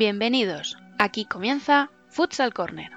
Bienvenidos, 0.00 0.78
aquí 0.98 1.26
comienza 1.26 1.90
Futsal 2.08 2.54
Corner. 2.54 2.90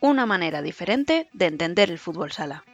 Una 0.00 0.26
manera 0.26 0.60
diferente 0.60 1.28
de 1.32 1.46
entender 1.46 1.88
el 1.92 2.00
fútbol 2.00 2.32
sala. 2.32 2.64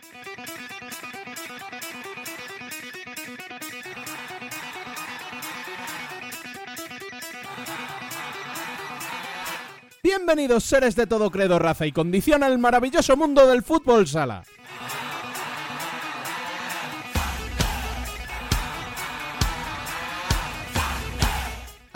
Bienvenidos 10.03 10.65
seres 10.65 10.97
de 10.97 11.07
todo 11.07 11.31
credo, 11.31 11.59
raza 11.59 11.85
y 11.85 11.93
condición 11.93 12.43
al 12.43 12.59
maravilloso 12.59 13.19
mundo 13.19 13.47
del 13.47 13.63
fútbol 13.63 14.07
sala. 14.07 14.45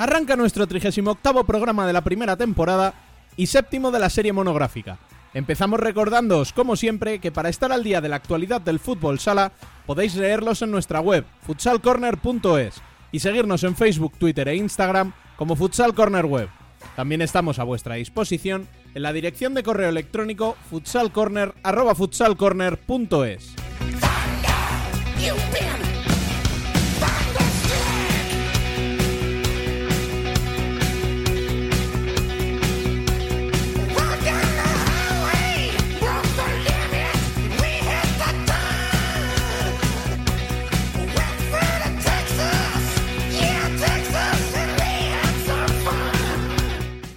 Arranca 0.04 0.36
nuestro 0.36 0.66
38 0.66 1.44
programa 1.46 1.86
de 1.86 1.94
la 1.94 2.04
primera 2.04 2.36
temporada 2.36 2.92
y 3.38 3.46
séptimo 3.46 3.90
de 3.90 3.98
la 3.98 4.10
serie 4.10 4.34
monográfica. 4.34 4.98
Empezamos 5.32 5.80
recordándoos, 5.80 6.52
como 6.52 6.76
siempre, 6.76 7.20
que 7.20 7.32
para 7.32 7.48
estar 7.48 7.72
al 7.72 7.82
día 7.82 8.02
de 8.02 8.10
la 8.10 8.16
actualidad 8.16 8.60
del 8.60 8.80
fútbol 8.80 9.18
sala 9.18 9.52
podéis 9.86 10.14
leerlos 10.14 10.60
en 10.60 10.72
nuestra 10.72 11.00
web, 11.00 11.24
futsalcorner.es, 11.46 12.82
y 13.12 13.20
seguirnos 13.20 13.64
en 13.64 13.76
Facebook, 13.76 14.12
Twitter 14.18 14.46
e 14.48 14.56
Instagram 14.56 15.14
como 15.36 15.56
Futsal 15.56 15.94
Corner 15.94 16.26
Web. 16.26 16.50
También 16.96 17.22
estamos 17.22 17.58
a 17.58 17.64
vuestra 17.64 17.94
disposición 17.94 18.68
en 18.94 19.02
la 19.02 19.14
dirección 19.14 19.54
de 19.54 19.62
correo 19.62 19.88
electrónico 19.88 20.54
futsalcorner.futsalcorner.es. 20.68 23.54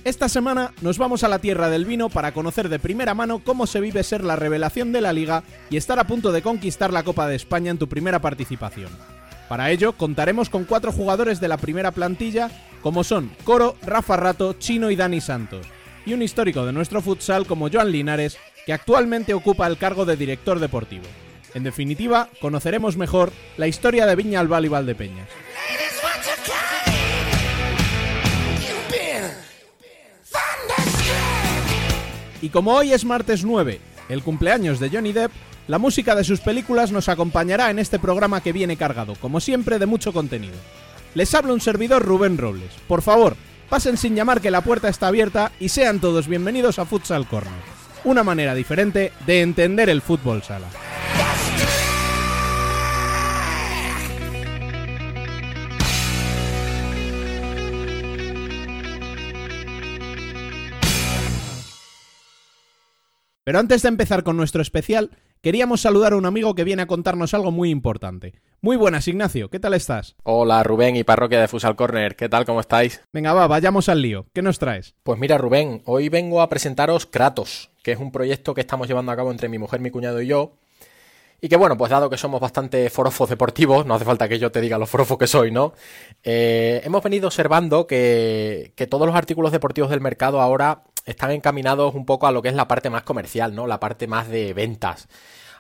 Esta 0.08 0.30
semana 0.30 0.72
nos 0.80 0.97
vamos 0.97 1.25
a 1.25 1.27
la 1.27 1.39
tierra 1.39 1.69
del 1.69 1.83
vino 1.83 2.08
para 2.08 2.31
conocer 2.31 2.69
de 2.69 2.80
primera 2.80 3.13
mano 3.13 3.39
cómo 3.39 3.67
se 3.67 3.81
vive 3.81 4.05
ser 4.05 4.23
la 4.23 4.38
revelación 4.38 4.94
de 4.94 5.02
la 5.02 5.11
liga 5.11 5.44
y 5.69 5.75
estar 5.75 6.00
a 6.00 6.08
punto 6.08 6.31
de 6.31 6.41
conquistar 6.41 6.94
la 6.94 7.03
Copa 7.03 7.27
de 7.27 7.36
España 7.36 7.72
en 7.72 7.77
tu 7.77 7.89
primera 7.89 8.22
participación. 8.22 8.89
Para 9.50 9.69
ello 9.69 9.91
contaremos 9.91 10.50
con 10.50 10.63
cuatro 10.63 10.94
jugadores 10.94 11.41
de 11.41 11.50
la 11.50 11.58
primera 11.58 11.91
plantilla, 11.91 12.50
como 12.81 13.03
son 13.03 13.31
Coro, 13.44 13.75
Rafa 13.81 14.16
Rato, 14.16 14.53
Chino 14.53 14.91
y 14.91 14.95
Dani 14.95 15.19
Santos, 15.19 15.67
y 16.05 16.13
un 16.13 16.22
histórico 16.22 16.66
de 16.66 16.72
nuestro 16.72 17.02
futsal 17.02 17.45
como 17.45 17.69
Joan 17.69 17.91
Linares, 17.91 18.38
que 18.66 18.72
actualmente 18.72 19.33
ocupa 19.33 19.67
el 19.67 19.78
cargo 19.78 20.05
de 20.05 20.16
director 20.16 20.59
deportivo. 20.59 21.03
En 21.53 21.63
definitiva, 21.63 22.30
conoceremos 22.39 22.95
mejor 22.95 23.33
la 23.58 23.67
historia 23.67 24.05
de 24.05 24.16
Viña 24.16 24.39
Albal 24.39 24.63
y 24.63 24.69
Valdepeñas. 24.69 25.28
Y 32.42 32.50
como 32.50 32.74
hoy 32.74 32.94
es 32.94 33.06
martes 33.06 33.44
9, 33.44 33.80
el 34.10 34.24
cumpleaños 34.24 34.80
de 34.80 34.90
Johnny 34.90 35.12
Depp, 35.12 35.32
la 35.68 35.80
música 35.80 36.16
de 36.16 36.24
sus 36.24 36.40
películas 36.40 36.92
nos 36.92 37.10
acompañará 37.10 37.70
en 37.72 37.80
este 37.80 38.00
programa 38.00 38.42
que 38.42 38.53
viene 38.53 38.78
cargado, 38.78 39.16
como 39.16 39.40
siempre, 39.40 39.80
de 39.80 39.86
mucho 39.86 40.14
contenido. 40.14 40.56
Les 41.14 41.34
habla 41.34 41.53
un 41.53 41.62
servidor 41.62 42.03
Rubén 42.03 42.38
Robles. 42.38 42.72
Por 42.88 43.02
favor, 43.02 43.36
pasen 43.70 43.97
sin 43.97 44.16
llamar 44.16 44.40
que 44.40 44.52
la 44.52 44.62
puerta 44.62 44.88
está 44.88 45.08
abierta 45.08 45.52
y 45.59 45.70
sean 45.70 46.00
todos 46.00 46.28
bienvenidos 46.28 46.80
a 46.80 46.86
Futsal 46.86 47.28
Corner, 47.28 47.52
una 48.03 48.24
manera 48.24 48.53
diferente 48.53 49.12
de 49.26 49.42
entender 49.42 49.90
el 49.90 50.02
fútbol 50.02 50.44
sala. 50.44 50.68
Pero 63.47 63.59
antes 63.59 63.81
de 63.81 63.88
empezar 63.88 64.24
con 64.24 64.35
nuestro 64.35 64.62
especial, 64.62 65.12
queríamos 65.41 65.80
saludar 65.80 66.12
a 66.12 66.18
un 66.18 66.25
amigo 66.25 66.53
que 66.53 66.66
viene 66.66 66.81
a 66.81 66.85
contarnos 66.85 67.34
algo 67.34 67.50
muy 67.50 67.69
importante. 67.69 68.41
Muy 68.59 68.75
buenas, 68.75 69.08
Ignacio, 69.08 69.50
¿qué 69.50 69.58
tal 69.58 69.74
estás? 69.74 70.18
Hola, 70.24 70.63
Rubén 70.63 70.97
y 70.97 71.06
parroquia 71.06 71.40
de 71.40 71.47
Fusal 71.47 71.78
Corner, 71.78 72.18
¿qué 72.18 72.28
tal? 72.28 72.44
¿Cómo 72.44 72.59
estáis? 72.59 73.02
Venga, 73.13 73.31
va, 73.31 73.47
vayamos 73.47 73.88
al 73.88 74.02
lío. 74.02 74.25
¿Qué 74.34 74.41
nos 74.41 74.59
traes? 74.59 74.96
Pues 75.02 75.18
mira, 75.18 75.38
Rubén, 75.38 75.81
hoy 75.85 76.09
vengo 76.09 76.41
a 76.41 76.50
presentaros 76.50 77.06
Kratos, 77.06 77.72
que 77.84 77.94
es 77.94 78.00
un 78.00 78.12
proyecto 78.12 78.53
que 78.53 78.59
estamos 78.59 78.90
llevando 78.90 79.13
a 79.13 79.16
cabo 79.16 79.31
entre 79.31 79.47
mi 79.47 79.59
mujer, 79.59 79.79
mi 79.79 79.91
cuñado 79.91 80.22
y 80.22 80.28
yo. 80.28 80.52
Y 81.40 81.47
que 81.47 81.56
bueno, 81.56 81.78
pues 81.78 81.90
dado 81.90 82.09
que 82.09 82.18
somos 82.18 82.41
bastante 82.41 82.90
forofos 82.90 83.29
deportivos, 83.29 83.85
no 83.85 83.94
hace 83.94 84.03
falta 84.03 84.28
que 84.28 84.40
yo 84.40 84.52
te 84.52 84.59
diga 84.59 84.78
lo 84.78 84.88
forofo 84.88 85.18
que 85.18 85.28
soy, 85.28 85.52
¿no? 85.52 85.72
Eh, 86.22 86.81
hemos 86.84 87.02
venido 87.02 87.28
observando 87.28 87.88
que, 87.88 88.74
que 88.75 88.88
todos 88.88 89.08
los 89.08 89.16
artículos 89.16 89.53
deportivos 89.53 89.90
del 89.90 90.02
mercado 90.02 90.41
ahora 90.41 90.84
están 91.07 91.31
encaminados 91.31 91.95
un 91.95 92.06
poco 92.06 92.28
a 92.28 92.31
lo 92.31 92.41
que 92.41 92.50
es 92.50 92.56
la 92.56 92.68
parte 92.68 92.90
más 92.90 93.03
comercial, 93.03 93.56
¿no? 93.56 93.66
La 93.66 93.79
parte 93.79 94.07
más 94.07 94.28
de 94.28 94.53
ventas. 94.53 95.07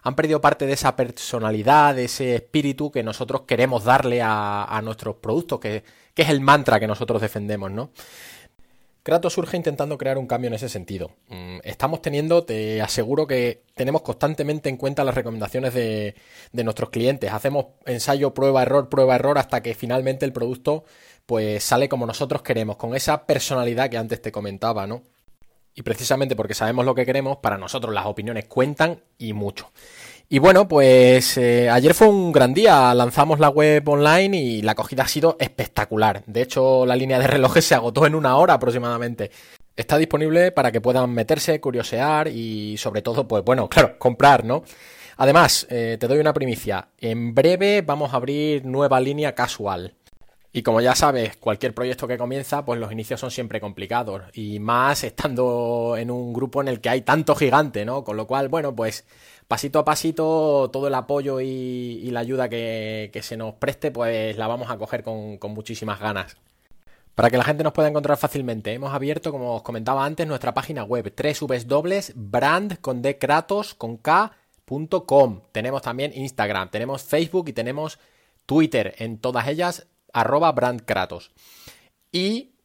Han 0.03 0.13
perdido 0.13 0.41
parte 0.41 0.65
de 0.65 0.73
esa 0.73 0.95
personalidad, 0.95 1.95
de 1.95 2.05
ese 2.05 2.35
espíritu 2.35 2.91
que 2.91 3.01
nosotros 3.01 3.41
queremos 3.47 3.85
darle 3.85 4.21
a, 4.21 4.79
nuestros 4.83 5.15
productos, 5.15 5.59
que, 5.59 5.83
es 6.15 6.29
el 6.29 6.41
mantra 6.41 6.79
que 6.79 6.87
nosotros 6.87 7.21
defendemos, 7.21 7.71
¿no? 7.71 7.91
Kratos 9.03 9.33
surge 9.33 9.55
intentando 9.55 9.97
crear 9.97 10.17
un 10.17 10.27
cambio 10.27 10.49
en 10.49 10.53
ese 10.53 10.67
sentido. 10.67 11.11
Mm, 11.29 11.59
estamos 11.63 12.01
teniendo, 12.01 12.43
te 12.43 12.81
aseguro 12.81 13.25
que 13.25 13.63
tenemos 13.73 14.01
constantemente 14.01 14.67
en 14.67 14.75
cuenta 14.75 15.05
las 15.05 15.15
recomendaciones 15.15 15.73
de, 15.73 16.13
de 16.51 16.63
nuestros 16.65 16.89
clientes. 16.89 17.31
Hacemos 17.31 17.67
ensayo, 17.85 18.33
prueba, 18.33 18.63
error, 18.63 18.89
prueba, 18.89 19.15
error, 19.15 19.37
hasta 19.37 19.63
que 19.63 19.75
finalmente 19.75 20.25
el 20.25 20.33
producto 20.33 20.83
pues 21.25 21.63
sale 21.63 21.87
como 21.87 22.05
nosotros 22.05 22.41
queremos, 22.41 22.75
con 22.77 22.95
esa 22.95 23.25
personalidad 23.25 23.89
que 23.89 23.97
antes 23.97 24.21
te 24.21 24.31
comentaba, 24.31 24.87
¿no? 24.87 25.03
Y 25.77 25.83
precisamente 25.83 26.35
porque 26.35 26.55
sabemos 26.55 26.85
lo 26.85 26.95
que 26.95 27.05
queremos, 27.05 27.37
para 27.37 27.55
nosotros 27.55 27.93
las 27.93 28.07
opiniones 28.07 28.45
cuentan 28.45 28.99
y 29.19 29.33
mucho. 29.33 29.71
Y 30.27 30.39
bueno, 30.39 30.67
pues 30.67 31.37
eh, 31.37 31.69
ayer 31.69 31.93
fue 31.93 32.07
un 32.07 32.31
gran 32.31 32.51
día, 32.51 32.91
lanzamos 32.95 33.39
la 33.39 33.49
web 33.49 33.87
online 33.87 34.35
y 34.35 34.61
la 34.63 34.71
acogida 34.71 35.03
ha 35.03 35.07
sido 35.07 35.37
espectacular. 35.39 36.23
De 36.25 36.41
hecho, 36.41 36.83
la 36.87 36.95
línea 36.95 37.19
de 37.19 37.27
relojes 37.27 37.63
se 37.63 37.75
agotó 37.75 38.07
en 38.07 38.15
una 38.15 38.37
hora 38.37 38.55
aproximadamente. 38.55 39.29
Está 39.75 39.99
disponible 39.99 40.51
para 40.51 40.71
que 40.71 40.81
puedan 40.81 41.11
meterse, 41.11 41.61
curiosear 41.61 42.27
y 42.27 42.75
sobre 42.77 43.03
todo, 43.03 43.27
pues 43.27 43.43
bueno, 43.43 43.69
claro, 43.69 43.99
comprar, 43.99 44.45
¿no? 44.45 44.63
Además, 45.17 45.67
eh, 45.69 45.97
te 45.99 46.07
doy 46.07 46.17
una 46.17 46.33
primicia. 46.33 46.87
En 46.97 47.35
breve 47.35 47.83
vamos 47.83 48.13
a 48.13 48.17
abrir 48.17 48.65
nueva 48.65 48.99
línea 48.99 49.35
casual. 49.35 49.93
Y 50.57 50.63
como 50.63 50.81
ya 50.81 50.95
sabes, 50.95 51.37
cualquier 51.37 51.75
proyecto 51.75 52.07
que 52.07 52.17
comienza, 52.17 52.65
pues 52.65 52.79
los 52.79 52.91
inicios 52.91 53.19
son 53.19 53.29
siempre 53.29 53.61
complicados. 53.61 54.23
Y 54.33 54.57
más 54.57 55.03
estando 55.03 55.93
en 55.95 56.09
un 56.09 56.33
grupo 56.33 56.61
en 56.61 56.67
el 56.67 56.81
que 56.81 56.89
hay 56.89 57.01
tanto 57.01 57.35
gigante, 57.35 57.85
¿no? 57.85 58.03
Con 58.03 58.17
lo 58.17 58.25
cual, 58.25 58.49
bueno, 58.49 58.75
pues 58.75 59.05
pasito 59.47 59.77
a 59.77 59.85
pasito, 59.85 60.71
todo 60.73 60.87
el 60.87 60.95
apoyo 60.95 61.39
y, 61.41 62.09
la 62.09 62.21
ayuda 62.21 62.49
que, 62.49 63.11
se 63.21 63.37
nos 63.37 63.53
preste, 63.53 63.91
pues 63.91 64.35
la 64.35 64.47
vamos 64.47 64.71
a 64.71 64.79
coger 64.79 65.03
con, 65.03 65.37
muchísimas 65.53 65.99
ganas. 65.99 66.37
Para 67.13 67.29
que 67.29 67.37
la 67.37 67.43
gente 67.43 67.63
nos 67.63 67.73
pueda 67.73 67.89
encontrar 67.89 68.17
fácilmente, 68.17 68.73
hemos 68.73 68.95
abierto, 68.95 69.31
como 69.31 69.57
os 69.57 69.61
comentaba 69.61 70.03
antes, 70.03 70.25
nuestra 70.25 70.55
página 70.55 70.83
web 70.83 71.13
www.brand 71.39 72.81
con 72.81 73.03
Tenemos 75.51 75.81
también 75.83 76.13
Instagram, 76.15 76.71
tenemos 76.71 77.03
Facebook 77.03 77.49
y 77.49 77.53
tenemos 77.53 77.99
Twitter. 78.47 78.95
En 78.97 79.19
todas 79.19 79.47
ellas 79.47 79.85
arroba 80.13 80.51
brandkratos. 80.51 81.31
Y 82.11 82.55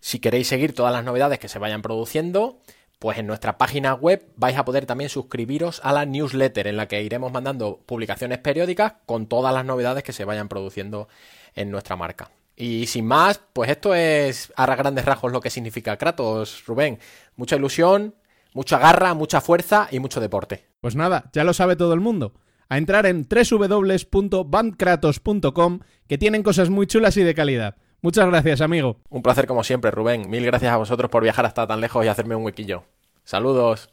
si 0.00 0.18
queréis 0.18 0.48
seguir 0.48 0.74
todas 0.74 0.92
las 0.92 1.04
novedades 1.04 1.38
que 1.38 1.48
se 1.48 1.58
vayan 1.58 1.82
produciendo, 1.82 2.60
pues 2.98 3.18
en 3.18 3.26
nuestra 3.26 3.58
página 3.58 3.94
web 3.94 4.24
vais 4.36 4.56
a 4.56 4.64
poder 4.64 4.86
también 4.86 5.10
suscribiros 5.10 5.80
a 5.84 5.92
la 5.92 6.04
newsletter 6.04 6.66
en 6.66 6.76
la 6.76 6.88
que 6.88 7.02
iremos 7.02 7.32
mandando 7.32 7.80
publicaciones 7.86 8.38
periódicas 8.38 8.94
con 9.06 9.26
todas 9.26 9.54
las 9.54 9.64
novedades 9.64 10.02
que 10.02 10.12
se 10.12 10.24
vayan 10.24 10.48
produciendo 10.48 11.08
en 11.54 11.70
nuestra 11.70 11.96
marca. 11.96 12.30
Y 12.56 12.86
sin 12.86 13.06
más, 13.06 13.40
pues 13.52 13.70
esto 13.70 13.94
es 13.94 14.52
a 14.56 14.66
grandes 14.74 15.04
rasgos 15.04 15.32
lo 15.32 15.40
que 15.40 15.50
significa 15.50 15.96
Kratos, 15.96 16.64
Rubén. 16.66 16.98
Mucha 17.36 17.56
ilusión, 17.56 18.14
mucha 18.54 18.78
garra, 18.78 19.14
mucha 19.14 19.40
fuerza 19.40 19.88
y 19.90 19.98
mucho 19.98 20.20
deporte. 20.20 20.66
Pues 20.80 20.94
nada, 20.94 21.30
ya 21.32 21.44
lo 21.44 21.54
sabe 21.54 21.76
todo 21.76 21.94
el 21.94 22.00
mundo 22.00 22.34
a 22.72 22.78
entrar 22.78 23.04
en 23.04 23.28
www.bandkratos.com, 23.28 25.80
que 26.08 26.16
tienen 26.16 26.42
cosas 26.42 26.70
muy 26.70 26.86
chulas 26.86 27.18
y 27.18 27.22
de 27.22 27.34
calidad. 27.34 27.76
Muchas 28.00 28.26
gracias, 28.26 28.62
amigo. 28.62 28.96
Un 29.10 29.22
placer 29.22 29.46
como 29.46 29.62
siempre, 29.62 29.90
Rubén. 29.90 30.30
Mil 30.30 30.46
gracias 30.46 30.72
a 30.72 30.78
vosotros 30.78 31.10
por 31.10 31.22
viajar 31.22 31.44
hasta 31.44 31.66
tan 31.66 31.82
lejos 31.82 32.02
y 32.02 32.08
hacerme 32.08 32.34
un 32.34 32.44
huequillo. 32.44 32.84
Saludos. 33.24 33.90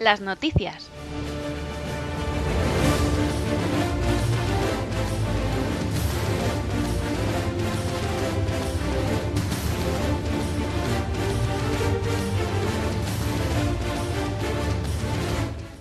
Las 0.00 0.20
noticias. 0.20 0.90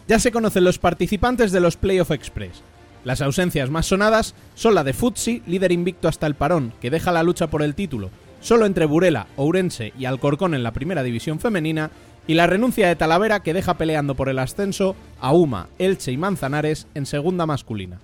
Ya 0.07 0.19
se 0.19 0.31
conocen 0.31 0.63
los 0.63 0.77
participantes 0.77 1.51
de 1.51 1.59
los 1.59 1.77
Playoff 1.77 2.11
Express. 2.11 2.61
Las 3.03 3.21
ausencias 3.21 3.71
más 3.71 3.87
sonadas 3.87 4.35
son 4.53 4.75
la 4.75 4.83
de 4.83 4.93
Futsi, 4.93 5.41
líder 5.47 5.71
invicto 5.71 6.07
hasta 6.07 6.27
el 6.27 6.35
parón, 6.35 6.73
que 6.79 6.91
deja 6.91 7.11
la 7.11 7.23
lucha 7.23 7.47
por 7.47 7.63
el 7.63 7.73
título, 7.73 8.11
solo 8.39 8.67
entre 8.67 8.85
Burela, 8.85 9.27
Ourense 9.35 9.93
y 9.97 10.05
Alcorcón 10.05 10.53
en 10.53 10.61
la 10.61 10.73
primera 10.73 11.01
división 11.01 11.39
femenina, 11.39 11.89
y 12.27 12.35
la 12.35 12.47
renuncia 12.47 12.87
de 12.87 12.95
Talavera 12.95 13.41
que 13.41 13.53
deja 13.53 13.75
peleando 13.75 14.15
por 14.15 14.29
el 14.29 14.39
ascenso 14.39 14.95
a 15.19 15.31
Uma, 15.33 15.69
Elche 15.79 16.11
y 16.11 16.17
Manzanares 16.17 16.87
en 16.93 17.05
segunda 17.05 17.45
masculina. 17.45 17.99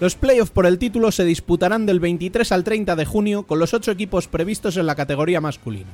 Los 0.00 0.16
playoffs 0.16 0.50
por 0.50 0.66
el 0.66 0.78
título 0.78 1.12
se 1.12 1.24
disputarán 1.24 1.86
del 1.86 2.00
23 2.00 2.50
al 2.50 2.64
30 2.64 2.96
de 2.96 3.04
junio 3.04 3.44
con 3.44 3.60
los 3.60 3.74
ocho 3.74 3.92
equipos 3.92 4.26
previstos 4.26 4.76
en 4.76 4.86
la 4.86 4.96
categoría 4.96 5.40
masculina. 5.40 5.90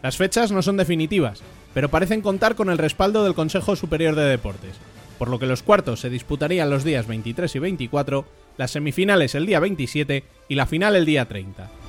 Las 0.00 0.16
fechas 0.16 0.52
no 0.52 0.62
son 0.62 0.76
definitivas, 0.76 1.42
pero 1.74 1.88
parecen 1.88 2.20
contar 2.20 2.54
con 2.54 2.70
el 2.70 2.78
respaldo 2.78 3.24
del 3.24 3.34
Consejo 3.34 3.74
Superior 3.74 4.14
de 4.14 4.24
Deportes, 4.24 4.76
por 5.18 5.28
lo 5.28 5.40
que 5.40 5.46
los 5.46 5.62
cuartos 5.64 6.00
se 6.00 6.10
disputarían 6.10 6.70
los 6.70 6.84
días 6.84 7.08
23 7.08 7.54
y 7.56 7.58
24, 7.58 8.24
las 8.58 8.70
semifinales 8.70 9.34
el 9.34 9.46
día 9.46 9.58
27 9.58 10.24
y 10.48 10.54
la 10.54 10.66
final 10.66 10.94
el 10.94 11.04
día 11.04 11.26
30. 11.26 11.81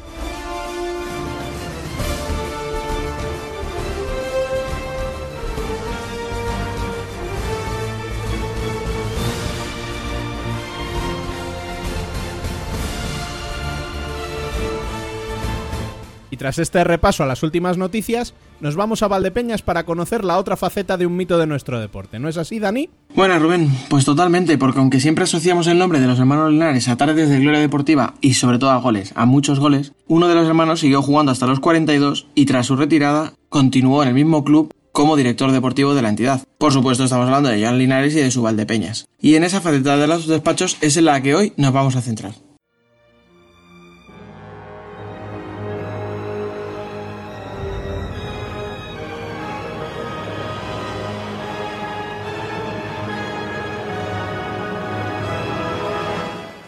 Tras 16.43 16.59
este 16.59 16.83
repaso 16.83 17.23
a 17.23 17.25
las 17.25 17.41
últimas 17.41 17.77
noticias, 17.77 18.33
nos 18.59 18.75
vamos 18.75 19.01
a 19.01 19.07
Valdepeñas 19.07 19.61
para 19.61 19.85
conocer 19.85 20.25
la 20.25 20.37
otra 20.37 20.57
faceta 20.57 20.97
de 20.97 21.05
un 21.05 21.15
mito 21.15 21.37
de 21.37 21.47
nuestro 21.47 21.79
deporte. 21.79 22.19
¿No 22.19 22.27
es 22.27 22.35
así, 22.35 22.59
Dani? 22.59 22.89
Bueno, 23.15 23.39
Rubén, 23.39 23.71
pues 23.87 24.03
totalmente, 24.03 24.57
porque 24.57 24.79
aunque 24.79 24.99
siempre 24.99 25.23
asociamos 25.23 25.67
el 25.67 25.77
nombre 25.77 26.01
de 26.01 26.07
los 26.07 26.19
hermanos 26.19 26.51
Linares 26.51 26.89
a 26.89 26.97
tardes 26.97 27.29
de 27.29 27.39
gloria 27.39 27.61
deportiva 27.61 28.15
y 28.19 28.33
sobre 28.33 28.59
todo 28.59 28.71
a 28.71 28.81
goles, 28.81 29.13
a 29.15 29.25
muchos 29.25 29.61
goles, 29.61 29.93
uno 30.07 30.27
de 30.27 30.35
los 30.35 30.45
hermanos 30.45 30.81
siguió 30.81 31.01
jugando 31.01 31.31
hasta 31.31 31.47
los 31.47 31.61
42 31.61 32.27
y 32.35 32.45
tras 32.45 32.65
su 32.65 32.75
retirada 32.75 33.31
continuó 33.47 34.03
en 34.03 34.09
el 34.09 34.15
mismo 34.15 34.43
club 34.43 34.73
como 34.91 35.15
director 35.15 35.49
deportivo 35.53 35.95
de 35.95 36.01
la 36.01 36.09
entidad. 36.09 36.41
Por 36.57 36.73
supuesto, 36.73 37.05
estamos 37.05 37.27
hablando 37.27 37.47
de 37.47 37.61
Jan 37.63 37.77
Linares 37.77 38.13
y 38.15 38.19
de 38.19 38.31
su 38.31 38.41
Valdepeñas. 38.41 39.05
Y 39.21 39.35
en 39.35 39.45
esa 39.45 39.61
faceta 39.61 39.95
de 39.95 40.07
los 40.07 40.27
despachos 40.27 40.75
es 40.81 40.97
en 40.97 41.05
la 41.05 41.21
que 41.21 41.35
hoy 41.35 41.53
nos 41.55 41.71
vamos 41.71 41.95
a 41.95 42.01
centrar. 42.01 42.33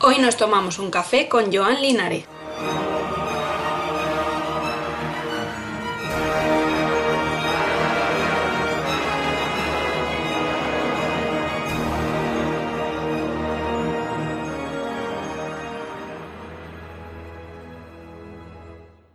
Hoy 0.07 0.19
nos 0.19 0.37
tomamos 0.37 0.77
un 0.77 0.91
café 0.91 1.27
con 1.27 1.51
Joan 1.51 1.81
Linares. 1.81 2.29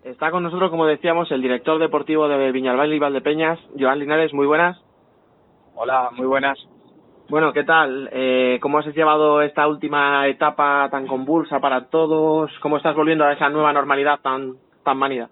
Está 0.03 0.33
con 0.33 0.43
nosotros, 0.43 0.71
como 0.71 0.87
decíamos, 0.87 1.31
el 1.31 1.41
director 1.41 1.79
deportivo 1.79 2.27
de 2.27 2.51
Viñalbal 2.51 2.93
y 2.93 2.99
Valdepeñas, 2.99 3.61
Joan 3.79 4.01
Linares. 4.01 4.35
Muy 4.35 4.49
buenas. 4.49 4.77
Hola, 5.77 6.11
muy 6.17 6.27
buenas. 6.27 6.59
Bueno, 7.31 7.53
¿qué 7.53 7.63
tal? 7.63 8.11
Eh, 8.13 8.59
¿Cómo 8.61 8.81
has 8.81 8.87
llevado 8.87 9.41
esta 9.41 9.69
última 9.69 10.27
etapa 10.27 10.89
tan 10.91 11.07
convulsa 11.07 11.61
para 11.61 11.87
todos? 11.87 12.51
¿Cómo 12.61 12.77
estás 12.77 12.97
volviendo 12.97 13.25
a 13.25 13.33
esa 13.33 13.49
nueva 13.49 13.73
normalidad 13.73 14.19
tan, 14.19 14.57
tan 14.83 14.99
manida? 14.99 15.31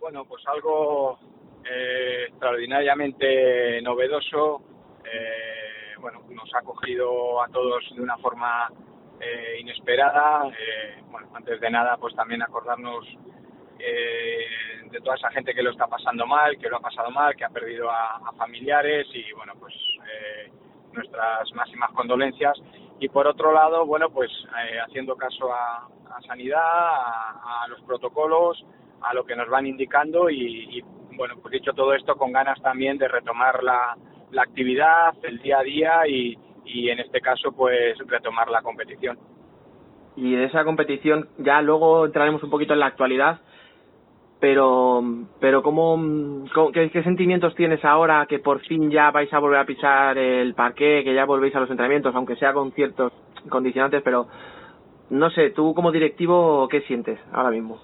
Bueno, 0.00 0.24
pues 0.24 0.42
algo 0.46 1.18
eh, 1.62 2.28
extraordinariamente 2.28 3.82
novedoso. 3.82 4.62
Eh, 5.04 5.94
bueno, 6.00 6.22
nos 6.30 6.48
ha 6.54 6.62
cogido 6.62 7.42
a 7.42 7.48
todos 7.48 7.84
de 7.94 8.00
una 8.00 8.16
forma 8.16 8.70
eh, 9.20 9.60
inesperada. 9.60 10.48
Eh, 10.48 11.02
bueno, 11.10 11.28
antes 11.34 11.60
de 11.60 11.70
nada, 11.70 11.98
pues 11.98 12.14
también 12.14 12.40
acordarnos 12.40 13.04
eh, 13.78 14.46
de 14.90 15.00
toda 15.00 15.16
esa 15.16 15.30
gente 15.30 15.54
que 15.54 15.62
lo 15.62 15.70
está 15.70 15.86
pasando 15.86 16.26
mal, 16.26 16.56
que 16.58 16.68
lo 16.68 16.76
ha 16.76 16.80
pasado 16.80 17.10
mal, 17.10 17.34
que 17.36 17.44
ha 17.44 17.50
perdido 17.50 17.90
a, 17.90 18.20
familiares 18.36 19.06
y 19.14 19.32
bueno, 19.32 19.54
pues 19.58 19.74
eh, 19.74 20.50
nuestras 20.92 21.52
máximas 21.54 21.90
condolencias. 21.92 22.56
Y 23.00 23.08
por 23.08 23.26
otro 23.26 23.52
lado, 23.52 23.84
bueno, 23.86 24.10
pues 24.10 24.30
eh, 24.30 24.78
haciendo 24.80 25.16
caso 25.16 25.52
a, 25.52 25.88
a 26.10 26.22
sanidad, 26.26 26.60
a, 26.62 27.62
a, 27.64 27.68
los 27.68 27.80
protocolos, 27.82 28.64
a 29.02 29.14
lo 29.14 29.24
que 29.24 29.36
nos 29.36 29.48
van 29.48 29.66
indicando 29.66 30.30
y, 30.30 30.78
y, 30.78 30.84
bueno, 31.16 31.34
pues 31.40 31.52
dicho 31.52 31.72
todo 31.72 31.94
esto 31.94 32.16
con 32.16 32.32
ganas 32.32 32.60
también 32.62 32.98
de 32.98 33.08
retomar 33.08 33.62
la, 33.62 33.96
la 34.30 34.42
actividad, 34.42 35.14
el 35.22 35.38
día 35.40 35.58
a 35.58 35.62
día 35.62 36.06
y, 36.06 36.38
y 36.64 36.90
en 36.90 37.00
este 37.00 37.20
caso 37.20 37.52
pues 37.52 37.96
retomar 38.06 38.50
la 38.50 38.62
competición. 38.62 39.18
Y 40.16 40.34
de 40.34 40.44
esa 40.44 40.64
competición 40.64 41.28
ya 41.38 41.60
luego 41.62 42.06
entraremos 42.06 42.42
un 42.42 42.50
poquito 42.50 42.72
en 42.72 42.80
la 42.80 42.86
actualidad, 42.86 43.40
pero 44.40 45.02
pero 45.40 45.62
cómo, 45.62 46.44
cómo 46.54 46.72
qué, 46.72 46.90
sentimientos 47.02 47.54
tienes 47.54 47.84
ahora 47.84 48.26
que 48.28 48.38
por 48.38 48.60
fin 48.60 48.90
ya 48.90 49.10
vais 49.10 49.32
a 49.32 49.38
volver 49.38 49.60
a 49.60 49.66
pisar 49.66 50.18
el 50.18 50.54
parque, 50.54 51.02
que 51.04 51.14
ya 51.14 51.24
volvéis 51.24 51.54
a 51.56 51.60
los 51.60 51.70
entrenamientos, 51.70 52.14
aunque 52.14 52.36
sea 52.36 52.52
con 52.52 52.72
ciertos 52.72 53.12
condicionantes, 53.48 54.02
pero 54.02 54.26
no 55.10 55.30
sé, 55.30 55.50
tú 55.50 55.74
como 55.74 55.92
directivo, 55.92 56.68
¿qué 56.68 56.82
sientes 56.82 57.18
ahora 57.32 57.50
mismo? 57.50 57.80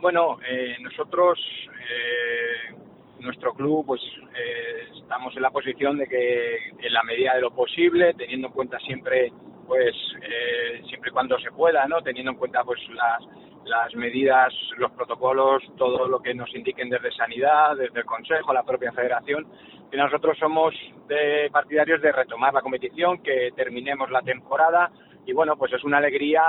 Bueno, 0.00 0.38
eh, 0.48 0.76
nosotros, 0.80 1.40
eh, 1.72 2.74
nuestro 3.20 3.52
club, 3.54 3.84
pues 3.86 4.00
eh, 4.36 4.88
estamos 4.96 5.34
en 5.34 5.42
la 5.42 5.50
posición 5.50 5.98
de 5.98 6.06
que 6.06 6.56
en 6.78 6.92
la 6.92 7.02
medida 7.02 7.34
de 7.34 7.40
lo 7.40 7.50
posible, 7.50 8.14
teniendo 8.14 8.48
en 8.48 8.52
cuenta 8.52 8.78
siempre, 8.80 9.32
pues, 9.66 9.94
eh, 10.22 10.82
siempre 10.86 11.10
y 11.10 11.12
cuando 11.12 11.38
se 11.40 11.50
pueda, 11.50 11.86
¿no? 11.86 12.00
Teniendo 12.02 12.30
en 12.30 12.38
cuenta, 12.38 12.62
pues, 12.62 12.78
las 12.90 13.24
las 13.68 13.94
medidas, 13.94 14.52
los 14.76 14.90
protocolos, 14.92 15.62
todo 15.76 16.08
lo 16.08 16.20
que 16.20 16.34
nos 16.34 16.54
indiquen 16.54 16.90
desde 16.90 17.12
Sanidad, 17.12 17.76
desde 17.76 18.00
el 18.00 18.06
Consejo, 18.06 18.52
la 18.52 18.62
propia 18.62 18.92
Federación. 18.92 19.46
Y 19.92 19.96
nosotros 19.96 20.36
somos 20.38 20.74
de 21.06 21.48
partidarios 21.52 22.02
de 22.02 22.12
retomar 22.12 22.52
la 22.52 22.60
competición, 22.60 23.22
que 23.22 23.50
terminemos 23.54 24.10
la 24.10 24.22
temporada 24.22 24.90
y 25.26 25.32
bueno, 25.32 25.56
pues 25.56 25.72
es 25.74 25.84
una 25.84 25.98
alegría 25.98 26.42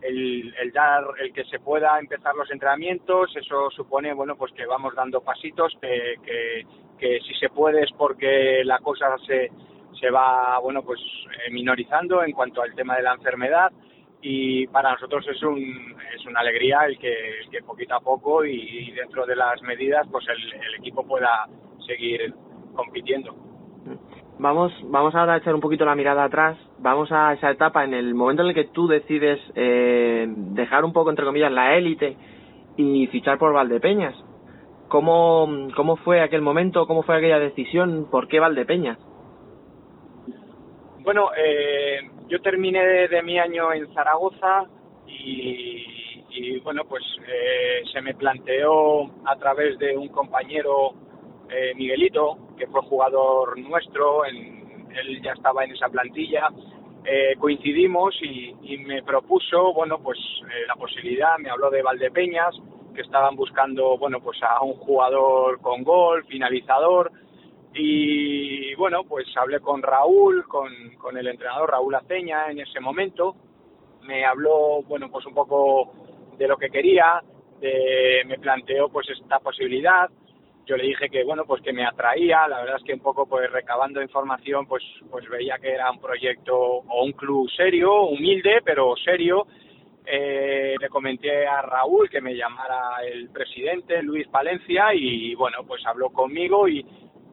el, 0.00 0.54
el 0.60 0.72
dar, 0.72 1.04
el 1.20 1.32
que 1.32 1.44
se 1.44 1.60
pueda 1.60 1.98
empezar 1.98 2.34
los 2.34 2.50
entrenamientos, 2.50 3.34
eso 3.36 3.70
supone, 3.70 4.12
bueno, 4.14 4.36
pues 4.36 4.52
que 4.52 4.66
vamos 4.66 4.94
dando 4.94 5.20
pasitos, 5.20 5.72
que, 5.80 6.14
que, 6.24 6.66
que 6.98 7.20
si 7.20 7.34
se 7.34 7.50
puede 7.50 7.82
es 7.82 7.92
porque 7.96 8.62
la 8.64 8.78
cosa 8.78 9.16
se, 9.26 9.50
se 10.00 10.10
va, 10.10 10.58
bueno, 10.58 10.82
pues 10.82 11.00
eh, 11.00 11.50
minorizando 11.50 12.24
en 12.24 12.32
cuanto 12.32 12.62
al 12.62 12.74
tema 12.74 12.96
de 12.96 13.02
la 13.02 13.12
enfermedad 13.14 13.70
y 14.22 14.68
para 14.68 14.92
nosotros 14.92 15.26
es 15.28 15.42
un 15.42 15.58
es 15.58 16.24
una 16.26 16.40
alegría 16.40 16.84
el 16.86 16.96
que, 16.96 17.40
el 17.40 17.50
que 17.50 17.62
poquito 17.62 17.96
a 17.96 18.00
poco 18.00 18.44
y, 18.44 18.92
dentro 18.92 19.26
de 19.26 19.34
las 19.34 19.60
medidas 19.62 20.06
pues 20.10 20.24
el, 20.28 20.52
el, 20.54 20.74
equipo 20.76 21.04
pueda 21.04 21.46
seguir 21.86 22.32
compitiendo. 22.74 23.34
Vamos, 24.38 24.72
vamos 24.84 25.14
ahora 25.14 25.34
a 25.34 25.36
echar 25.38 25.54
un 25.54 25.60
poquito 25.60 25.84
la 25.84 25.94
mirada 25.94 26.24
atrás, 26.24 26.56
vamos 26.78 27.10
a 27.12 27.32
esa 27.32 27.50
etapa 27.50 27.84
en 27.84 27.94
el 27.94 28.14
momento 28.14 28.42
en 28.42 28.48
el 28.48 28.54
que 28.54 28.64
tú 28.64 28.86
decides 28.86 29.40
eh, 29.54 30.26
dejar 30.28 30.84
un 30.84 30.92
poco 30.92 31.10
entre 31.10 31.24
comillas 31.24 31.52
la 31.52 31.76
élite 31.76 32.16
y 32.76 33.06
fichar 33.08 33.38
por 33.38 33.52
Valdepeñas. 33.52 34.14
¿Cómo, 34.88 35.48
¿Cómo 35.74 35.96
fue 35.96 36.20
aquel 36.20 36.42
momento? 36.42 36.86
¿Cómo 36.86 37.02
fue 37.02 37.16
aquella 37.16 37.38
decisión? 37.38 38.08
¿Por 38.10 38.28
qué 38.28 38.40
Valdepeñas? 38.40 38.98
Bueno, 41.02 41.30
eh, 41.36 42.00
yo 42.28 42.40
terminé 42.40 43.08
de, 43.08 43.22
mi 43.22 43.38
año 43.38 43.72
en 43.72 43.92
Zaragoza 43.92 44.66
y, 45.06 46.24
y 46.30 46.60
bueno, 46.60 46.84
pues 46.84 47.02
eh, 47.26 47.82
se 47.92 48.00
me 48.00 48.14
planteó 48.14 49.04
a 49.26 49.36
través 49.36 49.78
de 49.78 49.96
un 49.96 50.08
compañero 50.08 50.92
eh, 51.50 51.74
Miguelito, 51.74 52.38
que 52.56 52.68
fue 52.68 52.82
jugador 52.82 53.58
nuestro, 53.58 54.24
en, 54.24 54.86
él 54.94 55.20
ya 55.22 55.32
estaba 55.32 55.64
en 55.64 55.72
esa 55.72 55.88
plantilla, 55.88 56.48
eh, 57.04 57.34
coincidimos 57.36 58.14
y, 58.22 58.54
y, 58.62 58.78
me 58.78 59.02
propuso, 59.02 59.72
bueno, 59.74 59.98
pues 59.98 60.18
eh, 60.18 60.66
la 60.68 60.76
posibilidad, 60.76 61.36
me 61.38 61.50
habló 61.50 61.68
de 61.68 61.82
Valdepeñas, 61.82 62.54
que 62.94 63.00
estaban 63.00 63.34
buscando, 63.34 63.98
bueno, 63.98 64.20
pues 64.20 64.38
a 64.42 64.62
un 64.62 64.74
jugador 64.74 65.60
con 65.60 65.82
gol, 65.82 66.24
finalizador, 66.26 67.10
y 67.74 68.74
bueno, 68.74 69.04
pues 69.04 69.26
hablé 69.36 69.60
con 69.60 69.82
Raúl, 69.82 70.46
con, 70.46 70.72
con 70.98 71.16
el 71.16 71.26
entrenador 71.26 71.70
Raúl 71.70 71.94
Aceña 71.94 72.50
en 72.50 72.60
ese 72.60 72.80
momento, 72.80 73.36
me 74.02 74.24
habló, 74.24 74.82
bueno, 74.82 75.10
pues 75.10 75.24
un 75.26 75.34
poco 75.34 75.92
de 76.36 76.48
lo 76.48 76.56
que 76.56 76.70
quería, 76.70 77.22
de, 77.60 78.22
me 78.26 78.38
planteó 78.38 78.88
pues 78.88 79.08
esta 79.10 79.38
posibilidad, 79.38 80.10
yo 80.64 80.76
le 80.76 80.84
dije 80.84 81.08
que 81.08 81.24
bueno 81.24 81.44
pues 81.44 81.60
que 81.62 81.72
me 81.72 81.84
atraía. 81.84 82.46
La 82.46 82.60
verdad 82.60 82.76
es 82.76 82.84
que 82.84 82.94
un 82.94 83.00
poco 83.00 83.26
pues 83.26 83.50
recabando 83.50 84.00
información 84.00 84.66
pues 84.66 84.82
pues 85.10 85.28
veía 85.28 85.58
que 85.58 85.72
era 85.72 85.90
un 85.90 86.00
proyecto 86.00 86.56
o 86.56 87.04
un 87.04 87.12
club 87.12 87.50
serio 87.50 88.02
humilde 88.04 88.60
pero 88.64 88.94
serio. 88.96 89.46
Eh, 90.04 90.74
le 90.80 90.88
comenté 90.88 91.46
a 91.46 91.62
Raúl 91.62 92.10
que 92.10 92.20
me 92.20 92.34
llamara 92.34 93.04
el 93.04 93.30
presidente 93.30 94.02
Luis 94.02 94.26
Palencia 94.28 94.92
y 94.94 95.34
bueno 95.36 95.58
pues 95.66 95.84
habló 95.86 96.10
conmigo 96.10 96.68
y, 96.68 96.84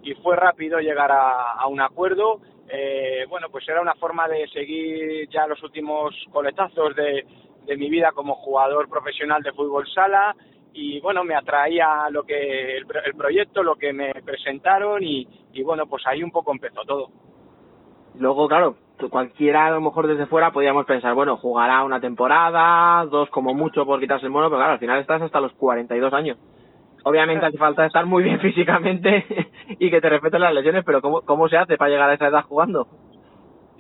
y 0.04 0.14
fue 0.16 0.36
rápido 0.36 0.80
llegar 0.80 1.12
a, 1.12 1.66
un 1.68 1.82
acuerdo 1.82 2.40
eh, 2.68 3.26
bueno 3.30 3.48
pues 3.52 3.68
era 3.68 3.82
una 3.82 3.96
forma 3.96 4.28
de 4.28 4.48
seguir 4.48 5.28
ya 5.30 5.48
los 5.48 5.62
últimos 5.64 6.16
coletazos 6.32 6.96
de, 6.96 7.26
de 7.66 7.78
mi 7.78 7.90
vida 7.90 8.12
como 8.14 8.36
jugador 8.36 8.90
profesional 8.90 9.42
de 9.42 9.54
fútbol 9.54 9.88
sala 9.88 10.36
y 10.74 11.00
bueno, 11.02 11.24
me 11.24 11.36
atraía 11.36 12.10
lo 12.12 12.24
que 12.24 12.78
el, 12.78 12.86
el 13.06 13.16
proyecto, 13.16 13.64
lo 13.64 13.76
que 13.76 13.92
me 13.92 14.14
presentaron 14.24 15.04
y, 15.04 15.28
y, 15.54 15.64
bueno, 15.64 15.88
pues 15.88 16.06
ahí 16.06 16.24
un 16.24 16.32
poco 16.32 16.52
empezó 16.52 16.84
todo. 16.86 17.10
Luego, 18.16 18.48
claro, 18.48 18.76
cualquiera 19.10 19.68
a 19.68 19.72
lo 19.72 19.82
mejor 19.82 20.08
desde 20.08 20.26
fuera 20.26 20.52
podríamos 20.52 20.86
pensar, 20.86 21.14
bueno, 21.14 21.38
jugará 21.38 21.84
una 21.84 22.02
temporada, 22.02 23.06
dos 23.06 23.30
como 23.30 23.54
mucho 23.54 23.86
por 23.86 24.00
quitarse 24.00 24.26
el 24.26 24.32
mono, 24.32 24.48
pero 24.48 24.60
claro, 24.60 24.74
al 24.74 24.80
final 24.80 25.00
estás 25.00 25.22
hasta 25.22 25.40
los 25.40 25.54
42 25.54 26.14
años. 26.14 26.38
Obviamente 27.04 27.46
hace 27.46 27.58
falta 27.58 27.86
estar 27.86 28.06
muy 28.06 28.24
bien 28.24 28.40
físicamente 28.42 29.26
y 29.80 29.90
que 29.90 30.02
te 30.02 30.10
respeten 30.10 30.42
las 30.42 30.54
lesiones, 30.54 30.84
pero 30.86 31.02
¿cómo, 31.02 31.22
¿cómo 31.22 31.48
se 31.48 31.58
hace 31.58 31.78
para 31.78 31.92
llegar 31.92 32.10
a 32.10 32.14
esa 32.14 32.28
edad 32.28 32.44
jugando? 32.44 32.88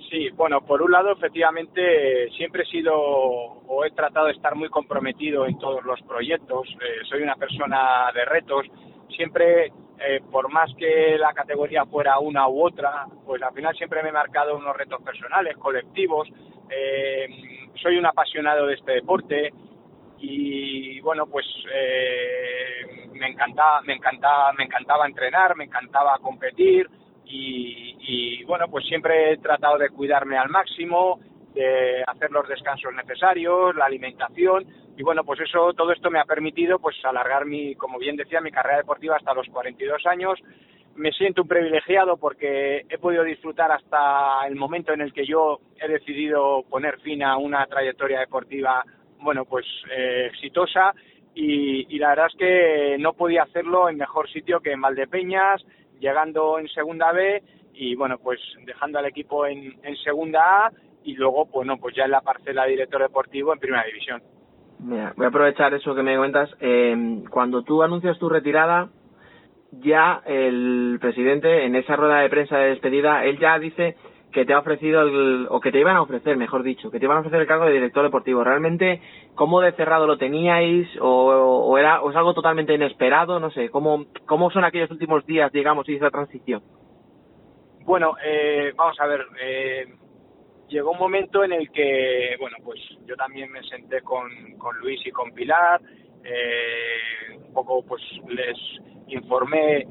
Sí, 0.09 0.29
bueno, 0.31 0.61
por 0.61 0.81
un 0.81 0.91
lado, 0.91 1.11
efectivamente, 1.11 2.29
siempre 2.31 2.63
he 2.63 2.65
sido 2.65 2.95
o 2.95 3.85
he 3.85 3.91
tratado 3.91 4.25
de 4.25 4.31
estar 4.31 4.55
muy 4.55 4.67
comprometido 4.69 5.45
en 5.45 5.59
todos 5.59 5.83
los 5.83 6.01
proyectos. 6.01 6.67
Eh, 6.81 7.05
soy 7.07 7.21
una 7.21 7.35
persona 7.35 8.11
de 8.11 8.25
retos. 8.25 8.65
Siempre, 9.15 9.67
eh, 9.99 10.21
por 10.31 10.51
más 10.51 10.73
que 10.75 11.15
la 11.19 11.31
categoría 11.33 11.85
fuera 11.85 12.17
una 12.17 12.47
u 12.47 12.65
otra, 12.65 13.05
pues 13.23 13.41
al 13.43 13.53
final 13.53 13.75
siempre 13.75 14.01
me 14.01 14.09
he 14.09 14.13
marcado 14.13 14.57
unos 14.57 14.75
retos 14.75 14.99
personales, 15.03 15.55
colectivos. 15.57 16.27
Eh, 16.71 17.27
soy 17.75 17.97
un 17.97 18.07
apasionado 18.07 18.65
de 18.65 18.73
este 18.73 18.93
deporte 18.93 19.51
y 20.19 20.99
bueno, 21.01 21.27
pues 21.27 21.45
eh, 21.73 23.07
me 23.13 23.27
encantaba, 23.27 23.81
me 23.81 23.93
encantaba, 23.93 24.53
me 24.53 24.65
encantaba 24.65 25.05
entrenar, 25.07 25.55
me 25.55 25.65
encantaba 25.65 26.17
competir 26.19 26.87
y, 27.25 27.95
y, 27.99 28.43
bueno, 28.45 28.67
pues 28.69 28.85
siempre 28.85 29.33
he 29.33 29.37
tratado 29.37 29.77
de 29.77 29.89
cuidarme 29.89 30.37
al 30.37 30.49
máximo, 30.49 31.19
de 31.53 32.03
hacer 32.05 32.31
los 32.31 32.47
descansos 32.47 32.93
necesarios, 32.93 33.75
la 33.75 33.85
alimentación 33.85 34.65
y 34.99 35.03
bueno, 35.03 35.23
pues 35.23 35.39
eso, 35.39 35.73
todo 35.73 35.93
esto 35.93 36.11
me 36.11 36.19
ha 36.19 36.25
permitido 36.25 36.77
pues 36.77 36.97
alargar 37.05 37.45
mi, 37.45 37.73
como 37.75 37.97
bien 37.97 38.17
decía, 38.17 38.41
mi 38.41 38.51
carrera 38.51 38.79
deportiva 38.79 39.15
hasta 39.15 39.33
los 39.33 39.47
42 39.47 40.05
años. 40.05 40.37
Me 40.95 41.13
siento 41.13 41.43
un 41.43 41.47
privilegiado 41.47 42.17
porque 42.17 42.85
he 42.89 42.97
podido 42.97 43.23
disfrutar 43.23 43.71
hasta 43.71 44.45
el 44.45 44.57
momento 44.57 44.91
en 44.91 44.99
el 44.99 45.13
que 45.13 45.25
yo 45.25 45.61
he 45.79 45.87
decidido 45.87 46.63
poner 46.69 46.99
fin 46.99 47.23
a 47.23 47.37
una 47.37 47.65
trayectoria 47.67 48.19
deportiva, 48.19 48.83
bueno, 49.19 49.45
pues 49.45 49.65
eh, 49.91 50.27
exitosa 50.27 50.93
y, 51.35 51.95
y 51.95 51.99
la 51.99 52.09
verdad 52.09 52.27
es 52.27 52.37
que 52.37 52.97
no 52.99 53.13
podía 53.13 53.43
hacerlo 53.43 53.89
en 53.89 53.97
mejor 53.97 54.29
sitio 54.29 54.59
que 54.59 54.71
en 54.71 54.81
Valdepeñas, 54.81 55.63
llegando 55.99 56.59
en 56.59 56.67
segunda 56.69 57.11
B 57.11 57.43
y 57.73 57.95
bueno, 57.95 58.17
pues 58.17 58.39
dejando 58.65 58.99
al 58.99 59.05
equipo 59.05 59.45
en, 59.45 59.73
segunda 60.03 60.65
A 60.65 60.71
y 61.03 61.13
luego, 61.13 61.45
bueno, 61.45 61.77
pues 61.77 61.95
ya 61.95 62.03
en 62.03 62.11
la 62.11 62.21
parcela 62.21 62.63
de 62.63 62.71
director 62.71 63.01
deportivo 63.01 63.53
en 63.53 63.59
primera 63.59 63.85
división. 63.85 64.21
Mira, 64.79 65.13
voy 65.15 65.25
a 65.25 65.29
aprovechar 65.29 65.73
eso 65.73 65.95
que 65.95 66.03
me 66.03 66.17
cuentas. 66.17 66.49
Eh, 66.59 67.23
cuando 67.29 67.63
tú 67.63 67.81
anuncias 67.81 68.19
tu 68.19 68.27
retirada, 68.27 68.89
ya 69.71 70.21
el 70.25 70.97
presidente, 70.99 71.65
en 71.65 71.75
esa 71.75 71.95
rueda 71.95 72.19
de 72.19 72.29
prensa 72.29 72.57
de 72.57 72.69
despedida, 72.69 73.23
él 73.23 73.39
ya 73.39 73.57
dice 73.59 73.95
que 74.31 74.45
te 74.45 74.53
ha 74.53 74.59
ofrecido, 74.59 75.01
el, 75.01 75.47
o 75.49 75.59
que 75.59 75.71
te 75.71 75.79
iban 75.79 75.95
a 75.95 76.01
ofrecer, 76.01 76.37
mejor 76.37 76.63
dicho, 76.63 76.91
que 76.91 76.99
te 76.99 77.05
iban 77.05 77.17
a 77.17 77.19
ofrecer 77.21 77.41
el 77.41 77.47
cargo 77.47 77.65
de 77.65 77.73
director 77.73 78.03
deportivo. 78.03 78.43
¿Realmente 78.43 79.01
cómo 79.35 79.61
de 79.61 79.71
cerrado 79.73 80.05
lo 80.05 80.17
teníais 80.17 80.87
o, 81.01 81.77
era 81.77 82.01
o 82.01 82.11
es 82.11 82.15
algo 82.15 82.33
totalmente 82.33 82.73
inesperado? 82.73 83.39
No 83.39 83.49
sé, 83.51 83.69
¿cómo, 83.69 84.05
cómo 84.25 84.51
son 84.51 84.63
aquellos 84.63 84.91
últimos 84.91 85.25
días, 85.25 85.51
digamos, 85.51 85.87
y 85.89 85.95
esa 85.95 86.11
transición? 86.11 86.61
Bueno, 87.85 88.15
eh, 88.23 88.71
vamos 88.75 88.99
a 88.99 89.07
ver, 89.07 89.25
eh, 89.41 89.87
llegó 90.67 90.91
un 90.91 90.99
momento 90.99 91.43
en 91.43 91.53
el 91.53 91.71
que, 91.71 92.35
bueno, 92.39 92.57
pues 92.63 92.79
yo 93.05 93.15
también 93.15 93.51
me 93.51 93.63
senté 93.63 94.01
con, 94.01 94.29
con 94.59 94.77
Luis 94.77 95.01
y 95.07 95.11
con 95.11 95.31
Pilar, 95.31 95.81
eh, 96.23 97.35
un 97.35 97.53
poco 97.53 97.83
pues 97.83 98.03
les 98.27 98.57
informé 99.07 99.87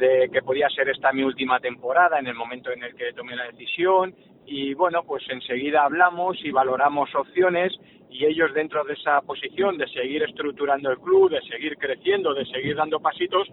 de 0.00 0.28
que 0.32 0.42
podía 0.42 0.68
ser 0.70 0.88
esta 0.88 1.12
mi 1.12 1.22
última 1.22 1.60
temporada 1.60 2.18
en 2.18 2.26
el 2.26 2.34
momento 2.34 2.72
en 2.72 2.82
el 2.82 2.94
que 2.96 3.12
tomé 3.12 3.36
la 3.36 3.44
decisión. 3.44 4.14
Y 4.46 4.74
bueno, 4.74 5.04
pues 5.04 5.22
enseguida 5.28 5.84
hablamos 5.84 6.36
y 6.42 6.50
valoramos 6.50 7.14
opciones 7.14 7.72
y 8.10 8.24
ellos 8.24 8.52
dentro 8.54 8.82
de 8.84 8.94
esa 8.94 9.20
posición 9.20 9.78
de 9.78 9.86
seguir 9.88 10.22
estructurando 10.24 10.90
el 10.90 10.98
club, 10.98 11.30
de 11.30 11.40
seguir 11.42 11.76
creciendo, 11.76 12.34
de 12.34 12.44
seguir 12.46 12.74
dando 12.74 12.98
pasitos, 12.98 13.46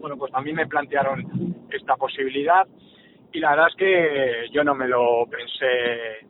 bueno, 0.00 0.16
pues 0.16 0.30
también 0.30 0.56
me 0.56 0.66
plantearon 0.66 1.64
esta 1.70 1.96
posibilidad. 1.96 2.66
Y 3.32 3.40
la 3.40 3.50
verdad 3.50 3.68
es 3.70 3.76
que 3.76 4.46
yo 4.52 4.62
no 4.62 4.74
me 4.74 4.86
lo 4.86 5.26
pensé. 5.26 6.26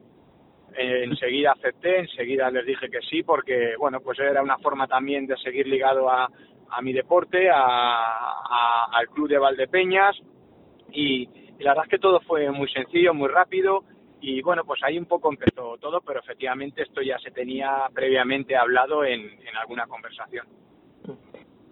Enseguida 0.74 1.52
acepté, 1.52 1.98
enseguida 1.98 2.50
les 2.50 2.64
dije 2.64 2.88
que 2.88 3.00
sí, 3.02 3.22
porque 3.22 3.74
bueno, 3.78 4.00
pues 4.00 4.18
era 4.18 4.42
una 4.42 4.56
forma 4.58 4.86
también 4.86 5.26
de 5.26 5.36
seguir 5.36 5.66
ligado 5.66 6.08
a, 6.08 6.30
a 6.72 6.82
mi 6.82 6.92
deporte, 6.92 7.50
a, 7.50 8.86
al 8.92 9.08
club 9.08 9.28
de 9.28 9.38
Valdepeñas 9.38 10.16
y, 10.90 11.28
la 11.58 11.70
verdad 11.70 11.84
es 11.84 11.90
que 11.90 11.98
todo 11.98 12.20
fue 12.20 12.50
muy 12.50 12.68
sencillo, 12.68 13.14
muy 13.14 13.28
rápido 13.28 13.84
y 14.20 14.42
bueno, 14.42 14.64
pues 14.64 14.80
ahí 14.82 14.98
un 14.98 15.06
poco 15.06 15.30
empezó 15.30 15.76
todo, 15.78 16.00
pero 16.00 16.20
efectivamente 16.20 16.82
esto 16.82 17.02
ya 17.02 17.18
se 17.18 17.30
tenía 17.30 17.88
previamente 17.94 18.56
hablado 18.56 19.04
en, 19.04 19.20
en 19.20 19.56
alguna 19.56 19.86
conversación. 19.86 20.46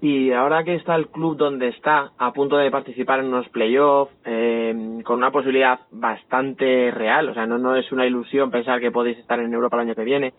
Y 0.02 0.32
ahora 0.32 0.64
que 0.64 0.76
está 0.76 0.96
el 0.96 1.08
club 1.08 1.36
donde 1.36 1.68
está, 1.68 2.12
a 2.16 2.32
punto 2.32 2.56
de 2.56 2.70
participar 2.70 3.20
en 3.20 3.26
unos 3.26 3.48
playoffs, 3.50 4.14
eh, 4.24 5.02
con 5.04 5.18
una 5.18 5.30
posibilidad 5.30 5.80
bastante 5.90 6.90
real, 6.90 7.28
o 7.28 7.34
sea, 7.34 7.46
no, 7.46 7.58
no 7.58 7.76
es 7.76 7.92
una 7.92 8.06
ilusión 8.06 8.50
pensar 8.50 8.80
que 8.80 8.90
podéis 8.90 9.18
estar 9.18 9.38
en 9.40 9.52
Europa 9.52 9.76
el 9.76 9.88
año 9.88 9.94
que 9.94 10.04
viene, 10.04 10.32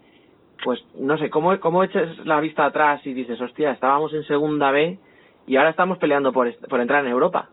pues 0.64 0.84
no 0.96 1.18
sé, 1.18 1.30
¿cómo, 1.30 1.60
cómo 1.60 1.84
echas 1.84 2.18
la 2.26 2.40
vista 2.40 2.66
atrás 2.66 3.06
y 3.06 3.14
dices, 3.14 3.40
hostia, 3.42 3.72
estábamos 3.72 4.14
en 4.14 4.24
segunda 4.24 4.72
B 4.72 4.98
y 5.48 5.56
ahora 5.56 5.72
estamos 5.72 5.98
peleando 5.98 6.32
por, 6.32 6.54
por 6.68 6.80
entrar 6.80 7.06
en 7.06 7.12
Europa? 7.12 7.50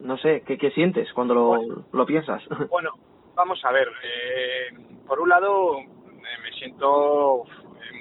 No 0.00 0.16
sé, 0.18 0.42
¿qué, 0.46 0.58
qué 0.58 0.70
sientes 0.72 1.12
cuando 1.12 1.34
lo, 1.34 1.46
bueno, 1.46 1.84
lo 1.92 2.06
piensas? 2.06 2.42
Bueno, 2.70 2.90
vamos 3.34 3.64
a 3.64 3.72
ver, 3.72 3.88
eh, 3.88 4.74
por 5.06 5.20
un 5.20 5.28
lado 5.28 5.78
eh, 5.78 5.86
me 6.42 6.52
siento 6.58 7.44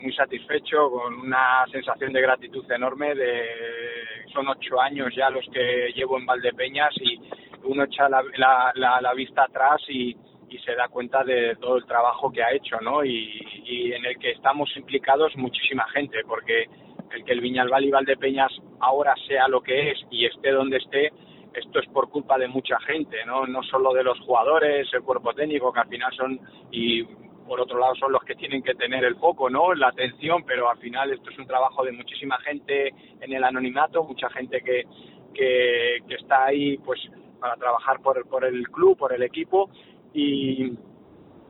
muy 0.01 0.13
satisfecho, 0.13 0.89
con 0.89 1.13
una 1.13 1.65
sensación 1.71 2.11
de 2.11 2.21
gratitud 2.21 2.69
enorme. 2.71 3.13
De, 3.13 3.45
son 4.33 4.47
ocho 4.47 4.81
años 4.81 5.13
ya 5.15 5.29
los 5.29 5.45
que 5.53 5.91
llevo 5.93 6.17
en 6.17 6.25
Valdepeñas 6.25 6.93
y 6.99 7.19
uno 7.63 7.83
echa 7.83 8.09
la, 8.09 8.23
la, 8.37 8.71
la, 8.75 9.01
la 9.01 9.13
vista 9.13 9.43
atrás 9.43 9.81
y, 9.89 10.15
y, 10.51 10.57
se 10.59 10.75
da 10.75 10.87
cuenta 10.89 11.23
de 11.23 11.55
todo 11.55 11.77
el 11.77 11.85
trabajo 11.85 12.31
que 12.31 12.43
ha 12.43 12.53
hecho, 12.53 12.79
¿no? 12.81 13.03
Y, 13.03 13.93
en 13.93 14.05
el 14.05 14.17
que 14.17 14.31
estamos 14.31 14.69
implicados 14.75 15.35
muchísima 15.37 15.87
gente, 15.89 16.19
porque 16.27 16.67
el 17.11 17.23
que 17.23 17.31
el 17.31 17.41
Viñalbal 17.41 17.85
y 17.85 17.91
Valdepeñas 17.91 18.51
ahora 18.79 19.13
sea 19.27 19.47
lo 19.47 19.61
que 19.61 19.91
es 19.91 19.99
y 20.09 20.25
esté 20.25 20.51
donde 20.51 20.77
esté, 20.77 21.11
esto 21.53 21.79
es 21.79 21.87
por 21.89 22.09
culpa 22.09 22.37
de 22.37 22.47
mucha 22.47 22.79
gente, 22.81 23.17
¿no? 23.25 23.45
No 23.45 23.63
solo 23.63 23.93
de 23.93 24.03
los 24.03 24.19
jugadores, 24.21 24.87
el 24.93 25.01
cuerpo 25.03 25.33
técnico, 25.33 25.73
que 25.73 25.81
al 25.81 25.87
final 25.87 26.13
son, 26.13 26.39
y 26.71 27.03
por 27.47 27.59
otro 27.59 27.79
lado 27.79 27.95
son 27.95 28.13
los 28.13 28.23
que 28.23 28.35
tienen 28.35 28.63
que 28.63 28.75
tener 28.75 29.03
el 29.03 29.15
foco, 29.17 29.49
¿no? 29.49 29.73
La 29.73 29.89
atención, 29.89 30.43
pero 30.45 30.69
al 30.69 30.77
final 30.77 31.11
esto 31.11 31.29
es 31.29 31.37
un 31.37 31.47
trabajo 31.47 31.83
de 31.83 31.91
muchísima 31.91 32.37
gente 32.39 32.93
en 33.19 33.33
el 33.33 33.43
anonimato, 33.43 34.03
mucha 34.03 34.29
gente 34.29 34.61
que, 34.61 34.83
que, 35.33 36.15
está 36.15 36.45
ahí 36.45 36.77
pues 36.77 36.99
para 37.39 37.55
trabajar 37.55 37.99
por, 38.01 38.25
por 38.29 38.45
el 38.45 38.69
club, 38.69 38.97
por 38.97 39.13
el 39.13 39.23
equipo 39.23 39.69
y, 40.13 40.71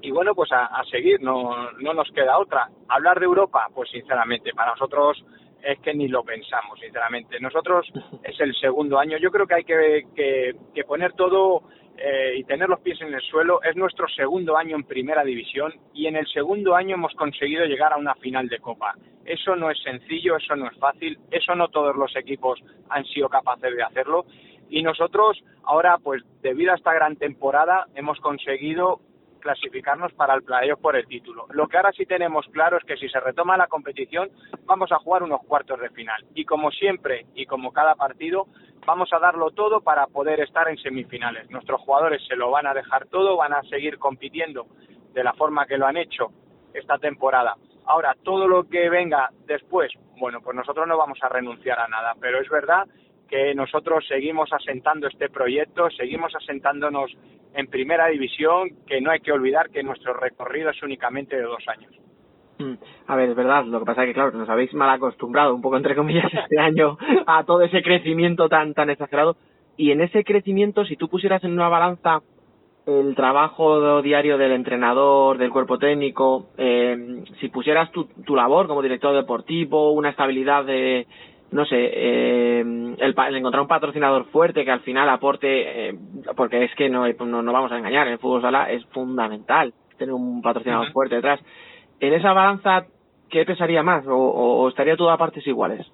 y 0.01 0.11
bueno, 0.11 0.33
pues 0.35 0.51
a, 0.51 0.65
a 0.65 0.83
seguir, 0.85 1.21
no, 1.21 1.71
no 1.79 1.93
nos 1.93 2.09
queda 2.11 2.37
otra. 2.37 2.69
Hablar 2.87 3.19
de 3.19 3.25
Europa, 3.25 3.67
pues 3.73 3.89
sinceramente, 3.89 4.51
para 4.53 4.71
nosotros 4.71 5.23
es 5.63 5.79
que 5.79 5.93
ni 5.93 6.07
lo 6.07 6.23
pensamos, 6.23 6.79
sinceramente. 6.79 7.39
Nosotros 7.39 7.87
es 8.23 8.39
el 8.39 8.55
segundo 8.55 8.97
año. 8.99 9.17
Yo 9.17 9.31
creo 9.31 9.47
que 9.47 9.55
hay 9.55 9.63
que, 9.63 10.07
que, 10.15 10.55
que 10.73 10.83
poner 10.83 11.13
todo 11.13 11.63
eh, 11.97 12.37
y 12.37 12.43
tener 12.45 12.67
los 12.67 12.79
pies 12.79 12.99
en 13.01 13.13
el 13.13 13.21
suelo. 13.21 13.61
Es 13.61 13.75
nuestro 13.75 14.07
segundo 14.07 14.57
año 14.57 14.75
en 14.75 14.83
primera 14.83 15.23
división 15.23 15.73
y 15.93 16.07
en 16.07 16.15
el 16.15 16.27
segundo 16.27 16.75
año 16.75 16.95
hemos 16.95 17.13
conseguido 17.13 17.65
llegar 17.65 17.93
a 17.93 17.97
una 17.97 18.15
final 18.15 18.47
de 18.47 18.59
Copa. 18.59 18.95
Eso 19.25 19.55
no 19.55 19.69
es 19.69 19.77
sencillo, 19.83 20.35
eso 20.37 20.55
no 20.55 20.67
es 20.67 20.77
fácil, 20.77 21.19
eso 21.29 21.53
no 21.53 21.67
todos 21.67 21.95
los 21.95 22.15
equipos 22.15 22.59
han 22.89 23.05
sido 23.05 23.29
capaces 23.29 23.75
de 23.75 23.83
hacerlo. 23.83 24.25
Y 24.71 24.81
nosotros 24.83 25.43
ahora, 25.63 25.97
pues 25.97 26.23
debido 26.41 26.71
a 26.71 26.75
esta 26.75 26.93
gran 26.93 27.17
temporada, 27.17 27.87
hemos 27.93 28.19
conseguido 28.21 29.01
clasificarnos 29.41 30.13
para 30.13 30.33
el 30.33 30.43
playoff 30.43 30.79
por 30.79 30.95
el 30.95 31.05
título. 31.07 31.45
Lo 31.49 31.67
que 31.67 31.75
ahora 31.75 31.91
sí 31.91 32.05
tenemos 32.05 32.45
claro 32.51 32.77
es 32.77 32.83
que 32.85 32.95
si 32.95 33.09
se 33.09 33.19
retoma 33.19 33.57
la 33.57 33.67
competición 33.67 34.29
vamos 34.65 34.91
a 34.91 34.99
jugar 34.99 35.23
unos 35.23 35.41
cuartos 35.41 35.79
de 35.81 35.89
final 35.89 36.23
y 36.35 36.45
como 36.45 36.71
siempre 36.71 37.25
y 37.35 37.45
como 37.47 37.73
cada 37.73 37.95
partido 37.95 38.45
vamos 38.85 39.11
a 39.11 39.19
darlo 39.19 39.51
todo 39.51 39.81
para 39.81 40.07
poder 40.07 40.39
estar 40.39 40.69
en 40.69 40.77
semifinales. 40.77 41.49
Nuestros 41.49 41.81
jugadores 41.81 42.21
se 42.27 42.35
lo 42.35 42.51
van 42.51 42.67
a 42.67 42.73
dejar 42.73 43.07
todo, 43.07 43.35
van 43.35 43.53
a 43.53 43.63
seguir 43.63 43.97
compitiendo 43.97 44.67
de 45.13 45.23
la 45.23 45.33
forma 45.33 45.65
que 45.65 45.77
lo 45.77 45.87
han 45.87 45.97
hecho 45.97 46.27
esta 46.73 46.97
temporada. 46.97 47.57
Ahora, 47.85 48.15
todo 48.23 48.47
lo 48.47 48.69
que 48.69 48.89
venga 48.89 49.31
después, 49.45 49.91
bueno, 50.17 50.39
pues 50.41 50.55
nosotros 50.55 50.87
no 50.87 50.97
vamos 50.97 51.17
a 51.23 51.29
renunciar 51.29 51.79
a 51.79 51.87
nada, 51.87 52.13
pero 52.21 52.39
es 52.39 52.47
verdad 52.47 52.87
que 53.31 53.55
nosotros 53.55 54.05
seguimos 54.07 54.51
asentando 54.51 55.07
este 55.07 55.29
proyecto, 55.29 55.89
seguimos 55.91 56.35
asentándonos 56.35 57.11
en 57.53 57.67
primera 57.67 58.07
división, 58.07 58.69
que 58.85 58.99
no 58.99 59.09
hay 59.09 59.21
que 59.21 59.31
olvidar 59.31 59.69
que 59.69 59.83
nuestro 59.83 60.13
recorrido 60.13 60.69
es 60.69 60.83
únicamente 60.83 61.37
de 61.37 61.43
dos 61.43 61.63
años. 61.67 61.93
Mm, 62.59 62.73
a 63.07 63.15
ver, 63.15 63.29
es 63.29 63.35
verdad, 63.35 63.63
lo 63.65 63.79
que 63.79 63.85
pasa 63.85 64.03
es 64.03 64.09
que, 64.09 64.13
claro, 64.13 64.31
nos 64.31 64.49
habéis 64.49 64.73
mal 64.73 64.89
acostumbrado, 64.89 65.55
un 65.55 65.61
poco 65.61 65.77
entre 65.77 65.95
comillas, 65.95 66.25
este 66.33 66.59
año 66.59 66.97
a 67.25 67.43
todo 67.45 67.61
ese 67.61 67.81
crecimiento 67.81 68.49
tan, 68.49 68.73
tan 68.73 68.89
exagerado. 68.89 69.37
Y 69.77 69.91
en 69.91 70.01
ese 70.01 70.25
crecimiento, 70.25 70.83
si 70.83 70.97
tú 70.97 71.07
pusieras 71.07 71.43
en 71.45 71.53
una 71.53 71.69
balanza 71.69 72.21
el 72.85 73.15
trabajo 73.15 74.01
diario 74.01 74.37
del 74.37 74.51
entrenador, 74.51 75.37
del 75.37 75.51
cuerpo 75.51 75.77
técnico, 75.77 76.47
eh, 76.57 77.23
si 77.39 77.47
pusieras 77.47 77.91
tu, 77.91 78.05
tu 78.25 78.35
labor 78.35 78.67
como 78.67 78.81
director 78.81 79.15
deportivo, 79.15 79.91
una 79.91 80.09
estabilidad 80.09 80.65
de, 80.65 81.07
no 81.51 81.65
sé, 81.65 81.75
eh, 81.77 82.61
el, 82.61 83.15
encontrar 83.35 83.61
un 83.61 83.67
patrocinador 83.67 84.25
fuerte 84.25 84.63
que 84.63 84.71
al 84.71 84.79
final 84.81 85.09
aporte, 85.09 85.89
eh, 85.89 85.95
porque 86.35 86.63
es 86.63 86.73
que 86.75 86.89
no, 86.89 87.05
no, 87.07 87.51
vamos 87.51 87.71
a 87.71 87.77
engañar, 87.77 88.07
en 88.07 88.13
el 88.13 88.19
fútbol 88.19 88.41
sala 88.41 88.71
es 88.71 88.85
fundamental 88.87 89.73
tener 89.97 90.13
un 90.13 90.41
patrocinador 90.41 90.91
fuerte 90.91 91.15
detrás. 91.15 91.41
En 91.99 92.13
esa 92.13 92.31
balanza, 92.33 92.85
¿qué 93.29 93.45
pesaría 93.45 93.83
más 93.83 94.07
o, 94.07 94.15
o, 94.15 94.69
estaría 94.69 94.95
todo 94.95 95.11
a 95.11 95.17
partes 95.17 95.45
iguales? 95.45 95.85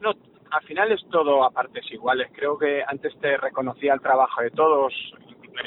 No, 0.00 0.12
al 0.50 0.62
final 0.62 0.90
es 0.90 1.06
todo 1.10 1.44
a 1.44 1.50
partes 1.50 1.84
iguales. 1.92 2.28
Creo 2.32 2.58
que 2.58 2.82
antes 2.86 3.14
te 3.20 3.36
reconocía 3.36 3.92
el 3.92 4.00
trabajo 4.00 4.40
de 4.40 4.50
todos, 4.50 4.94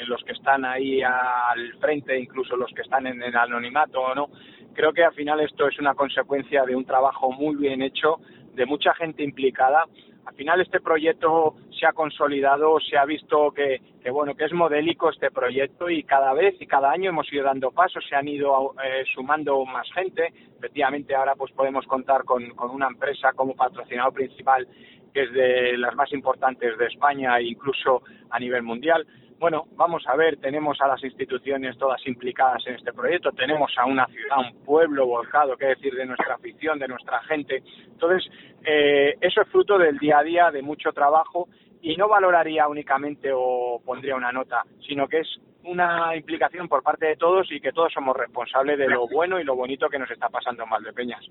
los 0.06 0.22
que 0.24 0.32
están 0.32 0.64
ahí 0.64 1.00
al 1.00 1.74
frente, 1.80 2.18
incluso 2.18 2.56
los 2.56 2.72
que 2.72 2.82
están 2.82 3.06
en 3.06 3.22
el 3.22 3.34
anonimato, 3.36 4.14
¿no? 4.14 4.28
Creo 4.74 4.92
que 4.92 5.04
al 5.04 5.14
final 5.14 5.40
esto 5.40 5.66
es 5.66 5.78
una 5.78 5.94
consecuencia 5.94 6.64
de 6.64 6.76
un 6.76 6.84
trabajo 6.84 7.32
muy 7.32 7.56
bien 7.56 7.82
hecho 7.82 8.18
de 8.58 8.66
mucha 8.66 8.92
gente 8.94 9.22
implicada. 9.22 9.84
Al 10.26 10.34
final 10.34 10.60
este 10.60 10.80
proyecto 10.80 11.54
se 11.70 11.86
ha 11.86 11.92
consolidado, 11.92 12.78
se 12.80 12.98
ha 12.98 13.04
visto 13.06 13.50
que, 13.52 13.80
que 14.02 14.10
bueno 14.10 14.34
que 14.34 14.44
es 14.44 14.52
modélico 14.52 15.08
este 15.08 15.30
proyecto 15.30 15.88
y 15.88 16.02
cada 16.02 16.34
vez 16.34 16.60
y 16.60 16.66
cada 16.66 16.90
año 16.90 17.10
hemos 17.10 17.32
ido 17.32 17.44
dando 17.44 17.70
pasos, 17.70 18.04
se 18.06 18.16
han 18.16 18.28
ido 18.28 18.74
eh, 18.84 19.04
sumando 19.14 19.64
más 19.64 19.90
gente. 19.92 20.34
Efectivamente 20.58 21.14
ahora 21.14 21.34
pues 21.36 21.52
podemos 21.52 21.86
contar 21.86 22.24
con, 22.24 22.50
con 22.50 22.70
una 22.70 22.88
empresa 22.88 23.32
como 23.32 23.54
patrocinador 23.54 24.12
principal 24.12 24.66
que 25.14 25.22
es 25.22 25.32
de 25.32 25.78
las 25.78 25.94
más 25.94 26.12
importantes 26.12 26.76
de 26.76 26.86
España 26.86 27.38
e 27.38 27.44
incluso 27.44 28.02
a 28.28 28.38
nivel 28.38 28.62
mundial. 28.62 29.06
Bueno, 29.38 29.66
vamos 29.76 30.02
a 30.08 30.16
ver, 30.16 30.36
tenemos 30.38 30.80
a 30.80 30.88
las 30.88 31.02
instituciones 31.04 31.78
todas 31.78 32.04
implicadas 32.08 32.66
en 32.66 32.74
este 32.74 32.92
proyecto, 32.92 33.30
tenemos 33.30 33.72
a 33.78 33.86
una 33.86 34.04
ciudad, 34.06 34.38
un 34.38 34.64
pueblo 34.64 35.06
volcado, 35.06 35.56
qué 35.56 35.66
decir, 35.66 35.94
de 35.94 36.06
nuestra 36.06 36.34
afición, 36.34 36.78
de 36.80 36.88
nuestra 36.88 37.20
gente. 37.22 37.62
Entonces, 37.86 38.28
eh, 38.64 39.14
eso 39.20 39.42
es 39.42 39.48
fruto 39.48 39.78
del 39.78 39.96
día 39.98 40.18
a 40.18 40.22
día, 40.24 40.50
de 40.50 40.60
mucho 40.60 40.92
trabajo, 40.92 41.48
y 41.82 41.96
no 41.96 42.08
valoraría 42.08 42.68
únicamente 42.68 43.30
o 43.32 43.80
pondría 43.84 44.16
una 44.16 44.32
nota, 44.32 44.62
sino 44.86 45.06
que 45.08 45.20
es 45.20 45.40
una 45.64 46.16
implicación 46.16 46.68
por 46.68 46.82
parte 46.82 47.06
de 47.06 47.16
todos 47.16 47.50
y 47.52 47.60
que 47.60 47.72
todos 47.72 47.92
somos 47.92 48.16
responsables 48.16 48.78
de 48.78 48.88
lo 48.88 49.06
bueno 49.08 49.38
y 49.38 49.44
lo 49.44 49.54
bonito 49.54 49.88
que 49.88 49.98
nos 49.98 50.10
está 50.10 50.28
pasando 50.28 50.64
en 50.64 50.70
Valdepeñas. 50.70 51.24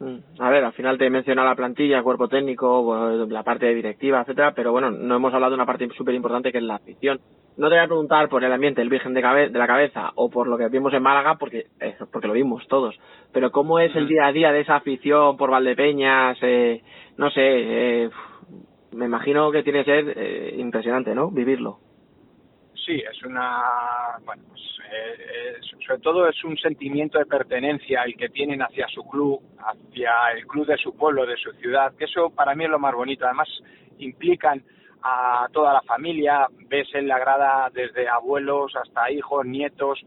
Mm, 0.00 0.40
a 0.40 0.50
ver, 0.50 0.64
al 0.64 0.72
final 0.72 0.98
te 0.98 1.06
he 1.06 1.10
mencionado 1.10 1.48
la 1.48 1.54
plantilla, 1.54 1.98
el 1.98 2.02
cuerpo 2.02 2.28
técnico, 2.28 3.26
la 3.28 3.42
parte 3.42 3.66
de 3.66 3.74
directiva, 3.74 4.20
etcétera, 4.22 4.52
pero 4.54 4.72
bueno, 4.72 4.90
no 4.90 5.16
hemos 5.16 5.32
hablado 5.32 5.50
de 5.50 5.56
una 5.56 5.66
parte 5.66 5.88
súper 5.96 6.14
importante 6.14 6.50
que 6.50 6.58
es 6.58 6.64
la 6.64 6.76
afición 6.76 7.20
no 7.56 7.68
te 7.68 7.76
voy 7.76 7.84
a 7.84 7.86
preguntar 7.86 8.28
por 8.28 8.42
el 8.42 8.52
ambiente 8.52 8.82
el 8.82 8.88
Virgen 8.88 9.14
de, 9.14 9.22
de 9.22 9.58
la 9.58 9.66
Cabeza 9.66 10.10
o 10.16 10.28
por 10.28 10.48
lo 10.48 10.58
que 10.58 10.68
vimos 10.68 10.92
en 10.92 11.02
Málaga, 11.02 11.36
porque 11.38 11.66
eh, 11.80 11.94
porque 12.12 12.26
lo 12.26 12.34
vimos 12.34 12.66
todos. 12.68 12.98
Pero 13.32 13.52
¿cómo 13.52 13.78
es 13.78 13.94
el 13.94 14.08
día 14.08 14.26
a 14.26 14.32
día 14.32 14.50
de 14.50 14.60
esa 14.60 14.76
afición 14.76 15.36
por 15.36 15.50
Valdepeñas? 15.50 16.36
Eh, 16.42 16.82
no 17.16 17.30
sé, 17.30 17.42
eh, 17.42 18.10
me 18.94 19.06
imagino 19.06 19.50
que 19.50 19.62
tiene 19.62 19.84
que 19.84 19.90
ser 19.90 20.14
eh, 20.16 20.54
impresionante, 20.56 21.14
¿no? 21.14 21.30
Vivirlo. 21.30 21.78
Sí, 22.74 22.94
es 22.94 23.22
una, 23.24 23.62
bueno, 24.24 24.42
pues, 24.48 24.60
sobre 25.86 26.00
todo 26.00 26.28
es 26.28 26.44
un 26.44 26.56
sentimiento 26.56 27.18
de 27.18 27.26
pertenencia 27.26 28.02
el 28.04 28.16
que 28.16 28.28
tienen 28.28 28.62
hacia 28.62 28.86
su 28.88 29.02
club, 29.04 29.40
hacia 29.58 30.12
el 30.36 30.46
club 30.46 30.66
de 30.66 30.76
su 30.76 30.96
pueblo, 30.96 31.26
de 31.26 31.36
su 31.36 31.52
ciudad, 31.52 31.94
que 31.96 32.04
eso 32.04 32.30
para 32.30 32.54
mí 32.54 32.64
es 32.64 32.70
lo 32.70 32.78
más 32.78 32.94
bonito. 32.94 33.24
Además, 33.24 33.48
implican 33.98 34.62
a 35.02 35.46
toda 35.52 35.74
la 35.74 35.82
familia, 35.82 36.46
ves 36.68 36.88
en 36.94 37.08
la 37.08 37.18
grada 37.18 37.70
desde 37.72 38.08
abuelos 38.08 38.74
hasta 38.76 39.10
hijos, 39.10 39.44
nietos, 39.44 40.00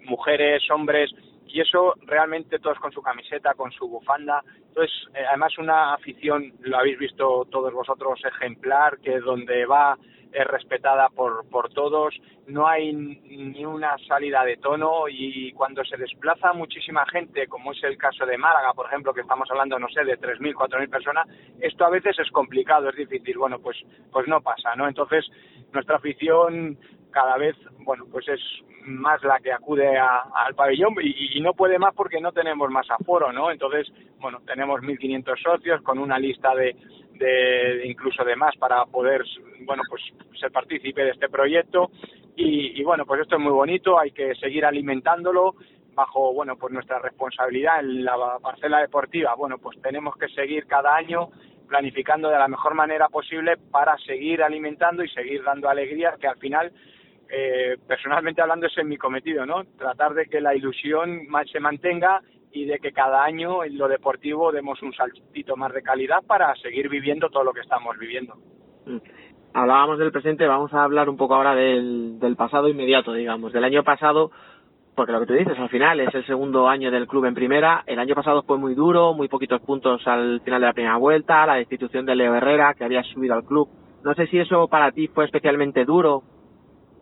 mujeres, 0.00 0.62
hombres, 0.70 1.10
y 1.52 1.60
eso 1.60 1.94
realmente 2.06 2.58
todos 2.58 2.78
con 2.78 2.92
su 2.92 3.02
camiseta, 3.02 3.54
con 3.54 3.70
su 3.72 3.86
bufanda. 3.86 4.42
Entonces, 4.68 4.92
eh, 5.14 5.24
además 5.28 5.58
una 5.58 5.94
afición, 5.94 6.52
lo 6.60 6.78
habéis 6.78 6.98
visto 6.98 7.46
todos 7.50 7.72
vosotros, 7.72 8.20
ejemplar, 8.24 8.98
que 9.00 9.20
donde 9.20 9.66
va 9.66 9.98
es 10.32 10.46
respetada 10.46 11.10
por, 11.10 11.46
por 11.50 11.68
todos, 11.74 12.14
no 12.46 12.66
hay 12.66 12.92
ni 12.94 13.64
una 13.66 13.96
salida 14.08 14.42
de 14.44 14.56
tono 14.56 15.06
y 15.08 15.52
cuando 15.52 15.84
se 15.84 15.98
desplaza 15.98 16.54
muchísima 16.54 17.04
gente, 17.06 17.46
como 17.48 17.72
es 17.72 17.84
el 17.84 17.98
caso 17.98 18.24
de 18.24 18.38
Málaga, 18.38 18.72
por 18.72 18.86
ejemplo, 18.86 19.12
que 19.12 19.20
estamos 19.20 19.46
hablando, 19.50 19.78
no 19.78 19.88
sé, 19.88 20.04
de 20.04 20.18
3.000, 20.18 20.54
4.000 20.54 20.88
personas, 20.88 21.28
esto 21.60 21.84
a 21.84 21.90
veces 21.90 22.18
es 22.18 22.30
complicado, 22.30 22.88
es 22.88 22.96
difícil, 22.96 23.36
bueno, 23.36 23.58
pues, 23.58 23.76
pues 24.10 24.26
no 24.26 24.40
pasa, 24.40 24.74
¿no? 24.74 24.88
Entonces, 24.88 25.26
nuestra 25.72 25.96
afición 25.96 26.78
cada 27.10 27.36
vez, 27.36 27.56
bueno, 27.80 28.06
pues 28.10 28.26
es 28.28 28.40
más 28.84 29.22
la 29.22 29.38
que 29.40 29.52
acude 29.52 29.96
al 29.96 30.54
pabellón 30.54 30.94
y, 31.00 31.38
y, 31.38 31.40
no 31.40 31.54
puede 31.54 31.78
más 31.78 31.94
porque 31.94 32.20
no 32.20 32.32
tenemos 32.32 32.70
más 32.70 32.90
aforo, 32.90 33.32
¿no? 33.32 33.50
Entonces, 33.50 33.92
bueno, 34.18 34.40
tenemos 34.46 34.80
1.500 34.80 35.42
socios 35.42 35.82
con 35.82 35.98
una 35.98 36.18
lista 36.18 36.54
de, 36.54 36.74
de 37.22 37.86
incluso 37.86 38.24
de 38.24 38.36
más 38.36 38.56
para 38.56 38.84
poder 38.86 39.22
bueno 39.64 39.82
pues 39.88 40.02
ser 40.38 40.50
partícipe 40.50 41.04
de 41.04 41.10
este 41.10 41.28
proyecto 41.28 41.90
y, 42.36 42.80
y, 42.80 42.84
bueno 42.84 43.04
pues 43.06 43.20
esto 43.20 43.36
es 43.36 43.42
muy 43.42 43.52
bonito 43.52 43.98
hay 43.98 44.10
que 44.10 44.34
seguir 44.34 44.64
alimentándolo 44.64 45.54
bajo 45.94 46.32
bueno 46.32 46.56
pues 46.56 46.72
nuestra 46.72 46.98
responsabilidad 46.98 47.80
en 47.80 48.04
la 48.04 48.38
parcela 48.42 48.80
deportiva 48.80 49.34
bueno 49.34 49.58
pues 49.58 49.80
tenemos 49.80 50.16
que 50.16 50.28
seguir 50.28 50.66
cada 50.66 50.94
año 50.94 51.30
planificando 51.68 52.28
de 52.28 52.38
la 52.38 52.48
mejor 52.48 52.74
manera 52.74 53.08
posible 53.08 53.56
para 53.70 53.96
seguir 53.98 54.42
alimentando 54.42 55.04
y 55.04 55.08
seguir 55.08 55.42
dando 55.44 55.68
alegría 55.68 56.16
que 56.20 56.26
al 56.26 56.38
final 56.38 56.72
eh, 57.34 57.78
personalmente 57.88 58.42
hablando 58.42 58.66
ese 58.66 58.82
es 58.82 58.86
mi 58.86 58.98
cometido 58.98 59.46
no 59.46 59.64
tratar 59.78 60.12
de 60.12 60.26
que 60.26 60.42
la 60.42 60.54
ilusión 60.54 61.22
se 61.50 61.60
mantenga 61.60 62.20
y 62.52 62.66
de 62.66 62.78
que 62.78 62.92
cada 62.92 63.24
año 63.24 63.64
en 63.64 63.78
lo 63.78 63.88
deportivo 63.88 64.52
demos 64.52 64.82
un 64.82 64.92
saltito 64.92 65.56
más 65.56 65.72
de 65.72 65.82
calidad 65.82 66.22
para 66.26 66.54
seguir 66.56 66.90
viviendo 66.90 67.30
todo 67.30 67.44
lo 67.44 67.54
que 67.54 67.60
estamos 67.60 67.96
viviendo. 67.98 68.34
Mm. 68.84 68.98
Hablábamos 69.54 69.98
del 69.98 70.12
presente, 70.12 70.46
vamos 70.46 70.74
a 70.74 70.84
hablar 70.84 71.08
un 71.08 71.16
poco 71.16 71.34
ahora 71.34 71.54
del, 71.54 72.18
del 72.18 72.36
pasado 72.36 72.68
inmediato, 72.68 73.14
digamos, 73.14 73.52
del 73.54 73.64
año 73.64 73.82
pasado, 73.82 74.30
porque 74.94 75.12
lo 75.12 75.20
que 75.20 75.26
tú 75.26 75.32
dices, 75.32 75.58
al 75.58 75.70
final 75.70 76.00
es 76.00 76.14
el 76.14 76.26
segundo 76.26 76.68
año 76.68 76.90
del 76.90 77.06
club 77.06 77.24
en 77.24 77.34
primera, 77.34 77.82
el 77.86 77.98
año 77.98 78.14
pasado 78.14 78.42
fue 78.42 78.58
muy 78.58 78.74
duro, 78.74 79.14
muy 79.14 79.28
poquitos 79.28 79.62
puntos 79.62 80.06
al 80.06 80.42
final 80.42 80.60
de 80.60 80.66
la 80.66 80.72
primera 80.74 80.96
vuelta, 80.98 81.46
la 81.46 81.54
destitución 81.54 82.04
de 82.04 82.14
Leo 82.14 82.34
Herrera, 82.34 82.74
que 82.74 82.84
había 82.84 83.02
subido 83.04 83.34
al 83.34 83.44
club. 83.44 83.68
No 84.04 84.14
sé 84.14 84.26
si 84.26 84.38
eso 84.38 84.68
para 84.68 84.92
ti 84.92 85.08
fue 85.08 85.24
especialmente 85.24 85.86
duro, 85.86 86.22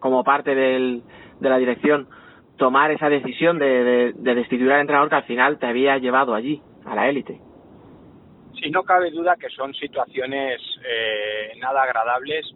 como 0.00 0.24
parte 0.24 0.54
del, 0.54 1.02
de 1.38 1.48
la 1.48 1.58
dirección, 1.58 2.08
tomar 2.56 2.90
esa 2.90 3.08
decisión 3.08 3.58
de, 3.58 4.12
de, 4.12 4.34
destituir 4.34 4.72
al 4.72 4.80
entrenador 4.80 5.08
que 5.08 5.16
al 5.16 5.24
final 5.24 5.58
te 5.58 5.66
había 5.66 5.98
llevado 5.98 6.34
allí, 6.34 6.60
a 6.84 6.94
la 6.94 7.08
élite. 7.08 7.40
Sí, 8.60 8.70
no 8.70 8.82
cabe 8.82 9.10
duda 9.10 9.36
que 9.36 9.48
son 9.48 9.72
situaciones 9.74 10.60
eh, 10.84 11.52
nada 11.58 11.82
agradables. 11.82 12.46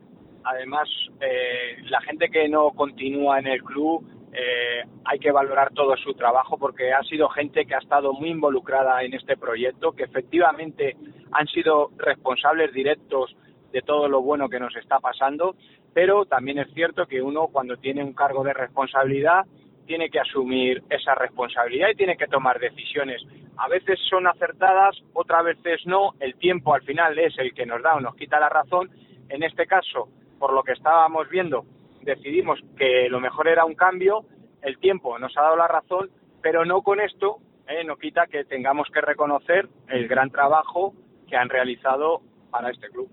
Además, 0.44 0.88
eh, 1.20 1.78
la 1.85 2.00
gente 2.02 2.28
que 2.28 2.48
no 2.48 2.70
continúa 2.72 3.38
en 3.38 3.46
el 3.46 3.62
club 3.62 4.04
eh, 4.35 4.83
hay 5.04 5.18
que 5.20 5.30
valorar 5.30 5.72
todo 5.72 5.96
su 5.96 6.12
trabajo 6.14 6.59
porque 6.59 6.92
ha 6.92 7.02
sido 7.04 7.28
gente 7.28 7.64
que 7.64 7.74
ha 7.74 7.78
estado 7.78 8.12
muy 8.12 8.30
involucrada 8.30 9.02
en 9.04 9.14
este 9.14 9.37
proyecto, 9.37 9.92
que 9.92 10.02
efectivamente 10.02 10.96
han 11.30 11.46
sido 11.46 11.90
responsables 11.96 12.72
directos 12.72 13.37
de 13.72 13.80
todo 13.83 14.09
lo 14.09 14.22
bueno 14.22 14.48
que 14.48 14.59
nos 14.59 14.74
está 14.76 14.98
pasando, 14.98 15.54
pero 15.94 16.26
también 16.26 16.59
es 16.59 16.72
cierto 16.74 17.07
que 17.07 17.22
uno 17.22 17.46
cuando 17.46 17.76
tiene 17.76 18.02
un 18.02 18.12
cargo 18.12 18.42
de 18.42 18.52
responsabilidad 18.52 19.46
tiene 19.87 20.11
que 20.11 20.18
asumir 20.18 20.83
esa 20.90 21.14
responsabilidad 21.14 21.90
y 21.90 21.96
tiene 21.96 22.16
que 22.16 22.26
tomar 22.26 22.59
decisiones. 22.59 23.22
A 23.57 23.68
veces 23.68 23.98
son 24.11 24.26
acertadas, 24.26 24.96
otras 25.12 25.44
veces 25.44 25.87
no. 25.87 26.14
El 26.20 26.35
tiempo 26.37 26.74
al 26.74 26.83
final 26.83 27.18
es 27.18 27.38
el 27.38 27.54
que 27.54 27.66
nos 27.66 27.83
da 27.83 27.94
o 27.94 28.00
nos 28.00 28.16
quita 28.16 28.40
la 28.40 28.48
razón. 28.48 28.90
En 29.28 29.42
este 29.42 29.66
caso, 29.66 30.09
por 30.38 30.52
lo 30.52 30.62
que 30.62 30.72
estábamos 30.72 31.28
viendo, 31.28 31.64
decidimos 32.02 32.59
que 32.76 33.09
lo 33.09 33.20
mejor 33.20 33.46
era 33.46 33.64
un 33.64 33.74
cambio. 33.74 34.24
El 34.62 34.78
tiempo 34.78 35.18
nos 35.18 35.37
ha 35.37 35.42
dado 35.42 35.57
la 35.57 35.68
razón, 35.68 36.11
pero 36.42 36.64
no 36.64 36.83
con 36.83 37.00
esto 37.00 37.38
eh, 37.68 37.85
no 37.85 37.96
quita 37.96 38.26
que 38.26 38.44
tengamos 38.44 38.88
que 38.92 39.00
reconocer 39.00 39.68
el 39.88 40.09
gran 40.09 40.30
trabajo 40.30 40.94
que 41.28 41.37
han 41.37 41.48
realizado 41.48 42.20
para 42.50 42.70
este 42.70 42.88
club. 42.88 43.09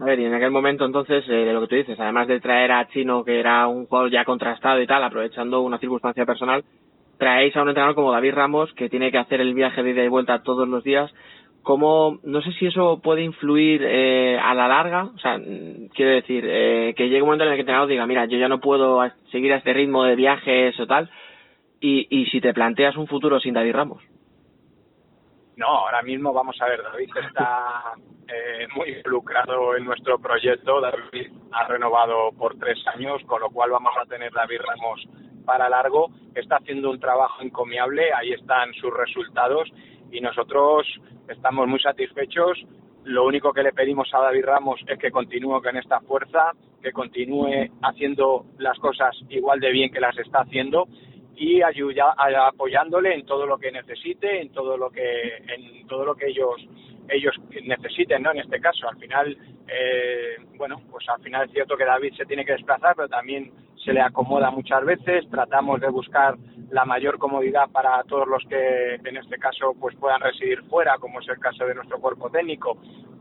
A 0.00 0.04
ver, 0.04 0.18
y 0.18 0.24
en 0.24 0.34
aquel 0.34 0.50
momento 0.50 0.84
entonces, 0.84 1.24
eh, 1.28 1.32
de 1.32 1.52
lo 1.52 1.60
que 1.60 1.66
tú 1.68 1.74
dices, 1.76 2.00
además 2.00 2.26
de 2.26 2.40
traer 2.40 2.72
a 2.72 2.88
Chino, 2.88 3.24
que 3.24 3.38
era 3.38 3.68
un 3.68 3.86
jugador 3.86 4.10
ya 4.10 4.24
contrastado 4.24 4.80
y 4.82 4.86
tal, 4.86 5.04
aprovechando 5.04 5.60
una 5.60 5.78
circunstancia 5.78 6.26
personal, 6.26 6.64
traéis 7.16 7.56
a 7.56 7.62
un 7.62 7.68
entrenador 7.68 7.94
como 7.94 8.10
David 8.10 8.34
Ramos, 8.34 8.72
que 8.72 8.88
tiene 8.88 9.12
que 9.12 9.18
hacer 9.18 9.40
el 9.40 9.54
viaje 9.54 9.82
de 9.82 9.90
ida 9.90 10.04
y 10.04 10.08
vuelta 10.08 10.42
todos 10.42 10.66
los 10.66 10.82
días. 10.82 11.12
¿Cómo, 11.62 12.18
no 12.24 12.42
sé 12.42 12.52
si 12.52 12.66
eso 12.66 13.00
puede 13.02 13.22
influir 13.22 13.82
eh, 13.84 14.38
a 14.42 14.52
la 14.54 14.68
larga? 14.68 15.04
O 15.04 15.18
sea, 15.18 15.40
quiero 15.94 16.10
decir, 16.10 16.44
eh, 16.46 16.92
que 16.96 17.08
llegue 17.08 17.22
un 17.22 17.28
momento 17.28 17.44
en 17.44 17.50
el 17.50 17.56
que 17.56 17.60
el 17.60 17.66
entrenador 17.66 17.88
diga, 17.88 18.06
mira, 18.06 18.26
yo 18.26 18.36
ya 18.36 18.48
no 18.48 18.60
puedo 18.60 19.00
seguir 19.30 19.52
a 19.52 19.58
este 19.58 19.72
ritmo 19.72 20.04
de 20.04 20.16
viajes 20.16 20.78
o 20.80 20.86
tal, 20.86 21.08
y, 21.80 22.06
y 22.10 22.26
si 22.26 22.40
te 22.40 22.52
planteas 22.52 22.96
un 22.96 23.06
futuro 23.06 23.38
sin 23.38 23.54
David 23.54 23.74
Ramos. 23.74 24.02
No, 25.56 25.66
ahora 25.66 26.02
mismo 26.02 26.32
vamos 26.32 26.60
a 26.60 26.66
ver, 26.66 26.82
David 26.82 27.10
está 27.26 27.94
eh, 28.28 28.66
muy 28.74 28.90
involucrado 28.90 29.76
en 29.76 29.84
nuestro 29.84 30.18
proyecto. 30.18 30.80
David 30.80 31.30
ha 31.52 31.68
renovado 31.68 32.32
por 32.32 32.58
tres 32.58 32.78
años, 32.88 33.22
con 33.26 33.40
lo 33.40 33.50
cual 33.50 33.70
vamos 33.70 33.94
a 34.00 34.06
tener 34.06 34.32
David 34.32 34.60
Ramos 34.66 35.06
para 35.44 35.68
largo. 35.68 36.10
Está 36.34 36.56
haciendo 36.56 36.90
un 36.90 36.98
trabajo 36.98 37.42
encomiable, 37.42 38.12
ahí 38.12 38.32
están 38.32 38.72
sus 38.74 38.92
resultados 38.92 39.70
y 40.10 40.20
nosotros 40.20 40.86
estamos 41.28 41.68
muy 41.68 41.80
satisfechos. 41.80 42.58
Lo 43.04 43.24
único 43.24 43.52
que 43.52 43.62
le 43.62 43.72
pedimos 43.72 44.12
a 44.12 44.20
David 44.20 44.44
Ramos 44.46 44.80
es 44.88 44.98
que 44.98 45.10
continúe 45.10 45.62
con 45.62 45.76
esta 45.76 46.00
fuerza, 46.00 46.52
que 46.82 46.90
continúe 46.90 47.70
haciendo 47.82 48.46
las 48.58 48.78
cosas 48.78 49.14
igual 49.28 49.60
de 49.60 49.70
bien 49.70 49.92
que 49.92 50.00
las 50.00 50.18
está 50.18 50.40
haciendo 50.40 50.88
y 51.36 51.62
ayuda, 51.62 52.14
apoyándole 52.46 53.14
en 53.14 53.26
todo 53.26 53.46
lo 53.46 53.58
que 53.58 53.72
necesite, 53.72 54.40
en 54.40 54.50
todo 54.52 54.76
lo 54.76 54.90
que 54.90 55.36
en 55.48 55.86
todo 55.86 56.04
lo 56.04 56.14
que 56.14 56.28
ellos 56.28 56.66
ellos 57.08 57.34
necesiten, 57.64 58.22
¿no? 58.22 58.32
En 58.32 58.38
este 58.38 58.60
caso, 58.60 58.88
al 58.88 58.96
final, 58.96 59.36
eh, 59.68 60.36
bueno, 60.56 60.80
pues 60.90 61.08
al 61.08 61.20
final 61.20 61.46
es 61.46 61.52
cierto 61.52 61.76
que 61.76 61.84
David 61.84 62.14
se 62.16 62.24
tiene 62.24 62.44
que 62.44 62.52
desplazar, 62.52 62.94
pero 62.96 63.08
también 63.08 63.52
se 63.84 63.92
le 63.92 64.00
acomoda 64.00 64.50
muchas 64.50 64.84
veces. 64.84 65.28
Tratamos 65.30 65.80
de 65.80 65.88
buscar 65.90 66.36
la 66.70 66.84
mayor 66.84 67.18
comodidad 67.18 67.68
para 67.70 68.02
todos 68.04 68.26
los 68.26 68.42
que, 68.48 68.94
en 68.94 69.16
este 69.16 69.38
caso, 69.38 69.74
pues 69.78 69.94
puedan 69.96 70.20
residir 70.20 70.62
fuera, 70.64 70.96
como 70.98 71.20
es 71.20 71.28
el 71.28 71.38
caso 71.38 71.66
de 71.66 71.74
nuestro 71.74 71.98
cuerpo 72.00 72.30
técnico 72.30 72.78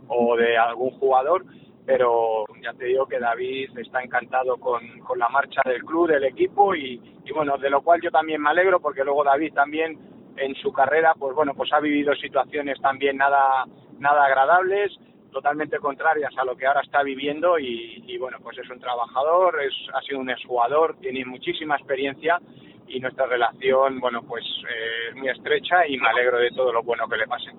o 0.07 0.37
de 0.37 0.57
algún 0.57 0.91
jugador 0.91 1.43
pero 1.85 2.45
ya 2.61 2.73
te 2.73 2.85
digo 2.85 3.05
que 3.05 3.19
David 3.19 3.77
está 3.77 4.01
encantado 4.01 4.57
con, 4.57 4.99
con 4.99 5.19
la 5.19 5.29
marcha 5.29 5.61
del 5.65 5.83
club, 5.83 6.09
del 6.09 6.23
equipo 6.23 6.75
y, 6.75 7.01
y, 7.25 7.31
bueno, 7.33 7.57
de 7.57 7.69
lo 7.69 7.81
cual 7.81 8.01
yo 8.01 8.09
también 8.11 8.41
me 8.41 8.49
alegro 8.49 8.79
porque 8.79 9.03
luego 9.03 9.23
David 9.23 9.53
también 9.53 9.97
en 10.37 10.55
su 10.55 10.71
carrera 10.71 11.13
pues 11.17 11.35
bueno, 11.35 11.53
pues 11.53 11.71
ha 11.73 11.79
vivido 11.79 12.15
situaciones 12.15 12.79
también 12.81 13.17
nada, 13.17 13.65
nada 13.99 14.25
agradables, 14.25 14.97
totalmente 15.33 15.79
contrarias 15.79 16.31
a 16.37 16.45
lo 16.45 16.55
que 16.55 16.65
ahora 16.65 16.81
está 16.81 17.03
viviendo 17.03 17.59
y, 17.59 18.17
bueno, 18.19 18.37
pues 18.41 18.57
es 18.59 18.69
un 18.69 18.79
trabajador, 18.79 19.59
es, 19.61 19.73
ha 19.93 20.01
sido 20.01 20.19
un 20.19 20.29
exjugador, 20.29 20.95
tiene 21.01 21.25
muchísima 21.25 21.75
experiencia 21.75 22.39
y 22.87 22.99
nuestra 22.99 23.25
relación, 23.25 23.99
bueno, 23.99 24.21
pues 24.23 24.45
eh, 24.69 25.09
es 25.09 25.15
muy 25.15 25.29
estrecha 25.29 25.87
y 25.87 25.97
me 25.97 26.07
alegro 26.07 26.37
de 26.37 26.51
todo 26.51 26.71
lo 26.71 26.83
bueno 26.83 27.07
que 27.09 27.17
le 27.17 27.27
pase. 27.27 27.51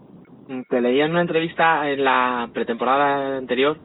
Te 0.69 0.81
leía 0.81 1.07
en 1.07 1.13
una 1.13 1.23
entrevista 1.23 1.89
en 1.91 2.05
la 2.05 2.49
pretemporada 2.53 3.39
anterior 3.39 3.77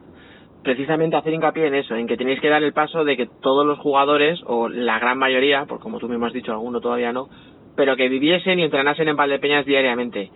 precisamente 0.62 1.16
hacer 1.16 1.32
hincapié 1.32 1.66
en 1.66 1.74
eso, 1.74 1.94
en 1.94 2.06
que 2.06 2.16
tenéis 2.16 2.40
que 2.40 2.48
dar 2.48 2.62
el 2.62 2.72
paso 2.72 3.04
de 3.04 3.16
que 3.16 3.26
todos 3.26 3.66
los 3.66 3.78
jugadores, 3.78 4.40
o 4.46 4.68
la 4.68 4.98
gran 4.98 5.18
mayoría, 5.18 5.64
por 5.66 5.80
como 5.80 5.98
tú 5.98 6.08
mismo 6.08 6.26
has 6.26 6.32
dicho, 6.32 6.52
alguno 6.52 6.80
todavía 6.80 7.12
no, 7.12 7.28
pero 7.76 7.96
que 7.96 8.08
viviesen 8.08 8.58
y 8.58 8.64
entrenasen 8.64 9.08
en 9.08 9.16
Valdepeñas 9.16 9.64
diariamente. 9.64 10.30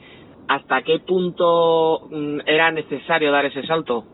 ¿Hasta 0.49 0.83
qué 0.83 1.01
punto 1.01 2.09
mm, 2.11 2.41
era 2.47 2.71
necesario 2.71 3.33
dar 3.33 3.47
ese 3.47 3.67
salto? 3.67 4.05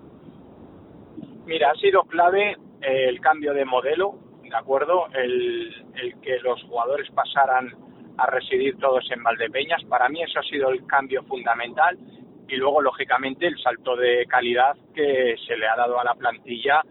Mira, 1.46 1.70
ha 1.70 1.74
sido 1.74 2.02
clave 2.02 2.56
eh, 2.82 3.08
el 3.08 3.20
cambio 3.20 3.52
de 3.52 3.64
modelo, 3.64 4.14
¿de 4.42 4.56
acuerdo? 4.56 5.06
El, 5.14 5.74
el 5.94 6.20
que 6.20 6.38
los 6.40 6.62
jugadores 6.64 7.10
pasaran 7.12 7.72
a 8.16 8.26
residir 8.26 8.76
todos 8.78 9.08
en 9.10 9.22
Valdepeñas. 9.22 9.82
Para 9.84 10.08
mí 10.08 10.22
eso 10.22 10.38
ha 10.38 10.42
sido 10.42 10.70
el 10.70 10.86
cambio 10.86 11.22
fundamental 11.24 11.98
y 12.50 12.56
luego, 12.56 12.82
lógicamente, 12.82 13.46
el 13.46 13.58
salto 13.58 13.96
de 13.96 14.26
calidad 14.26 14.76
que 14.94 15.36
se 15.46 15.56
le 15.56 15.68
ha 15.68 15.76
dado 15.76 15.98
a 16.00 16.04
la 16.04 16.14
plantilla 16.14 16.82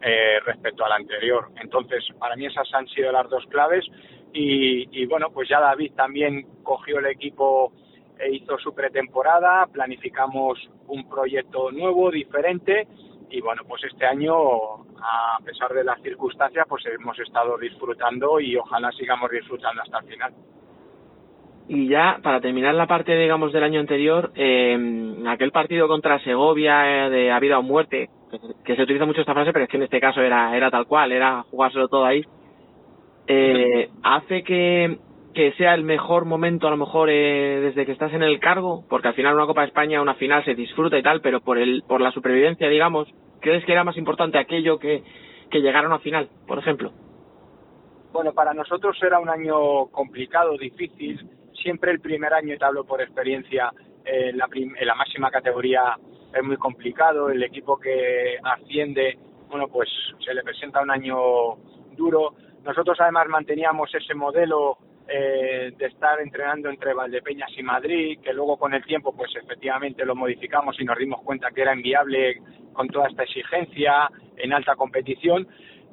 eh, 0.00 0.40
respecto 0.44 0.84
al 0.84 0.92
anterior. 0.92 1.48
Entonces, 1.60 2.04
para 2.18 2.36
mí 2.36 2.46
esas 2.46 2.72
han 2.74 2.86
sido 2.88 3.12
las 3.12 3.28
dos 3.28 3.44
claves 3.46 3.84
y, 4.32 4.88
y, 4.98 5.06
bueno, 5.06 5.30
pues 5.30 5.48
ya 5.48 5.60
David 5.60 5.92
también 5.94 6.46
cogió 6.62 6.98
el 6.98 7.06
equipo 7.06 7.72
e 8.18 8.30
hizo 8.30 8.58
su 8.58 8.74
pretemporada, 8.74 9.66
planificamos 9.66 10.58
un 10.86 11.08
proyecto 11.08 11.70
nuevo, 11.70 12.10
diferente 12.10 12.86
y 13.30 13.40
bueno, 13.40 13.62
pues 13.66 13.82
este 13.84 14.06
año, 14.06 14.34
a 14.98 15.38
pesar 15.44 15.72
de 15.72 15.82
las 15.82 16.00
circunstancias, 16.02 16.66
pues 16.68 16.84
hemos 16.86 17.18
estado 17.18 17.58
disfrutando 17.58 18.38
y 18.38 18.56
ojalá 18.56 18.92
sigamos 18.92 19.30
disfrutando 19.30 19.82
hasta 19.82 19.98
el 19.98 20.04
final. 20.04 20.34
Y 21.66 21.88
ya, 21.88 22.18
para 22.22 22.40
terminar 22.40 22.74
la 22.74 22.86
parte, 22.86 23.16
digamos, 23.16 23.52
del 23.52 23.62
año 23.62 23.80
anterior, 23.80 24.32
eh, 24.34 25.14
aquel 25.26 25.50
partido 25.50 25.88
contra 25.88 26.18
Segovia 26.20 27.06
eh, 27.06 27.10
de 27.10 27.32
a 27.32 27.40
vida 27.40 27.58
o 27.58 27.62
muerte, 27.62 28.10
que, 28.64 28.76
se 28.76 28.82
utiliza 28.82 29.06
mucho 29.06 29.20
esta 29.20 29.32
frase, 29.32 29.52
pero 29.52 29.64
es 29.64 29.70
que 29.70 29.78
en 29.78 29.84
este 29.84 30.00
caso 30.00 30.20
era, 30.20 30.54
era 30.54 30.70
tal 30.70 30.86
cual, 30.86 31.12
era 31.12 31.42
jugárselo 31.50 31.88
todo 31.88 32.04
ahí, 32.04 32.22
eh, 33.26 33.88
hace 34.02 34.42
que, 34.42 34.98
que 35.32 35.52
sea 35.52 35.74
el 35.74 35.84
mejor 35.84 36.26
momento, 36.26 36.66
a 36.66 36.70
lo 36.70 36.76
mejor, 36.76 37.08
eh, 37.10 37.60
desde 37.62 37.86
que 37.86 37.92
estás 37.92 38.12
en 38.12 38.22
el 38.22 38.40
cargo, 38.40 38.84
porque 38.88 39.08
al 39.08 39.14
final 39.14 39.34
una 39.34 39.46
Copa 39.46 39.62
de 39.62 39.68
España, 39.68 40.02
una 40.02 40.14
final 40.14 40.44
se 40.44 40.54
disfruta 40.54 40.98
y 40.98 41.02
tal, 41.02 41.22
pero 41.22 41.40
por, 41.40 41.56
el, 41.56 41.82
por 41.88 42.02
la 42.02 42.10
supervivencia, 42.10 42.68
digamos, 42.68 43.08
¿crees 43.40 43.64
que 43.64 43.72
era 43.72 43.84
más 43.84 43.96
importante 43.96 44.36
aquello 44.36 44.78
que, 44.78 45.02
que 45.50 45.60
llegar 45.60 45.86
a 45.86 45.98
final, 46.00 46.28
por 46.46 46.58
ejemplo? 46.58 46.92
Bueno, 48.12 48.32
para 48.32 48.54
nosotros 48.54 48.96
era 49.02 49.18
un 49.18 49.28
año 49.28 49.86
complicado, 49.86 50.56
difícil, 50.56 51.28
siempre 51.62 51.90
el 51.90 52.00
primer 52.00 52.32
año, 52.32 52.54
y 52.54 52.58
te 52.58 52.64
hablo 52.64 52.84
por 52.84 53.00
experiencia, 53.00 53.72
en 54.04 54.36
la, 54.36 54.48
en 54.52 54.86
la 54.86 54.94
máxima 54.94 55.30
categoría 55.30 55.96
es 56.34 56.42
muy 56.42 56.56
complicado, 56.56 57.30
el 57.30 57.42
equipo 57.42 57.78
que 57.78 58.36
asciende, 58.42 59.16
bueno, 59.48 59.68
pues 59.68 59.88
se 60.24 60.34
le 60.34 60.42
presenta 60.42 60.82
un 60.82 60.90
año 60.90 61.16
duro. 61.92 62.34
Nosotros 62.64 62.98
además 63.00 63.28
manteníamos 63.28 63.94
ese 63.94 64.14
modelo 64.14 64.78
eh, 65.06 65.72
de 65.76 65.86
estar 65.86 66.20
entrenando 66.20 66.70
entre 66.70 66.94
Valdepeñas 66.94 67.50
y 67.56 67.62
Madrid, 67.62 68.18
que 68.22 68.32
luego 68.32 68.56
con 68.56 68.74
el 68.74 68.84
tiempo 68.84 69.14
pues 69.14 69.30
efectivamente 69.36 70.04
lo 70.04 70.16
modificamos 70.16 70.80
y 70.80 70.84
nos 70.84 70.98
dimos 70.98 71.22
cuenta 71.22 71.50
que 71.50 71.62
era 71.62 71.74
inviable 71.74 72.40
con 72.72 72.88
toda 72.88 73.08
esta 73.08 73.22
exigencia 73.22 74.08
en 74.36 74.52
alta 74.52 74.74
competición, 74.76 75.46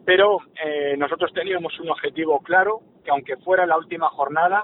pero 0.06 0.40
eh, 0.64 0.96
nosotros 0.98 1.32
teníamos 1.34 1.78
un 1.80 1.90
objetivo 1.90 2.40
claro, 2.40 2.80
que 3.04 3.12
aunque 3.12 3.38
fuera 3.38 3.66
la 3.66 3.78
última 3.78 4.08
jornada, 4.10 4.64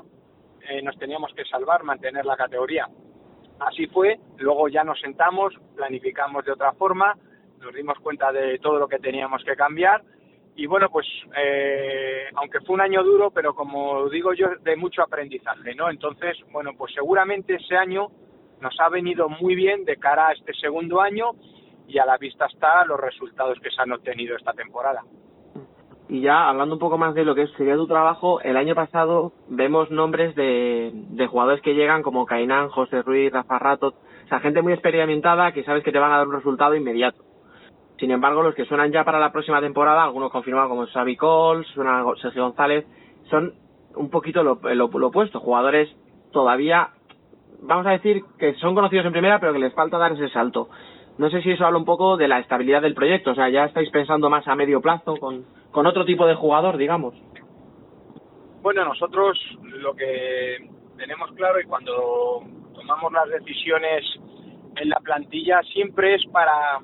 eh, 0.70 0.82
nos 0.82 0.98
teníamos 0.98 1.34
que 1.34 1.46
salvar, 1.46 1.84
mantener 1.84 2.26
la 2.26 2.38
categoría. 2.38 2.88
Así 3.60 3.88
fue, 3.88 4.20
luego 4.38 4.68
ya 4.68 4.84
nos 4.84 5.00
sentamos, 5.00 5.54
planificamos 5.76 6.46
de 6.46 6.52
otra 6.52 6.74
forma, 6.74 7.16
nos 7.60 7.74
dimos 7.74 7.98
cuenta 8.00 8.32
de 8.32 8.60
todo 8.60 8.78
lo 8.78 8.88
que 8.88 9.00
teníamos 9.00 9.44
que 9.44 9.56
cambiar 9.56 10.04
y 10.58 10.66
bueno, 10.66 10.90
pues 10.90 11.06
eh, 11.38 12.26
aunque 12.34 12.60
fue 12.62 12.74
un 12.74 12.82
año 12.82 13.04
duro, 13.04 13.30
pero 13.30 13.54
como 13.54 14.10
digo 14.10 14.34
yo, 14.34 14.48
de 14.64 14.76
mucho 14.76 15.04
aprendizaje, 15.04 15.76
¿no? 15.76 15.88
Entonces, 15.88 16.36
bueno, 16.52 16.72
pues 16.76 16.94
seguramente 16.96 17.56
ese 17.56 17.78
año 17.78 18.08
nos 18.60 18.76
ha 18.80 18.90
venido 18.90 19.30
muy 19.30 19.54
bien 19.54 19.86
de 19.86 19.98
cara 19.98 20.30
a 20.30 20.34
este 20.34 20.56
segundo 20.56 21.00
año 21.00 21.34
y 21.88 22.00
a 22.00 22.06
la 22.08 22.18
vista 22.18 22.48
está 22.48 22.84
los 22.86 23.00
resultados 23.00 23.60
que 23.60 23.70
se 23.70 23.80
han 23.80 23.92
obtenido 23.92 24.36
esta 24.36 24.54
temporada. 24.54 25.04
Y 26.10 26.22
ya 26.22 26.48
hablando 26.48 26.76
un 26.76 26.80
poco 26.80 26.98
más 26.98 27.14
de 27.14 27.26
lo 27.26 27.36
que 27.36 27.48
sería 27.48 27.76
tu 27.76 27.88
trabajo, 27.88 28.40
el 28.42 28.56
año 28.56 28.76
pasado 28.76 29.34
vemos 29.50 29.92
nombres 29.92 30.36
de, 30.36 30.92
de 30.94 31.28
jugadores 31.28 31.62
que 31.62 31.76
llegan 31.76 32.02
como 32.02 32.26
Cainán, 32.26 32.70
José 32.70 33.02
Ruiz, 33.02 33.32
Rafa 33.32 33.60
Rato, 33.60 33.88
o 33.88 34.28
sea, 34.30 34.40
gente 34.40 34.62
muy 34.62 34.74
experimentada 34.74 35.52
que 35.52 35.64
sabes 35.64 35.84
que 35.84 35.92
te 35.92 36.00
van 36.00 36.14
a 36.14 36.18
dar 36.18 36.28
un 36.28 36.34
resultado 36.34 36.76
inmediato. 36.76 37.24
Sin 38.00 38.12
embargo, 38.12 38.44
los 38.44 38.56
que 38.56 38.66
suenan 38.66 38.92
ya 38.92 39.04
para 39.04 39.20
la 39.20 39.32
próxima 39.32 39.60
temporada, 39.60 40.04
algunos 40.04 40.32
confirmados 40.32 40.70
como 40.70 40.86
Xavi 40.86 41.18
Coles, 41.18 41.68
suena 41.74 42.04
Sergio 42.22 42.44
González, 42.44 42.86
son 43.30 43.54
un 43.96 44.10
poquito 44.10 44.44
lo, 44.44 44.60
lo, 44.62 44.88
lo 44.88 45.08
opuesto, 45.08 45.40
jugadores 45.40 45.90
todavía, 46.32 46.90
vamos 47.62 47.86
a 47.88 47.92
decir 47.92 48.24
que 48.38 48.54
son 48.56 48.76
conocidos 48.76 49.06
en 49.06 49.12
primera, 49.12 49.40
pero 49.40 49.54
que 49.54 49.60
les 49.60 49.74
falta 49.74 49.98
dar 49.98 50.12
ese 50.12 50.30
salto. 50.30 50.70
No 51.18 51.30
sé 51.30 51.42
si 51.42 51.52
eso 51.52 51.66
habla 51.66 51.80
un 51.80 51.86
poco 51.86 52.16
de 52.16 52.28
la 52.28 52.40
estabilidad 52.40 52.82
del 52.82 52.94
proyecto, 52.94 53.32
o 53.32 53.36
sea, 53.36 53.50
ya 53.50 53.66
estáis 53.66 53.90
pensando 53.90 54.30
más 54.30 54.48
a 54.48 54.56
medio 54.56 54.82
plazo 54.82 55.18
con, 55.18 55.46
con 55.72 55.88
otro 55.88 56.06
tipo 56.06 56.28
de 56.28 56.36
jugador, 56.36 56.78
digamos. 56.78 57.16
Bueno, 58.62 58.86
nosotros 58.86 59.40
lo 59.64 59.96
que 59.96 60.70
tenemos 60.98 61.32
claro 61.32 61.60
y 61.60 61.66
cuando 61.66 62.44
tomamos 62.74 63.12
las 63.14 63.30
decisiones 63.30 64.04
en 64.76 64.90
la 64.90 65.00
plantilla 65.00 65.62
siempre 65.74 66.16
es 66.16 66.26
para 66.32 66.80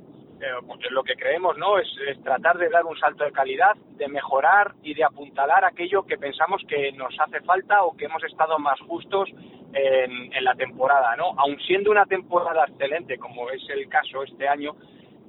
porque 0.65 0.89
lo 0.89 1.03
que 1.03 1.15
creemos 1.15 1.57
no 1.57 1.77
es, 1.77 1.87
tratar 2.23 2.57
de 2.57 2.69
dar 2.69 2.85
un 2.85 2.97
salto 2.97 3.23
de 3.23 3.31
calidad, 3.31 3.75
de 3.97 4.07
mejorar 4.07 4.73
y 4.81 4.93
de 4.93 5.03
apuntalar 5.03 5.65
aquello 5.65 6.03
que 6.03 6.17
pensamos 6.17 6.61
que 6.67 6.91
nos 6.93 7.13
hace 7.19 7.41
falta 7.41 7.83
o 7.83 7.95
que 7.95 8.05
hemos 8.05 8.23
estado 8.23 8.59
más 8.59 8.79
justos 8.81 9.29
en, 9.73 10.33
en 10.33 10.43
la 10.43 10.55
temporada, 10.55 11.15
¿no? 11.15 11.33
Aun 11.37 11.59
siendo 11.59 11.91
una 11.91 12.05
temporada 12.05 12.65
excelente, 12.67 13.17
como 13.17 13.49
es 13.49 13.61
el 13.69 13.87
caso 13.89 14.23
este 14.23 14.47
año, 14.47 14.75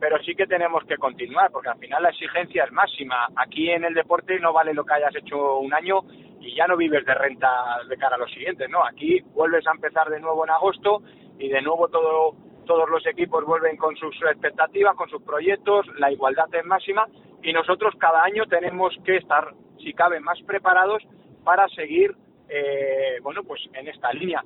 pero 0.01 0.19
sí 0.23 0.35
que 0.35 0.47
tenemos 0.47 0.85
que 0.85 0.97
continuar, 0.97 1.51
porque 1.51 1.71
al 1.71 1.79
final 1.79 2.03
la 2.03 2.11
exigencia 2.11 2.65
es 2.65 2.73
máxima. 2.73 3.29
Aquí 3.37 3.71
en 3.71 3.85
el 3.85 3.95
deporte 3.95 4.39
no 4.39 4.53
vale 4.53 4.75
lo 4.75 4.85
que 4.85 4.95
hayas 4.95 5.15
hecho 5.17 5.59
un 5.59 5.73
año 5.73 6.01
y 6.41 6.55
ya 6.55 6.67
no 6.67 6.77
vives 6.77 7.05
de 7.07 7.15
renta 7.15 7.49
de 7.89 7.97
cara 7.97 8.17
a 8.17 8.19
los 8.19 8.31
siguientes, 8.31 8.69
¿no? 8.69 8.85
Aquí 8.85 9.21
vuelves 9.33 9.67
a 9.67 9.73
empezar 9.73 10.09
de 10.11 10.21
nuevo 10.21 10.45
en 10.45 10.51
agosto 10.51 11.03
y 11.39 11.49
de 11.49 11.63
nuevo 11.63 11.89
todo 11.89 12.35
todos 12.65 12.89
los 12.89 13.07
equipos 13.07 13.45
vuelven 13.45 13.77
con 13.77 13.97
sus 13.97 14.15
expectativas, 14.23 14.97
con 14.97 15.09
sus 15.09 15.23
proyectos, 15.23 15.87
la 15.99 16.11
igualdad 16.11 16.53
es 16.55 16.65
máxima 16.65 17.07
y 17.43 17.53
nosotros 17.53 17.95
cada 17.99 18.23
año 18.23 18.45
tenemos 18.47 18.95
que 19.05 19.17
estar, 19.17 19.53
si 19.79 19.93
cabe, 19.93 20.21
más 20.21 20.41
preparados 20.43 21.03
para 21.45 21.69
seguir, 21.69 22.15
eh, 22.49 23.19
bueno, 23.23 23.43
pues 23.45 23.61
en 23.75 23.89
esta 23.89 24.13
línea. 24.13 24.43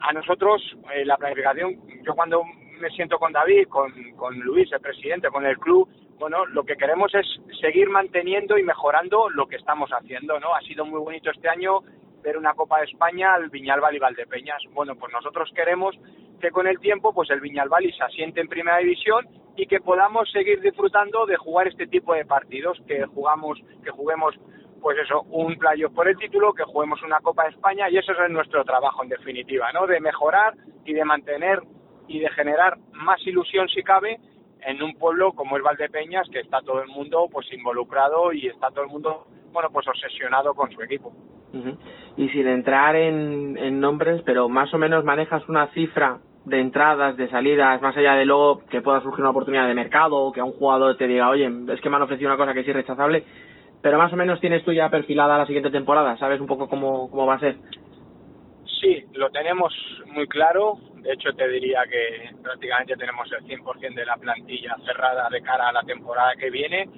A 0.00 0.12
nosotros, 0.12 0.62
eh, 0.94 1.04
la 1.04 1.16
planificación, 1.16 1.76
yo 2.04 2.14
cuando 2.14 2.44
me 2.80 2.90
siento 2.90 3.18
con 3.18 3.32
David, 3.32 3.68
con, 3.68 3.92
con 4.16 4.38
Luis, 4.38 4.70
el 4.72 4.80
presidente, 4.80 5.28
con 5.28 5.44
el 5.46 5.58
club, 5.58 5.88
bueno, 6.18 6.46
lo 6.46 6.64
que 6.64 6.76
queremos 6.76 7.14
es 7.14 7.26
seguir 7.60 7.90
manteniendo 7.90 8.58
y 8.58 8.62
mejorando 8.62 9.28
lo 9.28 9.46
que 9.46 9.56
estamos 9.56 9.90
haciendo, 9.90 10.40
¿no? 10.40 10.54
Ha 10.54 10.60
sido 10.60 10.84
muy 10.84 11.00
bonito 11.00 11.30
este 11.30 11.48
año 11.48 11.80
ver 12.22 12.38
una 12.38 12.54
Copa 12.54 12.78
de 12.78 12.86
España 12.86 13.34
al 13.34 13.50
Viñalbal 13.50 13.94
y 13.94 13.98
Valdepeñas. 13.98 14.62
Bueno, 14.72 14.96
pues 14.96 15.12
nosotros 15.12 15.50
queremos 15.54 15.94
que 16.40 16.50
con 16.50 16.66
el 16.66 16.78
tiempo 16.78 17.12
pues 17.12 17.30
el 17.30 17.40
Viñalbal 17.40 17.84
se 17.96 18.04
asiente 18.04 18.40
en 18.40 18.48
primera 18.48 18.78
división 18.78 19.26
y 19.56 19.66
que 19.66 19.80
podamos 19.80 20.30
seguir 20.30 20.60
disfrutando 20.60 21.26
de 21.26 21.36
jugar 21.36 21.68
este 21.68 21.86
tipo 21.86 22.14
de 22.14 22.24
partidos, 22.24 22.78
que 22.86 23.04
jugamos, 23.06 23.58
que 23.82 23.90
juguemos 23.90 24.34
pues 24.80 24.98
eso, 24.98 25.22
un 25.30 25.56
playoff 25.56 25.92
por 25.94 26.08
el 26.08 26.16
título, 26.16 26.52
que 26.52 26.62
juguemos 26.62 27.02
una 27.02 27.20
Copa 27.20 27.44
de 27.44 27.50
España 27.50 27.88
y 27.90 27.96
eso 27.96 28.12
es 28.12 28.30
nuestro 28.30 28.64
trabajo 28.64 29.02
en 29.02 29.08
definitiva, 29.08 29.72
¿no? 29.72 29.86
De 29.86 30.00
mejorar 30.00 30.54
y 30.84 30.92
de 30.92 31.04
mantener 31.04 31.60
y 32.06 32.20
de 32.20 32.28
generar 32.30 32.76
más 32.92 33.24
ilusión 33.26 33.68
si 33.68 33.82
cabe 33.82 34.20
en 34.60 34.82
un 34.82 34.94
pueblo 34.94 35.32
como 35.32 35.56
es 35.56 35.62
Valdepeñas, 35.62 36.28
que 36.30 36.40
está 36.40 36.60
todo 36.60 36.82
el 36.82 36.88
mundo 36.88 37.26
pues 37.32 37.50
involucrado 37.52 38.32
y 38.32 38.46
está 38.46 38.70
todo 38.70 38.84
el 38.84 38.90
mundo, 38.90 39.26
bueno, 39.52 39.70
pues 39.72 39.88
obsesionado 39.88 40.54
con 40.54 40.70
su 40.70 40.82
equipo. 40.82 41.12
Y 42.16 42.28
sin 42.28 42.46
entrar 42.46 42.96
en, 42.96 43.56
en 43.56 43.80
nombres, 43.80 44.20
pero 44.26 44.48
más 44.48 44.72
o 44.74 44.78
menos 44.78 45.04
manejas 45.04 45.48
una 45.48 45.68
cifra 45.68 46.18
de 46.46 46.60
entradas, 46.60 47.16
de 47.16 47.28
salidas, 47.28 47.82
más 47.82 47.96
allá 47.96 48.14
de 48.14 48.24
luego 48.24 48.64
que 48.70 48.80
pueda 48.80 49.00
surgir 49.00 49.20
una 49.20 49.30
oportunidad 49.30 49.66
de 49.66 49.74
mercado 49.74 50.16
o 50.16 50.32
que 50.32 50.40
a 50.40 50.44
un 50.44 50.52
jugador 50.52 50.96
te 50.96 51.08
diga, 51.08 51.28
oye, 51.28 51.50
es 51.68 51.80
que 51.80 51.90
me 51.90 51.96
han 51.96 52.02
ofrecido 52.02 52.30
una 52.30 52.36
cosa 52.36 52.54
que 52.54 52.60
es 52.60 52.68
irrechazable, 52.68 53.24
pero 53.82 53.98
más 53.98 54.12
o 54.12 54.16
menos 54.16 54.40
tienes 54.40 54.64
tú 54.64 54.72
ya 54.72 54.88
perfilada 54.88 55.38
la 55.38 55.46
siguiente 55.46 55.70
temporada, 55.70 56.16
¿sabes 56.16 56.40
un 56.40 56.46
poco 56.46 56.68
cómo, 56.68 57.10
cómo 57.10 57.26
va 57.26 57.34
a 57.34 57.40
ser? 57.40 57.56
Sí, 58.80 59.04
lo 59.14 59.30
tenemos 59.30 59.74
muy 60.06 60.28
claro. 60.28 60.78
De 60.96 61.12
hecho, 61.12 61.32
te 61.32 61.48
diría 61.48 61.82
que 61.90 62.30
prácticamente 62.42 62.94
tenemos 62.96 63.28
el 63.32 63.44
100% 63.44 63.94
de 63.94 64.06
la 64.06 64.16
plantilla 64.16 64.76
cerrada 64.84 65.28
de 65.30 65.40
cara 65.40 65.68
a 65.68 65.72
la 65.72 65.82
temporada 65.82 66.34
que 66.38 66.50
viene. 66.50 66.88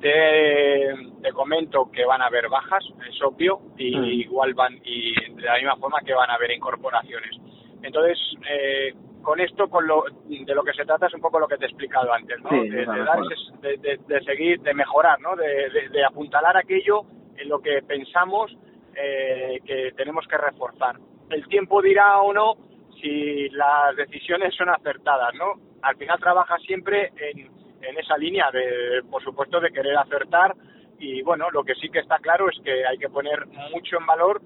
Te, 0.00 0.94
te 1.22 1.32
comento 1.32 1.90
que 1.90 2.04
van 2.04 2.22
a 2.22 2.26
haber 2.26 2.48
bajas, 2.48 2.84
es 3.08 3.20
obvio, 3.22 3.60
y 3.78 3.96
mm. 3.96 4.04
igual 4.04 4.54
van, 4.54 4.78
y 4.84 5.14
de 5.34 5.42
la 5.42 5.56
misma 5.56 5.76
forma 5.76 5.98
que 6.04 6.12
van 6.12 6.30
a 6.30 6.34
haber 6.34 6.50
incorporaciones. 6.50 7.45
Entonces, 7.82 8.18
eh, 8.48 8.94
con 9.22 9.40
esto, 9.40 9.68
con 9.68 9.86
lo, 9.86 10.04
de 10.28 10.54
lo 10.54 10.62
que 10.62 10.72
se 10.72 10.84
trata 10.84 11.06
es 11.06 11.14
un 11.14 11.20
poco 11.20 11.40
lo 11.40 11.48
que 11.48 11.56
te 11.56 11.64
he 11.64 11.68
explicado 11.68 12.12
antes, 12.12 12.40
¿no? 12.42 12.50
de, 12.50 12.84
dar 12.84 13.20
de, 13.60 14.20
seguir, 14.24 14.60
de 14.60 14.74
mejorar, 14.74 15.20
¿no? 15.20 15.34
De, 15.36 16.04
apuntalar 16.04 16.56
aquello 16.56 17.02
en 17.36 17.48
lo 17.48 17.60
que 17.60 17.82
pensamos 17.82 18.56
eh, 18.94 19.60
que 19.64 19.92
tenemos 19.96 20.26
que 20.28 20.38
reforzar. 20.38 20.96
El 21.30 21.46
tiempo 21.48 21.82
dirá 21.82 22.20
o 22.20 22.32
no 22.32 22.54
si 23.00 23.48
las 23.50 23.96
decisiones 23.96 24.54
son 24.54 24.68
acertadas, 24.68 25.34
¿no? 25.34 25.54
Al 25.82 25.96
final 25.96 26.18
trabaja 26.18 26.56
siempre 26.58 27.12
en, 27.16 27.50
en 27.82 27.98
esa 27.98 28.16
línea 28.16 28.50
de, 28.52 29.02
por 29.10 29.22
supuesto, 29.22 29.60
de 29.60 29.70
querer 29.70 29.96
acertar 29.96 30.54
y 30.98 31.22
bueno, 31.22 31.50
lo 31.50 31.64
que 31.64 31.74
sí 31.74 31.88
que 31.88 31.98
está 31.98 32.18
claro 32.18 32.48
es 32.48 32.58
que 32.64 32.86
hay 32.86 32.98
que 32.98 33.08
poner 33.08 33.46
mucho 33.72 33.98
en 33.98 34.06
valor 34.06 34.40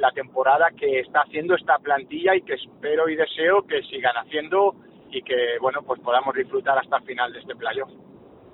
la 0.00 0.10
temporada 0.12 0.70
que 0.76 1.00
está 1.00 1.20
haciendo 1.20 1.54
esta 1.54 1.78
plantilla 1.78 2.34
y 2.34 2.42
que 2.42 2.54
espero 2.54 3.08
y 3.08 3.16
deseo 3.16 3.66
que 3.66 3.82
sigan 3.82 4.16
haciendo 4.16 4.74
y 5.10 5.22
que 5.22 5.58
bueno 5.60 5.82
pues 5.82 6.00
podamos 6.00 6.34
disfrutar 6.34 6.78
hasta 6.78 6.96
el 6.96 7.04
final 7.04 7.32
de 7.32 7.40
este 7.40 7.54
playoff. 7.54 7.90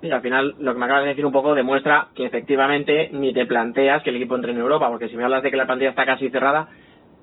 Y 0.01 0.11
al 0.11 0.21
final 0.21 0.55
lo 0.59 0.73
que 0.73 0.79
me 0.79 0.85
acabas 0.85 1.03
de 1.03 1.09
decir 1.09 1.25
un 1.25 1.31
poco 1.31 1.55
demuestra 1.55 2.09
que 2.13 2.25
efectivamente 2.25 3.09
ni 3.13 3.33
te 3.33 3.45
planteas 3.45 4.03
que 4.03 4.11
el 4.11 4.17
equipo 4.17 4.35
entre 4.35 4.51
en 4.51 4.59
Europa, 4.59 4.89
porque 4.89 5.09
si 5.09 5.15
me 5.15 5.23
hablas 5.23 5.41
de 5.41 5.49
que 5.49 5.57
la 5.57 5.65
plantilla 5.65 5.89
está 5.89 6.05
casi 6.05 6.29
cerrada, 6.29 6.69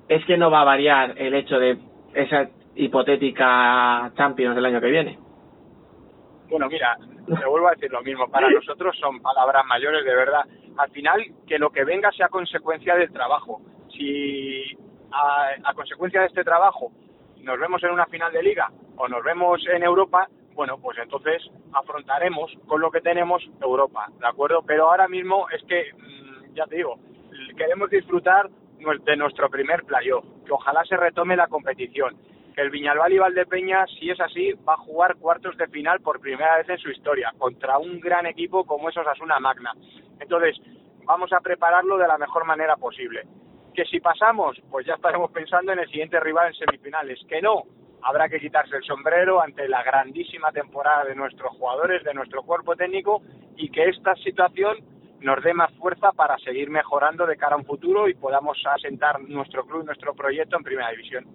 es 0.09 0.25
que 0.25 0.37
no 0.37 0.51
va 0.51 0.61
a 0.61 0.65
variar 0.65 1.13
el 1.17 1.33
hecho 1.35 1.57
de 1.57 1.77
esa 2.13 2.49
hipotética 2.75 4.11
Champions 4.15 4.55
del 4.55 4.65
año 4.65 4.81
que 4.81 4.89
viene. 4.89 5.19
Bueno, 6.49 6.67
mira, 6.67 6.97
te 7.25 7.45
vuelvo 7.45 7.67
a 7.67 7.71
decir 7.71 7.91
lo 7.91 8.01
mismo, 8.01 8.27
para 8.29 8.49
nosotros 8.51 8.95
son 8.99 9.21
palabras 9.21 9.65
mayores 9.65 10.03
de 10.03 10.15
verdad. 10.15 10.41
Al 10.77 10.91
final, 10.91 11.23
que 11.47 11.57
lo 11.57 11.69
que 11.69 11.85
venga 11.85 12.11
sea 12.11 12.27
consecuencia 12.27 12.95
del 12.95 13.11
trabajo 13.11 13.61
si 13.97 14.77
a, 15.11 15.73
consecuencia 15.73 16.21
de 16.21 16.27
este 16.27 16.43
trabajo 16.43 16.91
nos 17.41 17.59
vemos 17.59 17.83
en 17.83 17.91
una 17.91 18.05
final 18.07 18.31
de 18.31 18.43
liga 18.43 18.69
o 18.97 19.07
nos 19.07 19.23
vemos 19.23 19.61
en 19.67 19.83
Europa, 19.83 20.27
bueno, 20.53 20.77
pues 20.77 20.97
entonces 20.97 21.41
afrontaremos 21.73 22.51
con 22.67 22.81
lo 22.81 22.89
que 22.89 23.01
tenemos 23.01 23.43
Europa, 23.61 24.07
¿de 24.19 24.27
acuerdo? 24.27 24.63
Pero 24.65 24.89
ahora 24.89 25.07
mismo 25.07 25.47
es 25.49 25.61
que, 25.63 25.91
mm, 25.93 26.55
ya 26.55 26.65
te 26.65 26.77
digo, 26.77 26.97
queremos 27.57 27.89
disfrutar 27.89 28.49
de 29.05 29.15
nuestro 29.17 29.49
primer 29.49 29.83
playoff, 29.83 30.25
que 30.45 30.51
ojalá 30.51 30.83
se 30.85 30.95
retome 30.95 31.35
la 31.35 31.47
competición, 31.47 32.15
que 32.53 32.61
el 32.61 32.69
Viñalbal 32.69 33.13
y 33.13 33.17
Valdepeña, 33.17 33.85
si 33.87 34.09
es 34.09 34.19
así, 34.19 34.53
va 34.67 34.73
a 34.73 34.77
jugar 34.77 35.15
cuartos 35.15 35.57
de 35.57 35.67
final 35.67 35.99
por 36.01 36.19
primera 36.19 36.57
vez 36.57 36.69
en 36.69 36.77
su 36.77 36.89
historia, 36.89 37.33
contra 37.37 37.77
un 37.77 37.99
gran 37.99 38.25
equipo 38.25 38.63
como 38.65 38.89
es 38.89 38.97
Osasuna 38.97 39.39
Magna. 39.39 39.71
Entonces, 40.19 40.57
vamos 41.03 41.33
a 41.33 41.41
prepararlo 41.41 41.97
de 41.97 42.07
la 42.07 42.17
mejor 42.17 42.45
manera 42.45 42.77
posible 42.77 43.23
que 43.75 43.85
si 43.85 43.99
pasamos, 43.99 44.59
pues 44.71 44.85
ya 44.85 44.95
estaremos 44.95 45.31
pensando 45.31 45.71
en 45.73 45.79
el 45.79 45.87
siguiente 45.89 46.19
rival 46.19 46.47
en 46.47 46.53
semifinales. 46.53 47.19
Que 47.27 47.41
no, 47.41 47.63
habrá 48.01 48.29
que 48.29 48.39
quitarse 48.39 48.77
el 48.77 48.83
sombrero 48.83 49.41
ante 49.41 49.67
la 49.67 49.83
grandísima 49.83 50.51
temporada 50.51 51.03
de 51.05 51.15
nuestros 51.15 51.51
jugadores, 51.57 52.03
de 52.03 52.13
nuestro 52.13 52.43
cuerpo 52.43 52.75
técnico 52.75 53.21
y 53.57 53.69
que 53.69 53.89
esta 53.89 54.15
situación 54.15 54.77
nos 55.21 55.43
dé 55.43 55.53
más 55.53 55.71
fuerza 55.73 56.11
para 56.11 56.37
seguir 56.37 56.69
mejorando 56.69 57.25
de 57.25 57.35
cara 57.35 57.55
a 57.55 57.57
un 57.57 57.65
futuro 57.65 58.07
y 58.07 58.13
podamos 58.13 58.57
asentar 58.65 59.19
nuestro 59.21 59.65
club, 59.65 59.85
nuestro 59.85 60.13
proyecto 60.13 60.57
en 60.57 60.63
primera 60.63 60.91
división. 60.91 61.25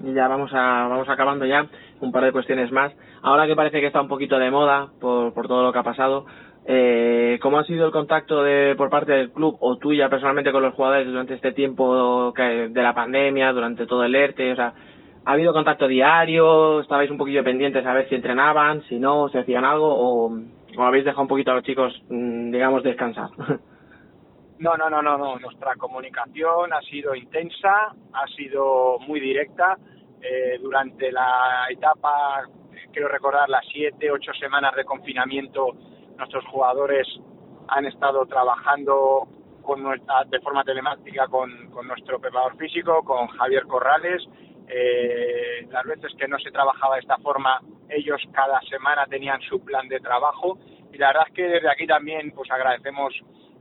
Y 0.00 0.12
ya 0.12 0.26
vamos 0.26 0.50
a 0.54 0.88
vamos 0.88 1.08
acabando 1.08 1.44
ya 1.44 1.66
un 2.00 2.10
par 2.10 2.24
de 2.24 2.32
cuestiones 2.32 2.72
más. 2.72 2.92
Ahora 3.22 3.46
que 3.46 3.54
parece 3.54 3.80
que 3.80 3.86
está 3.86 4.00
un 4.00 4.08
poquito 4.08 4.38
de 4.38 4.50
moda 4.50 4.88
por, 5.00 5.32
por 5.34 5.46
todo 5.46 5.62
lo 5.62 5.72
que 5.72 5.78
ha 5.78 5.84
pasado, 5.84 6.26
eh, 6.70 7.38
¿Cómo 7.40 7.58
ha 7.58 7.64
sido 7.64 7.86
el 7.86 7.92
contacto 7.92 8.42
de, 8.42 8.74
por 8.76 8.90
parte 8.90 9.12
del 9.12 9.32
club 9.32 9.56
o 9.58 9.78
tuya 9.78 10.10
personalmente 10.10 10.52
con 10.52 10.62
los 10.62 10.74
jugadores 10.74 11.06
durante 11.06 11.32
este 11.32 11.52
tiempo 11.52 12.30
de 12.36 12.82
la 12.82 12.94
pandemia, 12.94 13.54
durante 13.54 13.86
todo 13.86 14.04
el 14.04 14.14
ERTE? 14.14 14.52
O 14.52 14.56
sea, 14.56 14.74
¿ha 15.24 15.32
habido 15.32 15.54
contacto 15.54 15.88
diario? 15.88 16.80
¿Estabais 16.80 17.10
un 17.10 17.16
poquillo 17.16 17.42
pendientes 17.42 17.86
a 17.86 17.94
ver 17.94 18.06
si 18.10 18.16
entrenaban, 18.16 18.82
si 18.82 18.98
no, 18.98 19.30
si 19.30 19.38
hacían 19.38 19.64
algo 19.64 19.88
o, 19.88 20.30
habéis 20.76 21.06
dejado 21.06 21.22
un 21.22 21.28
poquito 21.28 21.52
a 21.52 21.54
los 21.54 21.64
chicos, 21.64 22.02
mm, 22.10 22.50
digamos, 22.50 22.82
descansar? 22.82 23.30
No, 24.60 24.76
no, 24.76 24.90
no, 24.90 25.00
no, 25.00 25.16
no. 25.16 25.38
Nuestra 25.38 25.76
comunicación 25.76 26.72
ha 26.72 26.80
sido 26.80 27.14
intensa, 27.14 27.94
ha 28.12 28.26
sido 28.36 28.98
muy 29.06 29.20
directa. 29.20 29.78
Eh, 30.20 30.58
durante 30.60 31.12
la 31.12 31.68
etapa, 31.70 32.42
quiero 32.92 33.06
recordar, 33.06 33.48
las 33.48 33.64
siete, 33.72 34.10
ocho 34.10 34.32
semanas 34.32 34.74
de 34.74 34.84
confinamiento 34.84 35.76
nuestros 36.18 36.44
jugadores 36.46 37.06
han 37.68 37.86
estado 37.86 38.26
trabajando 38.26 39.28
con 39.62 39.82
nuestra, 39.82 40.24
de 40.24 40.40
forma 40.40 40.64
telemática 40.64 41.26
con, 41.28 41.70
nuestro 41.86 42.18
preparador 42.18 42.56
físico, 42.56 43.02
con 43.04 43.28
Javier 43.28 43.66
Corrales. 43.66 44.22
Eh, 44.66 45.66
las 45.70 45.84
veces 45.84 46.12
que 46.18 46.28
no 46.28 46.38
se 46.38 46.50
trabajaba 46.50 46.96
de 46.96 47.00
esta 47.00 47.18
forma, 47.18 47.60
ellos 47.88 48.20
cada 48.32 48.60
semana 48.62 49.06
tenían 49.06 49.40
su 49.42 49.64
plan 49.64 49.88
de 49.88 50.00
trabajo 50.00 50.58
y 50.92 50.98
la 50.98 51.08
verdad 51.08 51.24
es 51.28 51.34
que 51.34 51.48
desde 51.48 51.70
aquí 51.70 51.86
también 51.86 52.32
pues 52.32 52.50
agradecemos 52.50 53.14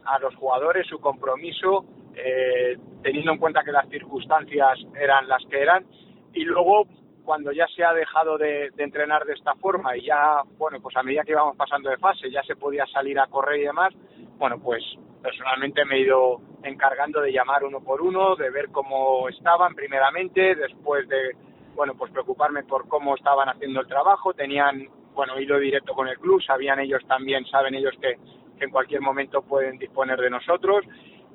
a 0.06 0.20
los 0.20 0.36
jugadores 0.36 0.88
su 0.88 1.00
compromiso, 1.00 1.86
eh, 2.15 2.78
teniendo 3.04 3.34
en 3.34 3.38
cuenta 3.38 3.63
que 3.63 3.72
las 3.72 3.88
circunstancias 3.89 4.80
eran 5.00 5.28
las 5.28 5.46
que 5.50 5.62
eran 5.62 5.86
y 6.34 6.43
luego 6.43 6.88
cuando 7.27 7.51
ya 7.51 7.67
se 7.75 7.83
ha 7.83 7.93
dejado 7.93 8.37
de, 8.37 8.71
entrenar 8.77 9.25
de 9.25 9.33
esta 9.33 9.53
forma 9.55 9.97
y 9.97 10.05
ya, 10.05 10.43
bueno, 10.57 10.79
pues 10.79 10.95
a 10.95 11.03
medida 11.03 11.23
que 11.25 11.33
íbamos 11.33 11.57
pasando 11.57 11.89
de 11.89 11.97
fase 11.97 12.31
ya 12.31 12.41
se 12.43 12.55
podía 12.55 12.85
salir 12.85 13.19
a 13.19 13.27
correr 13.27 13.59
y 13.59 13.65
demás, 13.65 13.93
bueno, 14.37 14.57
pues 14.63 14.81
personalmente 15.21 15.83
me 15.83 15.97
he 15.97 15.99
ido 16.03 16.39
encargando 16.63 17.19
de 17.19 17.33
llamar 17.33 17.65
uno 17.65 17.81
por 17.81 18.01
uno, 18.01 18.37
de 18.37 18.49
ver 18.49 18.69
cómo 18.71 19.27
estaban 19.27 19.75
primeramente, 19.75 20.55
después 20.55 21.05
de, 21.09 21.35
bueno, 21.75 21.95
pues 21.97 22.13
preocuparme 22.13 22.63
por 22.63 22.87
cómo 22.87 23.13
estaban 23.13 23.49
haciendo 23.49 23.81
el 23.81 23.87
trabajo, 23.87 24.33
tenían, 24.33 24.87
bueno, 25.13 25.37
hilo 25.37 25.59
directo 25.59 25.93
con 25.93 26.07
el 26.07 26.17
club, 26.19 26.41
sabían 26.41 26.79
ellos 26.79 27.05
también, 27.09 27.45
saben 27.47 27.75
ellos 27.75 27.93
que, 27.99 28.15
en 28.63 28.71
cualquier 28.71 29.01
momento 29.01 29.41
pueden 29.41 29.77
disponer 29.77 30.17
de 30.17 30.29
nosotros 30.29 30.85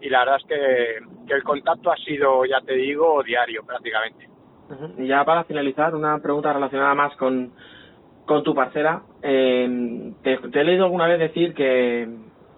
y 0.00 0.09
la 0.09 0.20
verdad 0.20 0.38
es 0.40 0.46
que, 0.46 1.26
que 1.28 1.35
el 1.35 1.44
contacto 1.44 1.92
ha 1.92 1.96
sido, 1.96 2.46
ya 2.46 2.62
te 2.62 2.72
digo, 2.72 3.22
diario 3.22 3.62
prácticamente. 3.62 4.32
Y 4.99 5.07
ya 5.07 5.25
para 5.25 5.45
finalizar, 5.45 5.95
una 5.95 6.19
pregunta 6.19 6.53
relacionada 6.53 6.95
más 6.95 7.15
con, 7.17 7.53
con 8.27 8.43
tu 8.43 8.55
parcera. 8.55 9.03
Eh, 9.23 10.13
te, 10.23 10.39
he 10.61 10.65
leído 10.65 10.85
alguna 10.85 11.07
vez 11.07 11.19
decir 11.19 11.55
que, 11.55 12.09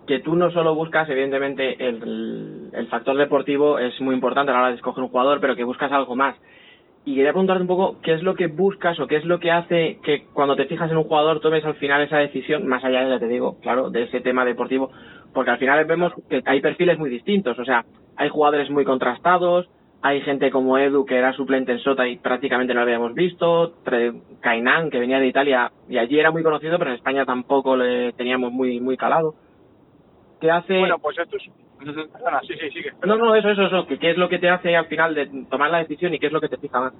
que 0.07 0.21
tú 0.21 0.37
no 0.37 0.51
solo 0.51 0.75
buscas, 0.75 1.09
evidentemente, 1.09 1.77
el, 1.87 2.71
el 2.73 2.87
factor 2.89 3.17
deportivo 3.17 3.79
es 3.79 4.01
muy 4.01 4.15
importante 4.15 4.51
a 4.51 4.55
la 4.55 4.61
hora 4.61 4.69
de 4.71 4.77
escoger 4.77 5.03
un 5.03 5.11
jugador, 5.11 5.41
pero 5.41 5.57
que 5.57 5.65
buscas 5.65 5.93
algo 5.93 6.17
más. 6.17 6.37
Y 7.07 7.17
quería 7.17 7.33
preguntarte 7.33 7.61
un 7.61 7.69
poco 7.69 8.01
qué 8.01 8.15
es 8.15 8.23
lo 8.23 8.35
que 8.35 8.47
buscas 8.47 8.99
o 8.99 9.07
qué 9.07 9.17
es 9.17 9.27
lo 9.27 9.39
que 9.39 9.51
hace 9.51 9.99
que 10.03 10.25
cuando 10.33 10.57
te 10.57 10.65
fijas 10.65 10.91
en 10.91 10.97
un 10.97 11.05
jugador 11.05 11.41
tomes 11.41 11.63
al 11.65 11.75
final 11.75 12.01
esa 12.01 12.17
decisión, 12.17 12.67
más 12.67 12.83
allá, 12.83 13.07
ya 13.07 13.19
te 13.19 13.29
digo, 13.29 13.59
claro, 13.61 13.91
de 13.91 14.05
ese 14.05 14.21
tema 14.23 14.45
deportivo, 14.47 14.91
porque 15.35 15.51
al 15.51 15.59
final 15.59 15.85
vemos 15.85 16.15
que 16.31 16.43
hay 16.47 16.63
perfiles 16.63 16.99
muy 16.99 17.11
distintos, 17.11 17.59
o 17.59 17.65
sea, 17.65 17.85
hay 18.17 18.31
jugadores 18.31 18.71
muy 18.71 18.85
contrastados, 18.85 19.69
hay 20.07 20.21
gente 20.21 20.51
como 20.51 20.77
Edu, 20.77 21.07
que 21.07 21.17
era 21.17 21.33
suplente 21.33 21.73
en 21.73 21.79
Sota 21.79 22.07
y 22.07 22.19
prácticamente 22.19 22.75
no 22.75 22.81
lo 22.81 22.85
habíamos 22.85 23.15
visto. 23.15 23.73
Kainan, 24.43 24.91
que 24.91 24.99
venía 24.99 25.19
de 25.19 25.29
Italia 25.29 25.73
y 25.89 25.97
allí 25.97 26.21
era 26.21 26.31
muy 26.31 26.43
conocido, 26.43 26.77
pero 26.79 26.91
en 26.91 26.97
España 26.97 27.25
tampoco 27.25 27.75
le 27.75 28.13
teníamos 28.13 28.53
muy 28.53 28.81
muy 28.81 28.99
calado. 28.99 29.35
¿Qué 30.43 30.51
hace...? 30.51 30.79
Bueno, 30.79 30.99
pues 30.99 31.17
esto 31.19 31.39
es... 31.39 31.45
Perdona, 32.13 32.41
sí, 32.43 32.53
sí, 32.61 32.71
sigue. 32.71 32.93
No, 33.07 33.17
no, 33.17 33.35
eso, 33.35 33.49
eso, 33.49 33.63
eso. 33.63 33.87
¿Qué 33.87 34.11
es 34.11 34.19
lo 34.19 34.29
que 34.29 34.39
te 34.39 34.51
hace 34.51 34.77
al 34.77 34.89
final 34.89 35.15
de 35.15 35.47
tomar 35.49 35.71
la 35.71 35.79
decisión 35.79 36.13
y 36.13 36.19
qué 36.19 36.27
es 36.27 36.33
lo 36.33 36.41
que 36.43 36.51
te 36.51 36.59
fija 36.59 36.81
más? 36.81 36.93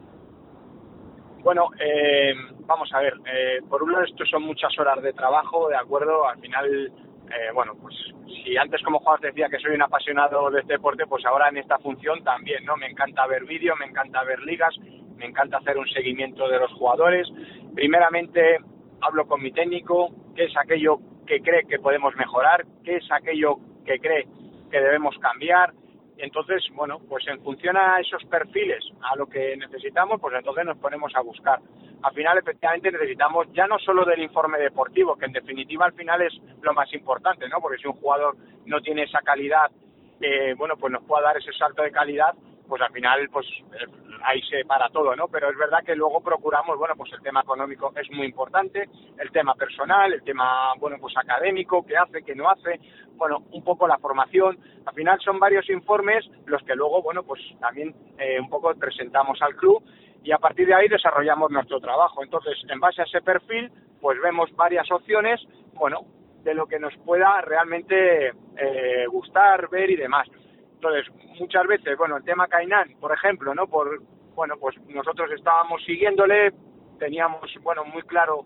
Bueno, 1.43 1.69
eh, 1.79 2.33
vamos 2.61 2.91
a 2.95 3.01
ver. 3.01 3.13
Eh, 3.27 3.59
por 3.69 3.83
un 3.83 3.93
lado, 3.93 4.05
esto 4.05 4.25
son 4.25 4.45
muchas 4.45 4.79
horas 4.79 5.03
de 5.03 5.13
trabajo, 5.13 5.69
¿de 5.69 5.77
acuerdo? 5.77 6.27
Al 6.27 6.39
final 6.39 6.91
eh, 7.31 7.53
bueno, 7.55 7.73
pues 7.81 7.95
si 8.27 8.57
antes 8.57 8.83
como 8.83 8.99
jugador 8.99 9.21
decía 9.21 9.49
que 9.49 9.59
soy 9.59 9.75
un 9.75 9.83
apasionado 9.83 10.51
de 10.51 10.61
este 10.61 10.75
deporte, 10.75 11.07
pues 11.07 11.25
ahora 11.25 11.49
en 11.49 11.59
esta 11.59 11.79
función 11.79 12.23
también, 12.23 12.65
¿no? 12.65 12.77
Me 12.77 12.87
encanta 12.87 13.27
ver 13.27 13.45
vídeos, 13.45 13.79
me 13.79 13.87
encanta 13.87 14.23
ver 14.25 14.41
ligas, 14.41 14.75
me 15.17 15.27
encanta 15.27 15.59
hacer 15.59 15.79
un 15.79 15.89
seguimiento 15.89 16.49
de 16.49 16.59
los 16.59 16.73
jugadores. 16.73 17.29
Primeramente 17.75 18.59
hablo 19.01 19.27
con 19.27 19.43
mi 19.43 19.53
técnico, 19.53 20.11
qué 20.35 20.45
es 20.45 20.57
aquello 20.57 20.99
que 21.27 21.41
cree 21.41 21.65
que 21.65 21.79
podemos 21.79 22.15
mejorar, 22.17 22.65
qué 22.85 22.97
es 22.97 23.11
aquello 23.11 23.57
que 23.85 23.99
cree 23.99 24.27
que 24.71 24.81
debemos 24.81 25.17
cambiar, 25.19 25.73
entonces, 26.17 26.63
bueno, 26.73 27.01
pues 27.09 27.27
en 27.27 27.43
función 27.43 27.77
a 27.77 27.99
esos 28.01 28.25
perfiles, 28.25 28.85
a 29.03 29.17
lo 29.17 29.27
que 29.27 29.57
necesitamos, 29.57 30.21
pues 30.21 30.35
entonces 30.37 30.65
nos 30.65 30.79
ponemos 30.79 31.13
a 31.17 31.21
buscar. 31.21 31.59
Al 32.03 32.15
final, 32.15 32.39
efectivamente, 32.39 32.93
necesitamos 32.93 33.47
ya 33.53 33.67
no 33.67 33.79
solo 33.79 34.05
del 34.05 34.23
informe 34.23 34.59
deportivo, 34.59 35.17
que 35.17 35.27
en 35.27 35.33
definitiva 35.33 35.87
al 35.87 35.95
final 35.95 36.23
es 36.23 36.33
lo 36.63 36.73
más 36.73 36.93
importante, 36.93 37.49
¿no? 37.49 37.61
Porque 37.61 37.79
si 37.79 37.89
un 37.89 37.95
jugador 37.95 38.37
no 38.67 38.81
tiene 38.81 39.05
esa 39.05 39.21
calidad, 39.21 39.71
eh, 40.21 40.55
bueno, 40.57 40.77
pues 40.77 40.93
nos 40.93 41.03
pueda 41.05 41.23
dar 41.23 41.37
ese 41.37 41.53
salto 41.53 41.83
de 41.83 41.91
calidad, 41.91 42.35
pues 42.75 42.83
al 42.83 42.93
final, 42.93 43.29
pues 43.31 43.47
eh, 43.47 43.87
ahí 44.25 44.43
se 44.51 44.65
para 44.65 44.89
todo, 44.89 45.15
¿no? 45.15 45.29
Pero 45.29 45.49
es 45.49 45.57
verdad 45.57 45.85
que 45.87 45.95
luego 45.95 46.21
procuramos, 46.21 46.77
bueno, 46.77 46.97
pues 46.97 47.13
el 47.13 47.23
tema 47.23 47.43
económico 47.43 47.93
es 47.95 48.11
muy 48.11 48.27
importante, 48.27 48.89
el 49.17 49.31
tema 49.31 49.55
personal, 49.55 50.13
el 50.13 50.25
tema, 50.25 50.73
bueno, 50.81 50.97
pues 51.01 51.17
académico, 51.17 51.87
qué 51.87 51.97
hace, 51.97 52.25
qué 52.25 52.35
no 52.35 52.51
hace, 52.51 52.81
bueno, 53.15 53.45
un 53.53 53.63
poco 53.63 53.87
la 53.87 53.97
formación. 53.99 54.59
Al 54.87 54.93
final 54.93 55.21
son 55.21 55.39
varios 55.39 55.71
informes 55.71 56.29
los 56.47 56.65
que 56.65 56.75
luego, 56.75 57.01
bueno, 57.01 57.23
pues 57.23 57.41
también 57.61 57.95
eh, 58.19 58.41
un 58.41 58.51
poco 58.51 58.75
presentamos 58.75 59.41
al 59.41 59.55
club 59.55 59.81
y 60.25 60.33
a 60.33 60.39
partir 60.39 60.67
de 60.67 60.75
ahí 60.75 60.89
desarrollamos 60.89 61.53
nuestro 61.53 61.79
trabajo. 61.79 62.25
Entonces, 62.25 62.57
en 62.69 62.81
base 62.81 63.03
a 63.03 63.05
ese 63.05 63.23
perfil, 63.23 63.71
pues 64.01 64.21
vemos 64.21 64.51
varias 64.57 64.91
opciones, 64.91 65.41
bueno, 65.75 66.01
de 66.43 66.55
lo 66.55 66.67
que 66.67 66.81
nos 66.81 66.93
pueda 67.05 67.41
realmente 67.41 68.31
eh, 68.57 69.07
gustar, 69.07 69.69
ver 69.69 69.93
y 69.93 69.97
demás. 69.97 70.27
Entonces, 70.75 71.07
muchas 71.39 71.67
veces, 71.67 71.97
bueno, 71.97 72.17
el 72.17 72.25
tema 72.25 72.47
Kainan, 72.47 72.95
por 73.01 73.13
ejemplo, 73.13 73.55
¿no? 73.55 73.67
Por, 73.67 74.03
bueno, 74.35 74.57
pues 74.59 74.77
nosotros 74.89 75.31
estábamos 75.33 75.83
siguiéndole, 75.85 76.53
teníamos, 76.99 77.53
bueno, 77.63 77.85
muy 77.85 78.03
claro 78.03 78.45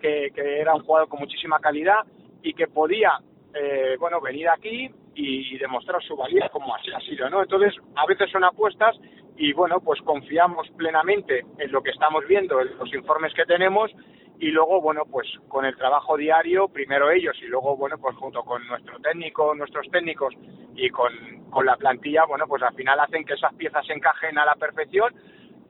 que, 0.00 0.30
era 0.36 0.74
un 0.74 0.82
jugador 0.82 1.08
con 1.08 1.20
muchísima 1.20 1.58
calidad 1.60 2.00
y 2.42 2.52
que 2.52 2.66
podía, 2.66 3.18
eh, 3.54 3.96
bueno, 3.98 4.20
venir 4.20 4.48
aquí 4.48 4.90
y, 5.14 5.58
demostrar 5.58 6.02
su 6.02 6.16
valía 6.16 6.48
como 6.50 6.74
así 6.74 6.90
ha 6.94 7.00
sido, 7.00 7.28
¿no? 7.28 7.42
Entonces, 7.42 7.74
a 7.96 8.06
veces 8.06 8.30
son 8.30 8.44
apuestas 8.44 8.96
y, 9.36 9.52
bueno, 9.52 9.80
pues 9.80 10.00
confiamos 10.02 10.68
plenamente 10.76 11.44
en 11.58 11.72
lo 11.72 11.82
que 11.82 11.90
estamos 11.90 12.24
viendo, 12.28 12.60
en 12.60 12.76
los 12.78 12.92
informes 12.94 13.34
que 13.34 13.44
tenemos 13.44 13.90
y 14.40 14.50
luego, 14.50 14.80
bueno, 14.80 15.02
pues 15.10 15.26
con 15.48 15.64
el 15.64 15.76
trabajo 15.76 16.16
diario, 16.16 16.68
primero 16.68 17.10
ellos 17.10 17.36
y 17.42 17.46
luego, 17.46 17.76
bueno, 17.76 17.96
pues 17.98 18.16
junto 18.16 18.42
con 18.42 18.66
nuestro 18.68 18.98
técnico, 19.00 19.54
nuestros 19.54 19.88
técnicos 19.90 20.34
y 20.76 20.88
con, 20.90 21.12
con 21.50 21.66
la 21.66 21.76
plantilla, 21.76 22.24
bueno, 22.24 22.46
pues 22.46 22.62
al 22.62 22.74
final 22.74 23.00
hacen 23.00 23.24
que 23.24 23.34
esas 23.34 23.52
piezas 23.54 23.84
encajen 23.90 24.38
a 24.38 24.44
la 24.44 24.54
perfección 24.54 25.12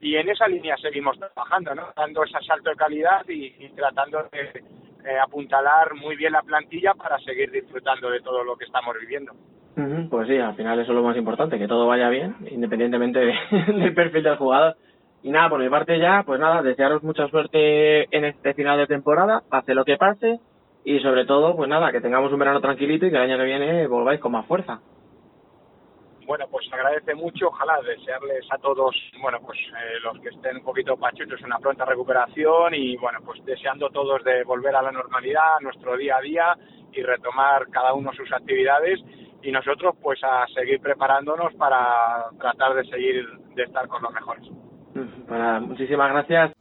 y 0.00 0.16
en 0.16 0.28
esa 0.28 0.46
línea 0.46 0.76
seguimos 0.76 1.18
trabajando, 1.18 1.74
¿no? 1.74 1.88
Dando 1.96 2.24
ese 2.24 2.38
salto 2.46 2.70
de 2.70 2.76
calidad 2.76 3.26
y, 3.28 3.50
tratando 3.70 4.24
de 4.30 4.62
eh, 5.04 5.18
apuntalar 5.18 5.94
muy 5.94 6.16
bien 6.16 6.32
la 6.32 6.42
plantilla 6.42 6.92
para 6.94 7.18
seguir 7.20 7.50
disfrutando 7.50 8.10
de 8.10 8.20
todo 8.20 8.44
lo 8.44 8.56
que 8.56 8.64
estamos 8.64 8.94
viviendo. 9.00 9.32
Pues 10.10 10.26
sí, 10.26 10.36
al 10.36 10.56
final 10.56 10.80
eso 10.80 10.90
es 10.90 10.96
lo 10.96 11.04
más 11.04 11.16
importante, 11.16 11.56
que 11.56 11.68
todo 11.68 11.86
vaya 11.86 12.08
bien, 12.08 12.34
independientemente 12.50 13.20
del 13.68 13.94
perfil 13.94 14.24
del 14.24 14.36
jugador. 14.36 14.76
Y 15.22 15.30
nada, 15.30 15.48
por 15.48 15.60
mi 15.60 15.68
parte 15.68 15.98
ya, 15.98 16.22
pues 16.24 16.38
nada, 16.38 16.62
desearos 16.62 17.02
mucha 17.02 17.28
suerte 17.28 18.14
en 18.16 18.24
este 18.24 18.54
final 18.54 18.78
de 18.78 18.86
temporada, 18.86 19.42
pase 19.48 19.74
lo 19.74 19.84
que 19.84 19.96
pase, 19.96 20.38
y 20.84 21.00
sobre 21.00 21.26
todo, 21.26 21.56
pues 21.56 21.68
nada, 21.68 21.92
que 21.92 22.00
tengamos 22.00 22.32
un 22.32 22.38
verano 22.38 22.60
tranquilito 22.60 23.06
y 23.06 23.10
que 23.10 23.16
el 23.16 23.22
año 23.22 23.36
que 23.36 23.44
viene 23.44 23.86
volváis 23.86 24.20
con 24.20 24.32
más 24.32 24.46
fuerza. 24.46 24.80
Bueno, 26.24 26.46
pues 26.50 26.70
agradece 26.72 27.14
mucho, 27.14 27.48
ojalá 27.48 27.80
desearles 27.80 28.46
a 28.50 28.58
todos, 28.58 28.94
bueno, 29.22 29.38
pues 29.44 29.58
eh, 29.58 29.98
los 30.02 30.20
que 30.20 30.28
estén 30.28 30.58
un 30.58 30.62
poquito 30.62 30.96
pachuchos 30.96 31.40
una 31.42 31.58
pronta 31.58 31.86
recuperación 31.86 32.74
y 32.74 32.96
bueno, 32.98 33.20
pues 33.24 33.42
deseando 33.46 33.88
todos 33.88 34.22
de 34.24 34.44
volver 34.44 34.76
a 34.76 34.82
la 34.82 34.92
normalidad, 34.92 35.56
a 35.56 35.62
nuestro 35.62 35.96
día 35.96 36.18
a 36.18 36.20
día 36.20 36.56
y 36.92 37.02
retomar 37.02 37.68
cada 37.70 37.94
uno 37.94 38.12
sus 38.12 38.30
actividades 38.30 39.00
y 39.42 39.50
nosotros 39.50 39.94
pues 40.02 40.22
a 40.22 40.46
seguir 40.54 40.80
preparándonos 40.80 41.54
para 41.54 42.26
tratar 42.38 42.74
de 42.74 42.84
seguir 42.84 43.26
de 43.54 43.62
estar 43.62 43.88
con 43.88 44.02
los 44.02 44.12
mejores. 44.12 44.67
Bueno, 45.28 45.60
muchísimas 45.62 46.10
gracias. 46.12 46.52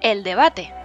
El 0.00 0.22
debate. 0.22 0.77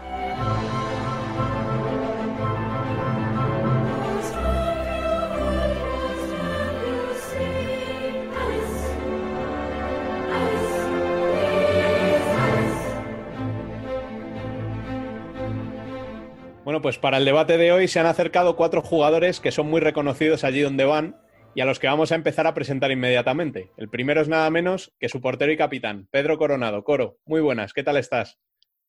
Pues 16.84 17.00
para 17.00 17.16
el 17.16 17.24
debate 17.24 17.58
de 17.58 17.72
hoy 17.72 17.88
se 17.88 18.02
han 18.02 18.06
acercado 18.08 18.58
cuatro 18.58 18.82
jugadores 18.82 19.40
que 19.40 19.54
son 19.54 19.70
muy 19.70 19.80
reconocidos 19.80 20.44
allí 20.44 20.60
donde 20.60 20.84
van 20.84 21.16
y 21.56 21.62
a 21.62 21.66
los 21.66 21.80
que 21.80 21.88
vamos 21.88 22.12
a 22.12 22.16
empezar 22.16 22.46
a 22.46 22.54
presentar 22.54 22.92
inmediatamente. 22.92 23.72
El 23.78 23.90
primero 23.90 24.20
es 24.20 24.28
nada 24.28 24.50
menos 24.50 24.94
que 25.00 25.08
su 25.08 25.22
portero 25.22 25.50
y 25.54 25.56
capitán, 25.56 26.10
Pedro 26.12 26.38
Coronado. 26.38 26.84
Coro, 26.84 27.20
muy 27.26 27.40
buenas, 27.40 27.72
¿qué 27.72 27.84
tal 27.84 27.96
estás? 27.96 28.38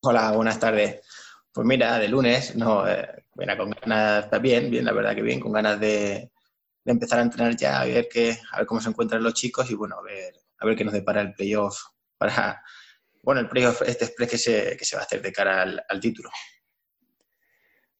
Hola, 0.00 0.32
buenas 0.32 0.58
tardes. 0.58 1.06
Pues 1.52 1.64
mira, 1.68 2.00
de 2.00 2.08
lunes, 2.08 2.56
no, 2.56 2.84
eh, 2.88 3.06
con 3.56 3.70
ganas, 3.70 4.24
está 4.24 4.38
bien, 4.38 4.72
bien, 4.72 4.84
la 4.86 4.92
verdad 4.92 5.14
que 5.14 5.22
bien, 5.22 5.38
con 5.38 5.52
ganas 5.52 5.78
de, 5.78 6.32
empezar 6.84 7.20
a 7.20 7.22
entrenar 7.22 7.54
ya, 7.54 7.80
a 7.80 7.84
ver, 7.84 8.08
qué, 8.12 8.36
a 8.50 8.58
ver 8.58 8.66
cómo 8.66 8.80
se 8.80 8.88
encuentran 8.88 9.22
los 9.22 9.34
chicos 9.34 9.70
y 9.70 9.76
bueno, 9.76 9.98
a 10.00 10.02
ver, 10.02 10.34
a 10.58 10.66
ver 10.66 10.74
qué 10.74 10.84
nos 10.84 10.94
depara 10.94 11.20
el 11.20 11.32
playoff 11.32 11.78
para, 12.18 12.60
bueno, 13.22 13.40
el 13.40 13.48
playoff 13.48 13.82
este 13.82 14.06
express 14.06 14.30
que 14.30 14.38
se, 14.38 14.76
que 14.76 14.84
se 14.84 14.96
va 14.96 15.02
a 15.02 15.04
hacer 15.04 15.22
de 15.22 15.32
cara 15.32 15.62
al 15.62 16.00
título. 16.00 16.28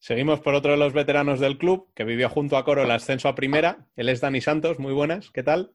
Seguimos 0.05 0.39
por 0.39 0.53
otro 0.53 0.69
de 0.69 0.77
los 0.77 0.93
veteranos 0.93 1.39
del 1.39 1.57
club, 1.57 1.91
que 1.95 2.03
vivió 2.03 2.29
junto 2.29 2.57
a 2.57 2.63
Coro 2.63 2.83
el 2.83 2.91
ascenso 2.91 3.27
a 3.27 3.33
primera. 3.33 3.87
Él 3.95 4.07
es 4.07 4.21
Dani 4.21 4.39
Santos, 4.39 4.77
muy 4.77 4.93
buenas, 4.93 5.31
¿qué 5.31 5.41
tal? 5.41 5.73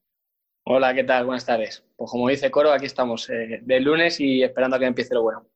Hola, 0.63 0.95
¿qué 0.95 1.03
tal? 1.03 1.27
Buenas 1.27 1.47
tardes. 1.47 1.85
Pues 1.97 2.13
como 2.13 2.29
dice 2.29 2.49
Coro, 2.49 2.71
aquí 2.71 2.87
estamos 2.87 3.29
eh, 3.29 3.59
de 3.61 3.81
lunes 3.81 4.21
y 4.21 4.45
esperando 4.45 4.77
a 4.77 4.79
que 4.79 4.85
empiece 4.85 5.15
lo 5.15 5.25
bueno. 5.25 5.49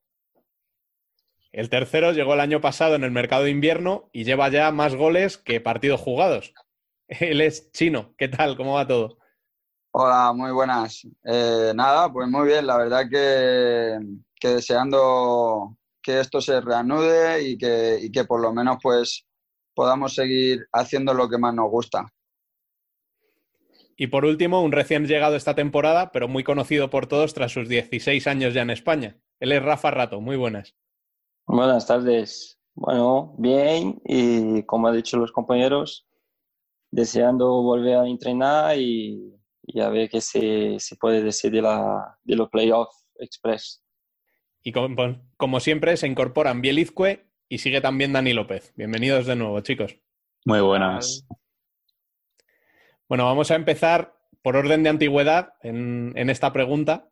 El 1.53 1.69
tercero 1.69 2.11
llegó 2.11 2.33
el 2.33 2.41
año 2.41 2.59
pasado 2.59 2.95
en 2.95 3.05
el 3.05 3.11
mercado 3.11 3.45
de 3.45 3.51
invierno 3.51 4.09
y 4.11 4.25
lleva 4.25 4.49
ya 4.49 4.69
más 4.71 4.93
goles 4.93 5.37
que 5.37 5.61
partidos 5.61 6.01
jugados. 6.01 6.53
Él 7.07 7.39
es 7.39 7.71
chino. 7.71 8.13
¿Qué 8.17 8.27
tal? 8.27 8.57
¿Cómo 8.57 8.73
va 8.73 8.85
todo? 8.85 9.19
Hola, 9.91 10.33
muy 10.33 10.51
buenas. 10.51 11.07
Eh, 11.23 11.71
nada, 11.73 12.11
pues 12.11 12.27
muy 12.27 12.47
bien. 12.47 12.67
La 12.67 12.75
verdad 12.75 13.05
que, 13.09 13.99
que, 14.37 14.49
deseando 14.49 15.77
que 16.05 16.19
esto 16.19 16.39
se 16.39 16.61
reanude 16.61 17.41
y 17.41 17.57
que, 17.57 17.97
y 17.99 18.11
que 18.11 18.25
por 18.25 18.39
lo 18.39 18.53
menos 18.53 18.77
pues 18.81 19.25
podamos 19.73 20.13
seguir 20.13 20.67
haciendo 20.71 21.15
lo 21.15 21.27
que 21.27 21.39
más 21.39 21.55
nos 21.55 21.69
gusta. 21.71 22.05
Y 23.97 24.07
por 24.07 24.25
último, 24.25 24.61
un 24.61 24.71
recién 24.71 25.07
llegado 25.07 25.35
esta 25.35 25.55
temporada, 25.55 26.11
pero 26.11 26.27
muy 26.27 26.43
conocido 26.43 26.89
por 26.89 27.07
todos 27.07 27.33
tras 27.33 27.53
sus 27.53 27.67
16 27.67 28.27
años 28.27 28.53
ya 28.53 28.61
en 28.61 28.69
España. 28.69 29.17
Él 29.39 29.51
es 29.51 29.63
Rafa 29.63 29.89
Rato. 29.89 30.21
Muy 30.21 30.35
buenas. 30.35 30.75
Buenas 31.47 31.87
tardes. 31.87 32.59
Bueno, 32.75 33.35
bien 33.37 34.01
y 34.03 34.63
como 34.63 34.89
han 34.89 34.95
dicho 34.95 35.17
los 35.17 35.31
compañeros, 35.31 36.05
deseando 36.91 37.63
volver 37.63 37.97
a 37.97 38.07
entrenar 38.07 38.77
y, 38.77 39.33
y 39.63 39.79
a 39.79 39.89
ver 39.89 40.09
qué 40.09 40.19
se, 40.21 40.77
se, 40.79 40.97
puede 40.97 41.23
decir 41.23 41.51
de, 41.51 41.61
la, 41.61 42.17
de 42.23 42.35
los 42.35 42.49
playoffs 42.49 43.07
express. 43.17 43.84
Y 44.67 44.71
como, 44.71 45.21
como, 45.37 45.59
siempre, 45.59 45.95
se 45.95 46.07
incorporan 46.07 46.59
Bielizque 46.59 47.27
y 47.47 47.59
sigue 47.59 47.81
también 47.81 48.13
Dani 48.13 48.33
López. 48.33 48.73
Bienvenidos 48.75 49.27
de 49.27 49.35
nuevo, 49.35 49.59
chicos. 49.61 49.95
Muy 50.43 50.59
buenas. 50.59 51.27
Bueno, 53.07 53.25
vamos 53.25 53.51
a 53.51 53.55
empezar 53.55 54.17
por 54.41 54.55
orden 54.55 54.81
de 54.81 54.89
antigüedad 54.89 55.53
en, 55.61 56.13
en 56.15 56.31
esta 56.31 56.51
pregunta. 56.51 57.09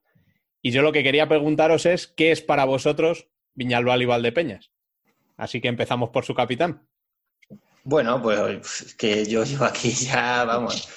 Y 0.64 0.72
yo 0.72 0.82
lo 0.82 0.92
que 0.92 1.04
quería 1.04 1.30
preguntaros 1.30 1.86
es, 1.86 2.08
¿qué 2.08 2.32
es 2.32 2.42
para 2.42 2.66
vosotros 2.66 3.28
Viñalbal 3.54 4.02
y 4.02 4.06
Valdepeñas. 4.06 4.72
Así 5.38 5.62
que 5.62 5.68
empezamos 5.68 6.10
por 6.10 6.26
su 6.26 6.34
capitán. 6.34 6.88
Bueno, 7.84 8.20
pues 8.20 8.96
que 8.98 9.26
yo 9.26 9.44
llevo 9.44 9.66
aquí 9.66 9.92
ya, 9.92 10.44
vamos, 10.46 10.90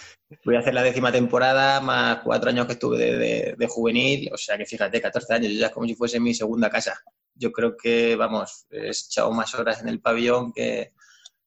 voy 0.44 0.56
a 0.56 0.60
hacer 0.60 0.74
la 0.74 0.82
décima 0.82 1.12
temporada, 1.12 1.80
más 1.80 2.20
cuatro 2.24 2.50
años 2.50 2.66
que 2.66 2.72
estuve 2.72 2.98
de, 2.98 3.66
juvenil, 3.68 4.30
o 4.32 4.36
sea 4.36 4.58
que 4.58 4.66
fíjate, 4.66 5.00
14 5.00 5.34
años, 5.34 5.52
ya 5.52 5.66
es 5.66 5.72
como 5.72 5.86
si 5.86 5.94
fuese 5.94 6.20
mi 6.20 6.34
segunda 6.34 6.70
casa. 6.70 7.00
Yo 7.34 7.52
creo 7.52 7.76
que, 7.76 8.16
vamos, 8.16 8.66
he 8.70 8.88
echado 8.88 9.30
más 9.32 9.54
horas 9.54 9.82
en 9.82 9.88
el 9.88 10.00
pabellón 10.00 10.52
que, 10.52 10.92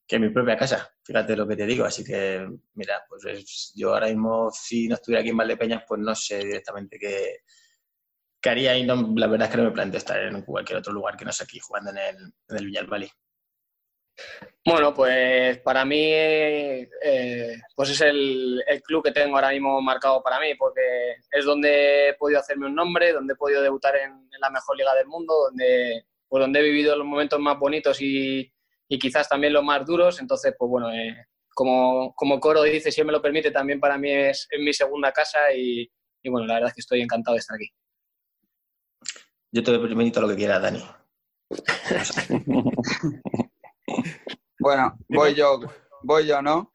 que 0.07 0.15
en 0.15 0.21
mi 0.23 0.29
propia 0.29 0.57
casa, 0.57 0.89
fíjate 1.03 1.35
lo 1.35 1.47
que 1.47 1.55
te 1.55 1.65
digo. 1.65 1.85
Así 1.85 2.03
que, 2.03 2.47
mira, 2.73 3.03
pues 3.09 3.25
es, 3.25 3.73
yo 3.75 3.93
ahora 3.93 4.07
mismo, 4.07 4.49
si 4.51 4.87
no 4.87 4.95
estuviera 4.95 5.21
aquí 5.21 5.29
en 5.29 5.37
Valdepeñas, 5.37 5.83
pues 5.87 5.99
no 6.01 6.15
sé 6.15 6.39
directamente 6.39 6.97
qué, 6.99 7.39
que 8.41 8.49
haría 8.49 8.77
y 8.77 8.85
no, 8.85 9.13
la 9.15 9.27
verdad 9.27 9.47
es 9.47 9.51
que 9.51 9.57
no 9.57 9.63
me 9.65 9.71
planteo 9.71 9.97
estar 9.97 10.19
en 10.19 10.41
cualquier 10.43 10.79
otro 10.79 10.93
lugar 10.93 11.17
que 11.17 11.25
no 11.25 11.31
sea 11.31 11.45
aquí 11.45 11.59
jugando 11.59 11.91
en 11.91 11.97
el, 11.97 12.15
en 12.49 12.57
el 12.57 12.65
Villalbali. 12.65 13.09
Bueno, 14.65 14.93
pues 14.93 15.57
para 15.59 15.85
mí 15.85 16.01
eh, 16.03 16.87
pues 17.75 17.89
es 17.89 18.01
el, 18.01 18.63
el, 18.67 18.81
club 18.81 19.03
que 19.03 19.11
tengo 19.11 19.35
ahora 19.35 19.49
mismo 19.49 19.81
marcado 19.81 20.21
para 20.21 20.39
mí, 20.39 20.53
porque 20.55 20.81
es 21.31 21.45
donde 21.45 22.09
he 22.09 22.13
podido 22.15 22.39
hacerme 22.39 22.67
un 22.67 22.75
nombre, 22.75 23.13
donde 23.13 23.33
he 23.33 23.37
podido 23.37 23.61
debutar 23.61 23.95
en, 23.95 24.11
en 24.11 24.39
la 24.39 24.49
mejor 24.49 24.77
liga 24.77 24.93
del 24.95 25.07
mundo, 25.07 25.33
donde, 25.45 26.05
pues 26.27 26.41
donde 26.41 26.59
he 26.59 26.63
vivido 26.63 26.95
los 26.95 27.07
momentos 27.07 27.39
más 27.39 27.57
bonitos 27.57 28.01
y, 28.01 28.51
y 28.87 28.99
quizás 28.99 29.29
también 29.29 29.53
los 29.53 29.63
más 29.63 29.85
duros. 29.85 30.19
Entonces, 30.19 30.53
pues 30.57 30.69
bueno, 30.69 30.91
eh, 30.91 31.25
como, 31.55 32.13
como 32.15 32.39
Coro 32.39 32.63
dice, 32.63 32.91
si 32.91 33.01
él 33.01 33.07
me 33.07 33.13
lo 33.13 33.21
permite, 33.21 33.51
también 33.51 33.79
para 33.79 33.97
mí 33.97 34.11
es, 34.11 34.47
es 34.51 34.61
mi 34.61 34.73
segunda 34.73 35.11
casa 35.11 35.39
y, 35.55 35.89
y 36.21 36.29
bueno, 36.29 36.45
la 36.45 36.55
verdad 36.55 36.69
es 36.69 36.75
que 36.75 36.81
estoy 36.81 37.01
encantado 37.01 37.35
de 37.35 37.39
estar 37.39 37.55
aquí. 37.55 37.69
Yo 39.51 39.63
te 39.63 39.79
permito 39.79 40.21
lo 40.21 40.27
que 40.27 40.35
quieras, 40.35 40.61
Dani. 40.61 40.83
bueno, 44.59 44.97
voy 45.09 45.33
yo, 45.35 45.59
voy 46.03 46.27
yo, 46.27 46.41
¿no? 46.41 46.71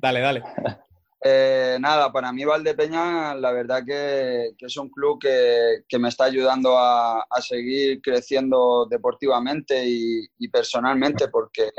Dale, 0.00 0.20
dale. 0.20 0.42
Eh, 1.28 1.78
nada, 1.80 2.12
para 2.12 2.30
mí 2.30 2.44
Valdepeña 2.44 3.34
la 3.34 3.50
verdad 3.50 3.82
que, 3.84 4.50
que 4.56 4.66
es 4.66 4.76
un 4.76 4.90
club 4.90 5.18
que, 5.18 5.82
que, 5.88 5.98
me 5.98 6.08
está 6.08 6.24
ayudando 6.24 6.78
a, 6.78 7.22
a 7.22 7.40
seguir 7.40 8.00
creciendo 8.00 8.86
deportivamente 8.88 9.88
y, 9.88 10.24
y, 10.38 10.48
personalmente 10.48 11.26
porque, 11.26 11.72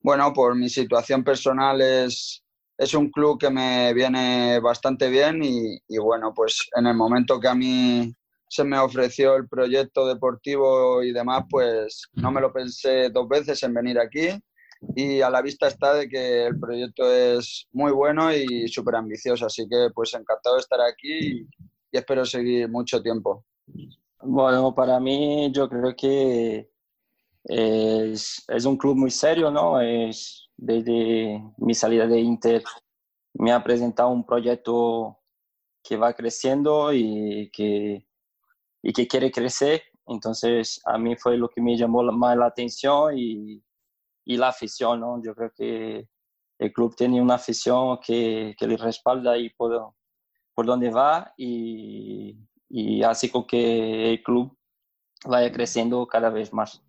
bueno, 0.00 0.32
por 0.32 0.56
mi 0.56 0.68
situación 0.68 1.22
personal 1.22 1.80
es, 1.80 2.42
es 2.76 2.94
un 2.94 3.10
club 3.10 3.38
que 3.38 3.50
me 3.50 3.94
viene 3.94 4.58
bastante 4.58 5.10
bien 5.10 5.44
y, 5.44 5.78
y 5.86 5.98
bueno, 5.98 6.32
pues 6.34 6.68
en 6.74 6.86
el 6.86 6.94
momento 6.94 7.38
que 7.38 7.48
a 7.48 7.54
mí 7.54 8.12
se 8.48 8.64
me 8.64 8.78
ofreció 8.78 9.36
el 9.36 9.48
proyecto 9.48 10.06
deportivo 10.06 11.02
y 11.02 11.12
demás, 11.12 11.44
pues 11.50 12.02
no 12.14 12.30
me 12.30 12.40
lo 12.40 12.52
pensé 12.52 13.10
dos 13.10 13.28
veces 13.28 13.62
en 13.62 13.74
venir 13.74 13.98
aquí 13.98 14.28
y 14.94 15.20
a 15.20 15.30
la 15.30 15.42
vista 15.42 15.66
está 15.68 15.94
de 15.94 16.08
que 16.08 16.46
el 16.46 16.58
proyecto 16.58 17.10
es 17.10 17.66
muy 17.72 17.92
bueno 17.92 18.32
y 18.32 18.68
súper 18.68 18.96
ambicioso, 18.96 19.46
así 19.46 19.66
que 19.68 19.88
pues 19.94 20.14
encantado 20.14 20.56
de 20.56 20.60
estar 20.60 20.80
aquí 20.80 21.42
y, 21.42 21.48
espero 21.92 22.26
seguir 22.26 22.68
mucho 22.68 23.00
tiempo. 23.00 23.46
Bueno, 24.20 24.74
para 24.74 25.00
mí 25.00 25.50
yo 25.50 25.66
creo 25.66 25.96
que 25.96 26.70
es, 27.44 28.44
es 28.48 28.64
un 28.66 28.76
club 28.76 28.96
muy 28.96 29.10
serio, 29.10 29.50
¿no? 29.50 29.80
Es, 29.80 30.50
desde 30.58 31.42
mi 31.56 31.74
salida 31.74 32.06
de 32.06 32.20
Inter 32.20 32.62
me 33.32 33.50
ha 33.50 33.64
presentado 33.64 34.10
un 34.10 34.26
proyecto 34.26 35.18
que 35.82 35.96
va 35.96 36.12
creciendo 36.12 36.92
y 36.92 37.50
que 37.50 38.06
y 38.86 38.92
que 38.92 39.08
quiere 39.08 39.32
crecer. 39.32 39.82
Entonces, 40.06 40.80
a 40.84 40.96
mí 40.96 41.16
fue 41.16 41.36
lo 41.36 41.48
que 41.48 41.60
me 41.60 41.76
llamó 41.76 42.04
más 42.12 42.36
la 42.36 42.46
atención 42.46 43.18
y, 43.18 43.60
y 44.24 44.36
la 44.36 44.48
afición, 44.48 45.00
¿no? 45.00 45.20
Yo 45.20 45.34
creo 45.34 45.50
que 45.56 46.06
el 46.58 46.72
club 46.72 46.94
tiene 46.94 47.20
una 47.20 47.34
afición 47.34 47.98
que, 47.98 48.54
que 48.56 48.66
le 48.68 48.76
respalda 48.76 49.36
y 49.36 49.50
por, 49.50 49.92
por 50.54 50.66
dónde 50.66 50.90
va 50.90 51.34
y, 51.36 52.36
y 52.68 53.02
hace 53.02 53.28
con 53.28 53.44
que 53.44 54.12
el 54.12 54.22
club 54.22 54.56
vaya 55.24 55.50
creciendo 55.50 56.06
cada 56.06 56.30
vez 56.30 56.52
más. 56.52 56.80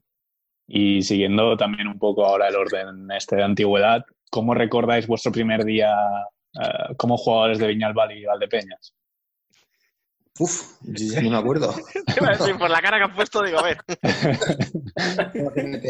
Y 0.68 1.02
siguiendo 1.02 1.58
también 1.58 1.88
un 1.88 1.98
poco 1.98 2.26
ahora 2.26 2.48
el 2.48 2.56
orden 2.56 3.10
este 3.10 3.38
de 3.38 3.44
antigüedad, 3.44 4.06
¿cómo 4.30 4.54
recordáis 4.54 5.08
vuestro 5.08 5.32
primer 5.32 5.66
día 5.66 5.96
uh, 6.54 6.96
como 6.96 7.18
jugadores 7.18 7.58
de 7.58 7.68
Viñalbal 7.68 8.12
y 8.12 8.26
Valdepeñas? 8.26 8.97
Uf, 10.40 10.80
yo 10.82 11.14
ya 11.14 11.22
no 11.22 11.32
me 11.32 11.38
acuerdo. 11.38 11.74
por 12.60 12.70
la 12.70 12.82
cara 12.82 12.98
que 12.98 13.04
has 13.06 13.16
puesto, 13.16 13.44
digo, 13.44 13.60
a 13.60 13.64
ver. 13.64 13.78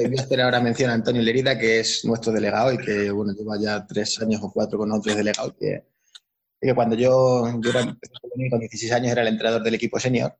Víster 0.10 0.42
ahora 0.42 0.62
menciona 0.62 0.94
a 0.94 0.96
Antonio 0.96 1.22
Lerida, 1.22 1.58
que 1.58 1.82
es 1.82 2.06
nuestro 2.06 2.32
delegado 2.32 2.72
y 2.72 2.78
que, 2.78 3.12
bueno, 3.12 3.34
lleva 3.34 3.60
ya 3.60 3.86
tres 3.86 4.22
años 4.22 4.42
o 4.42 4.52
cuatro 4.52 4.78
con 4.78 4.92
otros 4.92 5.16
delegados. 5.16 5.54
Que, 5.60 5.84
que 6.62 6.74
cuando 6.74 6.96
yo, 6.96 7.60
yo 7.60 7.70
era, 7.70 7.84
con 8.50 8.60
16 8.60 8.92
años 8.94 9.12
era 9.12 9.22
el 9.22 9.28
entrenador 9.28 9.62
del 9.64 9.76
equipo 9.76 10.00
senior 10.00 10.38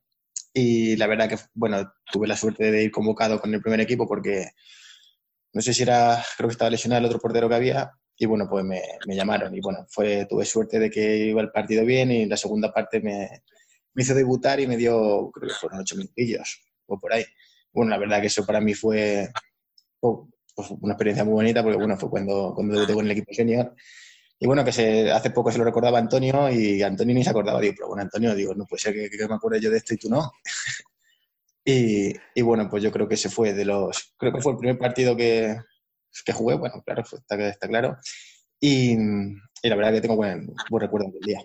y 0.54 0.96
la 0.96 1.08
verdad 1.08 1.30
que, 1.30 1.38
bueno, 1.54 1.94
tuve 2.12 2.28
la 2.28 2.38
suerte 2.38 2.72
de 2.72 2.84
ir 2.84 2.92
convocado 2.92 3.40
con 3.40 3.54
el 3.54 3.62
primer 3.62 3.82
equipo 3.82 4.08
porque 4.08 4.52
no 5.54 5.62
sé 5.62 5.74
si 5.74 5.84
era, 5.84 6.24
creo 6.38 6.48
que 6.48 6.54
estaba 6.54 6.72
lesionado 6.72 7.00
el 7.00 7.06
otro 7.06 7.20
portero 7.20 7.50
que 7.50 7.56
había 7.56 7.92
y 8.18 8.26
bueno, 8.26 8.48
pues 8.50 8.66
me, 8.66 8.82
me 9.06 9.16
llamaron 9.16 9.54
y 9.56 9.60
bueno, 9.60 9.86
fue, 9.90 10.26
tuve 10.26 10.46
suerte 10.46 10.80
de 10.80 10.90
que 10.90 11.18
iba 11.18 11.42
el 11.42 11.52
partido 11.52 11.86
bien 11.86 12.12
y 12.12 12.26
la 12.26 12.38
segunda 12.38 12.74
parte 12.74 13.00
me 13.02 13.44
me 13.98 14.04
hizo 14.04 14.14
debutar 14.14 14.60
y 14.60 14.68
me 14.68 14.78
dio, 14.78 15.32
creo 15.32 15.50
que 15.50 15.56
fueron 15.56 15.80
ocho 15.80 15.96
minutillos 15.96 16.62
o 16.86 17.00
por 17.00 17.12
ahí. 17.14 17.26
Bueno, 17.74 17.90
la 17.90 17.98
verdad 17.98 18.22
que 18.22 18.28
eso 18.28 18.46
para 18.46 18.62
mí 18.62 18.76
fue 18.76 19.28
pues 20.00 20.70
una 20.70 20.94
experiencia 20.94 21.26
muy 21.26 21.34
bonita 21.34 21.64
porque, 21.64 21.80
bueno, 21.80 21.98
fue 21.98 22.08
cuando, 22.08 22.54
cuando 22.54 22.76
debuté 22.76 22.94
con 22.94 23.06
el 23.06 23.12
equipo 23.12 23.34
senior. 23.34 23.74
Y 24.38 24.46
bueno, 24.46 24.64
que 24.64 24.72
se, 24.72 25.12
hace 25.12 25.32
poco 25.32 25.52
se 25.52 25.58
lo 25.58 25.64
recordaba 25.64 25.98
Antonio 25.98 26.48
y 26.52 26.84
Antonio 26.84 27.16
ni 27.16 27.24
se 27.24 27.32
acordaba. 27.32 27.60
Digo, 27.60 27.74
pero 27.76 27.88
bueno, 27.88 28.04
Antonio, 28.04 28.36
digo, 28.36 28.54
no 28.54 28.68
puede 28.68 28.82
ser 28.82 28.94
que, 28.94 29.10
que 29.10 29.28
me 29.28 29.34
acuerde 29.34 29.60
yo 29.62 29.72
de 29.72 29.78
esto 29.78 29.96
y 29.96 29.98
tú 29.98 30.10
no. 30.10 30.32
y, 31.66 32.14
y, 32.36 32.42
bueno, 32.44 32.70
pues 32.70 32.84
yo 32.84 32.92
creo 32.92 33.08
que 33.08 33.16
ese 33.16 33.30
fue 33.30 33.54
de 33.54 33.66
los, 33.66 34.14
creo 34.16 34.32
que 34.32 34.42
fue 34.42 34.52
el 34.52 34.60
primer 34.60 34.78
partido 34.78 35.18
que, 35.18 35.56
que 36.24 36.34
jugué, 36.34 36.56
bueno, 36.56 36.84
claro, 36.86 37.02
está, 37.02 37.36
está 37.50 37.68
claro. 37.68 37.98
Y, 38.60 38.92
y, 38.92 39.70
la 39.70 39.76
verdad 39.76 39.94
que 39.94 40.02
tengo 40.02 40.16
buen, 40.18 40.54
buen 40.70 40.82
recuerdo 40.82 41.10
del 41.12 41.22
día. 41.22 41.40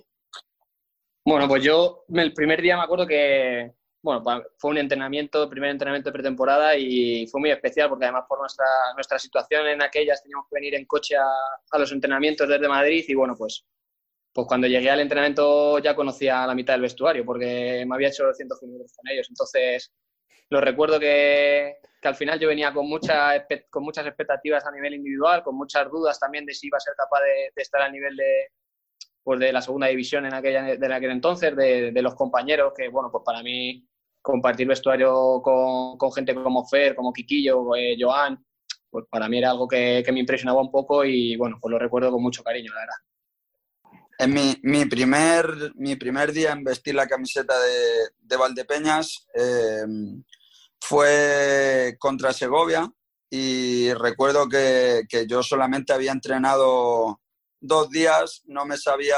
Bueno, 1.25 1.47
pues 1.47 1.63
yo 1.63 2.05
el 2.15 2.33
primer 2.33 2.61
día 2.61 2.77
me 2.77 2.83
acuerdo 2.83 3.07
que, 3.07 3.73
bueno, 4.03 4.25
fue 4.59 4.71
un 4.73 4.79
entrenamiento, 4.79 5.49
primer 5.49 5.71
entrenamiento 5.71 6.11
de 6.11 6.15
pretemporada 6.15 6.77
y 6.77 7.27
fue 7.29 7.41
muy 7.41 7.51
especial 7.51 7.89
porque 7.89 8.07
además 8.07 8.25
por 8.29 8.41
nuestra, 8.41 8.67
nuestra 8.95 9.19
situación 9.19 9.69
en 9.69 9.83
aquellas 9.83 10.23
teníamos 10.23 10.47
que 10.49 10.57
venir 10.57 10.75
en 10.75 10.85
coche 10.85 11.15
a, 11.17 11.79
los 11.79 11.93
entrenamientos 11.93 12.49
desde 12.49 12.69
Madrid 12.69 13.05
y 13.07 13.15
bueno, 13.15 13.37
pues, 13.37 13.65
pues 14.33 14.47
cuando 14.49 14.67
llegué 14.67 14.91
al 14.91 15.01
entrenamiento 15.01 15.79
ya 15.79 15.95
conocía 15.95 16.45
la 16.47 16.55
mitad 16.55 16.75
del 16.75 16.83
vestuario 16.83 17.25
porque 17.25 17.85
me 17.87 17.95
había 17.95 18.09
hecho 18.09 18.25
los 18.25 18.37
100 18.37 18.49
kilómetros 18.59 18.93
con 18.97 19.09
ellos. 19.13 19.29
Entonces, 19.31 19.93
lo 20.51 20.61
recuerdo 20.61 20.99
que, 20.99 21.77
que 22.03 22.09
al 22.09 22.17
final 22.17 22.41
yo 22.41 22.49
venía 22.49 22.75
con, 22.75 22.89
mucha, 22.89 23.47
con 23.71 23.85
muchas 23.85 24.05
expectativas 24.07 24.67
a 24.67 24.73
nivel 24.73 24.95
individual, 24.95 25.45
con 25.45 25.55
muchas 25.55 25.89
dudas 25.89 26.19
también 26.19 26.45
de 26.45 26.53
si 26.53 26.67
iba 26.67 26.77
a 26.77 26.81
ser 26.81 26.95
capaz 26.97 27.21
de, 27.21 27.53
estar 27.63 27.81
a 27.81 27.89
nivel 27.89 28.17
de, 28.17 28.49
pues 29.23 29.39
de 29.41 29.53
la 29.53 29.63
segunda 29.63 29.87
división 29.87 30.27
en 30.27 30.35
aquella, 30.35 30.63
de 30.63 30.95
aquel 30.95 31.11
entonces, 31.11 31.55
de, 31.55 31.93
de, 31.93 32.03
los 32.03 32.15
compañeros, 32.15 32.73
que 32.77 32.89
bueno, 32.89 33.11
pues 33.11 33.23
para 33.25 33.43
mí 33.43 33.87
compartir 34.21 34.67
vestuario 34.67 35.41
con, 35.43 35.97
con 35.99 36.13
gente 36.13 36.35
como 36.35 36.67
Fer, 36.67 36.95
como 36.95 37.13
Quiquillo, 37.13 37.75
eh, 37.77 37.97
Joan, 37.99 38.45
pues 38.91 39.07
para 39.11 39.29
mí 39.29 39.39
era 39.39 39.51
algo 39.51 39.67
que, 39.67 40.03
que, 40.05 40.13
me 40.13 40.21
impresionaba 40.21 40.61
un 40.61 40.71
poco 40.71 41.05
y 41.05 41.37
bueno, 41.37 41.59
pues 41.61 41.71
lo 41.71 41.79
recuerdo 41.79 42.11
con 42.11 42.23
mucho 42.23 42.43
cariño, 42.43 42.73
la 42.73 42.81
verdad. 42.81 42.95
En 44.19 44.35
mi, 44.35 44.55
mi, 44.63 44.85
primer, 44.85 45.73
mi 45.75 45.97
primer 45.97 46.33
día 46.33 46.53
en 46.53 46.63
vestir 46.63 46.95
la 46.95 47.09
camiseta 47.09 47.59
de, 47.59 48.11
de 48.21 48.37
Valdepeñas 48.37 49.27
eh, 49.35 49.85
fue 50.81 51.97
contra 51.99 52.33
Segovia 52.33 52.89
y 53.31 53.93
recuerdo 53.95 54.49
que, 54.49 55.05
que, 55.09 55.27
yo 55.27 55.43
solamente 55.43 55.93
había 55.93 56.13
entrenado 56.13 57.22
dos 57.63 57.89
días, 57.91 58.43
no 58.45 58.67
me 58.67 58.77
sabía 58.77 59.17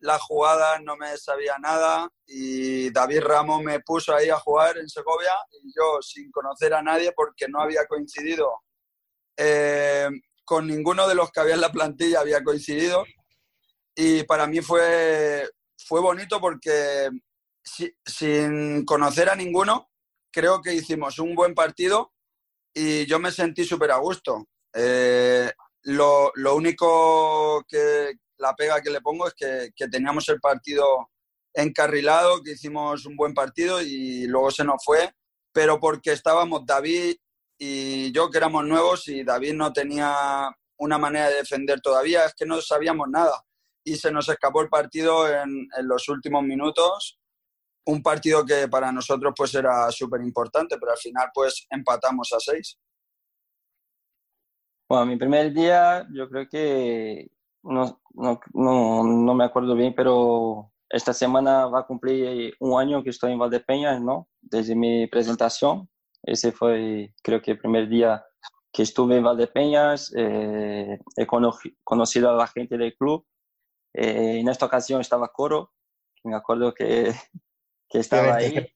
la 0.00 0.18
jugada, 0.18 0.78
no 0.80 0.96
me 0.96 1.16
sabía 1.16 1.56
nada 1.58 2.08
y 2.26 2.90
David 2.90 3.22
Ramos 3.22 3.62
me 3.62 3.80
puso 3.80 4.14
ahí 4.14 4.28
a 4.28 4.38
jugar 4.38 4.76
en 4.76 4.88
Segovia 4.88 5.32
y 5.62 5.72
yo 5.74 6.02
sin 6.02 6.30
conocer 6.30 6.74
a 6.74 6.82
nadie 6.82 7.12
porque 7.12 7.48
no 7.48 7.60
había 7.60 7.86
coincidido 7.86 8.62
eh, 9.36 10.08
con 10.44 10.66
ninguno 10.66 11.08
de 11.08 11.14
los 11.14 11.30
que 11.30 11.40
había 11.40 11.54
en 11.54 11.60
la 11.60 11.72
plantilla, 11.72 12.20
había 12.20 12.42
coincidido 12.42 13.04
y 13.94 14.24
para 14.24 14.46
mí 14.46 14.60
fue, 14.60 15.48
fue 15.78 16.00
bonito 16.00 16.40
porque 16.40 17.08
sin 18.04 18.84
conocer 18.84 19.30
a 19.30 19.36
ninguno, 19.36 19.90
creo 20.30 20.60
que 20.60 20.74
hicimos 20.74 21.18
un 21.18 21.34
buen 21.34 21.54
partido 21.54 22.12
y 22.74 23.06
yo 23.06 23.18
me 23.18 23.32
sentí 23.32 23.64
súper 23.64 23.92
a 23.92 23.96
gusto. 23.96 24.48
Eh, 24.74 25.50
lo, 25.86 26.30
lo, 26.34 26.54
único 26.54 27.64
que 27.68 28.12
la 28.38 28.54
pega 28.54 28.80
que 28.80 28.90
le 28.90 29.00
pongo 29.00 29.26
es 29.26 29.34
que, 29.34 29.70
que, 29.74 29.88
teníamos 29.88 30.28
el 30.28 30.40
partido 30.40 31.10
encarrilado, 31.54 32.42
que 32.42 32.52
hicimos 32.52 33.06
un 33.06 33.16
buen 33.16 33.34
partido 33.34 33.80
y 33.80 34.26
luego 34.26 34.50
se 34.50 34.64
nos 34.64 34.84
fue, 34.84 35.10
pero 35.52 35.80
porque 35.80 36.12
estábamos 36.12 36.66
David 36.66 37.16
y 37.58 38.12
yo 38.12 38.30
que 38.30 38.38
éramos 38.38 38.64
nuevos 38.64 39.08
y 39.08 39.24
David 39.24 39.54
no 39.54 39.72
tenía 39.72 40.50
una 40.78 40.98
manera 40.98 41.30
de 41.30 41.36
defender 41.36 41.80
todavía, 41.80 42.26
es 42.26 42.34
que 42.34 42.46
no 42.46 42.60
sabíamos 42.60 43.08
nada 43.08 43.42
y 43.86 43.96
se 43.96 44.10
nos 44.10 44.28
escapó 44.28 44.60
el 44.62 44.68
partido 44.68 45.28
en, 45.32 45.68
los 45.82 46.08
últimos 46.08 46.42
minutos. 46.42 47.20
Un 47.86 48.02
partido 48.02 48.44
que 48.44 48.66
para 48.66 48.90
nosotros 48.90 49.32
pues 49.36 49.54
era 49.54 49.90
súper 49.92 50.20
importante, 50.20 50.76
pero 50.78 50.92
al 50.92 50.98
final 50.98 51.28
pues 51.32 51.66
empatamos 51.70 52.32
a 52.32 52.40
seis. 52.40 52.76
Bueno, 54.88 55.06
mi 55.06 55.16
primer 55.16 55.52
día 55.52 56.06
yo 56.12 56.28
creo 56.28 56.48
que 56.48 57.30
no, 57.62 58.00
no, 58.14 58.40
no, 58.54 59.04
no, 59.04 59.34
me 59.34 59.44
acuerdo 59.44 59.74
bien, 59.74 59.94
pero 59.94 60.72
esta 60.88 61.12
semana 61.12 61.66
va 61.66 61.80
a 61.80 61.86
cumplir 61.86 62.54
un 62.60 62.80
año 62.80 63.02
que 63.02 63.10
estoy 63.10 63.32
en 63.32 63.38
Valdepeñas, 63.38 64.00
¿no? 64.00 64.28
Desde 64.40 64.74
mi 64.74 65.06
presentación. 65.08 65.88
Ese 66.22 66.52
fue, 66.52 67.14
creo 67.22 67.42
que 67.42 67.52
el 67.52 67.58
primer 67.58 67.88
día 67.88 68.24
que 68.72 68.82
estuve 68.82 69.16
en 69.16 69.24
Valdepeñas. 69.24 70.12
Eh, 70.16 70.98
he 71.16 71.26
conocido 71.84 72.30
a 72.30 72.34
la 72.36 72.46
gente 72.46 72.76
del 72.76 72.94
club 72.94 73.26
eh, 73.98 74.40
en 74.40 74.48
esta 74.48 74.66
ocasión 74.66 75.00
estaba 75.00 75.32
Coro, 75.32 75.72
me 76.22 76.36
acuerdo 76.36 76.74
que, 76.74 77.14
que 77.88 77.98
estaba 77.98 78.34
ahí. 78.34 78.70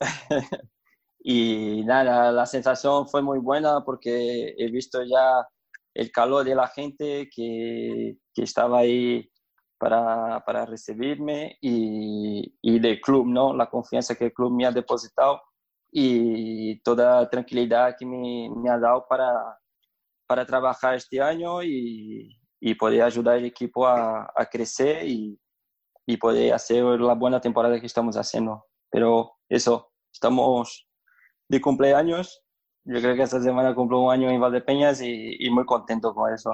y 1.22 1.84
nada, 1.84 2.32
la 2.32 2.46
sensación 2.46 3.06
fue 3.08 3.22
muy 3.22 3.38
buena 3.38 3.84
porque 3.84 4.54
he 4.56 4.70
visto 4.70 5.02
ya 5.02 5.46
el 5.94 6.10
calor 6.10 6.44
de 6.44 6.54
la 6.54 6.68
gente 6.68 7.28
que, 7.34 8.16
que 8.34 8.42
estaba 8.42 8.78
ahí 8.80 9.30
para, 9.78 10.42
para 10.44 10.66
recibirme 10.66 11.58
y, 11.60 12.54
y, 12.62 12.78
del 12.78 13.00
club, 13.00 13.26
¿no? 13.26 13.54
La 13.54 13.68
confianza 13.68 14.14
que 14.14 14.26
el 14.26 14.32
club 14.32 14.52
me 14.52 14.66
ha 14.66 14.72
depositado 14.72 15.42
y 15.92 16.80
toda 16.82 17.28
tranquilidad 17.28 17.96
que 17.98 18.06
me, 18.06 18.48
me 18.56 18.70
ha 18.70 18.78
dado 18.78 19.06
para, 19.08 19.58
para 20.26 20.46
trabajar 20.46 20.94
este 20.94 21.20
año 21.20 21.62
y, 21.62 22.38
y 22.60 22.74
poder 22.74 23.02
ayudar 23.02 23.36
al 23.38 23.44
equipo 23.44 23.86
a, 23.86 24.30
a 24.34 24.46
crecer 24.46 25.06
y, 25.06 25.38
y, 26.06 26.16
poder 26.16 26.54
hacer 26.54 26.84
la 26.84 27.14
buena 27.14 27.40
temporada 27.40 27.80
que 27.80 27.86
estamos 27.86 28.16
haciendo. 28.16 28.66
Pero 28.90 29.32
eso, 29.48 29.92
estamos 30.12 30.89
de 31.50 31.60
cumpleaños. 31.60 32.42
Yo 32.84 33.00
creo 33.00 33.16
que 33.16 33.22
esta 33.22 33.42
semana 33.42 33.74
cumplo 33.74 34.00
un 34.00 34.12
año 34.12 34.30
en 34.30 34.40
Valdepeñas 34.40 35.02
y, 35.02 35.36
y 35.38 35.50
muy 35.50 35.66
contento 35.66 36.14
con 36.14 36.32
eso. 36.32 36.52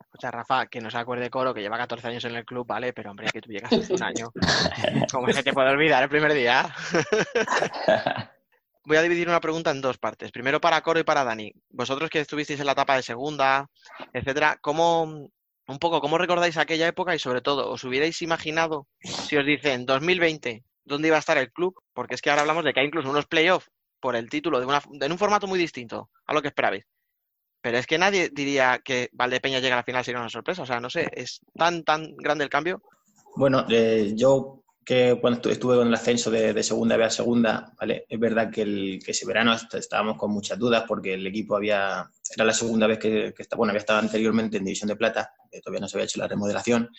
Escucha, 0.00 0.30
Rafa, 0.30 0.66
que 0.66 0.80
no 0.80 0.90
se 0.90 0.98
acuerde 0.98 1.30
Coro, 1.30 1.54
que 1.54 1.60
lleva 1.60 1.78
14 1.78 2.08
años 2.08 2.24
en 2.24 2.34
el 2.36 2.44
club, 2.44 2.66
¿vale? 2.66 2.92
Pero, 2.92 3.10
hombre, 3.10 3.28
que 3.32 3.40
tú 3.40 3.50
llegas 3.50 3.72
hace 3.72 3.94
un 3.94 4.02
año. 4.02 4.32
¿Cómo 5.12 5.26
que 5.26 5.42
te 5.42 5.52
puedo 5.52 5.70
olvidar 5.70 6.02
el 6.02 6.08
primer 6.08 6.32
día? 6.32 6.74
voy 8.84 8.96
a 8.96 9.02
dividir 9.02 9.28
una 9.28 9.40
pregunta 9.40 9.70
en 9.70 9.80
dos 9.80 9.98
partes. 9.98 10.32
Primero 10.32 10.60
para 10.60 10.80
Coro 10.80 10.98
y 10.98 11.04
para 11.04 11.24
Dani. 11.24 11.52
Vosotros 11.70 12.10
que 12.10 12.20
estuvisteis 12.20 12.60
en 12.60 12.66
la 12.66 12.72
etapa 12.72 12.96
de 12.96 13.02
segunda, 13.02 13.68
etcétera, 14.12 14.58
¿cómo, 14.60 15.04
un 15.04 15.78
poco, 15.78 16.00
cómo 16.00 16.18
recordáis 16.18 16.56
aquella 16.56 16.88
época 16.88 17.14
y 17.14 17.18
sobre 17.18 17.42
todo, 17.42 17.70
¿os 17.70 17.84
hubierais 17.84 18.20
imaginado 18.22 18.86
si 19.00 19.36
os 19.36 19.46
dicen 19.46 19.86
2020 19.86 20.64
dónde 20.84 21.08
iba 21.08 21.16
a 21.16 21.20
estar 21.20 21.38
el 21.38 21.52
club? 21.52 21.74
Porque 21.92 22.14
es 22.14 22.22
que 22.22 22.30
ahora 22.30 22.42
hablamos 22.42 22.64
de 22.64 22.72
que 22.72 22.80
hay 22.80 22.86
incluso 22.86 23.10
unos 23.10 23.26
playoffs 23.26 23.70
por 24.02 24.16
el 24.16 24.28
título 24.28 24.58
de, 24.58 24.66
una, 24.66 24.82
de 24.90 25.06
un 25.06 25.16
formato 25.16 25.46
muy 25.46 25.58
distinto 25.58 26.10
a 26.26 26.34
lo 26.34 26.42
que 26.42 26.48
esperabais. 26.48 26.84
Pero 27.62 27.78
es 27.78 27.86
que 27.86 27.96
nadie 27.96 28.28
diría 28.30 28.80
que 28.84 29.08
Valdepeña 29.12 29.60
llega 29.60 29.76
a 29.76 29.78
la 29.78 29.84
final 29.84 30.04
sería 30.04 30.20
una 30.20 30.28
sorpresa. 30.28 30.62
O 30.62 30.66
sea, 30.66 30.80
no 30.80 30.90
sé, 30.90 31.08
es 31.12 31.40
tan, 31.54 31.84
tan 31.84 32.16
grande 32.16 32.42
el 32.42 32.50
cambio. 32.50 32.82
Bueno, 33.36 33.64
eh, 33.70 34.12
yo 34.16 34.64
que 34.84 35.16
cuando 35.20 35.48
estuve 35.48 35.76
con 35.76 35.86
el 35.86 35.94
ascenso 35.94 36.28
de, 36.28 36.52
de, 36.52 36.62
segunda 36.64 36.96
B 36.96 37.04
a 37.04 37.10
segunda, 37.10 37.72
¿vale? 37.78 38.04
Es 38.08 38.18
verdad 38.18 38.50
que, 38.50 38.62
el, 38.62 39.00
que 39.04 39.12
ese 39.12 39.24
verano 39.24 39.54
estábamos 39.54 40.18
con 40.18 40.32
muchas 40.32 40.58
dudas 40.58 40.84
porque 40.88 41.14
el 41.14 41.24
equipo 41.24 41.54
había, 41.54 42.10
era 42.34 42.44
la 42.44 42.52
segunda 42.52 42.88
vez 42.88 42.98
que, 42.98 43.32
que 43.32 43.46
bueno, 43.56 43.70
había 43.70 43.78
estado 43.78 44.00
anteriormente 44.00 44.56
en 44.56 44.64
División 44.64 44.88
de 44.88 44.96
Plata, 44.96 45.32
todavía 45.62 45.80
no 45.80 45.88
se 45.88 45.96
había 45.96 46.06
hecho 46.06 46.18
la 46.18 46.26
remodelación. 46.26 46.90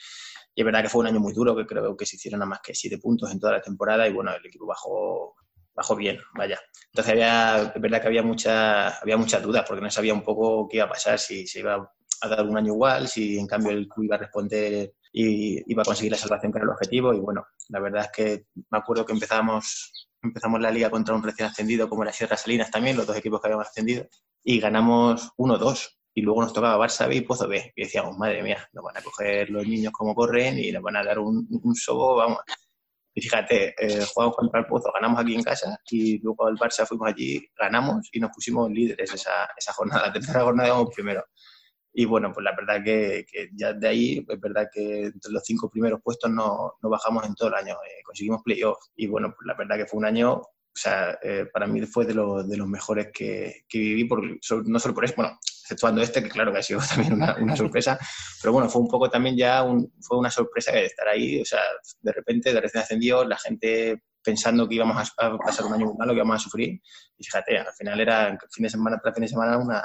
Y 0.56 0.62
es 0.62 0.66
verdad 0.66 0.84
que 0.84 0.90
fue 0.90 1.02
un 1.02 1.08
año 1.08 1.20
muy 1.20 1.34
duro, 1.34 1.56
que 1.58 1.66
creo 1.66 1.98
que 1.98 2.06
se 2.06 2.16
hicieron 2.16 2.40
nada 2.40 2.50
más 2.52 2.62
que 2.62 2.74
siete 2.74 3.00
puntos 3.00 3.30
en 3.32 3.40
toda 3.40 3.54
la 3.54 3.62
temporada 3.62 4.08
y 4.08 4.14
bueno, 4.14 4.34
el 4.34 4.46
equipo 4.46 4.66
bajó, 4.66 5.36
bajó 5.76 5.96
bien, 5.96 6.20
vaya. 6.36 6.60
Entonces 6.92 7.12
había, 7.12 7.74
es 7.76 7.82
verdad 7.82 8.02
que 8.02 8.08
había, 8.08 8.24
mucha, 8.24 8.90
había 9.00 9.18
muchas 9.18 9.42
dudas 9.42 9.66
porque 9.68 9.82
no 9.82 9.90
sabía 9.90 10.14
un 10.14 10.24
poco 10.24 10.68
qué 10.70 10.78
iba 10.78 10.86
a 10.86 10.90
pasar, 10.90 11.20
si 11.20 11.48
se 11.48 11.60
iba 11.60 11.92
a 12.22 12.28
dar 12.28 12.46
un 12.46 12.58
año 12.58 12.74
igual, 12.74 13.08
si 13.08 13.38
en 13.38 13.48
cambio 13.48 13.72
el 13.72 13.88
club 13.88 14.06
iba 14.06 14.16
a 14.16 14.20
responder 14.20 14.94
y 15.12 15.72
iba 15.72 15.82
a 15.82 15.86
conseguir 15.86 16.12
la 16.12 16.18
salvación 16.18 16.52
que 16.52 16.60
era 16.60 16.66
el 16.66 16.72
objetivo. 16.72 17.14
Y 17.14 17.20
bueno, 17.20 17.46
la 17.70 17.80
verdad 17.80 18.06
es 18.06 18.12
que 18.12 18.46
me 18.70 18.78
acuerdo 18.78 19.06
que 19.06 19.14
empezamos, 19.14 20.10
empezamos 20.22 20.62
la 20.62 20.72
liga 20.72 20.90
contra 20.90 21.16
un 21.16 21.24
recién 21.24 21.48
ascendido 21.48 21.90
como 21.90 22.04
era 22.04 22.12
Sierra 22.12 22.38
Salinas 22.38 22.72
también, 22.72 22.98
los 22.98 23.08
dos 23.08 23.18
equipos 23.18 23.42
que 23.42 23.48
habíamos 23.48 23.68
ascendido, 23.68 24.08
y 24.44 24.60
ganamos 24.60 25.32
1-2. 25.38 25.98
Y 26.16 26.22
luego 26.22 26.44
nos 26.44 26.54
tocaba 26.54 26.78
Barça 26.78 27.08
B 27.08 27.16
y 27.16 27.22
Pozo 27.22 27.48
B. 27.48 27.74
Y 27.76 27.84
decíamos, 27.84 28.16
madre 28.20 28.44
mía, 28.44 28.70
nos 28.72 28.84
van 28.84 28.98
a 28.98 29.02
coger 29.02 29.50
los 29.50 29.66
niños 29.66 29.92
como 29.92 30.14
corren 30.14 30.60
y 30.60 30.72
nos 30.72 30.84
van 30.84 30.98
a 30.98 31.04
dar 31.04 31.18
un, 31.18 31.48
un 31.50 31.76
sobo, 31.76 32.16
vamos. 32.16 32.38
Y 33.16 33.22
fíjate, 33.22 33.76
eh, 33.78 34.06
jugamos 34.14 34.36
contra 34.36 34.60
el 34.62 34.66
Pozo, 34.66 34.92
ganamos 34.92 35.20
aquí 35.20 35.36
en 35.36 35.44
casa 35.44 35.78
y 35.90 36.18
luego 36.20 36.50
el 36.50 36.56
Barça 36.56 36.86
fuimos 36.86 37.10
allí, 37.10 37.48
ganamos 37.56 38.10
y 38.12 38.20
nos 38.20 38.32
pusimos 38.32 38.72
líderes 38.72 39.14
esa, 39.14 39.48
esa 39.56 39.74
jornada. 39.74 40.04
La 40.08 40.14
tercera 40.14 40.42
jornada 40.42 40.70
íbamos 40.70 40.90
primero. 40.96 41.24
Y 41.96 42.06
bueno, 42.06 42.32
pues 42.34 42.44
la 42.44 42.56
verdad 42.56 42.84
que, 42.84 43.24
que, 43.32 43.50
ya 43.54 43.72
de 43.74 43.88
ahí, 43.88 44.26
es 44.28 44.40
verdad 44.40 44.68
que 44.74 45.06
entre 45.06 45.32
los 45.32 45.44
cinco 45.46 45.70
primeros 45.70 46.02
puestos 46.04 46.32
no, 46.32 46.74
no 46.82 46.90
bajamos 46.90 47.24
en 47.26 47.36
todo 47.36 47.50
el 47.50 47.54
año, 47.54 47.74
eh, 47.74 48.02
conseguimos 48.04 48.42
playoffs. 48.44 48.92
Y 48.96 49.06
bueno, 49.06 49.28
pues 49.36 49.46
la 49.46 49.54
verdad 49.54 49.78
que 49.78 49.86
fue 49.86 50.00
un 50.00 50.06
año, 50.06 50.34
o 50.34 50.50
sea, 50.74 51.20
eh, 51.22 51.46
para 51.54 51.68
mí 51.68 51.80
fue 51.86 52.06
de, 52.06 52.16
lo, 52.16 52.44
de 52.44 52.58
los 52.58 52.68
mejores 52.68 53.10
que, 53.14 53.66
que 53.70 53.78
viví, 53.78 54.06
por, 54.06 54.24
no 54.24 54.80
solo 54.80 54.96
por 54.96 55.06
eso, 55.06 55.14
bueno, 55.16 55.38
exceptuando 55.64 56.02
este, 56.02 56.22
que 56.22 56.30
claro 56.30 56.52
que 56.52 56.60
ha 56.60 56.64
sido 56.64 56.80
también 56.90 57.14
una, 57.14 57.36
una 57.40 57.56
sorpresa, 57.56 57.98
pero 58.42 58.54
bueno, 58.54 58.70
fue 58.70 58.82
un 58.82 58.88
poco 58.88 59.10
también 59.10 59.38
ya, 59.38 59.64
un, 59.64 59.92
fue 60.02 60.18
una 60.18 60.30
sorpresa 60.30 60.74
de 60.74 60.86
estar 60.86 61.08
ahí, 61.08 61.42
o 61.42 61.46
sea, 61.46 61.62
de 62.02 62.12
repente, 62.12 62.54
de 62.54 62.62
recién 62.62 62.84
ascendido, 62.84 63.24
la 63.26 63.38
gente 63.38 64.04
pensando 64.22 64.68
que 64.68 64.76
íbamos 64.76 65.14
a, 65.18 65.38
pasar 65.38 65.66
un 65.66 65.74
año 65.74 65.86
muy 65.88 65.98
malo, 65.98 66.14
que 66.14 66.18
íbamos 66.18 66.36
a 66.36 66.40
sufrir, 66.40 66.82
y 67.18 67.24
fíjate, 67.24 67.58
al 67.58 67.74
final 67.74 68.00
era 68.00 68.38
fin 68.52 68.64
de 68.64 68.70
semana 68.70 69.00
tras 69.02 69.14
fin 69.14 69.24
de 69.24 69.30
semana 69.30 69.58
una, 69.58 69.84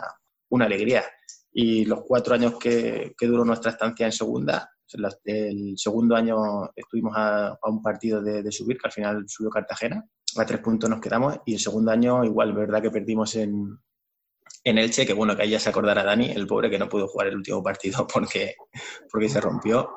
una 0.50 0.64
alegría. 0.66 1.04
Y 1.50 1.86
los 1.86 2.02
cuatro 2.06 2.34
años 2.34 2.58
que, 2.58 3.14
que 3.18 3.26
duró 3.26 3.44
nuestra 3.44 3.72
estancia 3.72 4.06
en 4.06 4.12
segunda, 4.12 4.70
el 5.24 5.74
segundo 5.76 6.14
año 6.14 6.70
estuvimos 6.76 7.14
a, 7.16 7.48
a 7.48 7.70
un 7.70 7.82
partido 7.82 8.22
de, 8.22 8.42
de, 8.42 8.52
subir, 8.52 8.78
que 8.78 8.86
al 8.86 8.92
final 8.92 9.24
subió 9.26 9.50
Cartagena, 9.50 10.04
a 10.36 10.46
tres 10.46 10.60
puntos 10.60 10.88
nos 10.88 11.00
quedamos, 11.00 11.40
y 11.46 11.54
el 11.54 11.60
segundo 11.60 11.90
año 11.90 12.24
igual, 12.24 12.52
verdad 12.52 12.82
que 12.82 12.90
perdimos 12.90 13.34
en, 13.34 13.78
en 14.64 14.78
Elche, 14.78 15.06
que 15.06 15.12
bueno, 15.12 15.36
que 15.36 15.42
ahí 15.42 15.50
ya 15.50 15.60
se 15.60 15.70
acordará 15.70 16.02
Dani, 16.04 16.30
el 16.30 16.46
pobre 16.46 16.70
que 16.70 16.78
no 16.78 16.88
pudo 16.88 17.08
jugar 17.08 17.28
el 17.28 17.36
último 17.36 17.62
partido 17.62 18.06
porque, 18.12 18.54
porque 19.10 19.28
se 19.28 19.40
rompió. 19.40 19.90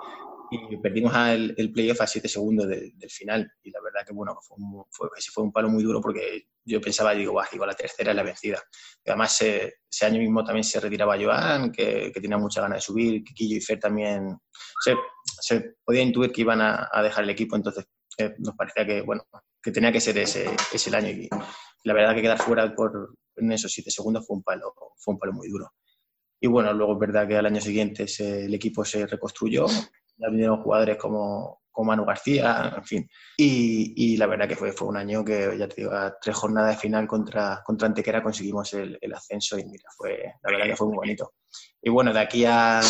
y 0.52 0.78
perdimos 0.78 1.16
el, 1.16 1.54
el 1.58 1.72
playoff 1.72 2.02
a 2.02 2.08
7 2.08 2.28
segundos 2.28 2.68
del 2.68 3.10
final. 3.10 3.52
Y 3.64 3.72
la 3.72 3.80
verdad 3.82 4.06
que, 4.06 4.14
bueno, 4.14 4.38
fue 4.42 4.58
fue, 4.90 5.10
fue 5.34 5.44
un 5.44 5.52
palo 5.52 5.70
muy 5.70 5.84
duro 5.84 6.02
porque 6.02 6.48
yo 6.66 6.82
pensaba, 6.82 7.14
digo, 7.14 7.34
Buah, 7.34 7.48
digo, 7.52 7.66
la 7.66 7.74
tercera 7.74 8.12
es 8.12 8.16
la 8.18 8.24
vencida. 8.24 8.62
Y 9.04 9.10
además, 9.10 9.42
ese 9.42 10.06
año 10.06 10.20
mismo 10.20 10.44
también 10.44 10.64
se 10.64 10.80
retiraba 10.80 11.18
Joan, 11.18 11.72
que, 11.72 12.12
que 12.14 12.22
tenía 12.22 12.38
mucha 12.38 12.62
ganas 12.62 12.78
de 12.78 12.82
subir, 12.82 13.24
Kikillo 13.24 13.58
y 13.58 13.62
Fer 13.62 13.80
también. 13.80 14.38
Se, 14.84 14.96
se 15.40 15.76
podía 15.84 16.02
intuir 16.02 16.32
que 16.32 16.42
iban 16.42 16.62
a, 16.62 16.90
a 16.92 17.02
dejar 17.02 17.24
el 17.24 17.30
equipo, 17.30 17.56
entonces 17.56 17.86
eh, 18.18 18.36
nos 18.40 18.56
parecía 18.56 18.86
que, 18.86 19.02
bueno, 19.02 19.24
que 19.62 19.72
tenía 19.72 19.92
que 19.92 20.02
ser 20.02 20.18
ese, 20.18 20.50
ese 20.74 20.90
el 20.90 20.96
año. 20.96 21.10
Y 21.10 21.30
la 21.84 21.94
verdad 21.94 22.16
que 22.16 22.22
quedar 22.22 22.38
fuera 22.38 22.74
por, 22.76 23.16
en 23.36 23.52
esos 23.52 23.72
7 23.72 23.90
segundos 23.92 24.26
fue 24.26 24.38
un 24.38 24.44
palo, 24.44 24.74
fue 24.98 25.14
un 25.14 25.20
palo 25.20 25.34
muy 25.34 25.48
duro. 25.50 25.74
Y 26.40 26.48
bueno, 26.48 26.74
luego 26.74 26.94
es 26.94 27.00
verdad 27.00 27.28
que 27.28 27.38
al 27.38 27.46
año 27.46 27.62
siguiente 27.62 28.06
el 28.20 28.54
equipo 28.54 28.84
se 28.84 29.06
reconstruyó, 29.06 29.68
ya 30.18 30.30
vinieron 30.30 30.64
jugadores 30.64 30.98
como, 30.98 31.62
como 31.72 31.90
Manu 31.90 32.06
García, 32.06 32.74
en 32.78 32.84
fin. 32.84 33.10
Y, 33.38 33.94
y, 33.96 34.18
la 34.18 34.26
verdad 34.28 34.48
que 34.48 34.56
fue, 34.56 34.72
fue 34.72 34.88
un 34.88 34.98
año 34.98 35.24
que, 35.24 35.56
ya 35.58 35.68
te 35.68 35.82
digo, 35.82 35.92
a 35.92 36.18
tres 36.20 36.36
jornadas 36.36 36.76
de 36.76 36.82
final 36.82 37.08
contra, 37.08 37.62
contra 37.64 37.88
Antequera 37.88 38.24
conseguimos 38.24 38.74
el, 38.74 38.98
ascenso 39.14 39.58
y 39.58 39.66
mira, 39.66 39.90
fue, 39.96 40.34
la 40.42 40.52
verdad 40.52 40.66
que 40.66 40.76
fue 40.76 40.88
muy 40.88 40.98
bonito. 40.98 41.34
Y 41.82 41.90
bueno, 41.90 42.12
de 42.12 42.20
aquí 42.20 42.44
a 42.46 42.82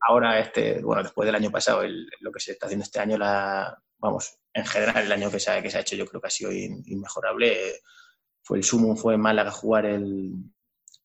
ahora, 0.00 0.40
este, 0.40 0.80
bueno, 0.82 1.02
después 1.02 1.26
del 1.26 1.34
año 1.34 1.50
pasado, 1.50 1.82
lo 2.20 2.32
que 2.32 2.40
se 2.40 2.52
está 2.52 2.66
haciendo 2.66 2.84
este 2.84 3.00
año, 3.00 3.18
la, 3.18 3.76
vamos, 3.98 4.38
en 4.52 4.66
general 4.66 5.04
el 5.04 5.12
año 5.12 5.30
que 5.30 5.40
se, 5.40 5.50
ha, 5.50 5.62
que 5.62 5.70
se 5.70 5.78
ha 5.78 5.82
hecho 5.82 5.96
yo 5.96 6.06
creo 6.06 6.20
que 6.20 6.28
ha 6.28 6.30
sido 6.30 6.50
inmejorable. 6.52 7.80
Fue 8.42 8.58
el 8.58 8.64
sumo, 8.64 8.96
fue 8.96 9.16
Málaga 9.16 9.50
jugar 9.50 9.86
el, 9.86 10.34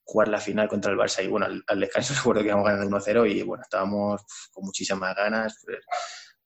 jugar 0.06 0.28
la 0.28 0.40
final 0.40 0.68
contra 0.68 0.92
el 0.92 0.98
Barça 0.98 1.24
y 1.24 1.28
bueno, 1.28 1.48
al, 1.68 1.80
descanso 1.80 2.14
recuerdo 2.18 2.42
que 2.42 2.48
íbamos 2.48 2.66
ganando 2.66 2.98
1-0 2.98 3.32
y 3.32 3.42
bueno, 3.42 3.64
estábamos 3.64 4.22
con 4.54 4.66
muchísimas 4.66 5.16
ganas. 5.16 5.62
Pues, 5.66 5.80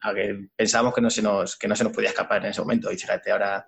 a 0.01 0.13
que 0.13 0.47
pensábamos 0.55 0.93
que 0.93 1.01
no, 1.01 1.09
se 1.09 1.21
nos, 1.21 1.57
que 1.57 1.67
no 1.67 1.75
se 1.75 1.83
nos 1.83 1.93
podía 1.93 2.09
escapar 2.09 2.43
en 2.43 2.51
ese 2.51 2.61
momento 2.61 2.91
y 2.91 2.97
fíjate, 2.97 3.31
ahora, 3.31 3.67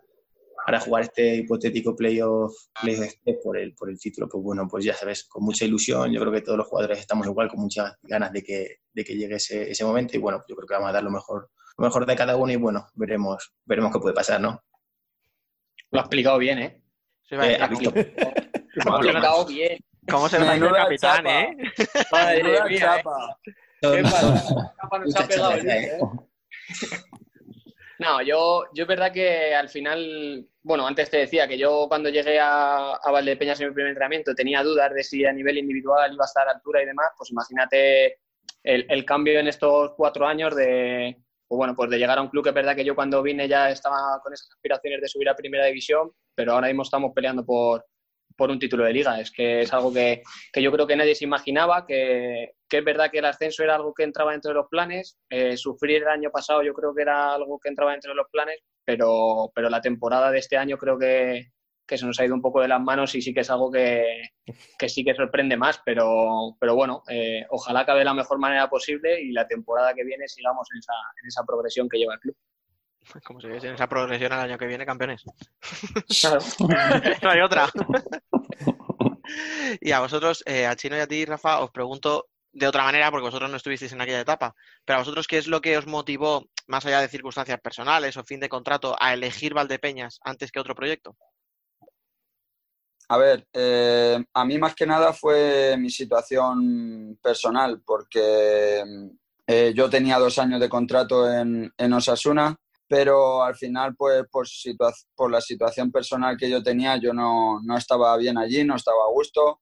ahora 0.65 0.80
jugar 0.80 1.03
este 1.03 1.36
hipotético 1.36 1.93
playoff 1.93 2.53
play 2.82 2.95
este 2.95 3.38
por, 3.43 3.57
el, 3.57 3.74
por 3.74 3.89
el 3.89 3.99
título, 3.99 4.30
pues 4.30 4.41
bueno, 4.41 4.65
pues 4.69 4.86
ya 4.86 4.93
sabes, 4.93 5.26
con 5.26 5.43
mucha 5.43 5.65
ilusión, 5.65 6.11
yo 6.11 6.22
creo 6.22 6.32
que 6.32 6.41
todos 6.41 6.57
los 6.57 6.67
jugadores 6.67 6.99
estamos 6.99 7.28
igual, 7.28 7.49
con 7.49 7.59
muchas 7.59 7.97
ganas 8.03 8.32
de 8.32 8.43
que, 8.43 8.78
de 8.93 9.03
que 9.03 9.15
llegue 9.15 9.36
ese, 9.36 9.69
ese 9.69 9.84
momento 9.84 10.15
y 10.15 10.19
bueno, 10.19 10.41
yo 10.47 10.55
creo 10.55 10.67
que 10.67 10.74
vamos 10.74 10.89
a 10.89 10.93
dar 10.93 11.03
lo 11.03 11.11
mejor, 11.11 11.49
lo 11.78 11.86
mejor 11.86 12.05
de 12.05 12.15
cada 12.15 12.38
uno 12.38 12.53
y 12.53 12.55
bueno, 12.55 12.88
veremos, 12.93 13.53
veremos 13.65 13.91
qué 13.91 13.99
puede 13.99 14.15
pasar, 14.15 14.39
¿no? 14.39 14.63
Lo 15.89 15.99
ha 15.99 16.03
explicado 16.03 16.38
bien, 16.38 16.59
¿eh? 16.59 16.82
Sí, 17.32 17.38
vale, 17.38 17.53
Eh, 17.53 17.57
explicado 18.75 19.45
bien. 19.47 19.77
¿Cómo 20.09 20.27
se 20.27 20.38
dicho 20.38 20.51
el 20.53 20.73
capitán, 20.73 21.17
chapa. 21.17 21.41
eh? 21.41 21.57
Madre 22.11 22.43
Menuda 22.43 22.65
mía, 22.65 22.75
¿eh? 22.75 22.79
chapa. 22.79 23.39
Qué 23.79 24.01
pasa. 24.03 24.73
Chapa 24.82 24.99
nos 24.99 25.15
ha 25.15 25.27
pegado 25.27 25.53
¿eh? 25.55 25.61
¿eh? 25.63 25.99
No, 27.99 28.21
yo, 28.21 28.63
yo 28.73 28.84
es 28.84 28.88
verdad 28.88 29.13
que 29.13 29.53
al 29.55 29.69
final, 29.69 30.45
bueno, 30.63 30.86
antes 30.88 31.09
te 31.09 31.17
decía 31.17 31.47
que 31.47 31.57
yo 31.57 31.86
cuando 31.88 32.09
llegué 32.09 32.38
a, 32.39 32.95
a 32.95 33.11
Valdepeñas 33.11 33.61
en 33.61 33.67
mi 33.69 33.73
primer 33.75 33.91
entrenamiento 33.91 34.34
tenía 34.36 34.63
dudas 34.63 34.91
de 34.93 35.03
si 35.03 35.23
a 35.23 35.32
nivel 35.32 35.57
individual 35.59 36.11
iba 36.11 36.23
a 36.23 36.25
estar 36.25 36.47
a 36.47 36.51
altura 36.51 36.82
y 36.84 36.88
demás, 36.88 37.11
pues 37.15 37.29
imagínate 37.32 38.17
el, 38.63 38.86
el 38.89 39.05
cambio 39.05 39.39
en 39.39 39.47
estos 39.47 39.91
cuatro 39.95 40.25
años 40.27 40.53
de, 40.55 41.15
pues 41.52 41.58
bueno, 41.58 41.76
pues 41.76 41.89
de 41.89 41.99
llegar 41.99 42.18
a 42.18 42.22
un 42.22 42.30
club 42.30 42.45
que 42.45 42.52
es 42.52 42.56
verdad 42.56 42.78
que 42.78 42.86
yo 42.86 42.95
cuando 42.95 43.22
vine 43.22 43.45
ya 43.45 43.70
estaba 43.70 44.22
con 44.24 44.32
esas 44.32 44.49
aspiraciones 44.52 45.02
de 45.02 45.10
subir 45.10 45.28
a 45.28 45.36
primera 45.36 45.66
división, 45.66 46.10
pero 46.34 46.54
ahora 46.54 46.68
mismo 46.68 46.84
estamos 46.84 47.12
peleando 47.14 47.45
por, 47.45 47.86
por 48.38 48.49
un 48.49 48.58
título 48.58 48.86
de 48.86 48.93
liga. 48.93 49.20
Es 49.20 49.32
que 49.32 49.64
es 49.64 49.74
algo 49.74 49.91
que, 49.91 50.24
que 50.54 50.62
yo 50.62 50.72
creo 50.72 50.88
que 50.88 50.95
nadie 50.95 51.14
se 51.14 51.26
imaginaba, 51.26 51.86
que, 51.86 52.54
que, 52.70 52.78
es 52.78 52.86
verdad 52.86 53.12
que 53.12 53.18
el 53.18 53.26
ascenso 53.26 53.64
era 53.64 53.76
algo 53.76 53.93
que 53.93 54.04
entraba 54.04 54.32
dentro 54.32 54.52
de 54.52 54.56
los 54.56 54.68
planes. 54.70 55.18
Eh, 55.30 55.58
sufrir 55.58 56.04
el 56.04 56.08
año 56.08 56.32
pasado 56.32 56.64
yo 56.64 56.74
creo 56.74 56.95
que 56.95 57.02
era 57.02 57.34
algo 57.34 57.60
que 57.60 57.68
entraba 57.68 57.91
dentro 57.91 58.12
de 58.12 58.16
los 58.16 58.28
planes, 58.32 58.62
pero, 58.86 59.52
pero 59.54 59.70
la 59.70 59.82
temporada 59.82 60.32
de 60.32 60.39
este 60.39 60.56
año 60.56 60.78
creo 60.78 60.97
que, 60.97 61.47
que 61.91 61.97
se 61.97 62.05
nos 62.05 62.17
ha 62.21 62.25
ido 62.25 62.33
un 62.33 62.41
poco 62.41 62.61
de 62.61 62.69
las 62.69 62.79
manos 62.79 63.13
y 63.15 63.21
sí 63.21 63.33
que 63.33 63.41
es 63.41 63.49
algo 63.49 63.69
que, 63.69 64.29
que 64.79 64.87
sí 64.87 65.03
que 65.03 65.13
sorprende 65.13 65.57
más, 65.57 65.81
pero, 65.83 66.55
pero 66.57 66.73
bueno, 66.73 67.03
eh, 67.09 67.45
ojalá 67.49 67.81
acabe 67.81 67.99
de 67.99 68.05
la 68.05 68.13
mejor 68.13 68.39
manera 68.39 68.69
posible 68.69 69.21
y 69.21 69.33
la 69.33 69.45
temporada 69.45 69.93
que 69.93 70.05
viene 70.05 70.25
sigamos 70.29 70.69
en 70.71 70.79
esa, 70.79 70.93
en 71.21 71.27
esa 71.27 71.43
progresión 71.43 71.89
que 71.89 71.97
lleva 71.97 72.13
el 72.13 72.21
club. 72.21 72.37
Como 73.25 73.41
si 73.41 73.47
en 73.47 73.73
esa 73.73 73.89
progresión 73.89 74.31
al 74.31 74.39
año 74.39 74.57
que 74.57 74.67
viene, 74.67 74.85
campeones. 74.85 75.25
Claro. 76.21 76.39
no 77.23 77.29
hay 77.29 77.41
otra. 77.41 77.67
y 79.81 79.91
a 79.91 79.99
vosotros, 79.99 80.43
eh, 80.45 80.65
a 80.65 80.77
Chino 80.77 80.95
y 80.95 81.01
a 81.01 81.07
ti, 81.07 81.25
Rafa, 81.25 81.59
os 81.59 81.71
pregunto 81.71 82.29
de 82.53 82.67
otra 82.67 82.83
manera, 82.83 83.11
porque 83.11 83.25
vosotros 83.25 83.49
no 83.49 83.57
estuvisteis 83.57 83.91
en 83.91 83.99
aquella 83.99 84.21
etapa, 84.21 84.55
pero 84.85 84.95
a 84.95 85.01
vosotros, 85.01 85.27
¿qué 85.27 85.39
es 85.39 85.47
lo 85.47 85.59
que 85.59 85.77
os 85.77 85.87
motivó, 85.87 86.45
más 86.67 86.85
allá 86.85 87.01
de 87.01 87.09
circunstancias 87.09 87.59
personales 87.59 88.15
o 88.15 88.23
fin 88.23 88.39
de 88.39 88.47
contrato, 88.47 88.95
a 88.97 89.13
elegir 89.13 89.53
Valdepeñas 89.53 90.21
antes 90.23 90.53
que 90.53 90.61
otro 90.61 90.73
proyecto? 90.73 91.17
A 93.10 93.18
ver, 93.18 93.45
eh, 93.54 94.24
a 94.34 94.45
mí 94.45 94.58
más 94.58 94.74
que 94.74 94.86
nada 94.86 95.14
fue 95.14 95.76
mi 95.78 95.89
situación 95.89 97.20
personal, 97.22 97.82
porque 97.86 98.84
eh, 99.47 99.74
yo 99.76 99.89
tenía 99.89 100.18
dos 100.18 100.39
años 100.39 100.62
de 100.62 100.70
contrato 100.70 101.30
en, 101.32 101.72
en 101.78 101.93
Osasuna, 101.93 102.56
pero 102.88 103.41
al 103.41 103.56
final, 103.56 103.95
pues 103.95 104.26
por, 104.30 104.47
situa 104.47 104.93
por, 105.16 105.32
la 105.32 105.39
situación 105.39 105.91
personal 105.91 106.36
que 106.38 106.49
yo 106.49 106.62
tenía, 106.62 106.97
yo 106.97 107.14
no, 107.14 107.62
no, 107.64 107.78
estaba 107.78 108.18
bien 108.18 108.38
allí, 108.38 108.66
no 108.66 108.76
estaba 108.76 109.04
a 109.08 109.12
gusto. 109.12 109.62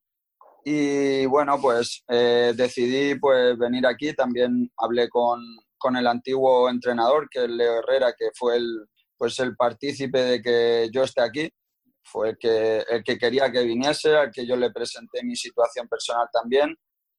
Y 0.64 1.28
bueno, 1.28 1.60
pues 1.62 2.04
eh, 2.08 2.54
decidí 2.56 3.20
pues, 3.20 3.58
venir 3.58 3.86
aquí. 3.86 4.14
También 4.14 4.72
hablé 4.78 5.10
con, 5.10 5.40
con, 5.78 5.96
el 5.96 6.08
antiguo 6.08 6.70
entrenador, 6.70 7.30
que 7.30 7.44
es 7.46 7.50
Leo 7.52 7.80
Herrera, 7.80 8.14
que 8.18 8.30
fue 8.36 8.58
el, 8.58 8.88
pues, 9.16 9.40
el 9.40 9.56
partícipe 9.56 10.20
de 10.24 10.42
que 10.42 10.90
yo 10.92 11.04
esté 11.04 11.22
aquí. 11.22 11.52
Fue 12.12 12.30
el 12.30 12.38
que, 12.38 12.80
el 12.90 13.04
que 13.04 13.18
quería 13.18 13.52
que 13.52 13.64
viniese, 13.64 14.16
al 14.16 14.32
que 14.32 14.46
yo 14.46 14.56
le 14.56 14.72
presenté 14.72 15.24
mi 15.24 15.36
situación 15.36 15.88
personal 15.88 16.28
también 16.32 16.76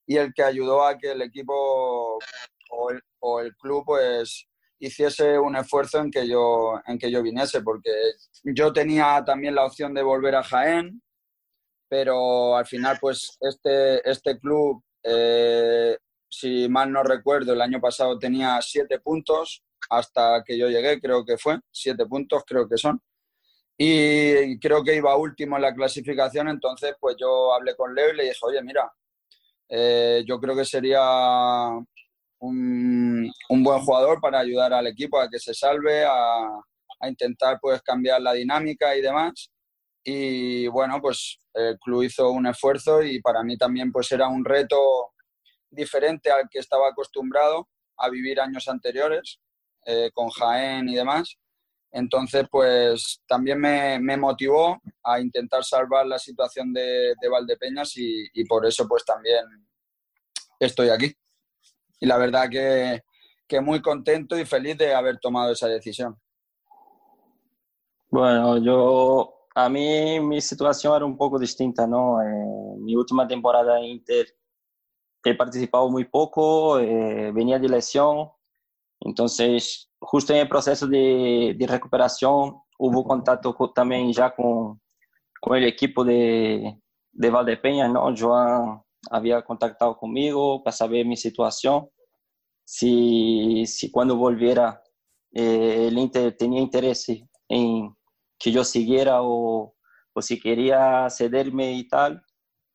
y 0.07 0.17
el 0.17 0.35
que 0.35 0.43
ayudó 0.43 0.85
a 0.85 0.99
que 0.99 1.13
el 1.13 1.23
equipo 1.23 2.19
o 2.71 2.91
el, 2.91 3.01
o 3.21 3.41
el 3.41 3.55
club 3.57 3.85
pues 3.87 4.49
hiciese 4.81 5.39
un 5.39 5.55
esfuerzo 5.55 6.01
en 6.01 6.11
que 6.11 6.27
yo 6.27 6.81
en 6.87 6.99
que 6.99 7.11
yo 7.11 7.23
viniese 7.23 7.63
porque 7.63 7.91
yo 8.43 8.73
tenía 8.73 9.23
también 9.25 9.55
la 9.55 9.67
opción 9.67 9.95
de 9.95 10.03
volver 10.03 10.35
a 10.35 10.43
Jaén 10.43 11.01
pero 11.89 12.57
al 12.57 12.67
final 12.67 12.99
pues 13.01 13.37
este 13.41 14.09
este 14.11 14.39
club 14.41 14.83
eh, 15.05 15.97
si 16.29 16.69
mal 16.69 16.91
no 16.91 17.03
recuerdo 17.03 17.53
el 17.53 17.61
año 17.61 17.81
pasado 17.81 18.19
tenía 18.19 18.61
siete 18.63 18.99
puntos 19.01 19.63
hasta 19.91 20.43
que 20.45 20.59
yo 20.59 20.69
llegué 20.69 21.01
creo 21.01 21.25
que 21.25 21.37
fue 21.37 21.61
siete 21.71 22.07
puntos 22.07 22.43
creo 22.47 22.69
que 22.69 22.79
son 22.79 23.01
y 23.83 24.59
creo 24.59 24.85
que 24.85 24.97
iba 24.97 25.17
último 25.17 25.57
en 25.57 25.63
la 25.63 25.75
clasificación 25.75 26.49
entonces 26.49 26.95
pues 27.01 27.17
yo 27.19 27.55
hablé 27.55 27.75
con 27.75 27.95
Leo 27.95 28.13
y 28.13 28.17
le 28.17 28.25
dije 28.25 28.39
oye 28.43 28.63
mira 28.63 28.93
eh, 29.73 30.25
yo 30.27 30.41
creo 30.41 30.57
que 30.57 30.65
sería 30.65 31.01
un, 32.41 33.31
buen 33.49 33.81
jugador 33.81 34.21
para 34.21 34.41
ayudar 34.41 34.73
al 34.73 34.89
equipo 34.89 35.21
a 35.21 35.31
que 35.31 35.39
se 35.39 35.55
salve, 35.55 36.05
a, 36.05 36.41
a, 37.01 37.09
intentar 37.09 37.59
pues 37.61 37.81
cambiar 37.83 38.21
la 38.21 38.33
dinámica 38.33 38.97
y 38.97 39.01
demás. 39.01 39.53
Y 40.03 40.67
bueno, 40.69 41.01
pues 41.01 41.39
el 41.55 41.79
club 41.79 42.03
hizo 42.03 42.31
un 42.31 42.47
esfuerzo 42.47 43.03
y 43.03 43.21
para 43.21 43.45
mí 43.45 43.57
también 43.57 43.93
pues 43.93 44.11
era 44.11 44.27
un 44.29 44.45
reto 44.45 45.13
diferente 45.71 46.31
al 46.31 46.49
que 46.51 46.59
estaba 46.59 46.89
acostumbrado 46.89 47.69
a 47.97 48.09
vivir 48.09 48.41
años 48.41 48.67
anteriores 48.67 49.39
eh, 49.87 50.11
con 50.13 50.31
Jaén 50.31 50.89
y 50.89 50.97
demás. 50.97 51.37
Entonces, 51.93 52.47
pues 52.51 53.21
también 53.27 53.61
me, 53.61 54.17
motivó 54.17 54.81
a 55.03 55.21
intentar 55.21 55.65
salvar 55.65 56.07
la 56.07 56.19
situación 56.19 56.73
de, 56.73 57.15
de 57.21 57.29
Valdepeñas 57.29 57.97
y, 57.97 58.27
y 58.33 58.45
por 58.45 58.65
eso 58.67 58.87
pues 58.87 59.05
también 59.05 59.45
estoy 60.61 60.91
aquí 60.91 61.15
y 62.01 62.07
la 62.07 62.17
verdad 62.17 62.49
que, 62.51 63.03
que, 63.47 63.61
muy 63.61 63.83
contento 63.83 64.39
y 64.39 64.47
feliz 64.47 64.77
de 64.79 64.95
haber 64.95 65.19
tomado 65.19 65.53
esa 65.53 65.69
decisión. 65.69 66.19
Bueno, 68.09 68.59
yo, 68.59 69.47
a 69.55 69.69
mí 69.69 70.19
mi 70.21 70.41
situación 70.41 70.97
era 70.97 71.05
un 71.05 71.17
poco 71.17 71.39
distinta, 71.39 71.87
¿no? 71.87 72.21
Eh, 72.23 72.77
mi 72.79 72.97
última 72.97 73.29
temporada 73.29 73.79
en 73.79 73.85
Inter 73.85 74.27
he 75.23 75.35
participado 75.35 75.91
muy 75.91 76.07
poco, 76.07 76.79
eh, 76.79 77.31
venía 77.33 77.59
de 77.59 77.69
lesión, 77.69 78.31
entonces 79.01 79.90
justo 80.01 80.33
en 80.33 80.41
el 80.41 80.49
proceso 80.49 80.87
de, 80.87 81.55
de 81.59 81.67
recuperación 81.67 82.63
hubo 82.79 83.05
contacto 83.05 83.55
con, 83.55 83.73
también 83.75 84.13
ya 84.13 84.35
con, 84.35 84.81
con 85.41 85.57
el 85.57 85.65
equipo 85.65 86.05
de, 86.05 86.81
de 87.13 87.31
Valdepeña, 87.31 87.89
¿no? 87.89 88.13
Joan 88.17 88.83
había 89.11 89.43
contactado 89.43 89.97
conmigo 89.97 90.63
para 90.63 90.77
saber 90.77 91.07
mi 91.07 91.17
situación, 91.17 91.89
si, 92.65 93.65
si 93.67 93.91
cuando 93.91 94.17
volviera 94.17 94.83
eh, 95.33 95.87
el 95.89 95.99
Inter 95.99 96.37
tenía 96.37 96.61
interés 96.61 97.09
en 97.49 97.95
que 98.39 98.53
yo 98.53 98.65
siguiera 98.65 99.23
o, 99.23 99.75
o, 100.13 100.23
si 100.23 100.41
quería 100.41 101.09
cederme 101.11 101.73
y 101.73 101.89
tal, 101.89 102.23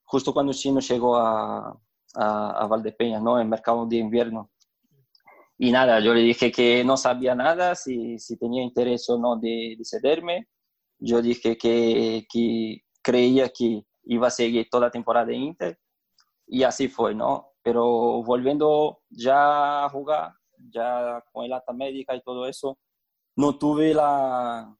justo 0.04 0.34
cuando 0.34 0.54
Chino 0.54 0.80
llegó 0.80 1.18
a, 1.18 1.80
a, 2.16 2.50
a 2.52 2.68
Valdepeña, 2.68 3.20
¿no? 3.20 3.40
En 3.40 3.50
mercado 3.50 3.86
de 3.86 3.98
invierno. 3.98 4.52
Y 5.58 5.72
nada, 5.72 6.00
yo 6.02 6.14
le 6.14 6.22
dije 6.22 6.52
que 6.52 6.84
no 6.84 6.98
sabía 6.98 7.34
nada, 7.34 7.76
si, 7.76 8.20
si 8.20 8.38
tenía 8.38 8.64
interés 8.64 9.10
o 9.10 9.18
no 9.18 9.38
de, 9.38 9.76
de 9.78 9.86
cederme. 9.86 10.50
Yo 11.00 11.22
dije 11.22 11.58
que, 11.58 12.26
que, 12.32 12.82
creía 13.02 13.50
que 13.50 13.84
iba 14.06 14.28
a 14.28 14.32
seguir 14.32 14.68
toda 14.70 14.88
la 14.88 14.92
temporada 14.92 15.28
de 15.28 15.36
Inter 15.36 15.80
y 16.48 16.64
así 16.64 16.88
fue, 16.88 17.14
¿no? 17.16 17.52
Pero 17.62 18.24
volviendo 18.24 19.02
ya 19.10 19.86
a 19.86 19.90
jugar, 19.90 20.34
ya 20.58 21.24
con 21.32 21.46
el 21.46 21.54
alta 21.54 21.74
médica 21.74 22.16
y 22.16 22.22
todo 22.22 22.48
eso, 22.48 22.78
no 23.36 23.58
tuve 23.58 23.94
la, 23.94 24.76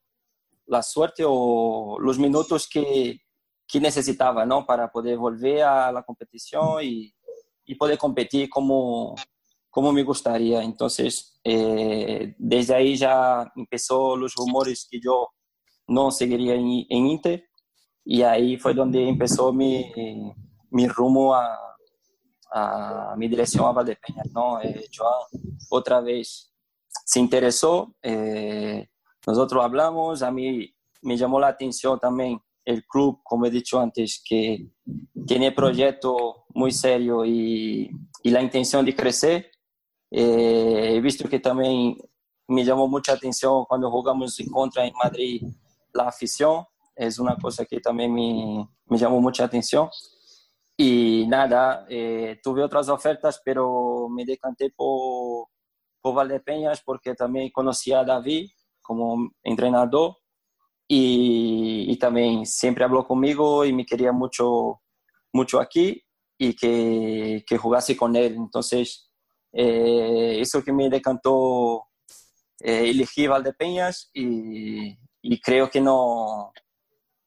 la 0.66 0.84
suerte 0.84 1.24
o 1.26 1.98
los 2.00 2.20
minutos 2.20 2.68
que, 2.68 3.22
que 3.68 3.80
necesitaba, 3.80 4.46
¿no? 4.46 4.66
Para 4.66 4.92
poder 4.92 5.18
volver 5.18 5.64
a 5.64 5.92
la 5.92 6.04
competición 6.04 6.84
y, 6.84 7.14
y 7.66 7.76
poder 7.76 7.98
competir 7.98 8.50
como, 8.50 9.16
como 9.76 9.92
me 9.92 10.04
gustaría. 10.04 10.64
Entonces, 10.64 11.38
eh, 11.44 12.34
desde 12.38 12.76
ahí 12.76 12.96
ya 12.96 13.52
empezó 13.58 14.16
los 14.16 14.34
rumores 14.34 14.88
que 14.90 15.02
yo 15.02 15.28
no 15.90 16.12
seguiría 16.12 16.54
en, 16.54 16.86
en 16.90 17.08
Inter 17.08 17.44
y 18.06 18.22
ahí 18.22 18.56
fue 18.56 18.74
donde 18.74 19.06
empezó 19.06 19.52
mi, 19.52 19.92
mi 20.70 20.88
rumbo 20.88 21.36
a, 21.36 21.60
a, 22.54 23.16
mi 23.18 23.28
dirección 23.28 23.66
a 23.66 23.74
Valdepeñas. 23.74 24.32
¿no? 24.34 24.62
Eh, 24.62 24.86
Joan 24.96 25.12
otra 25.70 26.00
vez 26.00 26.54
se 27.04 27.20
interesó, 27.20 27.98
eh, 28.02 28.88
nosotros 29.28 29.62
hablamos, 29.62 30.22
a 30.22 30.32
mí 30.32 30.74
me 31.02 31.18
llamó 31.18 31.38
la 31.38 31.50
atención 31.50 32.00
también 32.00 32.40
el 32.64 32.86
club, 32.86 33.20
como 33.24 33.46
he 33.46 33.52
dicho 33.52 33.78
antes, 33.78 34.24
que 34.26 34.70
tiene 35.28 35.52
proyecto 35.52 36.46
muy 36.54 36.72
serio 36.72 37.26
y, 37.26 37.92
y 38.24 38.30
la 38.30 38.42
intención 38.42 38.86
de 38.86 38.96
eh, 40.18 40.96
he 40.96 41.02
visto 41.02 41.28
que 41.28 41.40
también 41.40 41.98
me 42.48 42.64
llamó 42.64 42.88
mucha 42.88 43.12
atención 43.12 43.66
cuando 43.66 43.92
jugamos 43.92 44.40
en 44.40 44.50
contra 44.50 44.86
en 44.86 44.94
Madrid 44.94 45.44
la 45.94 46.08
afición. 46.08 46.64
Es 46.96 47.20
una 47.20 47.36
cosa 47.36 47.66
que 47.66 47.82
también 47.82 48.14
me, 48.14 48.66
me 48.86 48.98
llamó 48.98 49.20
mucha 49.20 49.44
atención. 49.44 49.90
Y 50.78 51.26
nada, 51.28 51.86
eh, 51.90 52.40
tuve 52.42 52.64
otras 52.64 52.88
ofertas, 52.88 53.42
pero 53.44 54.08
me 54.10 54.24
decanté 54.24 54.70
por, 54.70 55.48
por 56.00 56.16
Valdepeñas 56.16 56.82
porque 56.82 57.14
también 57.14 57.52
conocía 57.52 58.00
a 58.00 58.06
David 58.06 58.50
como 58.82 59.32
entrenador 59.44 60.16
y, 60.88 61.92
y, 61.92 61.98
también 61.98 62.46
siempre 62.46 62.86
habló 62.86 63.06
conmigo 63.06 63.66
y 63.66 63.74
me 63.74 63.86
quería 63.86 64.14
mucho, 64.14 64.82
mucho 65.34 65.60
aquí 65.60 66.02
y 66.38 66.56
que, 66.56 67.44
que 67.46 67.58
jugase 67.58 67.98
con 67.98 68.16
él. 68.16 68.36
Entonces, 68.36 69.05
eh, 69.56 70.40
eso 70.42 70.64
que 70.64 70.74
me 70.74 70.90
decantó 70.90 71.86
eh, 72.60 72.90
elegí 72.90 73.28
Valdepeñas 73.28 74.10
y, 74.14 74.98
y 75.22 75.42
creo 75.42 75.70
que 75.70 75.80
no, 75.80 76.52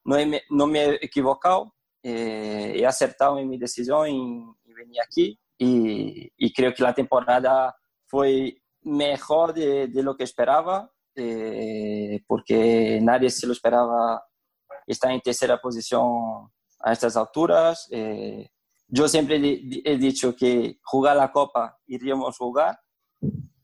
no, 0.04 0.16
he, 0.16 0.42
no 0.50 0.66
me 0.66 0.84
he 0.84 0.94
equivocado, 1.04 1.74
eh, 2.02 2.74
he 2.76 2.86
acertado 2.86 3.38
en 3.38 3.48
mi 3.48 3.58
decisión 3.58 4.08
y, 4.08 4.70
y 4.70 4.74
venir 4.74 5.00
aquí 5.02 5.40
y, 5.56 6.30
y, 6.36 6.52
creo 6.52 6.72
que 6.72 6.82
la 6.82 6.94
temporada 6.94 7.74
fue 8.06 8.62
mejor 8.82 9.52
de, 9.54 9.88
de 9.88 10.02
lo 10.02 10.16
que 10.16 10.24
esperaba 10.24 10.92
eh, 11.20 12.22
porque 12.28 13.00
nadie 13.02 13.28
se 13.28 13.44
lo 13.48 13.52
esperaba 13.52 14.22
estar 14.86 15.10
en 15.10 15.20
tercera 15.20 15.60
posición 15.60 16.48
a 16.78 16.92
estas 16.92 17.16
alturas. 17.16 17.88
Eh, 17.90 18.48
yo 18.88 19.06
siempre 19.06 19.36
he 19.84 19.98
dicho 19.98 20.34
que 20.34 20.78
jugar 20.82 21.16
la 21.16 21.30
Copa 21.30 21.78
iríamos 21.86 22.34
a 22.34 22.38
jugar, 22.38 22.78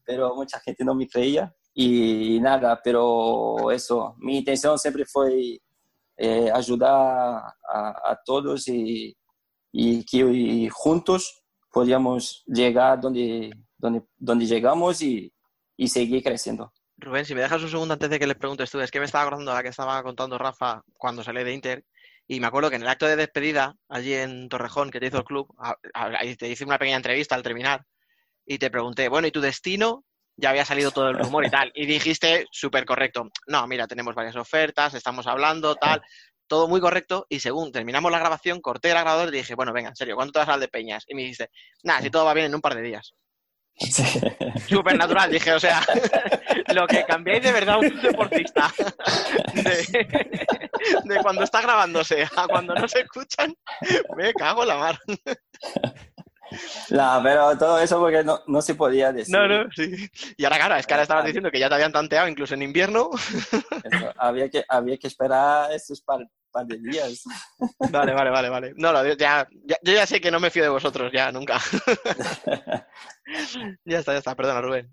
pero 0.05 0.35
mucha 0.35 0.61
gente 0.61 0.85
no 0.85 0.95
me 0.95 1.09
creía 1.09 1.53
y 1.75 2.39
nada, 2.41 2.81
pero 2.85 3.71
eso, 3.71 4.15
mi 4.19 4.39
intención 4.39 4.79
siempre 4.79 5.05
fue 5.07 5.59
eh, 6.17 6.51
ayudar 6.53 7.43
a, 7.73 8.11
a, 8.13 8.21
todos 8.25 8.69
y, 8.69 9.17
y 9.73 10.05
que 10.05 10.19
y 10.19 10.69
juntos 10.69 11.43
podíamos 11.73 12.45
llegar 12.47 13.01
donde, 13.01 13.51
donde, 13.77 14.05
donde 14.17 14.47
llegamos 14.47 15.03
y, 15.03 15.33
y 15.77 15.89
seguir 15.89 16.23
creciendo. 16.23 16.73
Rubén, 16.97 17.25
si 17.25 17.35
me 17.35 17.41
dejas 17.41 17.63
un 17.63 17.71
segundo 17.71 17.95
antes 17.95 18.09
de 18.09 18.19
que 18.21 18.27
les 18.27 18.37
preguntes 18.37 18.71
tú, 18.71 18.81
es 18.81 18.91
que 18.91 19.01
me 19.01 19.07
estaba 19.07 19.25
acordando 19.25 19.53
la 19.53 19.63
que 19.63 19.71
estaba 19.71 20.01
contando 20.03 20.39
Rafa 20.39 20.83
cuando 20.97 21.25
salí 21.25 21.43
de 21.43 21.53
Inter, 21.53 21.85
y 22.27 22.41
me 22.41 22.47
acuerdo 22.47 22.71
que 22.71 22.77
en 22.77 22.83
el 22.83 22.89
acto 22.89 23.07
de 23.07 23.17
despedida, 23.17 23.77
allí 23.89 24.15
en 24.15 24.49
Torrejón, 24.49 24.91
que 24.91 25.01
te 25.01 25.07
hizo 25.07 25.19
el 25.19 25.25
club, 25.25 25.55
te 26.39 26.49
hice 26.49 26.65
una 26.65 26.79
pequeña 26.79 26.97
entrevista 26.97 27.35
al 27.35 27.43
terminar 27.43 27.85
y 28.47 28.59
te 28.59 28.71
pregunté, 28.71 29.09
bueno, 29.09 29.27
¿y 29.27 29.31
tu 29.31 29.41
destino? 29.41 30.05
Ya 30.37 30.51
había 30.51 30.65
salido 30.65 30.91
todo 30.91 31.09
el 31.11 31.19
rumor 31.19 31.45
y 31.45 31.51
tal. 31.51 31.71
Y 31.75 31.87
dijiste, 31.87 32.47
súper 32.51 32.85
correcto, 32.85 33.31
no, 33.47 33.67
mira, 33.67 33.87
tenemos 33.87 34.15
varias 34.15 34.37
ofertas, 34.37 34.95
estamos 34.95 35.27
hablando, 35.27 35.77
tal, 35.77 36.03
todo 36.47 36.67
muy 36.67 36.81
correcto. 36.81 37.27
Y 37.29 37.41
según 37.41 37.73
terminamos 37.73 38.11
la 38.11 38.19
grabación, 38.19 38.61
corté 38.61 38.89
el 38.89 38.95
grabador 38.95 39.29
y 39.29 39.39
dije, 39.39 39.55
bueno, 39.55 39.73
venga, 39.73 39.91
en 39.91 39.97
serio, 39.97 40.17
¿cuánto 40.17 40.33
te 40.33 40.39
vas 40.41 40.49
a 40.49 40.59
de 40.59 40.69
Peñas? 40.69 41.05
Y 41.09 41.15
me 41.15 41.23
dijiste, 41.23 41.51
nada, 41.83 42.01
si 42.01 42.11
todo 42.11 42.25
va 42.25 42.35
bien 42.35 42.47
en 42.47 42.55
un 42.55 42.61
par 42.61 42.75
de 42.75 42.83
días. 42.83 43.15
Sí. 43.77 44.21
Súper 44.69 44.97
natural, 44.97 45.31
dije, 45.31 45.53
o 45.53 45.59
sea, 45.59 45.83
lo 46.73 46.87
que 46.87 47.05
cambiáis 47.05 47.43
de 47.43 47.53
verdad 47.53 47.79
un 47.79 48.01
deportista 48.01 48.73
de, 49.53 50.07
de, 51.05 51.23
cuando 51.23 51.43
está 51.43 51.61
grabándose 51.61 52.29
a 52.37 52.47
cuando 52.47 52.75
no 52.75 52.87
se 52.87 53.01
escuchan, 53.01 53.55
me 54.17 54.33
cago 54.35 54.63
en 54.63 54.69
la 54.69 54.77
mar. 54.77 54.99
No, 56.91 57.21
pero 57.23 57.59
todo 57.59 57.79
eso 57.79 57.99
porque 57.99 58.23
no, 58.23 58.41
no, 58.47 58.63
se 58.63 58.75
podía 58.75 59.13
decir. 59.13 59.35
No, 59.35 59.49
no, 59.49 59.71
sí. 59.75 60.09
Y 60.37 60.45
ahora, 60.45 60.57
claro, 60.57 60.77
es 60.77 60.87
que 60.87 60.95
ahora 60.95 61.03
estabas 61.03 61.25
diciendo 61.25 61.51
que 61.51 61.59
ya 61.59 61.69
te 61.69 61.75
habían 61.75 61.93
tanteado 61.93 62.29
incluso 62.29 62.55
en 62.55 62.63
invierno. 62.63 63.11
Eso, 63.83 64.13
había, 64.17 64.49
que, 64.49 64.65
había 64.69 64.97
que 64.99 65.07
esperar 65.07 65.73
estos 65.73 66.01
par, 66.01 66.21
par 66.55 66.67
de 66.67 66.79
días. 66.79 67.25
Vale, 67.91 68.15
vale, 68.15 68.31
vale, 68.31 68.49
vale. 68.49 68.73
No, 68.77 68.93
ya, 69.05 69.17
ya, 69.17 69.49
yo 69.83 69.93
ya 69.93 70.07
sé 70.07 70.21
que 70.21 70.31
no 70.31 70.39
me 70.39 70.51
fío 70.51 70.63
de 70.63 70.69
vosotros, 70.69 71.11
ya, 71.13 71.33
nunca. 71.33 71.59
ya 73.85 73.99
está, 73.99 74.13
ya 74.13 74.19
está, 74.19 74.37
perdona, 74.37 74.61
Rubén. 74.61 74.89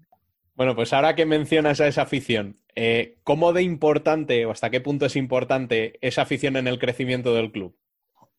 Bueno, 0.56 0.76
pues 0.76 0.92
ahora 0.92 1.16
que 1.16 1.26
mencionas 1.26 1.80
a 1.80 1.88
esa 1.88 2.02
afición, 2.02 2.58
eh, 2.76 3.20
¿cómo 3.24 3.54
de 3.54 3.62
importante 3.62 4.46
o 4.46 4.52
hasta 4.52 4.72
qué 4.72 4.82
punto 4.82 5.06
es 5.06 5.16
importante 5.16 6.00
esa 6.02 6.24
afición 6.24 6.58
en 6.58 6.68
el 6.68 6.80
crecimiento 6.80 7.34
del 7.34 7.52
club? 7.52 7.78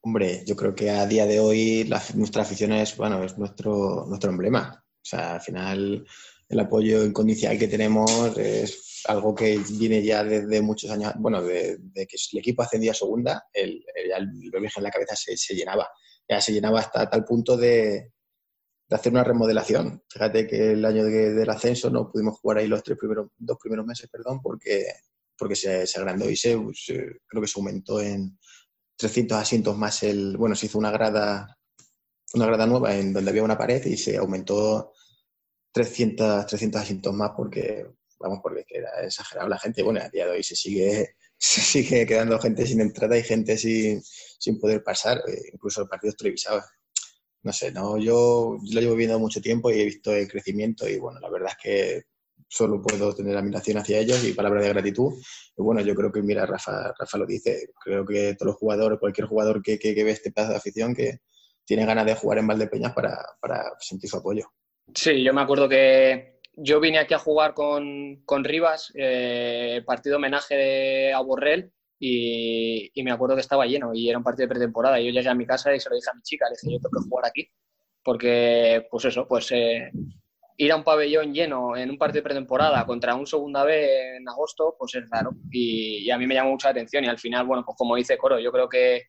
Hombre, 0.01 0.43
yo 0.45 0.57
creo 0.57 0.75
que 0.75 0.91
a 0.91 1.07
día 1.07 1.27
de 1.27 1.39
hoy 1.39 1.85
la, 1.85 2.03
nuestra 2.15 2.43
afición 2.43 2.73
es, 2.73 2.97
bueno, 2.97 3.23
es 3.23 3.39
nuestro, 3.39 4.05
nuestro 4.09 4.31
emblema. 4.31 4.85
O 4.85 5.05
sea, 5.05 5.35
al 5.35 5.41
final 5.41 6.05
el 6.49 6.61
apoyo 6.61 7.05
incondicional 7.05 7.59
que 7.59 7.69
tenemos 7.69 8.37
es 8.37 8.92
algo 9.07 9.35
que 9.35 9.61
viene 9.79 10.03
ya 10.03 10.25
desde 10.25 10.63
muchos 10.63 10.91
años, 10.91 11.13
bueno, 11.19 11.43
de, 11.43 11.79
que 11.95 12.17
el 12.33 12.39
equipo 12.39 12.63
ascendía 12.63 12.93
a 12.93 12.95
segunda, 12.95 13.45
el, 13.53 13.85
el, 13.95 14.13
el 14.13 14.55
en 14.55 14.83
la 14.83 14.91
cabeza 14.91 15.17
se, 15.17 15.37
se, 15.37 15.55
llenaba. 15.55 15.89
Ya 16.29 16.41
se 16.41 16.53
llenaba 16.53 16.81
hasta 16.81 17.09
tal 17.09 17.25
punto 17.25 17.57
de, 17.57 18.13
de, 18.89 18.97
hacer 18.97 19.13
una 19.13 19.25
remodelación. 19.25 20.03
Fíjate 20.09 20.47
que 20.47 20.73
el 20.73 20.85
año 20.85 21.05
de, 21.05 21.33
del 21.33 21.51
ascenso 21.51 21.91
no 21.91 22.11
pudimos 22.11 22.39
jugar 22.39 22.59
ahí 22.59 22.69
los 22.69 22.83
tres 22.83 22.99
primeros, 22.99 23.29
dos 23.37 23.59
primeros 23.61 23.87
meses, 23.87 24.09
perdón, 24.11 24.41
porque, 24.43 24.87
porque 25.37 25.57
se, 25.57 25.87
se 25.87 25.99
agrandó 25.99 26.29
y 26.31 26.37
se, 26.37 26.59
se, 26.75 26.95
creo 27.27 27.43
que 27.43 27.49
se 27.49 27.59
aumentó 27.59 28.01
en 28.01 28.39
300 28.97 29.39
asientos 29.39 29.77
más 29.77 30.03
el, 30.03 30.37
bueno, 30.37 30.55
se 30.55 30.67
hizo 30.67 30.79
una 30.79 30.91
grada, 30.91 31.59
una 32.35 32.47
grada 32.47 32.67
nueva 32.67 32.95
en 32.97 33.13
donde 33.13 33.31
había 33.31 33.43
una 33.43 33.59
pared 33.59 33.85
y 33.85 33.97
se 33.97 34.17
aumentó 34.17 34.93
300, 35.73 36.47
300 36.47 36.81
asientos 36.81 37.15
más 37.15 37.33
porque, 37.37 37.87
vamos, 38.23 38.41
porque 38.43 38.65
era 38.69 39.05
exagerado 39.05 39.49
la 39.49 39.59
gente. 39.59 39.83
Bueno, 39.83 40.01
a 40.01 40.09
día 40.09 40.27
de 40.27 40.33
hoy 40.33 40.43
se 40.43 40.57
sigue, 40.57 41.17
se 41.39 41.61
sigue 41.61 42.07
quedando 42.07 42.39
gente 42.39 42.67
sin 42.67 42.81
entrada 42.81 43.19
y 43.19 43.23
gente 43.23 43.59
sin, 43.59 44.03
sin 44.03 44.59
poder 44.59 44.83
pasar, 44.83 45.19
eh, 45.29 45.51
incluso 45.53 45.87
partidos 45.89 46.17
televisados. 46.17 46.65
No 47.43 47.53
sé, 47.53 47.73
no, 47.73 47.99
yo, 47.99 48.57
yo 48.63 48.75
lo 48.75 48.81
llevo 48.81 48.95
viendo 48.95 49.19
mucho 49.19 49.41
tiempo 49.41 49.71
y 49.71 49.81
he 49.81 49.85
visto 49.85 50.15
el 50.15 50.29
crecimiento 50.29 50.89
y 50.89 50.99
bueno, 50.99 51.19
la 51.19 51.29
verdad 51.29 51.51
es 51.51 51.57
que 51.61 52.03
solo 52.49 52.81
puedo 52.81 53.15
tener 53.15 53.37
admiración 53.37 53.79
hacia 53.79 53.99
ellos 53.99 54.23
y 54.25 54.33
palabras 54.33 54.63
de 54.63 54.69
gratitud. 54.69 55.13
Y 55.57 55.63
bueno, 55.63 55.81
yo 55.81 55.95
creo 55.95 56.13
que, 56.13 56.23
mira, 56.23 56.47
Rafa, 56.47 56.93
Rafa 56.97 57.19
lo 57.19 57.27
dice, 57.27 57.71
creo 57.83 58.05
que 58.07 58.35
todos 58.35 58.53
los 58.53 58.57
jugadores, 58.57 59.01
cualquier 59.01 59.27
jugador 59.27 59.63
que, 59.63 59.79
que, 59.79 59.95
que 59.95 60.05
ve 60.05 60.13
este 60.13 60.31
pedazo 60.31 60.53
de 60.53 60.59
afición, 60.59 60.95
que 60.95 61.19
tiene 61.65 61.87
ganas 61.87 62.07
de 62.07 62.15
jugar 62.15 62.39
en 62.39 62.47
Valdepeñas 62.47 62.93
para, 62.93 63.25
para 63.41 63.73
sentir 63.81 64.11
su 64.11 64.19
apoyo. 64.19 64.47
Sí, 64.95 65.23
yo 65.23 65.33
me 65.33 65.41
acuerdo 65.41 65.69
que 65.69 66.41
yo 66.55 66.81
vine 66.81 66.99
aquí 66.99 67.15
a 67.15 67.19
jugar 67.19 67.55
con, 67.55 68.23
con 68.25 68.45
Rivas, 68.45 68.93
eh, 68.95 69.83
partido 69.87 70.17
homenaje 70.17 71.13
a 71.13 71.21
Borrell, 71.21 71.73
y, 71.99 72.91
y, 72.95 73.03
me 73.05 73.13
acuerdo 73.13 73.37
que 73.37 73.43
estaba 73.43 73.65
lleno 73.65 73.95
y 73.95 74.09
era 74.09 74.19
un 74.19 74.25
partido 74.25 74.49
de 74.49 74.55
pretemporada. 74.55 74.99
Y 74.99 75.07
yo 75.07 75.13
llegué 75.13 75.29
a 75.29 75.35
mi 75.35 75.47
casa 75.47 75.73
y 75.73 75.79
se 75.79 75.89
lo 75.89 75.95
dije 75.95 76.11
a 76.11 76.17
mi 76.17 76.23
chica, 76.23 76.47
le 76.49 76.57
dije, 76.61 76.75
yo 76.75 76.81
tengo 76.81 77.01
que 77.01 77.09
jugar 77.09 77.27
aquí, 77.27 77.49
porque, 78.03 78.87
pues 78.91 79.05
eso, 79.05 79.27
pues 79.29 79.53
eh, 79.53 79.93
ir 80.57 80.73
a 80.73 80.77
un 80.77 80.85
pabellón 80.85 81.33
lleno 81.33 81.77
en 81.77 81.91
un 81.91 81.99
partido 81.99 82.21
de 82.21 82.25
pretemporada 82.25 82.85
contra 82.87 83.15
un 83.15 83.27
segunda 83.27 83.65
B 83.65 84.17
en 84.17 84.29
agosto, 84.29 84.75
pues 84.77 84.97
es 84.97 85.09
raro. 85.11 85.31
Y, 85.51 85.99
y, 86.05 86.11
a 86.11 86.19
mí 86.19 86.27
me 86.27 86.35
llamó 86.35 86.51
mucha 86.51 86.71
atención. 86.71 87.05
Y 87.05 87.09
al 87.09 87.19
final, 87.19 87.47
bueno, 87.47 87.65
pues 87.65 87.77
como 87.79 87.97
dice 87.97 88.19
Coro, 88.19 88.41
yo 88.41 88.51
creo 88.51 88.69
que, 88.69 89.03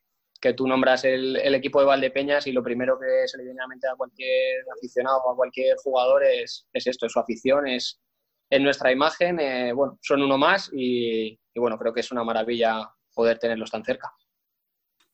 que 0.44 0.54
tú 0.54 0.68
nombras 0.68 1.06
el, 1.06 1.38
el, 1.38 1.56
equipo 1.56 1.80
de 1.80 1.86
Valdepeñas 1.86 2.46
y 2.48 2.52
lo 2.52 2.62
primero 2.62 3.00
que 3.00 3.26
se 3.30 3.38
le 3.38 3.46
viene 3.46 3.62
a 3.62 3.64
la 3.64 3.70
mente 3.70 3.88
a 3.88 3.96
cualquier 3.96 4.66
aficionado 4.76 5.22
o 5.24 5.32
a 5.32 5.36
cualquier 5.38 5.78
jugador 5.78 6.22
es, 6.26 6.68
es 6.74 6.86
esto, 6.86 7.06
es 7.06 7.14
su 7.14 7.20
afición, 7.20 7.66
es, 7.66 8.02
en 8.50 8.62
nuestra 8.62 8.91
imagen. 8.91 9.39
Eh, 9.39 9.72
bueno, 9.72 9.98
son 10.02 10.22
uno 10.22 10.38
más 10.38 10.70
y, 10.74 11.39
y, 11.54 11.60
bueno, 11.62 11.78
creo 11.78 11.94
que 11.94 12.02
es 12.02 12.12
una 12.12 12.26
maravilla 12.26 12.94
poder 13.16 13.39
tenerlos 13.39 13.72
tan 13.72 13.86
cerca. 13.86 14.12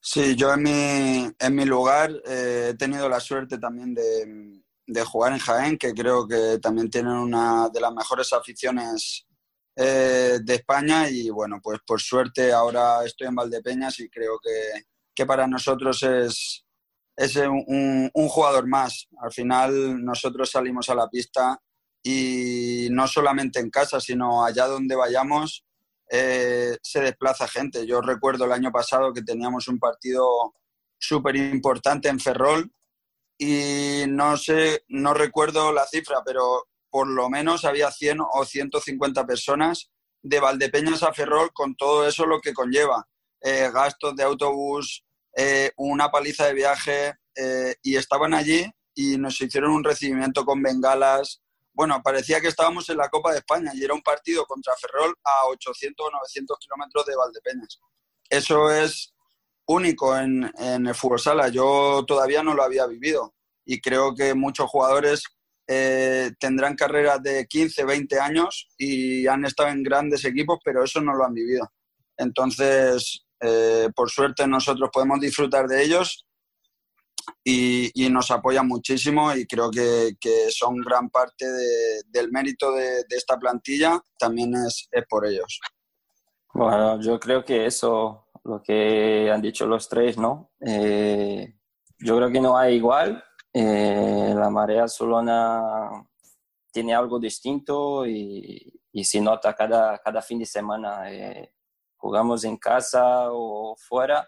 Sí, 0.01 0.35
yo 0.35 0.51
en 0.51 0.63
mi, 0.63 1.31
en 1.37 1.55
mi 1.55 1.65
lugar 1.65 2.09
eh, 2.25 2.69
he 2.71 2.73
tenido 2.73 3.07
la 3.07 3.19
suerte 3.19 3.59
también 3.59 3.93
de, 3.93 4.63
de, 4.87 5.03
jugar 5.03 5.33
en 5.33 5.39
Jaén, 5.39 5.77
que 5.77 5.93
creo 5.93 6.27
que 6.27 6.57
también 6.59 6.89
tienen 6.89 7.13
una 7.13 7.69
de 7.69 7.81
las 7.81 7.93
mejores 7.93 8.33
aficiones 8.33 9.27
eh, 9.75 10.39
de 10.41 10.55
España 10.55 11.07
y 11.07 11.29
bueno, 11.29 11.59
pues 11.61 11.81
por 11.85 12.01
suerte 12.01 12.51
ahora 12.51 13.05
estoy 13.05 13.27
en 13.27 13.35
Valdepeñas 13.35 13.99
y 13.99 14.09
creo 14.09 14.39
que, 14.43 14.89
que 15.19 15.25
para 15.25 15.47
nosotros 15.47 16.01
es, 16.03 16.65
es 17.17 17.35
un, 17.35 18.09
un, 18.13 18.27
jugador 18.29 18.65
más. 18.65 19.09
Al 19.21 19.33
final 19.33 20.01
nosotros 20.01 20.49
salimos 20.49 20.87
a 20.87 20.95
la 20.95 21.09
pista 21.09 21.61
y 22.01 22.87
no 22.91 23.05
solamente 23.05 23.59
en 23.59 23.69
casa, 23.69 23.99
sino 23.99 24.45
allá 24.45 24.67
donde 24.67 24.95
vayamos 24.95 25.65
eh, 26.09 26.77
se 26.81 27.01
desplaza 27.01 27.49
gente. 27.49 27.85
Yo 27.85 27.99
recuerdo 27.99 28.45
el 28.45 28.53
año 28.53 28.71
pasado 28.71 29.11
que 29.11 29.21
teníamos 29.21 29.67
un 29.67 29.77
partido 29.77 30.55
súper 30.97 31.35
importante 31.35 32.07
en 32.07 32.21
Ferrol 32.21 32.71
y 33.37 34.05
no 34.07 34.37
sé, 34.37 34.85
no 34.87 35.13
recuerdo 35.13 35.73
la 35.73 35.85
cifra, 35.85 36.21
pero 36.25 36.69
por 36.89 37.09
lo 37.09 37.29
menos 37.29 37.65
había 37.65 37.91
100 37.91 38.19
o 38.21 38.45
150 38.45 39.25
personas 39.25 39.91
de 40.21 40.39
Valdepeñas 40.39 41.03
a 41.03 41.11
Ferrol 41.11 41.51
con 41.51 41.75
todo 41.75 42.07
eso 42.07 42.25
lo 42.25 42.39
que 42.39 42.53
conlleva. 42.53 43.05
Eh, 43.41 43.69
gastos 43.73 44.15
de 44.15 44.23
autobús, 44.23 45.05
eh, 45.41 45.71
una 45.77 46.11
paliza 46.11 46.47
de 46.47 46.53
viaje 46.53 47.13
eh, 47.33 47.73
y 47.81 47.95
estaban 47.95 48.33
allí 48.33 48.69
y 48.93 49.17
nos 49.17 49.39
hicieron 49.39 49.71
un 49.71 49.85
recibimiento 49.85 50.43
con 50.43 50.61
bengalas, 50.61 51.41
bueno, 51.71 52.01
parecía 52.03 52.41
que 52.41 52.49
estábamos 52.49 52.89
en 52.89 52.97
la 52.97 53.07
Copa 53.07 53.31
de 53.31 53.37
España 53.37 53.71
y 53.73 53.81
era 53.81 53.93
un 53.93 54.01
partido 54.01 54.45
contra 54.45 54.75
Ferrol 54.75 55.15
a 55.23 55.47
800 55.47 56.05
o 56.05 56.11
900 56.11 56.57
kilómetros 56.59 57.05
de 57.05 57.15
Valdepeñas. 57.15 57.79
Eso 58.29 58.69
es 58.69 59.13
único 59.65 60.17
en, 60.17 60.51
el 60.59 60.93
fútbol 60.93 61.21
sala. 61.21 61.47
Yo 61.47 62.03
todavía 62.05 62.43
no 62.43 62.53
lo 62.53 62.63
había 62.63 62.85
vivido 62.85 63.33
y 63.63 63.79
creo 63.79 64.13
que 64.13 64.33
muchos 64.33 64.69
jugadores 64.69 65.23
eh, 65.67 66.33
tendrán 66.37 66.75
carreras 66.75 67.23
de 67.23 67.47
15, 67.47 67.85
20 67.85 68.19
años 68.19 68.67
y 68.77 69.25
han 69.25 69.45
estado 69.45 69.69
en 69.69 69.83
grandes 69.83 70.25
equipos, 70.25 70.59
pero 70.65 70.83
eso 70.83 70.99
no 70.99 71.13
lo 71.13 71.23
han 71.23 71.33
vivido. 71.33 71.71
Entonces, 72.17 73.25
eh, 73.41 73.89
por 73.95 74.09
suerte 74.09 74.47
nosotros 74.47 74.89
podemos 74.91 75.19
disfrutar 75.19 75.67
de 75.67 75.83
ellos 75.83 76.25
y, 77.43 78.05
y, 78.05 78.09
nos 78.09 78.31
apoyan 78.31 78.67
muchísimo 78.67 79.33
y 79.33 79.45
creo 79.45 79.69
que, 79.69 80.15
que 80.19 80.49
son 80.51 80.77
gran 80.77 81.09
parte 81.09 81.45
de, 81.45 82.01
del 82.07 82.31
mérito 82.31 82.71
de, 82.73 83.03
de, 83.07 83.15
esta 83.15 83.37
plantilla, 83.37 83.99
también 84.17 84.53
es, 84.55 84.87
es, 84.91 85.05
por 85.07 85.25
ellos. 85.25 85.59
Bueno, 86.53 86.99
yo 87.01 87.19
creo 87.19 87.45
que 87.45 87.65
eso, 87.65 88.27
lo 88.43 88.61
que 88.61 89.29
han 89.31 89.41
dicho 89.41 89.67
los 89.67 89.87
tres, 89.87 90.17
¿no? 90.17 90.51
Eh, 90.65 91.55
yo 91.99 92.17
creo 92.17 92.31
que 92.31 92.41
no 92.41 92.57
hay 92.57 92.75
igual. 92.75 93.23
Eh, 93.53 94.33
la 94.35 94.49
Marea 94.49 94.87
Solona 94.87 95.89
tiene 96.71 96.93
algo 96.93 97.19
distinto 97.19 98.05
y, 98.05 98.81
y 98.91 99.03
se 99.03 99.21
nota 99.21 99.53
cada, 99.53 99.97
cada 99.99 100.21
fin 100.21 100.39
de 100.39 100.45
semana. 100.45 101.11
Eh, 101.11 101.53
jugamos 101.99 102.43
en 102.43 102.57
casa 102.57 103.31
o 103.31 103.75
fuera. 103.77 104.27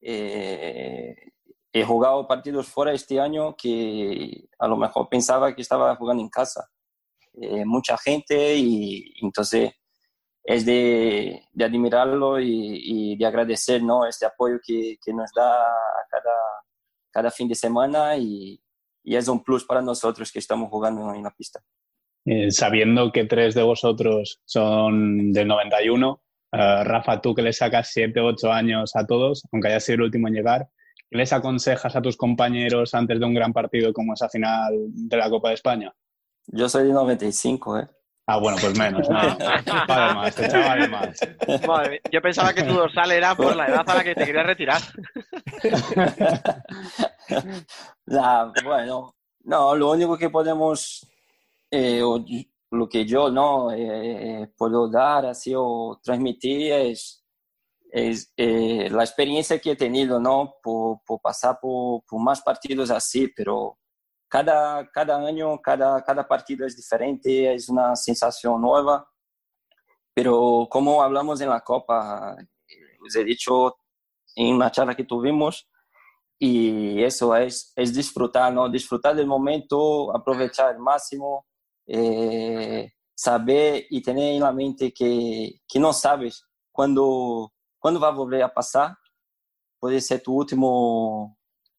Eh, 0.00 1.14
he 1.72 1.84
jugado 1.84 2.26
partidos 2.26 2.66
fuera 2.66 2.92
este 2.92 3.20
año 3.20 3.54
que 3.56 4.48
a 4.58 4.66
lo 4.66 4.76
mejor 4.76 5.08
pensaba 5.08 5.54
que 5.54 5.62
estaba 5.62 5.94
jugando 5.96 6.22
en 6.22 6.28
casa. 6.28 6.68
Eh, 7.34 7.64
mucha 7.64 7.96
gente 7.96 8.56
y 8.56 9.14
entonces 9.22 9.72
es 10.44 10.66
de, 10.66 11.44
de 11.52 11.64
admirarlo 11.64 12.40
y, 12.40 13.12
y, 13.12 13.16
de 13.16 13.26
agradecer 13.26 13.82
¿no? 13.82 14.06
este 14.06 14.26
apoyo 14.26 14.58
que, 14.62 14.96
que 15.02 15.14
nos 15.14 15.30
da 15.34 15.64
cada, 16.10 16.34
cada 17.10 17.30
fin 17.30 17.48
de 17.48 17.54
semana 17.54 18.16
y, 18.16 18.60
y, 19.04 19.16
es 19.16 19.28
un 19.28 19.42
plus 19.42 19.64
para 19.64 19.80
nosotros 19.80 20.32
que 20.32 20.40
estamos 20.40 20.68
jugando 20.68 21.14
en 21.14 21.22
la 21.22 21.30
pista. 21.30 21.60
Eh, 22.24 22.50
sabiendo 22.50 23.10
que 23.12 23.24
tres 23.24 23.54
de 23.54 23.62
vosotros 23.62 24.40
son 24.44 25.32
del 25.32 25.48
91, 25.48 26.22
uh, 26.52 26.84
Rafa, 26.84 27.20
tú 27.20 27.34
que 27.34 27.42
le 27.42 27.52
sacas 27.52 27.90
7, 27.92 28.20
8 28.20 28.52
años 28.52 28.96
a 28.96 29.06
todos, 29.06 29.42
aunque 29.52 29.68
haya 29.68 29.80
sido 29.80 29.96
el 29.96 30.02
último 30.02 30.28
en 30.28 30.34
llegar, 30.34 30.68
¿Qué 31.12 31.18
les 31.18 31.32
aconsejas 31.34 31.94
a 31.94 32.00
tus 32.00 32.16
compañeros 32.16 32.94
antes 32.94 33.20
de 33.20 33.26
un 33.26 33.34
gran 33.34 33.52
partido 33.52 33.92
como 33.92 34.14
esa 34.14 34.30
final 34.30 34.72
de 34.88 35.16
la 35.18 35.28
Copa 35.28 35.48
de 35.48 35.54
España? 35.56 35.94
Yo 36.46 36.70
soy 36.70 36.86
de 36.86 36.92
95, 36.94 37.80
¿eh? 37.80 37.88
Ah, 38.26 38.38
bueno, 38.38 38.56
pues 38.58 38.78
menos, 38.78 39.10
nada. 39.10 39.36
Vale 39.88 40.14
más, 40.14 40.34
te 40.34 40.46
echaba 40.46 40.76
de 40.76 40.88
más. 40.88 41.20
Vale, 41.66 42.00
yo 42.10 42.22
pensaba 42.22 42.54
que 42.54 42.62
tu 42.62 42.72
dorsal 42.72 43.12
era 43.12 43.34
por 43.34 43.54
la 43.54 43.66
edad 43.66 43.84
a 43.86 43.94
la 43.94 44.04
que 44.04 44.14
te 44.14 44.24
querías 44.24 44.46
retirar. 44.46 44.80
bueno, 48.64 49.14
no, 49.44 49.76
lo 49.76 49.90
único 49.90 50.16
que 50.16 50.30
podemos, 50.30 51.06
eh, 51.70 52.00
lo 52.72 52.88
que 52.88 53.04
yo 53.04 53.30
no 53.30 53.70
eh, 53.72 54.52
puedo 54.56 54.88
dar 54.88 55.26
así 55.26 55.52
o 55.56 56.00
transmitir 56.02 56.72
es 56.72 57.22
es 57.92 58.32
eh, 58.38 58.88
la 58.90 59.04
experiencia 59.04 59.58
que 59.60 59.72
he 59.72 59.76
tenido, 59.76 60.18
¿no? 60.18 60.54
Por, 60.62 61.02
por 61.04 61.20
pasar 61.20 61.58
por, 61.60 62.02
por, 62.06 62.20
más 62.22 62.40
partidos 62.40 62.90
así, 62.90 63.28
pero 63.36 63.78
cada, 64.28 64.90
cada 64.90 65.18
año, 65.18 65.60
cada, 65.60 66.02
cada 66.02 66.26
partido 66.26 66.66
es 66.66 66.74
diferente, 66.74 67.52
es 67.52 67.68
una 67.68 67.94
sensación 67.94 68.62
nueva. 68.62 69.06
Pero 70.14 70.66
como 70.70 71.02
hablamos 71.02 71.42
en 71.42 71.50
la 71.50 71.60
Copa, 71.60 72.34
os 73.06 73.14
he 73.14 73.24
dicho 73.24 73.76
en 74.36 74.54
una 74.54 74.70
charla 74.70 74.94
que 74.94 75.04
tuvimos, 75.04 75.68
y 76.38 77.02
eso 77.04 77.36
es, 77.36 77.74
es 77.76 77.94
disfrutar, 77.94 78.52
¿no? 78.54 78.70
Disfrutar 78.70 79.14
del 79.14 79.26
momento, 79.26 80.16
aprovechar 80.16 80.70
al 80.70 80.78
máximo, 80.78 81.46
eh, 81.86 82.90
saber 83.14 83.86
tener 84.04 84.34
en 84.34 84.40
la 84.40 84.52
mente 84.52 84.92
que, 84.92 85.60
que 85.68 85.78
no 85.78 85.92
sabes 85.92 86.44
cuando 86.72 87.52
quando 87.78 87.98
vai 87.98 88.14
volver 88.14 88.42
a 88.42 88.48
passar, 88.48 88.96
pode 89.80 90.00
ser 90.00 90.20
tu 90.20 90.32
último 90.32 91.36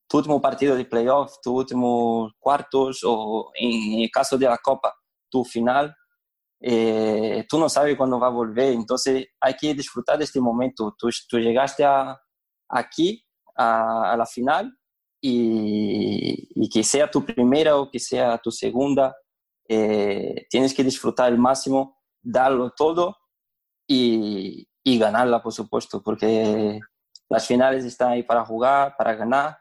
tu 0.07 0.17
último 0.17 0.41
partido 0.41 0.75
de 0.75 0.85
playoff, 0.85 1.37
tu 1.41 1.53
último 1.53 2.29
quartos 2.39 3.03
ou 3.03 3.49
em, 3.55 4.07
caso 4.09 4.37
de 4.37 4.45
la 4.45 4.57
Copa, 4.57 4.93
tu 5.31 5.43
final. 5.45 5.91
Eh, 6.61 7.43
tu 7.49 7.57
não 7.57 7.67
sabes 7.69 7.97
quando 7.97 8.19
vai 8.19 8.31
volver, 8.31 8.73
então 8.73 8.95
há 9.41 9.53
que 9.53 9.73
disfrutar 9.73 10.17
deste 10.17 10.39
momento. 10.39 10.93
Tu, 10.99 11.09
tu 11.29 11.41
chegaste 11.41 11.83
a, 11.83 12.17
aqui 12.69 13.21
a, 13.57 14.13
a 14.13 14.15
la 14.17 14.25
final 14.25 14.65
e, 15.21 16.47
e 16.55 16.67
que 16.69 16.83
seja 16.83 17.07
tu 17.07 17.21
primeira 17.21 17.75
ou 17.77 17.89
que 17.89 17.99
seja 17.99 18.37
tu 18.37 18.51
segunda, 18.51 19.13
eh, 19.67 20.45
tienes 20.49 20.73
que 20.73 20.83
disfrutar 20.83 21.27
al 21.27 21.37
máximo, 21.37 22.01
darlo 22.21 22.71
todo 22.71 23.17
y, 23.87 24.67
y 24.83 24.97
ganarla, 24.99 25.41
por 25.41 25.53
supuesto, 25.53 26.01
porque 26.01 26.79
las 27.29 27.47
finales 27.47 27.85
están 27.85 28.11
ahí 28.11 28.23
para 28.23 28.45
jugar, 28.45 28.95
para 28.97 29.15
ganar. 29.15 29.57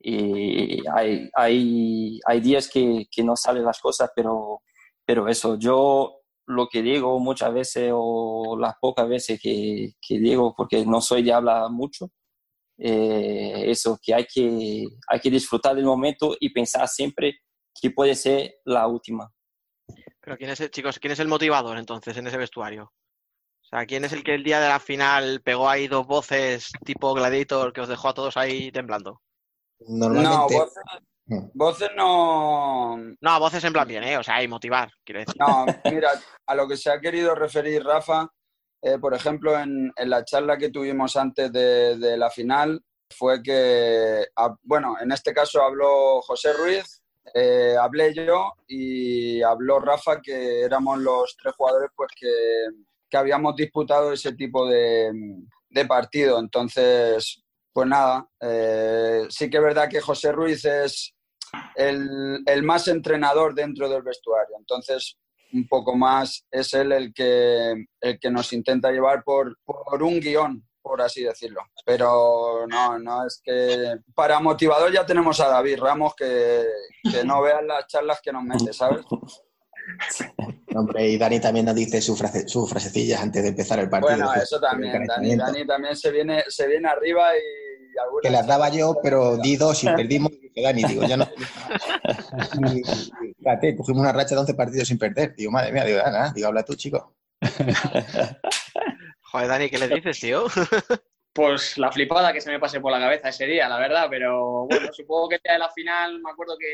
Y 0.00 0.86
hay, 0.88 1.30
hay, 1.34 2.18
hay 2.26 2.40
días 2.40 2.68
que, 2.68 3.06
que 3.10 3.22
no 3.22 3.36
salen 3.36 3.64
las 3.64 3.80
cosas, 3.80 4.10
pero, 4.16 4.62
pero 5.04 5.28
eso, 5.28 5.56
yo 5.58 6.22
lo 6.46 6.68
que 6.68 6.82
digo 6.82 7.18
muchas 7.20 7.52
veces 7.52 7.92
o 7.94 8.56
las 8.58 8.74
pocas 8.80 9.08
veces 9.08 9.40
que, 9.40 9.92
que 10.00 10.18
digo, 10.18 10.54
porque 10.56 10.84
no 10.84 11.00
soy 11.00 11.22
de 11.22 11.32
hablar 11.32 11.70
mucho, 11.70 12.10
eh, 12.78 13.70
eso, 13.70 13.98
que 14.02 14.14
hay, 14.14 14.26
que 14.32 14.84
hay 15.06 15.20
que 15.20 15.30
disfrutar 15.30 15.76
del 15.76 15.84
momento 15.84 16.36
y 16.40 16.52
pensar 16.52 16.88
siempre 16.88 17.38
que 17.80 17.90
puede 17.90 18.14
ser 18.14 18.56
la 18.64 18.86
última. 18.86 19.32
Pero 20.20 20.36
quién 20.36 20.50
es 20.50 20.60
el, 20.60 20.70
chicos, 20.70 20.98
¿quién 20.98 21.12
es 21.12 21.20
el 21.20 21.28
motivador 21.28 21.78
entonces 21.78 22.16
en 22.16 22.26
ese 22.26 22.36
vestuario? 22.36 22.92
sea, 23.72 23.86
¿quién 23.86 24.04
es 24.04 24.12
el 24.12 24.22
que 24.22 24.34
el 24.34 24.44
día 24.44 24.60
de 24.60 24.68
la 24.68 24.78
final 24.78 25.40
pegó 25.42 25.68
ahí 25.68 25.88
dos 25.88 26.06
voces 26.06 26.70
tipo 26.84 27.14
Gladiator 27.14 27.72
que 27.72 27.80
os 27.80 27.88
dejó 27.88 28.08
a 28.08 28.14
todos 28.14 28.36
ahí 28.36 28.70
temblando? 28.70 29.22
Normalmente. 29.80 30.30
No, 30.30 30.46
voces, 30.48 30.82
voces 31.54 31.90
no. 31.96 32.96
No, 33.20 33.40
voces 33.40 33.64
en 33.64 33.72
plan 33.72 33.88
bien, 33.88 34.04
¿eh? 34.04 34.18
O 34.18 34.22
sea, 34.22 34.42
y 34.42 34.48
motivar, 34.48 34.90
quiero 35.04 35.20
decir. 35.20 35.34
No, 35.38 35.64
mira, 35.90 36.10
a 36.46 36.54
lo 36.54 36.68
que 36.68 36.76
se 36.76 36.90
ha 36.90 37.00
querido 37.00 37.34
referir 37.34 37.82
Rafa, 37.82 38.28
eh, 38.82 38.98
por 38.98 39.14
ejemplo, 39.14 39.58
en, 39.58 39.90
en, 39.96 40.10
la 40.10 40.24
charla 40.24 40.58
que 40.58 40.70
tuvimos 40.70 41.16
antes 41.16 41.50
de, 41.50 41.96
de 41.96 42.16
la 42.16 42.30
final, 42.30 42.80
fue 43.10 43.42
que, 43.42 44.26
a, 44.36 44.54
bueno, 44.62 44.96
en 45.00 45.12
este 45.12 45.32
caso 45.32 45.62
habló 45.62 46.20
José 46.22 46.52
Ruiz, 46.52 47.01
eh, 47.34 47.76
hablé 47.80 48.14
yo 48.14 48.52
y 48.66 49.42
habló 49.42 49.78
Rafa, 49.78 50.20
que 50.20 50.62
éramos 50.62 50.98
los 50.98 51.36
tres 51.36 51.54
jugadores 51.54 51.90
pues 51.94 52.10
que 52.18 52.28
que 53.12 53.18
habíamos 53.18 53.54
disputado 53.54 54.10
ese 54.10 54.32
tipo 54.32 54.66
de, 54.66 55.12
de 55.68 55.84
partido. 55.84 56.38
Entonces, 56.38 57.44
pues 57.70 57.86
nada, 57.86 58.26
eh, 58.40 59.26
sí 59.28 59.50
que 59.50 59.58
es 59.58 59.62
verdad 59.62 59.90
que 59.90 60.00
José 60.00 60.32
Ruiz 60.32 60.64
es 60.64 61.14
el, 61.76 62.42
el, 62.46 62.62
más 62.62 62.88
entrenador 62.88 63.54
dentro 63.54 63.86
del 63.90 64.02
vestuario. 64.02 64.56
Entonces, 64.58 65.18
un 65.52 65.68
poco 65.68 65.94
más 65.94 66.46
es 66.50 66.72
él 66.72 66.90
el 66.92 67.12
que, 67.12 67.84
el 68.00 68.18
que 68.18 68.30
nos 68.30 68.50
intenta 68.54 68.90
llevar 68.90 69.22
por, 69.24 69.58
por 69.62 70.02
un 70.02 70.18
guion, 70.18 70.66
por 70.82 71.00
así 71.00 71.22
decirlo. 71.22 71.62
Pero 71.86 72.66
no, 72.68 72.98
no 72.98 73.26
es 73.26 73.40
que 73.42 73.96
para 74.14 74.40
motivador 74.40 74.92
ya 74.92 75.06
tenemos 75.06 75.40
a 75.40 75.48
David 75.48 75.78
Ramos 75.78 76.14
que, 76.14 76.64
que 77.10 77.24
no 77.24 77.40
vean 77.42 77.66
las 77.66 77.86
charlas 77.86 78.20
que 78.22 78.32
nos 78.32 78.42
mete, 78.42 78.72
¿sabes? 78.72 79.04
Hombre, 80.74 81.08
y 81.08 81.18
Dani 81.18 81.40
también 81.40 81.66
nos 81.66 81.74
dice 81.74 82.00
sus 82.00 82.18
frase, 82.18 82.48
su 82.48 82.66
frasecillas 82.66 83.20
antes 83.20 83.42
de 83.42 83.50
empezar 83.50 83.78
el 83.78 83.90
partido. 83.90 84.16
Bueno, 84.16 84.34
eso 84.34 84.60
también. 84.60 85.06
Dani, 85.06 85.36
Dani, 85.36 85.66
también 85.66 85.96
se 85.96 86.10
viene, 86.10 86.44
se 86.48 86.66
viene 86.66 86.88
arriba 86.88 87.36
y. 87.36 87.40
Que 88.22 88.30
las 88.30 88.46
daba 88.46 88.70
yo, 88.70 88.96
pero 89.02 89.36
di 89.36 89.56
dos 89.56 89.84
y 89.84 89.86
perdimos. 89.86 90.32
Y 90.54 90.62
Dani, 90.62 90.82
digo, 90.84 91.04
ya 91.04 91.18
no. 91.18 91.28
y, 92.70 92.82
fíjate, 93.38 93.76
cogimos 93.76 94.00
una 94.00 94.12
racha 94.12 94.34
de 94.34 94.40
11 94.40 94.54
partidos 94.54 94.88
sin 94.88 94.98
perder. 94.98 95.34
Digo, 95.36 95.50
madre 95.50 95.72
mía, 95.72 95.84
digo, 95.84 95.98
nada, 95.98 96.32
digo, 96.34 96.48
habla 96.48 96.64
tú, 96.64 96.74
chico. 96.74 97.14
Joder, 99.32 99.48
Dani, 99.48 99.70
¿qué 99.70 99.78
le 99.78 99.88
dices, 99.88 100.20
tío? 100.20 100.44
Pues 101.34 101.78
la 101.78 101.90
flipada 101.90 102.30
que 102.30 102.42
se 102.42 102.50
me 102.50 102.60
pase 102.60 102.78
por 102.78 102.92
la 102.92 103.00
cabeza 103.00 103.30
ese 103.30 103.46
día, 103.46 103.66
la 103.66 103.78
verdad, 103.78 104.06
pero 104.10 104.66
bueno, 104.66 104.92
supongo 104.92 105.30
que 105.30 105.40
ya 105.42 105.54
de 105.54 105.60
la 105.60 105.70
final 105.70 106.20
me 106.20 106.30
acuerdo 106.30 106.58
que 106.58 106.66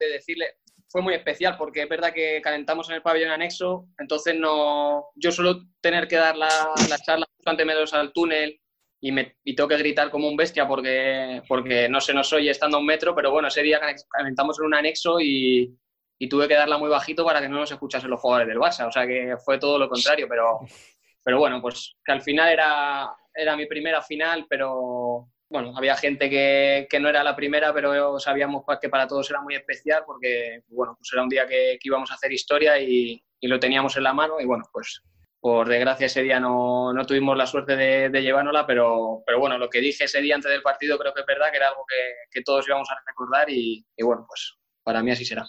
de 0.00 0.10
decirle, 0.10 0.54
fue 0.88 1.02
muy 1.02 1.12
especial 1.12 1.58
porque 1.58 1.82
es 1.82 1.88
verdad 1.90 2.14
que 2.14 2.40
calentamos 2.42 2.88
en 2.88 2.94
el 2.94 3.02
pabellón 3.02 3.32
anexo, 3.32 3.88
entonces 3.98 4.34
no, 4.34 5.08
yo 5.16 5.30
suelo 5.30 5.60
tener 5.82 6.08
que 6.08 6.16
dar 6.16 6.34
la, 6.34 6.48
la 6.88 6.96
charla 6.96 7.26
antes 7.44 7.58
de 7.58 7.70
menos 7.70 7.92
al 7.92 8.10
túnel 8.14 8.58
y, 9.02 9.12
me, 9.12 9.36
y 9.44 9.54
tengo 9.54 9.68
que 9.68 9.76
gritar 9.76 10.10
como 10.10 10.28
un 10.28 10.36
bestia 10.38 10.66
porque, 10.66 11.42
porque 11.46 11.86
no 11.90 12.00
se 12.00 12.14
nos 12.14 12.32
oye 12.32 12.50
estando 12.50 12.78
a 12.78 12.80
un 12.80 12.86
metro, 12.86 13.14
pero 13.14 13.30
bueno, 13.30 13.48
ese 13.48 13.62
día 13.62 13.82
calentamos 14.08 14.58
en 14.58 14.64
un 14.64 14.74
anexo 14.76 15.20
y, 15.20 15.76
y 16.18 16.26
tuve 16.26 16.48
que 16.48 16.54
darla 16.54 16.78
muy 16.78 16.88
bajito 16.88 17.22
para 17.22 17.42
que 17.42 17.50
no 17.50 17.58
nos 17.58 17.70
escuchasen 17.70 18.08
los 18.08 18.20
jugadores 18.20 18.48
del 18.48 18.58
Barça, 18.58 18.88
o 18.88 18.92
sea 18.92 19.06
que 19.06 19.36
fue 19.44 19.58
todo 19.58 19.78
lo 19.78 19.90
contrario, 19.90 20.26
pero, 20.26 20.60
pero 21.26 21.40
bueno, 21.40 21.60
pues 21.60 21.96
que 22.04 22.12
al 22.12 22.22
final 22.22 22.52
era, 22.52 23.10
era 23.34 23.56
mi 23.56 23.66
primera 23.66 24.00
final, 24.00 24.46
pero 24.48 25.28
bueno, 25.50 25.76
había 25.76 25.96
gente 25.96 26.30
que, 26.30 26.86
que, 26.88 27.00
no 27.00 27.08
era 27.08 27.24
la 27.24 27.34
primera, 27.34 27.74
pero 27.74 28.20
sabíamos 28.20 28.62
que 28.80 28.88
para 28.88 29.08
todos 29.08 29.28
era 29.28 29.40
muy 29.40 29.56
especial 29.56 30.04
porque, 30.06 30.62
bueno, 30.68 30.94
pues 30.96 31.10
era 31.12 31.24
un 31.24 31.28
día 31.28 31.44
que, 31.48 31.78
que 31.80 31.88
íbamos 31.88 32.12
a 32.12 32.14
hacer 32.14 32.32
historia 32.32 32.78
y, 32.78 33.20
y, 33.40 33.48
lo 33.48 33.58
teníamos 33.58 33.96
en 33.96 34.04
la 34.04 34.12
mano 34.12 34.38
y, 34.38 34.44
bueno, 34.44 34.66
pues 34.72 35.02
por 35.40 35.68
desgracia 35.68 36.06
ese 36.06 36.22
día 36.22 36.38
no, 36.38 36.92
no 36.92 37.04
tuvimos 37.04 37.36
la 37.36 37.48
suerte 37.48 37.74
de, 37.74 38.08
de, 38.08 38.22
llevárnosla, 38.22 38.64
pero, 38.64 39.24
pero 39.26 39.40
bueno, 39.40 39.58
lo 39.58 39.68
que 39.68 39.80
dije 39.80 40.04
ese 40.04 40.20
día 40.20 40.36
antes 40.36 40.52
del 40.52 40.62
partido 40.62 40.96
creo 40.96 41.12
que 41.12 41.22
es 41.22 41.26
verdad, 41.26 41.50
que 41.50 41.56
era 41.56 41.70
algo 41.70 41.84
que, 41.88 41.96
que 42.30 42.44
todos 42.44 42.68
íbamos 42.68 42.88
a 42.88 43.02
recordar 43.04 43.50
y, 43.50 43.84
y, 43.96 44.04
bueno, 44.04 44.26
pues 44.28 44.54
para 44.84 45.02
mí 45.02 45.10
así 45.10 45.24
será. 45.24 45.44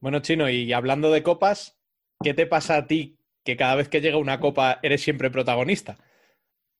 Bueno, 0.00 0.20
Chino, 0.20 0.48
y 0.48 0.72
hablando 0.72 1.10
de 1.10 1.22
copas, 1.22 1.78
¿qué 2.22 2.32
te 2.32 2.46
pasa 2.46 2.76
a 2.76 2.86
ti 2.86 3.18
que 3.44 3.56
cada 3.56 3.74
vez 3.74 3.88
que 3.88 4.00
llega 4.00 4.16
una 4.16 4.40
copa 4.40 4.78
eres 4.82 5.02
siempre 5.02 5.30
protagonista? 5.30 5.96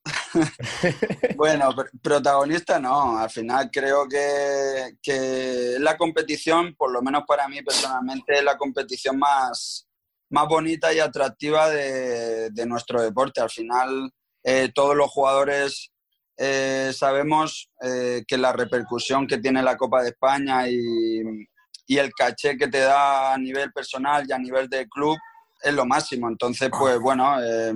bueno, 1.37 1.71
protagonista 2.03 2.79
no. 2.79 3.19
Al 3.19 3.31
final 3.31 3.71
creo 3.73 4.09
que, 4.09 4.97
que, 5.03 5.77
la 5.79 5.97
competición, 5.97 6.75
por 6.75 6.93
lo 6.93 7.03
menos 7.03 7.25
para 7.27 7.49
mí 7.49 7.63
personalmente, 7.63 8.35
es 8.35 8.45
la 8.45 8.57
competición 8.57 9.19
más, 9.19 9.87
más 10.31 10.49
bonita 10.49 10.93
y 10.93 10.99
atractiva 10.99 11.71
de, 11.71 12.51
de 12.51 12.67
nuestro 12.67 13.01
deporte. 13.01 13.41
Al 13.41 13.51
final, 13.51 14.11
eh, 14.43 14.71
todos 14.75 14.97
los 14.97 15.11
jugadores 15.11 15.91
eh, 16.37 16.93
sabemos 16.95 17.71
eh, 17.83 18.25
que 18.27 18.39
la 18.39 18.53
repercusión 18.53 19.27
que 19.27 19.39
tiene 19.39 19.63
la 19.63 19.77
Copa 19.77 20.03
de 20.03 20.11
España 20.11 20.69
y, 20.69 21.23
y 21.87 21.99
el 21.99 22.13
caché 22.13 22.57
que 22.57 22.69
te 22.69 22.81
da 22.81 23.35
a 23.35 23.39
nivel 23.39 23.73
personal 23.73 24.25
y 24.29 24.33
a 24.33 24.39
nivel 24.39 24.69
de 24.69 24.89
club 24.89 25.17
es 25.65 25.75
lo 25.75 25.87
máximo. 25.87 26.29
Entonces, 26.29 26.71
pues 26.77 26.99
bueno, 27.01 27.43
eh, 27.43 27.73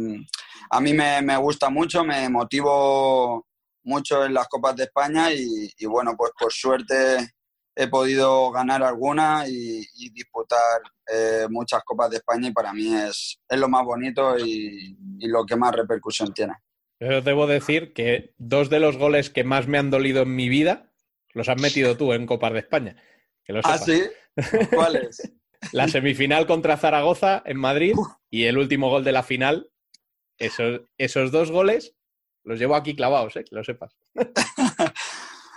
a 0.70 0.80
mí 0.80 0.92
me, 0.92 1.22
me, 1.22 1.36
gusta 1.36 1.70
mucho, 1.70 2.04
me 2.04 2.28
motivo 2.28 3.46
mucho 3.84 4.24
en 4.24 4.34
las 4.34 4.48
Copas 4.48 4.76
de 4.76 4.84
España 4.84 5.32
y, 5.32 5.70
y 5.78 5.86
bueno, 5.86 6.14
pues 6.16 6.32
por 6.38 6.52
suerte 6.52 7.34
he 7.74 7.88
podido 7.88 8.50
ganar 8.50 8.82
alguna 8.82 9.44
y, 9.48 9.84
y 9.94 10.10
disputar 10.10 10.82
eh, 11.12 11.46
muchas 11.48 11.82
Copas 11.84 12.10
de 12.10 12.16
España 12.16 12.48
y 12.48 12.52
para 12.52 12.72
mí 12.72 12.94
es, 12.94 13.38
es 13.48 13.58
lo 13.58 13.68
más 13.68 13.84
bonito 13.84 14.36
y, 14.38 14.96
y, 15.18 15.28
lo 15.28 15.46
que 15.46 15.56
más 15.56 15.74
repercusión 15.74 16.34
tiene. 16.34 16.54
Pero 16.98 17.22
debo 17.22 17.46
decir 17.46 17.92
que 17.94 18.34
dos 18.36 18.68
de 18.68 18.80
los 18.80 18.96
goles 18.96 19.30
que 19.30 19.44
más 19.44 19.68
me 19.68 19.78
han 19.78 19.90
dolido 19.90 20.22
en 20.22 20.34
mi 20.34 20.48
vida 20.48 20.92
los 21.32 21.48
has 21.48 21.60
metido 21.60 21.96
tú 21.96 22.12
en 22.12 22.26
Copas 22.26 22.52
de 22.52 22.58
España. 22.58 22.96
Que 23.44 23.52
lo 23.52 23.60
¿Ah, 23.62 23.78
sí? 23.78 24.02
¿Cuáles? 24.74 25.22
La 25.72 25.88
semifinal 25.88 26.46
contra 26.46 26.76
Zaragoza 26.76 27.42
en 27.44 27.58
Madrid 27.58 27.94
y 28.30 28.44
el 28.44 28.58
último 28.58 28.90
gol 28.90 29.04
de 29.04 29.12
la 29.12 29.22
final. 29.22 29.70
Esos, 30.38 30.82
esos 30.98 31.32
dos 31.32 31.50
goles 31.50 31.94
los 32.44 32.58
llevo 32.58 32.76
aquí 32.76 32.94
clavados, 32.94 33.36
¿eh? 33.36 33.44
que 33.44 33.54
lo 33.54 33.64
sepas. 33.64 33.96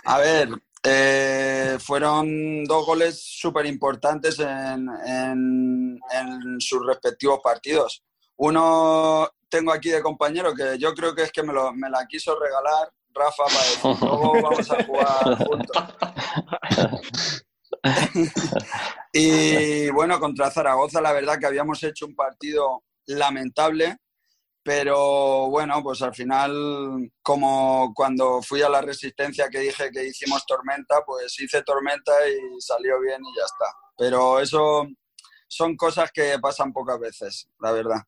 A 0.04 0.18
ver, 0.18 0.48
eh, 0.82 1.76
fueron 1.78 2.64
dos 2.64 2.84
goles 2.84 3.22
súper 3.22 3.66
importantes 3.66 4.38
en, 4.40 4.88
en, 5.06 6.00
en, 6.10 6.60
sus 6.60 6.84
respectivos 6.84 7.40
partidos. 7.42 8.02
Uno 8.36 9.28
tengo 9.48 9.72
aquí 9.72 9.90
de 9.90 10.02
compañero 10.02 10.52
que 10.54 10.76
yo 10.78 10.92
creo 10.92 11.14
que 11.14 11.22
es 11.22 11.32
que 11.32 11.44
me, 11.44 11.52
lo, 11.52 11.72
me 11.72 11.88
la 11.88 12.06
quiso 12.06 12.36
regalar 12.38 12.90
Rafa 13.14 13.44
para 13.44 13.64
decir, 13.64 14.08
luego 14.08 14.42
vamos 14.42 14.70
a 14.70 14.84
jugar 14.84 15.46
juntos. 15.46 15.76
y 19.12 19.90
bueno, 19.90 20.20
contra 20.20 20.50
Zaragoza 20.50 21.00
la 21.00 21.12
verdad 21.12 21.38
que 21.38 21.46
habíamos 21.46 21.82
hecho 21.82 22.06
un 22.06 22.14
partido 22.14 22.84
lamentable, 23.06 23.96
pero 24.62 25.48
bueno, 25.48 25.82
pues 25.82 26.00
al 26.02 26.14
final, 26.14 27.10
como 27.22 27.92
cuando 27.94 28.40
fui 28.42 28.62
a 28.62 28.68
la 28.68 28.80
resistencia 28.80 29.48
que 29.50 29.58
dije 29.58 29.90
que 29.90 30.06
hicimos 30.06 30.46
tormenta, 30.46 31.02
pues 31.04 31.38
hice 31.40 31.62
tormenta 31.62 32.12
y 32.28 32.60
salió 32.60 33.00
bien 33.00 33.20
y 33.20 33.36
ya 33.36 33.44
está. 33.44 33.64
Pero 33.96 34.38
eso 34.38 34.86
son 35.48 35.76
cosas 35.76 36.12
que 36.12 36.38
pasan 36.40 36.72
pocas 36.72 36.98
veces, 37.00 37.48
la 37.60 37.72
verdad. 37.72 38.02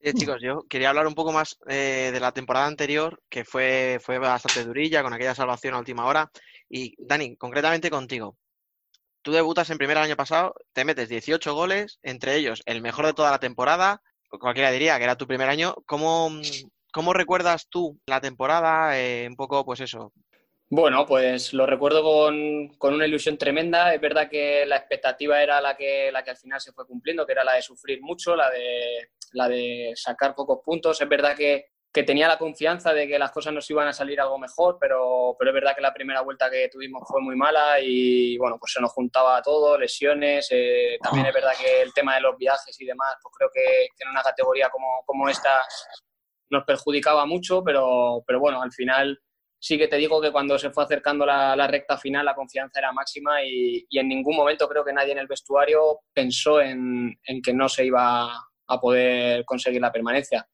Eh, 0.00 0.12
chicos, 0.12 0.36
yo 0.42 0.66
quería 0.68 0.90
hablar 0.90 1.06
un 1.06 1.14
poco 1.14 1.32
más 1.32 1.56
eh, 1.66 2.10
de 2.12 2.20
la 2.20 2.32
temporada 2.32 2.66
anterior, 2.66 3.22
que 3.30 3.44
fue, 3.44 3.98
fue 4.02 4.18
bastante 4.18 4.64
durilla, 4.64 5.02
con 5.02 5.14
aquella 5.14 5.34
salvación 5.34 5.74
a 5.74 5.78
última 5.78 6.04
hora. 6.04 6.30
Y 6.68 6.94
Dani, 6.98 7.36
concretamente 7.36 7.88
contigo, 7.88 8.36
tú 9.24 9.32
debutas 9.32 9.70
en 9.70 9.78
primer 9.78 9.98
año 9.98 10.14
pasado, 10.14 10.54
te 10.72 10.84
metes 10.84 11.08
18 11.08 11.54
goles, 11.54 11.98
entre 12.02 12.36
ellos 12.36 12.62
el 12.66 12.82
mejor 12.82 13.06
de 13.06 13.14
toda 13.14 13.32
la 13.32 13.40
temporada, 13.40 14.02
cualquiera 14.38 14.70
diría 14.70 14.98
que 14.98 15.04
era 15.04 15.16
tu 15.16 15.26
primer 15.26 15.48
año. 15.48 15.74
¿Cómo, 15.86 16.30
cómo 16.92 17.12
recuerdas 17.12 17.68
tú 17.68 17.98
la 18.06 18.20
temporada? 18.20 18.98
Eh, 18.98 19.26
un 19.28 19.36
poco, 19.36 19.64
pues 19.64 19.80
eso. 19.80 20.12
Bueno, 20.68 21.06
pues 21.06 21.52
lo 21.52 21.66
recuerdo 21.66 22.02
con, 22.02 22.68
con, 22.78 22.94
una 22.94 23.06
ilusión 23.06 23.38
tremenda. 23.38 23.94
Es 23.94 24.00
verdad 24.00 24.28
que 24.28 24.64
la 24.66 24.76
expectativa 24.76 25.42
era 25.42 25.60
la 25.60 25.76
que, 25.76 26.10
la 26.12 26.24
que 26.24 26.30
al 26.30 26.36
final 26.36 26.60
se 26.60 26.72
fue 26.72 26.86
cumpliendo, 26.86 27.24
que 27.26 27.32
era 27.32 27.44
la 27.44 27.54
de 27.54 27.62
sufrir 27.62 28.00
mucho, 28.02 28.34
la 28.34 28.50
de, 28.50 29.10
la 29.32 29.48
de 29.48 29.92
sacar 29.94 30.34
pocos 30.34 30.60
puntos. 30.64 31.00
Es 31.00 31.08
verdad 31.08 31.36
que, 31.36 31.73
que 31.94 32.02
tenía 32.02 32.26
la 32.26 32.38
confianza 32.38 32.92
de 32.92 33.06
que 33.06 33.20
las 33.20 33.30
cosas 33.30 33.54
nos 33.54 33.70
iban 33.70 33.86
a 33.86 33.92
salir 33.92 34.20
algo 34.20 34.36
mejor, 34.36 34.78
pero, 34.80 35.36
pero 35.38 35.52
es 35.52 35.54
verdad 35.54 35.76
que 35.76 35.80
la 35.80 35.94
primera 35.94 36.22
vuelta 36.22 36.50
que 36.50 36.68
tuvimos 36.68 37.04
fue 37.06 37.22
muy 37.22 37.36
mala 37.36 37.78
y 37.80 38.36
bueno, 38.36 38.58
pues 38.58 38.72
se 38.72 38.80
nos 38.80 38.90
juntaba 38.90 39.40
todo, 39.40 39.78
lesiones, 39.78 40.48
eh, 40.50 40.98
también 41.00 41.26
es 41.26 41.32
verdad 41.32 41.52
que 41.56 41.82
el 41.82 41.94
tema 41.94 42.16
de 42.16 42.22
los 42.22 42.36
viajes 42.36 42.80
y 42.80 42.84
demás, 42.84 43.14
pues 43.22 43.32
creo 43.38 43.48
que, 43.54 43.84
en 43.96 44.08
una 44.10 44.22
categoría 44.22 44.70
como, 44.70 45.04
como 45.06 45.28
esta 45.28 45.62
nos 46.50 46.64
perjudicaba 46.64 47.26
mucho, 47.26 47.62
pero, 47.62 48.24
pero 48.26 48.40
bueno, 48.40 48.60
al 48.60 48.72
final 48.72 49.16
sí 49.56 49.78
que 49.78 49.86
te 49.86 49.96
digo 49.96 50.20
que 50.20 50.32
cuando 50.32 50.58
se 50.58 50.70
fue 50.70 50.82
acercando 50.82 51.24
la, 51.24 51.54
la 51.54 51.68
recta 51.68 51.96
final 51.96 52.24
la 52.24 52.34
confianza 52.34 52.80
era 52.80 52.90
máxima 52.90 53.44
y, 53.44 53.86
y, 53.88 54.00
en 54.00 54.08
ningún 54.08 54.34
momento 54.34 54.68
creo 54.68 54.84
que 54.84 54.92
nadie 54.92 55.12
en 55.12 55.18
el 55.18 55.28
vestuario 55.28 56.00
pensó 56.12 56.60
en, 56.60 57.16
en 57.24 57.40
que 57.40 57.54
no 57.54 57.68
se 57.68 57.84
iba 57.86 58.32
a 58.66 58.80
poder 58.80 59.44
conseguir 59.44 59.80
la 59.80 59.92
permanencia 59.92 60.44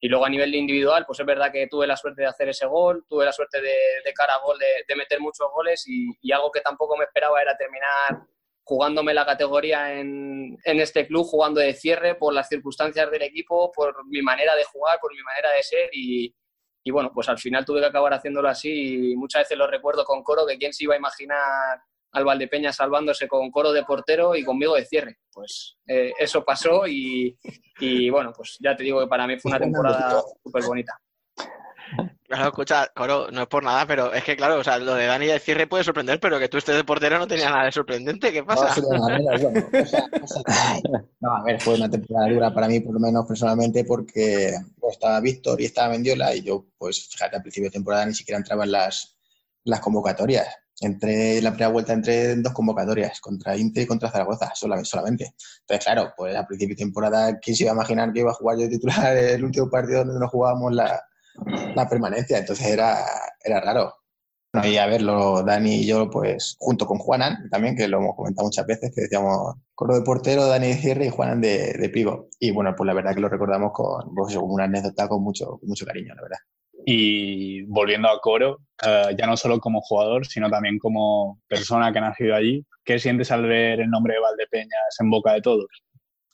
y 0.00 0.08
luego 0.08 0.26
a 0.26 0.28
nivel 0.28 0.54
individual, 0.54 1.04
pues 1.06 1.20
es 1.20 1.26
verdad 1.26 1.50
que 1.50 1.68
tuve 1.68 1.86
la 1.86 1.96
suerte 1.96 2.22
de 2.22 2.28
hacer 2.28 2.48
ese 2.48 2.66
gol, 2.66 3.04
tuve 3.08 3.24
la 3.24 3.32
suerte 3.32 3.60
de, 3.60 3.74
de 4.04 4.12
cara 4.12 4.34
a 4.34 4.40
gol 4.40 4.58
de, 4.58 4.84
de, 4.86 4.96
meter 4.96 5.20
muchos 5.20 5.48
goles 5.52 5.84
y, 5.86 6.10
y, 6.20 6.32
algo 6.32 6.50
que 6.50 6.60
tampoco 6.60 6.96
me 6.96 7.04
esperaba 7.04 7.40
era 7.40 7.56
terminar 7.56 8.26
jugándome 8.62 9.14
la 9.14 9.24
categoría 9.24 9.94
en, 9.98 10.58
en, 10.64 10.80
este 10.80 11.06
club, 11.06 11.24
jugando 11.24 11.60
de 11.60 11.72
cierre 11.72 12.16
por 12.16 12.34
las 12.34 12.48
circunstancias 12.48 13.10
del 13.10 13.22
equipo, 13.22 13.70
por 13.72 14.04
mi 14.06 14.22
manera 14.22 14.54
de 14.56 14.64
jugar, 14.64 14.98
por 15.00 15.14
mi 15.14 15.22
manera 15.22 15.52
de 15.52 15.62
ser 15.62 15.88
y, 15.92 16.34
y 16.84 16.90
bueno, 16.90 17.10
pues 17.14 17.28
al 17.28 17.38
final 17.38 17.64
tuve 17.64 17.80
que 17.80 17.86
acabar 17.86 18.12
haciéndolo 18.12 18.48
así 18.48 19.12
y 19.12 19.16
muchas 19.16 19.42
veces 19.42 19.56
lo 19.56 19.66
recuerdo 19.66 20.04
con 20.04 20.22
coro, 20.22 20.46
que 20.46 20.58
quién 20.58 20.72
se 20.72 20.84
iba 20.84 20.94
a 20.94 20.98
imaginar 20.98 21.80
al 22.16 22.24
Valdepeña 22.24 22.72
salvándose 22.72 23.28
con 23.28 23.50
coro 23.50 23.72
de 23.72 23.84
portero 23.84 24.34
y 24.34 24.42
conmigo 24.42 24.74
de 24.74 24.86
cierre. 24.86 25.18
Pues 25.30 25.76
eh, 25.86 26.12
eso 26.18 26.42
pasó 26.44 26.86
y, 26.86 27.36
y, 27.78 28.08
bueno, 28.08 28.32
pues 28.34 28.56
ya 28.58 28.74
te 28.74 28.84
digo 28.84 29.00
que 29.00 29.06
para 29.06 29.26
mí 29.26 29.38
fue 29.38 29.50
una 29.50 29.60
temporada 29.60 30.22
súper 30.42 30.64
bonita. 30.64 30.98
Claro, 32.24 32.46
escucha, 32.46 32.90
Coro, 32.96 33.30
no 33.30 33.42
es 33.42 33.48
por 33.48 33.62
nada, 33.62 33.86
pero 33.86 34.12
es 34.12 34.24
que 34.24 34.34
claro, 34.34 34.58
o 34.58 34.64
sea, 34.64 34.78
lo 34.78 34.94
de 34.94 35.06
Dani 35.06 35.26
de 35.26 35.38
cierre 35.38 35.68
puede 35.68 35.84
sorprender, 35.84 36.18
pero 36.18 36.40
que 36.40 36.48
tú 36.48 36.56
estés 36.56 36.74
de 36.74 36.82
portero 36.82 37.18
no 37.18 37.28
tenía 37.28 37.50
nada 37.50 37.66
de 37.66 37.72
sorprendente. 37.72 38.32
¿Qué 38.32 38.42
pasa? 38.42 38.74
No, 41.20 41.36
a 41.36 41.42
ver, 41.44 41.60
fue 41.60 41.74
una 41.74 41.88
temporada 41.88 42.32
dura 42.32 42.52
para 42.52 42.66
mí, 42.66 42.80
por 42.80 42.94
lo 42.94 43.00
menos 43.00 43.26
personalmente, 43.26 43.84
porque 43.84 44.54
pues, 44.80 44.94
estaba 44.94 45.20
Víctor 45.20 45.60
y 45.60 45.66
estaba 45.66 45.90
Mendiola 45.90 46.34
y 46.34 46.42
yo, 46.42 46.64
pues 46.78 47.08
fíjate, 47.08 47.36
al 47.36 47.42
principio 47.42 47.68
de 47.68 47.74
temporada 47.74 48.06
ni 48.06 48.14
siquiera 48.14 48.38
entraba 48.38 48.64
en 48.64 48.72
las, 48.72 49.16
las 49.64 49.80
convocatorias. 49.80 50.48
Entré 50.80 51.38
en 51.38 51.44
la 51.44 51.50
primera 51.50 51.70
vuelta, 51.70 51.92
entré 51.94 52.32
en 52.32 52.42
dos 52.42 52.52
convocatorias, 52.52 53.20
contra 53.20 53.56
Inter 53.56 53.84
y 53.84 53.86
contra 53.86 54.10
Zaragoza, 54.10 54.52
solamente. 54.54 55.34
Entonces, 55.60 55.84
claro, 55.84 56.12
pues 56.16 56.36
al 56.36 56.46
principio 56.46 56.74
de 56.74 56.84
temporada, 56.84 57.38
¿quién 57.38 57.56
se 57.56 57.64
iba 57.64 57.72
a 57.72 57.74
imaginar 57.74 58.12
que 58.12 58.20
iba 58.20 58.30
a 58.30 58.34
jugar 58.34 58.58
yo 58.58 58.64
de 58.64 58.70
titular 58.70 59.16
el 59.16 59.44
último 59.44 59.70
partido 59.70 60.04
donde 60.04 60.20
no 60.20 60.28
jugábamos 60.28 60.74
la, 60.74 61.02
la 61.74 61.88
permanencia? 61.88 62.38
Entonces 62.38 62.66
era, 62.66 62.98
era 63.42 63.60
raro. 63.60 63.94
Y 64.64 64.76
a 64.78 64.86
verlo, 64.86 65.42
Dani 65.42 65.76
y 65.76 65.86
yo, 65.86 66.08
pues 66.10 66.56
junto 66.58 66.86
con 66.86 66.98
Juanan, 66.98 67.48
también, 67.50 67.76
que 67.76 67.88
lo 67.88 67.98
hemos 67.98 68.16
comentado 68.16 68.46
muchas 68.46 68.66
veces, 68.66 68.90
que 68.94 69.02
decíamos 69.02 69.56
coro 69.74 69.94
de 69.94 70.02
portero, 70.02 70.46
Dani 70.46 70.68
de 70.68 70.74
cierre 70.74 71.06
y 71.06 71.10
Juanan 71.10 71.40
de, 71.40 71.74
de 71.74 71.88
pivo. 71.90 72.28
Y 72.38 72.52
bueno, 72.52 72.74
pues 72.76 72.86
la 72.86 72.94
verdad 72.94 73.14
que 73.14 73.20
lo 73.20 73.28
recordamos 73.28 73.72
con 73.72 74.14
pues, 74.14 74.34
una 74.36 74.64
anécdota 74.64 75.08
con 75.08 75.22
mucho, 75.22 75.58
con 75.58 75.68
mucho 75.68 75.84
cariño, 75.84 76.14
la 76.14 76.22
verdad. 76.22 76.38
Y 76.88 77.64
volviendo 77.64 78.08
a 78.08 78.20
Coro, 78.20 78.60
eh, 78.86 79.16
ya 79.18 79.26
no 79.26 79.36
solo 79.36 79.60
como 79.60 79.82
jugador, 79.82 80.26
sino 80.26 80.50
también 80.50 80.78
como 80.78 81.40
persona 81.48 81.92
que 81.92 81.98
ha 81.98 82.02
nacido 82.02 82.36
allí, 82.36 82.64
¿qué 82.84 83.00
sientes 83.00 83.32
al 83.32 83.44
ver 83.46 83.80
el 83.80 83.90
nombre 83.90 84.14
de 84.14 84.20
Valdepeñas 84.20 84.96
en 85.00 85.10
boca 85.10 85.34
de 85.34 85.42
todos? 85.42 85.66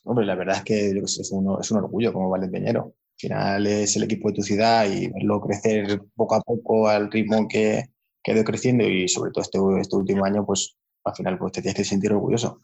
Hombre, 0.03 0.25
la 0.25 0.35
verdad 0.35 0.57
es 0.57 0.63
que 0.63 0.89
es, 0.91 1.31
un, 1.31 1.59
es 1.61 1.71
un 1.71 1.77
orgullo 1.79 2.13
como 2.13 2.29
Valdepeñero. 2.29 2.83
Al 2.85 3.19
final 3.19 3.67
es 3.67 3.95
el 3.97 4.03
equipo 4.03 4.29
de 4.29 4.35
tu 4.35 4.43
ciudad 4.43 4.85
y 4.91 5.07
verlo 5.09 5.41
crecer 5.41 6.01
poco 6.15 6.35
a 6.35 6.41
poco 6.41 6.89
al 6.89 7.11
ritmo 7.11 7.47
que, 7.47 7.85
que 8.23 8.31
ha 8.31 8.35
ido 8.35 8.43
creciendo 8.43 8.85
y 8.87 9.07
sobre 9.07 9.31
todo 9.31 9.43
este, 9.43 9.59
este 9.81 9.95
último 9.97 10.25
año, 10.25 10.45
pues 10.45 10.75
al 11.05 11.15
final 11.15 11.37
pues, 11.39 11.53
te 11.53 11.61
tienes 11.61 11.77
que 11.77 11.85
sentir 11.85 12.13
orgulloso. 12.13 12.61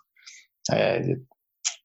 Yo- 1.08 1.16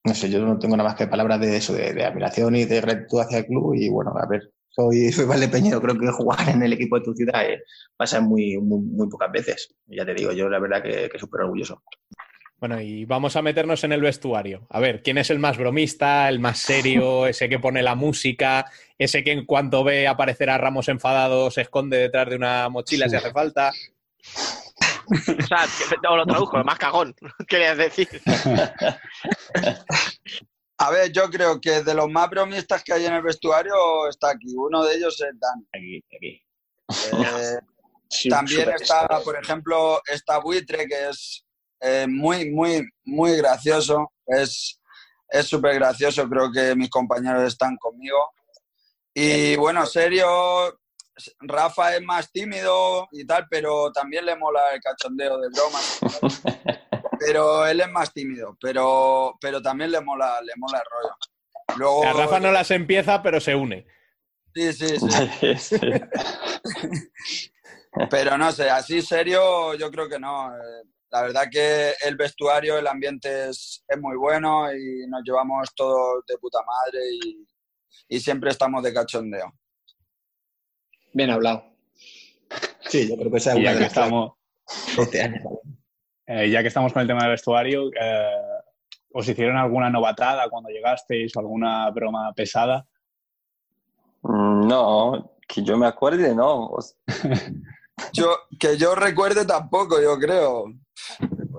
no 0.04 0.14
sé, 0.14 0.30
yo 0.30 0.40
no 0.46 0.58
tengo 0.58 0.76
nada 0.76 0.90
más 0.90 0.98
que 0.98 1.08
palabras 1.08 1.40
de 1.40 1.56
eso, 1.56 1.74
de, 1.74 1.94
de 1.94 2.04
admiración 2.06 2.56
y 2.56 2.64
de 2.66 2.80
gratitud 2.82 3.20
hacia 3.20 3.38
el 3.40 3.46
club 3.46 3.74
y 3.76 3.90
bueno, 3.90 4.12
a 4.16 4.26
ver, 4.28 4.53
soy, 4.74 5.12
soy 5.12 5.24
Valdepeñero, 5.26 5.80
creo 5.80 5.98
que 5.98 6.08
jugar 6.10 6.48
en 6.48 6.62
el 6.62 6.72
equipo 6.72 6.98
de 6.98 7.04
tu 7.04 7.14
ciudad 7.14 7.44
eh, 7.44 7.62
pasa 7.96 8.20
muy, 8.20 8.58
muy, 8.58 8.80
muy 8.80 9.08
pocas 9.08 9.30
veces. 9.32 9.74
Ya 9.86 10.04
te 10.04 10.14
digo, 10.14 10.32
yo 10.32 10.48
la 10.48 10.58
verdad 10.58 10.82
que, 10.82 11.08
que 11.10 11.18
súper 11.18 11.42
orgulloso. 11.42 11.82
Bueno, 12.60 12.80
y 12.80 13.04
vamos 13.04 13.36
a 13.36 13.42
meternos 13.42 13.84
en 13.84 13.92
el 13.92 14.00
vestuario. 14.00 14.66
A 14.70 14.80
ver, 14.80 15.02
¿quién 15.02 15.18
es 15.18 15.28
el 15.28 15.38
más 15.38 15.58
bromista, 15.58 16.28
el 16.30 16.40
más 16.40 16.58
serio, 16.60 17.26
ese 17.26 17.48
que 17.48 17.58
pone 17.58 17.82
la 17.82 17.94
música, 17.94 18.64
ese 18.96 19.22
que 19.22 19.32
en 19.32 19.44
cuanto 19.44 19.84
ve 19.84 20.08
aparecer 20.08 20.48
a 20.48 20.56
Ramos 20.56 20.88
enfadado 20.88 21.50
se 21.50 21.62
esconde 21.62 21.98
detrás 21.98 22.30
de 22.30 22.36
una 22.36 22.68
mochila 22.70 23.08
si 23.08 23.16
hace 23.16 23.32
falta? 23.32 23.70
O 25.06 25.16
sea, 25.46 25.58
que- 25.66 25.96
no, 26.02 26.16
lo 26.16 26.24
traduzco, 26.24 26.56
lo 26.56 26.64
más 26.64 26.78
cagón, 26.78 27.14
querías 27.48 27.76
decir. 27.76 28.08
A 30.78 30.90
ver, 30.90 31.12
yo 31.12 31.30
creo 31.30 31.60
que 31.60 31.82
de 31.82 31.94
los 31.94 32.10
más 32.10 32.28
bromistas 32.30 32.82
que 32.82 32.92
hay 32.92 33.06
en 33.06 33.14
el 33.14 33.22
vestuario 33.22 34.08
está 34.08 34.30
aquí. 34.30 34.54
Uno 34.56 34.84
de 34.84 34.96
ellos 34.96 35.20
es 35.20 35.38
Dan. 35.38 35.66
Aquí, 35.72 36.04
aquí. 36.16 36.42
Eh, 37.12 37.58
Sí, 38.06 38.28
también 38.28 38.70
está, 38.70 39.08
por 39.24 39.36
ejemplo, 39.36 40.00
está 40.06 40.38
Buitre, 40.38 40.86
que 40.86 41.08
es 41.08 41.44
eh, 41.80 42.06
muy, 42.08 42.48
muy, 42.48 42.86
muy 43.04 43.36
gracioso. 43.36 44.12
Es 44.24 44.78
es 45.34 45.48
súper 45.48 45.74
gracioso, 45.74 46.28
creo 46.28 46.52
que 46.52 46.76
mis 46.76 46.88
compañeros 46.88 47.42
están 47.42 47.76
conmigo. 47.76 48.32
Y 49.12 49.56
bueno, 49.56 49.84
serio, 49.84 50.78
Rafa 51.40 51.96
es 51.96 52.02
más 52.02 52.30
tímido 52.30 53.08
y 53.10 53.26
tal, 53.26 53.46
pero 53.50 53.90
también 53.92 54.26
le 54.26 54.36
mola 54.36 54.60
el 54.72 54.80
cachondeo 54.80 55.38
de 55.38 55.48
bromas. 55.48 55.98
Pero 57.24 57.66
él 57.66 57.80
es 57.80 57.90
más 57.90 58.12
tímido, 58.12 58.56
pero, 58.60 59.36
pero 59.40 59.62
también 59.62 59.90
le 59.90 60.00
mola, 60.00 60.40
le 60.42 60.52
mola 60.56 60.78
el 60.78 60.84
rollo. 60.90 61.16
Luego, 61.78 62.04
A 62.04 62.12
Rafa 62.12 62.40
no 62.40 62.52
las 62.52 62.70
empieza, 62.70 63.22
pero 63.22 63.40
se 63.40 63.54
une. 63.54 63.86
Sí, 64.54 64.72
sí, 64.72 64.96
sí. 65.58 65.76
Pero 68.10 68.36
no 68.36 68.50
sé, 68.50 68.68
así 68.68 69.02
serio, 69.02 69.74
yo 69.74 69.90
creo 69.90 70.08
que 70.08 70.18
no. 70.18 70.50
La 71.10 71.22
verdad 71.22 71.44
que 71.50 71.94
el 72.04 72.16
vestuario, 72.16 72.76
el 72.76 72.88
ambiente 72.88 73.50
es, 73.50 73.84
es 73.86 74.00
muy 74.00 74.16
bueno 74.16 74.72
y 74.74 75.06
nos 75.06 75.22
llevamos 75.24 75.72
todos 75.76 76.24
de 76.26 76.36
puta 76.38 76.58
madre 76.66 77.00
y, 77.22 77.46
y 78.08 78.20
siempre 78.20 78.50
estamos 78.50 78.82
de 78.82 78.92
cachondeo. 78.92 79.54
Bien 81.12 81.30
hablado. 81.30 81.64
Sí, 82.88 83.08
yo 83.08 83.16
creo 83.16 83.30
que 83.30 83.38
esa 83.38 83.52
es 83.52 83.58
una 83.58 83.74
de 83.74 83.80
las 83.80 83.88
estamos, 83.88 84.32
este 84.98 85.22
año. 85.22 85.40
Eh, 86.26 86.50
ya 86.50 86.62
que 86.62 86.68
estamos 86.68 86.92
con 86.92 87.02
el 87.02 87.08
tema 87.08 87.22
del 87.22 87.30
vestuario, 87.32 87.90
eh, 88.00 88.30
¿os 89.12 89.28
hicieron 89.28 89.56
alguna 89.56 89.90
novatada 89.90 90.48
cuando 90.48 90.70
llegasteis 90.70 91.36
o 91.36 91.40
alguna 91.40 91.90
broma 91.90 92.32
pesada? 92.34 92.86
Mm, 94.22 94.66
No, 94.66 95.32
que 95.46 95.62
yo 95.62 95.76
me 95.76 95.86
acuerde, 95.86 96.34
no. 96.34 96.70
Yo, 98.12 98.36
que 98.58 98.76
yo 98.76 98.96
recuerde 98.96 99.46
tampoco, 99.46 100.02
yo 100.02 100.18
creo. 100.18 100.64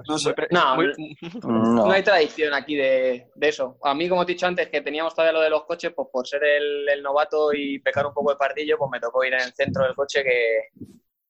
No 0.08 0.18
sé. 0.20 0.36
No, 0.52 0.76
No. 1.44 1.86
no 1.86 1.92
hay 1.92 2.04
tradición 2.04 2.54
aquí 2.54 2.76
de, 2.76 3.30
de 3.34 3.48
eso. 3.48 3.78
A 3.84 3.94
mí, 3.94 4.10
como 4.10 4.26
te 4.26 4.34
he 4.34 4.36
dicho 4.36 4.46
antes, 4.46 4.68
que 4.70 4.82
teníamos 4.82 5.16
todavía 5.16 5.32
lo 5.32 5.40
de 5.42 5.50
los 5.50 5.64
coches, 5.64 5.94
pues 5.96 6.10
por 6.12 6.28
ser 6.28 6.44
el, 6.44 6.90
el 6.90 7.02
novato 7.02 7.54
y 7.54 7.80
pecar 7.80 8.06
un 8.06 8.14
poco 8.14 8.32
de 8.32 8.38
pardillo, 8.38 8.78
pues 8.78 8.92
me 8.92 9.00
tocó 9.00 9.24
ir 9.24 9.34
en 9.34 9.40
el 9.44 9.54
centro 9.54 9.86
del 9.86 9.96
coche, 9.96 10.24
que, 10.24 10.60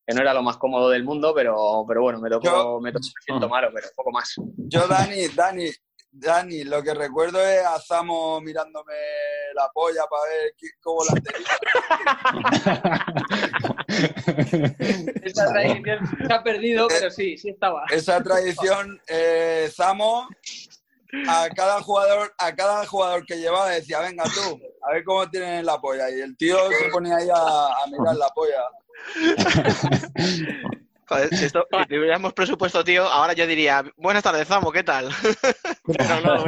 que 0.06 0.14
no 0.14 0.22
era 0.22 0.34
lo 0.34 0.44
más 0.44 0.58
cómodo 0.58 0.90
del 0.90 1.04
mundo, 1.04 1.34
pero, 1.36 1.84
pero 1.88 2.02
bueno, 2.02 2.20
me 2.20 2.30
tocó, 2.30 2.46
Yo- 2.46 2.80
me 2.82 2.92
tocó, 2.92 3.06
siento 3.26 3.50
malo, 3.50 3.70
pero 3.74 3.88
poco 3.96 4.12
más. 4.12 4.36
Yo, 4.68 4.88
Dani, 4.88 5.28
Dani, 5.30 5.70
Dani, 6.12 6.64
lo 6.64 6.82
que 6.84 6.94
recuerdo 6.94 7.44
es 7.46 7.66
a 7.66 7.80
Zamo 7.80 8.40
mirándome 8.40 8.94
la 9.56 9.70
polla 9.74 10.04
para 10.10 10.24
ver 10.24 10.54
qué- 10.58 10.68
cómo 10.82 11.02
la 11.06 11.14
Esa 15.24 15.52
tradición 15.52 16.00
se 16.28 16.34
ha 16.34 16.44
perdido, 16.44 16.88
pero 16.88 17.10
sí, 17.10 17.38
sí 17.38 17.50
estaba. 17.50 17.84
esa 17.90 18.22
tradición, 18.24 19.00
eh, 19.08 19.70
Zamo, 19.74 20.28
a 21.28 21.50
cada 21.56 21.82
jugador, 21.82 22.34
a 22.38 22.56
cada 22.56 22.86
jugador 22.86 23.26
que 23.26 23.38
llevaba 23.38 23.70
decía, 23.70 24.00
venga 24.00 24.24
tú, 24.26 24.60
a 24.82 24.92
ver 24.94 25.04
cómo 25.04 25.30
tienen 25.30 25.66
la 25.66 25.80
polla. 25.80 26.10
Y 26.10 26.22
el 26.22 26.36
tío 26.38 26.58
se 26.72 26.90
ponía 26.90 27.18
ahí 27.18 27.30
a, 27.30 27.38
a 27.38 27.88
mirar 27.88 28.16
la 28.16 28.30
polla. 28.30 28.64
Joder, 31.08 31.30
si, 31.36 31.46
esto, 31.46 31.68
si 31.72 31.86
tuviéramos 31.86 32.34
presupuesto, 32.34 32.84
tío, 32.84 33.04
ahora 33.04 33.34
yo 33.34 33.46
diría, 33.46 33.84
buenas 33.96 34.24
tardes, 34.24 34.48
Zamo, 34.48 34.72
¿qué 34.72 34.84
tal? 34.84 35.10
Pero 35.86 36.22
no, 36.22 36.44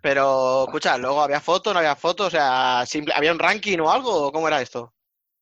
Pero, 0.00 0.64
escucha, 0.66 0.96
luego 0.96 1.22
había 1.22 1.40
fotos, 1.40 1.72
no 1.72 1.80
había 1.80 1.96
fotos, 1.96 2.28
o 2.28 2.30
sea, 2.30 2.84
simple, 2.86 3.12
¿había 3.16 3.32
un 3.32 3.40
ranking 3.40 3.78
o 3.80 3.90
algo? 3.90 4.28
¿O 4.28 4.32
¿Cómo 4.32 4.46
era 4.46 4.62
esto? 4.62 4.94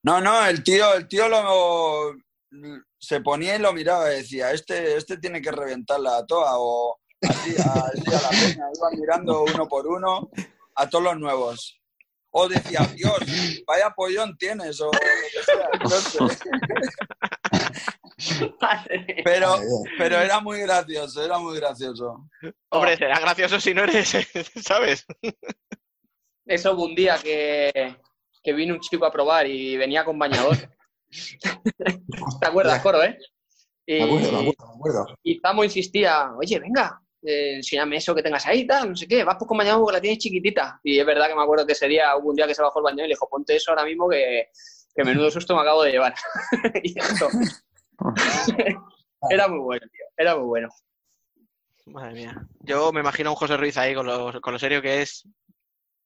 No, 0.03 0.21
no, 0.21 0.47
el 0.47 0.63
tío, 0.63 0.95
el 0.95 1.07
tío 1.09 1.29
lo, 1.29 2.15
se 3.07 3.21
ponía 3.21 3.55
y 3.55 3.61
lo 3.61 3.73
miraba 3.73 4.13
y 4.13 4.17
decía, 4.17 4.51
este, 4.51 4.97
este 4.97 5.17
tiene 5.19 5.41
que 5.41 5.53
reventarla 5.53 6.19
a 6.19 6.27
toda 6.27 6.59
o 6.59 6.99
así, 7.23 7.55
así 7.55 8.15
a 8.15 8.21
la 8.21 8.31
peña. 8.31 8.65
Iban 8.75 9.01
mirando 9.01 9.45
uno 9.45 9.69
por 9.69 9.87
uno 9.87 10.29
a 10.75 10.91
todos 10.91 11.05
los 11.05 11.17
nuevos. 11.17 11.81
O 12.31 12.49
decía, 12.49 12.81
Dios, 12.97 13.19
vaya 13.65 13.91
pollón 13.91 14.37
tienes 14.37 14.81
o 14.81 14.87
lo 14.87 14.91
que 14.91 15.43
sea. 15.45 15.69
Pero, 19.25 19.57
pero 19.99 20.17
era 20.17 20.41
muy 20.41 20.61
gracioso, 20.61 21.23
era 21.23 21.39
muy 21.39 21.55
gracioso. 21.59 22.27
Hombre, 22.71 22.97
será 22.97 23.21
gracioso 23.21 23.61
si 23.61 23.75
no 23.75 23.85
eres, 23.85 24.09
¿sabes? 24.65 25.05
Eso 26.47 26.73
hubo 26.73 26.87
un 26.87 26.95
día 26.95 27.19
que, 27.23 27.95
que 28.43 28.53
vino 28.55 28.73
un 28.73 28.81
chico 28.81 29.05
a 29.05 29.13
probar 29.13 29.47
y 29.47 29.77
venía 29.77 30.03
con 30.03 30.19
bañador. 30.19 30.57
¿Te 32.41 32.47
acuerdas, 32.47 32.83
Coro, 32.83 33.03
eh? 33.03 33.19
Y, 33.87 33.95
Me 33.95 34.05
acuerdo, 34.05 34.33
me 34.33 34.39
acuerdo, 34.39 34.67
me 34.67 34.75
acuerdo. 34.75 35.19
y 35.23 35.39
Zamo 35.41 35.65
insistía, 35.65 36.33
oye, 36.37 36.59
venga, 36.59 37.01
eh, 37.23 37.57
enséñame 37.57 37.97
eso 37.97 38.15
que 38.15 38.23
tengas 38.23 38.47
ahí, 38.47 38.67
tal, 38.67 38.91
no 38.91 38.97
sé 38.97 39.09
qué, 39.09 39.25
vas 39.25 39.37
con 39.37 39.59
bañador 39.59 39.81
porque 39.83 39.97
la 39.97 40.01
tienes 40.01 40.19
chiquitita. 40.19 40.81
Y 40.83 40.99
es 40.99 41.07
verdad 41.07 41.29
que 41.29 41.35
me 41.35 41.43
acuerdo 41.43 41.67
que 41.67 41.73
ese 41.73 41.89
día 41.89 42.17
hubo 42.17 42.31
un 42.31 42.37
día 42.37 42.47
que 42.47 42.55
se 42.55 42.63
bajó 42.63 42.79
el 42.79 42.85
bañador 42.85 43.07
y 43.07 43.09
le 43.09 43.15
dijo, 43.15 43.29
ponte 43.29 43.57
eso 43.57 43.71
ahora 43.71 43.85
mismo 43.85 44.09
que, 44.09 44.49
que 44.95 45.05
menudo 45.05 45.31
susto 45.31 45.55
me 45.55 45.63
acabo 45.63 45.83
de 45.83 45.93
llevar. 45.93 46.15
y 46.83 46.99
eso. 46.99 47.29
era 49.31 49.49
muy 49.49 49.59
bueno, 49.59 49.87
tío, 49.91 50.05
era 50.17 50.37
muy 50.37 50.47
bueno. 50.47 50.69
Madre 51.87 52.15
mía. 52.15 52.47
Yo 52.61 52.93
me 52.93 53.01
imagino 53.01 53.31
a 53.31 53.33
un 53.33 53.37
José 53.37 53.57
Ruiz 53.57 53.77
ahí 53.77 53.95
con 53.95 54.07
lo, 54.07 54.41
con 54.41 54.53
lo 54.53 54.59
serio 54.59 54.83
que 54.83 55.03
es, 55.03 55.29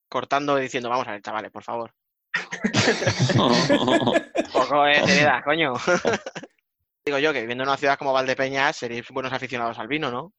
cortando 0.08 0.58
y 0.58 0.62
diciendo, 0.62 0.88
vamos 0.90 1.08
a 1.08 1.12
ver, 1.12 1.22
chavales, 1.22 1.50
por 1.50 1.64
favor. 1.64 1.94
Poco 4.52 4.84
de 4.84 4.94
seriedad, 5.06 5.42
coño. 5.44 5.74
Digo 7.04 7.18
yo 7.18 7.32
que 7.32 7.40
viviendo 7.40 7.64
en 7.64 7.70
una 7.70 7.78
ciudad 7.78 7.98
como 7.98 8.12
Valdepeñas 8.12 8.76
seréis 8.76 9.08
buenos 9.10 9.32
aficionados 9.32 9.78
al 9.78 9.88
vino, 9.88 10.10
¿no? 10.10 10.32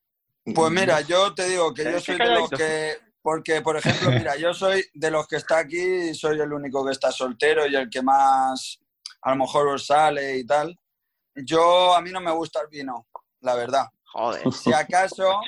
Pues 0.55 0.71
mira, 0.71 1.01
yo 1.01 1.33
te 1.33 1.49
digo 1.49 1.73
que 1.73 1.83
yo 1.83 1.99
soy 1.99 2.17
de 2.17 2.25
los 2.25 2.49
que 2.49 2.97
porque, 3.21 3.61
por 3.61 3.77
ejemplo, 3.77 4.11
mira, 4.11 4.35
yo 4.35 4.53
soy 4.53 4.83
de 4.93 5.11
los 5.11 5.27
que 5.27 5.37
está 5.37 5.59
aquí, 5.59 6.13
soy 6.13 6.39
el 6.39 6.51
único 6.51 6.85
que 6.85 6.91
está 6.91 7.11
soltero 7.11 7.67
y 7.67 7.75
el 7.75 7.89
que 7.89 8.01
más 8.01 8.79
a 9.21 9.31
lo 9.31 9.37
mejor 9.37 9.67
os 9.67 9.85
sale 9.85 10.37
y 10.37 10.45
tal. 10.45 10.77
Yo, 11.35 11.95
a 11.95 12.01
mí 12.01 12.11
no 12.11 12.19
me 12.19 12.31
gusta 12.31 12.61
el 12.61 12.67
vino, 12.67 13.07
la 13.41 13.55
verdad. 13.55 13.85
Joder. 14.11 14.51
Si 14.51 14.73
acaso, 14.73 15.39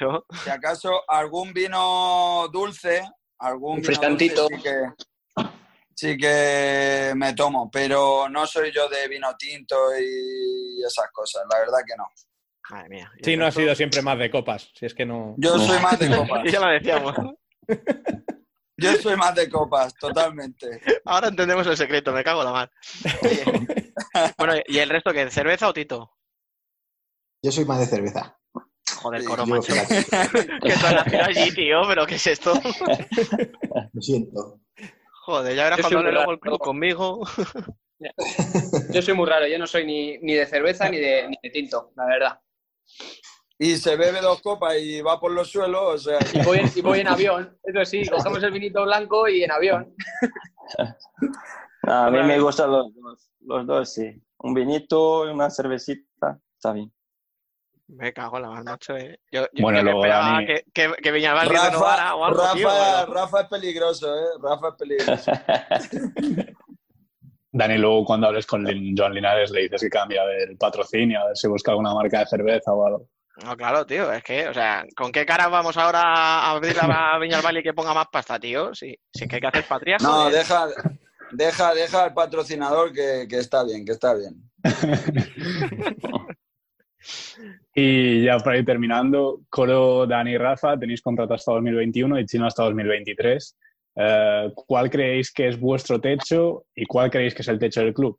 si 0.43 0.49
acaso 0.49 1.01
algún 1.07 1.51
vino 1.51 2.47
dulce, 2.51 3.03
algún 3.39 3.77
Un 3.77 3.81
vino 3.81 4.09
dulce 4.09 4.29
sí 4.29 4.63
que, 4.63 5.03
sí 5.95 6.17
que 6.17 7.13
me 7.15 7.33
tomo, 7.33 7.69
pero 7.71 8.27
no 8.29 8.45
soy 8.45 8.71
yo 8.71 8.87
de 8.89 9.07
vino 9.07 9.35
tinto 9.37 9.75
y 9.99 10.83
esas 10.85 11.09
cosas, 11.11 11.43
la 11.51 11.59
verdad 11.59 11.79
que 11.85 11.95
no. 11.97 12.05
Madre 12.69 12.89
mía. 12.89 13.11
Sí, 13.21 13.35
no 13.35 13.45
ha 13.45 13.51
sido 13.51 13.75
siempre 13.75 14.01
más 14.01 14.17
de 14.17 14.31
copas. 14.31 14.71
Si 14.73 14.85
es 14.85 14.93
que 14.93 15.05
no. 15.05 15.35
Yo 15.37 15.57
soy 15.59 15.79
más 15.79 15.99
de 15.99 16.09
copas. 16.15 16.51
ya 16.51 16.59
lo 16.59 16.67
decíamos. 16.67 17.15
Yo 18.77 18.93
soy 18.95 19.15
más 19.15 19.35
de 19.35 19.49
copas, 19.49 19.93
totalmente. 19.95 20.81
Ahora 21.05 21.27
entendemos 21.27 21.67
el 21.67 21.77
secreto, 21.77 22.11
me 22.11 22.23
cago 22.23 22.41
en 22.41 22.45
la 22.45 22.51
mar. 22.51 22.71
Bueno, 24.37 24.53
¿y 24.67 24.77
el 24.79 24.89
resto 24.89 25.11
qué? 25.11 25.29
¿Cerveza 25.29 25.67
o 25.67 25.73
Tito? 25.73 26.11
Yo 27.41 27.51
soy 27.51 27.65
más 27.65 27.79
de 27.79 27.85
cerveza. 27.85 28.37
Joder, 28.95 29.23
coro, 29.23 29.45
macho. 29.45 29.73
que 29.89 30.73
tú 30.73 30.85
has 30.85 30.93
nacido 30.93 31.23
allí, 31.23 31.51
tío, 31.53 31.81
pero 31.87 32.05
¿qué 32.05 32.15
es 32.15 32.27
esto? 32.27 32.53
Lo 33.93 34.01
siento. 34.01 34.59
Joder, 35.25 35.55
ya 35.55 35.63
verás 35.63 35.79
cuando 35.79 35.99
hable 35.99 36.11
luego 36.11 36.31
el 36.33 36.39
club 36.39 36.59
conmigo. 36.59 37.21
Yo 38.91 39.01
soy 39.01 39.13
muy 39.13 39.25
raro, 39.25 39.47
yo 39.47 39.57
no 39.57 39.65
soy 39.65 39.85
ni, 39.85 40.17
ni 40.17 40.33
de 40.33 40.45
cerveza 40.45 40.89
ni 40.89 40.97
de, 40.97 41.29
ni 41.29 41.37
de 41.41 41.49
tinto, 41.49 41.93
la 41.95 42.05
verdad. 42.05 42.41
Y 43.57 43.77
se 43.77 43.95
bebe 43.95 44.19
dos 44.19 44.41
copas 44.41 44.75
y 44.77 44.99
va 45.01 45.21
por 45.21 45.31
los 45.31 45.49
suelos, 45.49 45.81
o 45.81 45.97
sea... 45.97 46.19
Y 46.33 46.43
voy, 46.43 46.59
y 46.75 46.81
voy 46.81 46.99
en 46.99 47.07
avión, 47.07 47.57
eso 47.63 47.85
sí, 47.85 48.05
cogemos 48.05 48.43
el 48.43 48.51
vinito 48.51 48.83
blanco 48.83 49.29
y 49.29 49.43
en 49.43 49.51
avión. 49.51 49.95
A 51.83 52.11
mí 52.11 52.21
me 52.23 52.41
gustan 52.41 52.71
los 52.71 52.93
dos, 52.93 53.29
los 53.39 53.65
dos, 53.65 53.93
sí. 53.93 54.21
Un 54.39 54.53
vinito 54.53 55.25
y 55.25 55.31
una 55.31 55.49
cervecita, 55.49 56.37
está 56.57 56.73
bien. 56.73 56.91
Me 57.95 58.11
cago 58.13 58.37
en 58.37 58.43
la 58.43 58.49
mar, 58.49 58.63
macho, 58.63 58.95
eh. 58.97 59.19
Yo, 59.31 59.41
yo, 59.53 59.61
Bueno, 59.61 59.79
que 59.79 59.83
luego, 59.83 59.99
esperaba 60.05 60.31
Dani. 60.31 60.45
que, 60.47 60.63
que, 60.73 60.93
que 61.01 61.11
Viñalbal 61.11 61.47
renovara 61.49 62.03
Rafa, 62.03 62.15
o 62.15 62.25
algo, 62.25 62.53
tío, 62.53 62.67
Rafa, 62.67 63.01
pero- 63.05 63.13
Rafa 63.13 63.41
es 63.41 63.47
peligroso, 63.47 64.15
¿eh? 64.15 64.25
Rafa 64.41 64.67
es 64.69 64.75
peligroso. 64.75 65.31
Dani, 67.55 67.77
luego 67.77 68.03
cuando 68.05 68.27
hables 68.27 68.47
con 68.47 68.63
Lin- 68.63 68.95
Joan 68.97 69.13
Linares 69.13 69.51
le 69.51 69.61
dices 69.61 69.81
que 69.81 69.89
cambia 69.89 70.23
el 70.23 70.57
patrocinio, 70.57 71.21
a 71.21 71.27
ver 71.27 71.37
si 71.37 71.47
busca 71.47 71.69
alguna 71.71 71.93
marca 71.93 72.19
de 72.19 72.25
cerveza 72.25 72.73
o 72.73 72.85
algo. 72.85 73.07
No, 73.43 73.55
claro, 73.55 73.85
tío, 73.85 74.11
es 74.11 74.23
que, 74.23 74.47
o 74.47 74.53
sea, 74.53 74.85
¿con 74.95 75.11
qué 75.11 75.25
cara 75.25 75.47
vamos 75.47 75.77
ahora 75.77 76.01
a 76.01 76.51
abrir 76.51 76.75
a 76.81 77.17
Viñalbal 77.19 77.57
y 77.57 77.63
que 77.63 77.73
ponga 77.73 77.93
más 77.93 78.07
pasta, 78.11 78.39
tío? 78.39 78.73
Si, 78.73 78.95
si 79.13 79.23
es 79.25 79.29
que 79.29 79.35
hay 79.35 79.41
que 79.41 79.47
hacer 79.47 79.65
patria, 79.67 79.97
No, 80.01 80.09
joder. 80.09 80.33
deja, 80.33 80.67
deja, 81.31 81.73
deja 81.75 82.03
al 82.05 82.13
patrocinador 82.15 82.91
que, 82.91 83.27
que 83.29 83.37
está 83.37 83.63
bien, 83.63 83.85
que 83.85 83.91
está 83.91 84.15
bien. 84.15 84.49
Y 87.73 88.23
ya 88.23 88.37
para 88.37 88.57
ir 88.57 88.65
terminando, 88.65 89.41
Coro, 89.49 90.05
Dani 90.05 90.31
y 90.31 90.37
Rafa, 90.37 90.77
tenéis 90.77 91.01
contrato 91.01 91.33
hasta 91.33 91.53
2021 91.53 92.19
y 92.19 92.25
Chino 92.25 92.45
hasta 92.45 92.63
2023. 92.63 93.57
Eh, 93.95 94.51
¿Cuál 94.55 94.89
creéis 94.89 95.31
que 95.31 95.47
es 95.47 95.59
vuestro 95.59 95.99
techo 95.99 96.65
y 96.75 96.85
cuál 96.85 97.11
creéis 97.11 97.33
que 97.33 97.41
es 97.41 97.47
el 97.47 97.59
techo 97.59 97.81
del 97.81 97.93
club? 97.93 98.17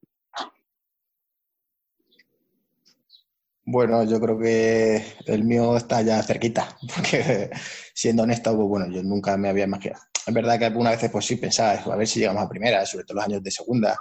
Bueno, 3.66 4.05
yo 4.05 4.20
creo 4.20 4.39
que 4.39 5.02
el 5.27 5.44
mío 5.44 5.77
está 5.77 6.02
ya 6.02 6.23
cerquita, 6.23 6.77
porque 6.94 7.51
siendo 7.94 8.24
honesto, 8.24 8.55
pues 8.55 8.69
bueno, 8.69 8.94
yo 8.94 9.02
nunca 9.02 9.36
me 9.39 9.48
había 9.48 9.65
imaginado. 9.65 10.02
Es 10.27 10.35
verdad 10.35 10.59
que 10.59 10.66
algunas 10.66 10.94
veces 10.94 11.11
pues 11.11 11.24
sí 11.24 11.36
pensaba, 11.36 11.73
a 11.73 11.97
ver 11.97 12.06
si 12.06 12.20
llegamos 12.20 12.43
a 12.43 12.48
primera, 12.48 12.85
sobre 12.85 13.05
todo 13.05 13.16
los 13.16 13.24
años 13.24 13.43
de 13.43 13.51
segunda, 13.51 13.97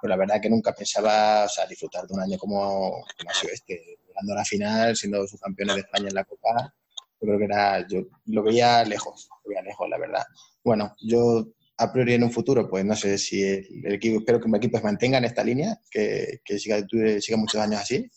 pero 0.00 0.10
la 0.10 0.16
verdad 0.16 0.40
que 0.40 0.50
nunca 0.50 0.72
pensaba, 0.72 1.46
disfrutar 1.68 2.06
de 2.06 2.14
un 2.14 2.20
año 2.20 2.38
como, 2.38 3.04
como 3.18 3.30
ha 3.30 3.34
sido 3.34 3.52
este, 3.52 3.98
llegando 4.20 4.32
a 4.32 4.36
la 4.36 4.44
final, 4.44 4.96
siendo 4.96 5.26
subcampeones 5.26 5.76
de 5.76 5.80
España 5.82 6.08
en 6.08 6.14
la 6.14 6.24
Copa, 6.24 6.74
yo 7.20 7.26
creo 7.26 7.38
que 7.38 7.44
era, 7.44 7.86
yo 7.88 8.00
lo 8.26 8.42
veía 8.42 8.84
lejos, 8.84 9.28
lo 9.44 9.50
veía 9.50 9.62
lejos, 9.62 9.88
la 9.88 9.98
verdad. 9.98 10.24
Bueno, 10.64 10.94
yo 11.00 11.46
a 11.78 11.92
priori 11.92 12.14
en 12.14 12.24
un 12.24 12.30
futuro, 12.30 12.68
pues 12.68 12.84
no 12.84 12.94
sé 12.94 13.18
si 13.18 13.42
el, 13.42 13.66
el 13.84 13.94
equipo, 13.94 14.18
espero 14.20 14.40
que 14.40 14.48
mi 14.48 14.58
equipo 14.58 14.78
se 14.78 14.84
mantenga 14.84 15.18
en 15.18 15.24
esta 15.24 15.42
línea, 15.44 15.78
que, 15.90 16.40
que 16.44 16.58
siga, 16.58 16.78
siga 17.20 17.36
muchos 17.38 17.60
años 17.60 17.80
así, 17.80 18.10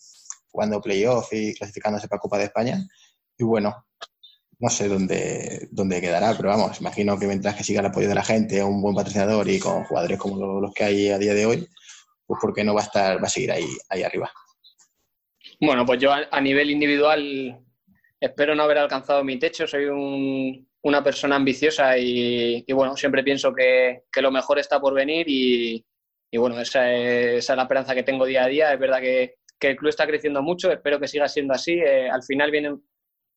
jugando 0.50 0.80
playoff 0.80 1.32
y 1.32 1.54
clasificándose 1.54 2.08
para 2.08 2.20
Copa 2.20 2.38
de 2.38 2.44
España. 2.44 2.86
Y 3.38 3.44
bueno, 3.44 3.74
no 4.58 4.70
sé 4.70 4.88
dónde, 4.88 5.68
dónde 5.72 6.00
quedará, 6.00 6.34
pero 6.36 6.50
vamos, 6.50 6.80
imagino 6.80 7.18
que 7.18 7.26
mientras 7.26 7.54
que 7.56 7.64
siga 7.64 7.80
el 7.80 7.86
apoyo 7.86 8.08
de 8.08 8.14
la 8.14 8.22
gente, 8.24 8.62
un 8.62 8.80
buen 8.80 8.94
patrocinador 8.94 9.48
y 9.48 9.58
con 9.58 9.84
jugadores 9.84 10.18
como 10.18 10.36
lo- 10.36 10.60
los 10.60 10.72
que 10.74 10.84
hay 10.84 11.08
a 11.10 11.18
día 11.18 11.34
de 11.34 11.44
hoy, 11.46 11.68
pues 12.26 12.38
porque 12.40 12.64
no 12.64 12.74
va 12.74 12.80
a 12.82 12.84
estar, 12.84 13.22
va 13.22 13.26
a 13.26 13.30
seguir 13.30 13.50
ahí, 13.52 13.66
ahí 13.88 14.02
arriba. 14.02 14.30
Bueno, 15.60 15.86
pues 15.86 16.00
yo 16.00 16.12
a, 16.12 16.40
nivel 16.40 16.70
individual 16.70 17.60
espero 18.20 18.54
no 18.54 18.62
haber 18.64 18.78
alcanzado 18.78 19.24
mi 19.24 19.38
techo. 19.38 19.66
Soy 19.66 19.86
un- 19.86 20.68
una 20.82 21.02
persona 21.02 21.36
ambiciosa 21.36 21.96
y, 21.98 22.64
bueno, 22.72 22.96
siempre 22.96 23.22
pienso 23.22 23.54
que, 23.54 24.04
lo 24.20 24.30
mejor 24.30 24.58
está 24.58 24.80
por 24.80 24.94
venir 24.94 25.26
y, 25.28 25.84
bueno, 26.36 26.60
esa 26.60 26.92
es, 26.92 27.44
esa 27.44 27.52
es 27.52 27.56
la 27.56 27.62
esperanza 27.62 27.94
que 27.94 28.02
tengo 28.02 28.26
día 28.26 28.44
a 28.44 28.48
día. 28.48 28.72
Es 28.72 28.78
verdad 28.78 29.00
que, 29.00 29.36
que 29.58 29.70
el 29.70 29.76
club 29.76 29.90
está 29.90 30.06
creciendo 30.06 30.42
mucho, 30.42 30.70
espero 30.70 30.98
que 31.00 31.08
siga 31.08 31.28
siendo 31.28 31.54
así. 31.54 31.74
Eh, 31.74 32.08
al 32.10 32.22
final 32.22 32.50
vienen, 32.50 32.82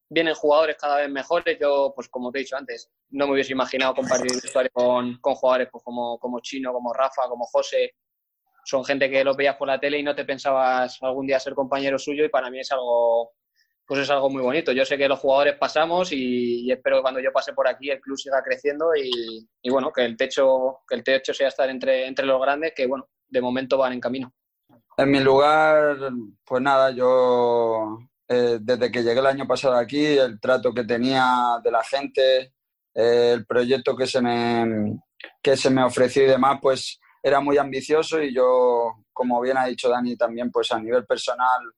vienen 0.09 0.33
jugadores 0.33 0.77
cada 0.77 0.97
vez 0.97 1.09
mejores. 1.09 1.57
Yo, 1.59 1.93
pues 1.95 2.09
como 2.09 2.31
te 2.31 2.39
he 2.39 2.41
dicho 2.41 2.57
antes, 2.57 2.89
no 3.11 3.27
me 3.27 3.33
hubiese 3.33 3.53
imaginado 3.53 3.93
compartir 3.95 4.31
vestuario 4.33 4.71
con, 4.73 5.17
con 5.21 5.35
jugadores 5.35 5.69
pues, 5.71 5.83
como, 5.83 6.17
como 6.19 6.39
Chino, 6.41 6.73
como 6.73 6.91
Rafa, 6.93 7.23
como 7.29 7.45
José. 7.45 7.93
Son 8.67 8.83
gente 8.83 9.09
que 9.09 9.23
los 9.23 9.37
veías 9.37 9.55
por 9.55 9.69
la 9.69 9.79
tele 9.79 9.97
y 9.97 10.03
no 10.03 10.13
te 10.13 10.25
pensabas 10.25 11.01
algún 11.01 11.25
día 11.25 11.39
ser 11.39 11.55
compañero 11.55 11.97
suyo 11.97 12.25
y 12.25 12.29
para 12.29 12.49
mí 12.49 12.59
es 12.59 12.69
algo, 12.69 13.31
pues 13.85 14.01
es 14.01 14.09
algo 14.09 14.29
muy 14.29 14.41
bonito. 14.41 14.73
Yo 14.73 14.83
sé 14.83 14.97
que 14.97 15.07
los 15.07 15.19
jugadores 15.19 15.55
pasamos 15.55 16.11
y, 16.11 16.69
espero 16.69 16.97
que 16.97 17.03
cuando 17.03 17.21
yo 17.21 17.31
pase 17.31 17.53
por 17.53 17.65
aquí 17.65 17.89
el 17.89 18.01
club 18.01 18.17
siga 18.17 18.43
creciendo 18.43 18.93
y, 18.93 19.47
y 19.61 19.69
bueno, 19.69 19.89
que 19.93 20.03
el 20.03 20.17
techo, 20.17 20.79
que 20.85 20.95
el 20.95 21.03
techo 21.05 21.33
sea 21.33 21.47
estar 21.47 21.69
entre, 21.69 22.07
entre 22.07 22.25
los 22.25 22.41
grandes, 22.41 22.73
que 22.75 22.87
bueno, 22.87 23.07
de 23.29 23.39
momento 23.39 23.77
van 23.77 23.93
en 23.93 24.01
camino. 24.01 24.33
En 24.97 25.11
mi 25.11 25.21
lugar, 25.21 25.97
pues 26.43 26.61
nada, 26.61 26.91
yo 26.91 27.99
eh, 28.27 28.57
desde 28.59 28.91
que 28.91 29.01
llegué 29.01 29.21
el 29.21 29.27
año 29.27 29.47
pasado 29.47 29.75
aquí, 29.75 30.05
el 30.05 30.41
trato 30.41 30.73
que 30.73 30.83
tenía 30.83 31.57
de 31.63 31.71
la 31.71 31.85
gente, 31.85 32.53
eh, 32.93 33.31
el 33.33 33.45
proyecto 33.45 33.95
que 33.95 34.07
se, 34.07 34.21
me, 34.21 34.99
que 35.41 35.55
se 35.55 35.69
me 35.69 35.85
ofreció 35.85 36.23
y 36.23 36.27
demás, 36.27 36.59
pues 36.61 36.99
era 37.21 37.39
muy 37.39 37.57
ambicioso 37.57 38.21
y 38.21 38.33
yo, 38.33 38.95
como 39.13 39.41
bien 39.41 39.57
ha 39.57 39.65
dicho 39.65 39.89
Dani 39.89 40.15
también, 40.15 40.51
pues 40.51 40.71
a 40.71 40.79
nivel 40.79 41.05
personal 41.05 41.73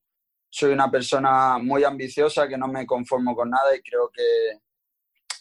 soy 0.50 0.72
una 0.72 0.90
persona 0.90 1.58
muy 1.60 1.84
ambiciosa 1.84 2.48
que 2.48 2.58
no 2.58 2.68
me 2.68 2.86
conformo 2.86 3.36
con 3.36 3.50
nada 3.50 3.76
y 3.76 3.82
creo 3.82 4.10
que 4.10 4.24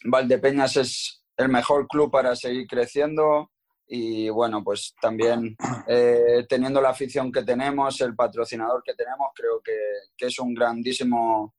Valdepeñas 0.04 0.76
es 0.76 1.24
el 1.36 1.48
mejor 1.48 1.86
club 1.88 2.10
para 2.10 2.36
seguir 2.36 2.66
creciendo 2.66 3.50
y 3.86 4.28
bueno, 4.28 4.62
pues 4.62 4.94
también 5.00 5.56
eh, 5.86 6.44
teniendo 6.48 6.80
la 6.80 6.90
afición 6.90 7.32
que 7.32 7.42
tenemos, 7.42 8.00
el 8.02 8.14
patrocinador 8.14 8.82
que 8.82 8.94
tenemos, 8.94 9.28
creo 9.34 9.60
que, 9.62 9.76
que, 10.16 10.26
es 10.26 10.38
un 10.38 10.52
grandísimo 10.52 11.54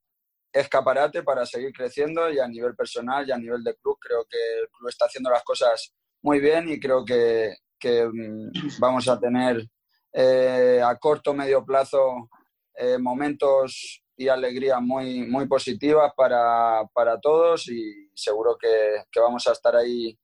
escaparate 0.54 1.24
para 1.24 1.46
seguir 1.46 1.74
creciendo 1.74 2.30
y 2.32 2.40
a 2.40 2.48
nivel 2.48 2.76
personal 2.76 3.28
y 3.28 3.32
a 3.32 3.38
nivel 3.38 3.64
de 3.64 3.76
club 3.76 3.98
creo 4.00 4.26
que 4.30 4.38
el 4.62 4.70
club 4.70 4.90
está 4.90 5.06
haciendo 5.06 5.32
las 5.32 5.44
cosas 5.44 5.92
muy 6.22 6.40
bien 6.40 6.70
y 6.70 6.80
creo 6.80 7.04
que, 7.04 7.56
que 7.80 8.06
mm, 8.06 8.80
vamos 8.80 9.08
a 9.08 9.20
tener 9.20 9.66
eh, 10.14 10.82
a 10.84 10.96
corto 10.98 11.34
medio 11.34 11.64
plazo 11.64 12.30
eh, 12.76 12.98
momentos 12.98 14.04
y 14.18 14.28
alegrías 14.28 14.82
muy, 14.82 15.26
muy 15.28 15.48
positivas 15.48 16.12
para, 16.16 16.84
para 16.94 17.20
todos 17.20 17.70
y 17.70 18.10
seguro 18.14 18.58
que, 18.60 19.04
que 19.12 19.20
vamos 19.20 19.48
a 19.48 19.54
estar 19.54 19.76
ahí 19.76 20.18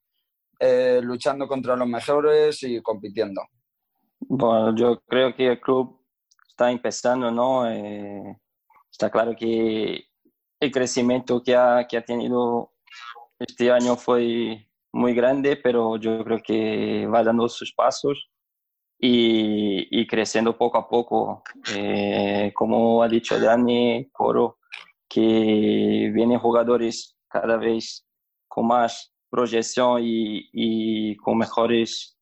eh, 0.58 1.00
luchando 1.02 1.46
contra 1.46 1.76
los 1.76 1.88
mejores 1.88 2.62
y 2.62 2.80
compitiendo. 2.82 3.42
Bueno, 4.20 4.74
yo 4.74 5.00
creo 5.06 5.34
que 5.34 5.48
el 5.48 5.60
club 5.60 6.02
está 6.48 6.70
empezando, 6.70 7.30
¿no? 7.30 7.70
Eh, 7.70 8.38
está 8.90 9.10
claro 9.10 9.36
que 9.36 10.04
el 10.60 10.72
crecimiento 10.72 11.42
que 11.42 11.54
ha, 11.54 11.86
que 11.86 11.98
ha 11.98 12.04
tenido 12.04 12.72
este 13.38 13.70
año 13.70 13.96
fue 13.96 14.66
muy 14.96 15.14
grande, 15.14 15.56
pero 15.56 15.96
yo 15.98 16.24
creo 16.24 16.38
que 16.42 17.06
va 17.06 17.22
dando 17.22 17.48
sus 17.48 17.72
pasos 17.72 18.30
y, 18.98 20.00
y 20.00 20.06
creciendo 20.06 20.56
poco 20.56 20.78
a 20.78 20.88
poco. 20.88 21.42
Eh, 21.74 22.50
como 22.54 23.02
ha 23.02 23.08
dicho 23.08 23.38
Dani, 23.38 24.08
Coro, 24.10 24.58
que 25.08 26.10
vienen 26.12 26.38
jugadores 26.38 27.16
cada 27.28 27.56
vez 27.56 28.06
con 28.48 28.68
más 28.68 29.12
proyección 29.28 30.00
y, 30.02 30.48
y 30.52 31.16
con 31.16 31.38
mejores 31.38 32.16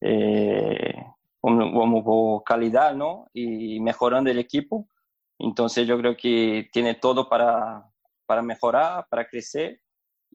eh, 0.00 0.94
como 1.40 2.42
calidad, 2.42 2.94
¿no? 2.94 3.26
Y 3.32 3.78
mejorando 3.80 4.30
el 4.30 4.38
equipo. 4.38 4.88
Entonces 5.38 5.86
yo 5.86 5.96
creo 5.98 6.16
que 6.16 6.68
tiene 6.72 6.94
todo 6.94 7.28
para, 7.28 7.88
para 8.26 8.42
mejorar, 8.42 9.06
para 9.08 9.28
crecer 9.28 9.80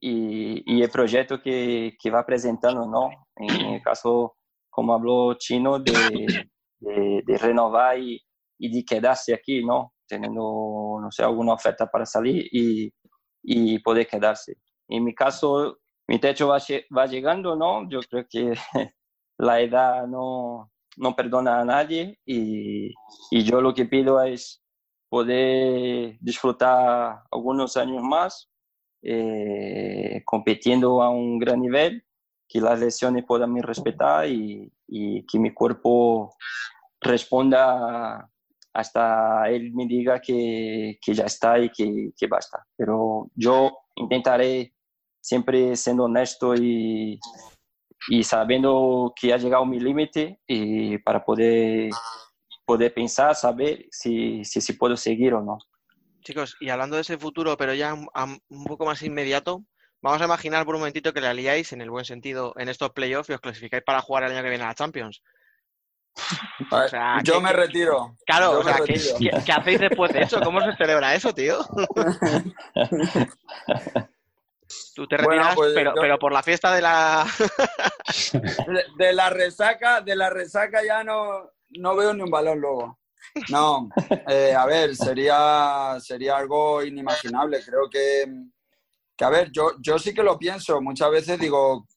y 0.02 0.82
el 0.82 0.90
proyecto 0.90 1.42
que, 1.42 1.96
que 2.02 2.10
va 2.10 2.26
presentando, 2.26 2.88
¿no? 2.88 3.10
En 3.36 3.76
el 3.76 3.82
caso, 3.82 4.36
como 4.70 4.94
habló 4.94 5.36
Chino, 5.36 5.80
de, 5.80 6.48
de, 6.80 7.22
de 7.26 7.38
renovar 7.38 8.00
y, 8.00 8.20
y, 8.58 8.72
de 8.72 8.84
quedarse 8.84 9.34
aquí, 9.34 9.64
¿no? 9.64 9.94
Teniendo, 10.08 11.00
no 11.02 11.12
sé, 11.12 11.24
alguna 11.24 11.54
oferta 11.54 11.86
para 11.88 12.06
salir 12.06 12.48
y, 12.52 12.92
y 13.44 13.80
poder 13.80 14.08
quedarse. 14.08 14.56
En 14.88 15.04
mi 15.04 15.14
caso, 15.14 15.78
mi 16.08 16.20
techo 16.20 16.48
va, 16.48 16.58
va 16.98 17.06
llegando, 17.06 17.56
¿no? 17.56 17.88
Yo 17.90 18.00
creo 18.10 18.26
que 18.30 18.54
la 19.38 19.62
edad 19.62 20.08
no, 20.08 20.72
no 20.98 21.16
perdona 21.16 21.62
a 21.62 21.66
nadie 21.66 22.20
y, 22.26 22.94
y 23.32 23.44
yo 23.44 23.62
lo 23.62 23.74
que 23.74 23.86
pido 23.86 24.22
es 24.22 24.62
poder 25.10 26.18
disfrutar 26.22 27.24
algunos 27.32 27.78
años 27.78 28.02
más 28.04 28.51
eh, 29.04 30.22
compitiendo 30.26 31.02
a 31.02 31.10
un 31.10 31.40
gran 31.40 31.62
nivel, 31.62 32.04
que 32.48 32.62
las 32.62 32.80
lesiones 32.80 33.26
puedan 33.26 33.54
me 33.54 33.62
respetar 33.62 34.28
y, 34.28 34.72
y, 34.88 35.26
que 35.26 35.40
mi 35.40 35.54
cuerpo 35.54 36.36
responda 37.00 38.30
hasta 38.74 39.50
él 39.50 39.74
me 39.74 39.86
diga 39.86 40.20
que, 40.20 40.98
que 41.02 41.14
ya 41.14 41.26
está 41.26 41.60
y 41.60 41.70
que, 41.70 42.12
que, 42.16 42.28
basta. 42.28 42.66
Pero 42.76 43.30
yo 43.36 43.72
intentaré 43.96 44.74
siempre 45.22 45.76
siendo 45.76 46.06
honesto 46.06 46.56
y, 46.56 47.20
y 48.10 48.24
sabiendo 48.24 49.14
que 49.16 49.34
ha 49.34 49.38
llegado 49.38 49.66
mi 49.66 49.80
límite 49.80 50.40
y 50.48 50.98
para 51.00 51.24
poder, 51.24 51.92
poder 52.66 52.94
pensar, 52.94 53.36
saber 53.36 53.86
si, 53.92 54.44
si, 54.46 54.62
si 54.62 54.74
puedo 54.74 54.96
seguir 54.98 55.34
o 55.34 55.42
no. 55.42 55.58
Chicos, 56.22 56.56
y 56.60 56.70
hablando 56.70 56.96
de 56.96 57.02
ese 57.02 57.18
futuro, 57.18 57.58
pero 57.58 57.74
ya 57.74 57.94
un, 57.94 58.08
un, 58.50 58.64
poco 58.66 58.86
más 58.86 59.02
inmediato, 59.02 59.64
vamos 60.02 60.22
a 60.22 60.26
imaginar 60.26 60.66
por 60.66 60.76
un 60.76 60.82
momentito 60.82 61.14
que 61.14 61.22
le 61.22 61.28
aliáis, 61.28 61.74
en 61.74 61.82
el 61.82 61.90
buen 61.90 62.06
sentido, 62.06 62.54
en 62.58 62.70
estos 62.70 62.92
playoffs 62.92 63.30
y 63.30 63.34
os 63.34 63.42
clasificáis 63.42 63.84
para 63.84 64.02
jugar 64.02 64.24
el 64.24 64.32
año 64.32 64.44
que 64.44 64.50
viene 64.50 64.64
a 64.64 64.68
la 64.68 64.76
Champions. 64.76 65.22
O 66.70 66.88
sea, 66.88 67.20
yo 67.24 67.36
¿qué, 67.36 67.42
me 67.42 67.54
retiro. 67.54 68.18
Claro, 68.26 68.54
yo 68.54 68.60
o 68.60 68.64
sea, 68.64 68.78
¿qué, 68.86 68.94
¿qué, 68.94 69.32
¿qué, 69.46 69.52
hacéis 69.52 69.80
después 69.80 70.12
de 70.12 70.22
eso? 70.22 70.42
¿Cómo 70.42 70.62
se 70.62 70.76
celebra 70.76 71.16
eso, 71.16 71.34
tío? 71.34 71.60
Tú 74.96 75.08
te 75.08 75.18
retiras, 75.18 75.28
bueno, 75.28 75.50
pues 75.56 75.74
pero, 75.74 75.96
yo... 75.96 76.02
pero 76.02 76.20
por 76.20 76.32
la 76.32 76.44
fiesta 76.44 76.74
de 76.74 76.82
la... 76.82 77.26
de, 78.34 78.84
de, 78.98 79.14
la 79.14 79.30
resaca, 79.30 80.02
de 80.02 80.16
la 80.16 80.30
resaca 80.30 80.84
ya 80.84 81.04
no, 81.04 81.52
no 81.72 81.96
veo 81.96 82.14
ni 82.14 82.22
un 82.22 82.32
balón 82.32 82.60
luego. 82.60 83.01
No, 83.50 83.90
eh, 84.28 84.54
a 84.54 84.66
ver, 84.66 84.96
sería, 84.96 85.98
sería 86.00 86.38
algo 86.38 86.84
inimaginable. 86.84 87.64
Creo 87.64 87.90
que, 87.90 88.26
a 89.20 89.30
ver, 89.30 89.52
yo, 89.52 89.72
yo 89.80 89.98
sí 90.00 90.14
que 90.14 90.24
lo 90.24 90.38
pienso. 90.38 90.82
Muchas 90.82 91.12
veces 91.12 91.40
digo, 91.40 91.88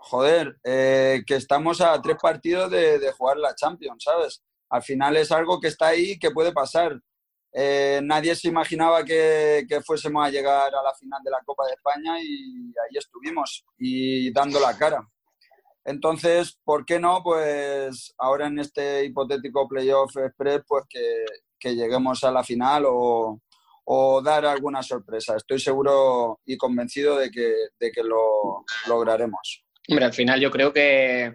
joder, 0.00 0.58
eh, 0.64 1.22
que 1.26 1.36
estamos 1.36 1.80
a 1.80 2.00
tres 2.00 2.16
partidos 2.20 2.70
de, 2.70 2.98
de, 2.98 3.12
jugar 3.12 3.38
la 3.38 3.54
Champions, 3.54 4.04
¿sabes? 4.04 4.42
Al 4.70 4.82
final 4.82 5.16
es 5.16 5.32
algo 5.32 5.60
que 5.60 5.68
está 5.68 5.88
ahí, 5.88 6.18
que 6.18 6.30
puede 6.30 6.52
pasar. 6.52 7.00
Eh, 7.52 8.00
nadie 8.02 8.34
se 8.34 8.48
imaginaba 8.48 9.02
que, 9.04 9.64
que, 9.68 9.80
fuésemos 9.80 10.26
a 10.26 10.30
llegar 10.30 10.74
a 10.74 10.82
la 10.82 10.94
final 10.94 11.22
de 11.24 11.30
la 11.30 11.40
Copa 11.44 11.64
de 11.66 11.72
España 11.72 12.20
y 12.20 12.68
ahí 12.68 12.98
estuvimos 12.98 13.64
y 13.78 14.30
dando 14.32 14.60
la 14.60 14.76
cara. 14.76 15.00
Entonces, 15.86 16.58
¿por 16.64 16.84
qué 16.84 16.98
no? 16.98 17.22
Pues 17.22 18.12
ahora 18.18 18.48
en 18.48 18.58
este 18.58 19.04
hipotético 19.04 19.68
playoff 19.68 20.16
express, 20.16 20.62
pues 20.66 20.84
que, 20.88 21.74
lleguemos 21.74 22.22
a 22.22 22.30
la 22.30 22.44
final 22.44 22.84
o, 22.86 23.40
o, 23.84 24.22
dar 24.22 24.46
alguna 24.46 24.84
sorpresa. 24.84 25.36
Estoy 25.36 25.58
seguro 25.58 26.40
y 26.44 26.56
convencido 26.56 27.16
de 27.16 27.28
que, 27.28 27.54
de 27.80 27.90
que 27.90 28.04
lo 28.04 28.64
lograremos. 28.86 29.64
Hombre, 29.88 30.04
al 30.04 30.12
final 30.12 30.40
yo 30.40 30.50
creo 30.50 30.72
que 30.72 31.34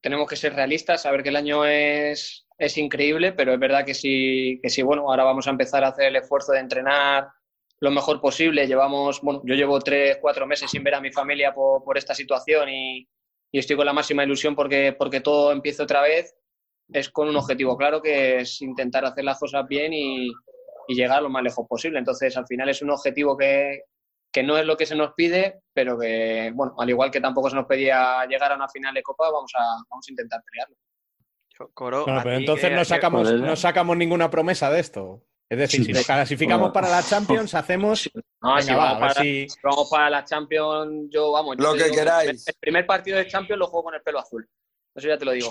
tenemos 0.00 0.28
que 0.28 0.34
ser 0.34 0.54
realistas, 0.54 1.02
saber 1.02 1.22
que 1.22 1.28
el 1.28 1.36
año 1.36 1.64
es, 1.64 2.44
es 2.56 2.76
increíble, 2.76 3.32
pero 3.32 3.52
es 3.52 3.60
verdad 3.60 3.84
que 3.84 3.94
sí, 3.94 4.58
que 4.62 4.68
sí, 4.68 4.82
bueno, 4.82 5.08
ahora 5.08 5.22
vamos 5.22 5.46
a 5.46 5.50
empezar 5.50 5.84
a 5.84 5.88
hacer 5.88 6.06
el 6.06 6.16
esfuerzo 6.16 6.52
de 6.52 6.60
entrenar 6.60 7.28
lo 7.80 7.90
mejor 7.92 8.20
posible. 8.20 8.66
Llevamos, 8.66 9.20
bueno, 9.22 9.42
yo 9.44 9.54
llevo 9.54 9.78
tres, 9.80 10.18
cuatro 10.20 10.46
meses 10.46 10.70
sin 10.70 10.82
ver 10.82 10.94
a 10.94 11.00
mi 11.00 11.12
familia 11.12 11.52
por, 11.52 11.84
por 11.84 11.98
esta 11.98 12.14
situación 12.14 12.68
y, 12.68 13.08
y 13.50 13.58
estoy 13.58 13.76
con 13.76 13.86
la 13.86 13.92
máxima 13.92 14.24
ilusión 14.24 14.54
porque, 14.54 14.94
porque 14.98 15.20
todo 15.20 15.52
empiece 15.52 15.82
otra 15.82 16.02
vez. 16.02 16.34
Es 16.90 17.10
con 17.10 17.28
un 17.28 17.36
objetivo 17.36 17.76
claro 17.76 18.00
que 18.00 18.40
es 18.40 18.62
intentar 18.62 19.04
hacer 19.04 19.24
las 19.24 19.38
cosas 19.38 19.66
bien 19.68 19.92
y, 19.92 20.28
y 20.88 20.94
llegar 20.94 21.22
lo 21.22 21.28
más 21.28 21.42
lejos 21.42 21.66
posible. 21.68 21.98
Entonces, 21.98 22.36
al 22.36 22.46
final 22.46 22.68
es 22.68 22.80
un 22.80 22.90
objetivo 22.90 23.36
que, 23.36 23.82
que 24.32 24.42
no 24.42 24.56
es 24.56 24.64
lo 24.64 24.76
que 24.76 24.86
se 24.86 24.96
nos 24.96 25.12
pide, 25.14 25.60
pero 25.72 25.98
que, 25.98 26.50
bueno, 26.54 26.74
al 26.78 26.88
igual 26.88 27.10
que 27.10 27.20
tampoco 27.20 27.50
se 27.50 27.56
nos 27.56 27.66
pedía 27.66 28.24
llegar 28.26 28.52
a 28.52 28.56
una 28.56 28.68
final 28.68 28.94
de 28.94 29.02
Copa, 29.02 29.30
vamos 29.30 29.52
a, 29.54 29.64
vamos 29.88 30.06
a 30.08 30.12
intentar 30.12 30.42
pelearlo. 30.44 30.76
Coro, 31.74 32.04
bueno, 32.04 32.20
pero 32.22 32.36
entonces 32.36 32.70
no 32.70 32.84
sacamos, 32.84 33.32
no 33.32 33.56
sacamos 33.56 33.96
ninguna 33.96 34.30
promesa 34.30 34.70
de 34.70 34.78
esto. 34.78 35.24
Es 35.50 35.58
decir, 35.58 35.84
si 35.84 35.92
nos 35.92 36.04
clasificamos 36.04 36.72
para 36.72 36.90
la 36.90 37.02
Champions, 37.02 37.54
hacemos. 37.54 38.10
No, 38.42 38.54
venga, 38.54 38.62
si, 38.62 38.74
vamos 38.74 38.94
va, 38.94 39.00
para, 39.00 39.14
si... 39.22 39.46
vamos 39.62 39.88
para 39.90 40.10
la 40.10 40.24
Champions, 40.24 41.08
yo 41.10 41.32
vamos. 41.32 41.56
Yo 41.58 41.72
lo 41.72 41.74
que 41.74 41.90
queráis. 41.90 42.46
El 42.46 42.54
primer 42.60 42.86
partido 42.86 43.16
de 43.16 43.26
Champions 43.26 43.58
lo 43.58 43.66
juego 43.66 43.84
con 43.84 43.94
el 43.94 44.02
pelo 44.02 44.18
azul. 44.18 44.46
Eso 44.94 45.08
ya 45.08 45.16
te 45.16 45.24
lo 45.24 45.32
digo. 45.32 45.50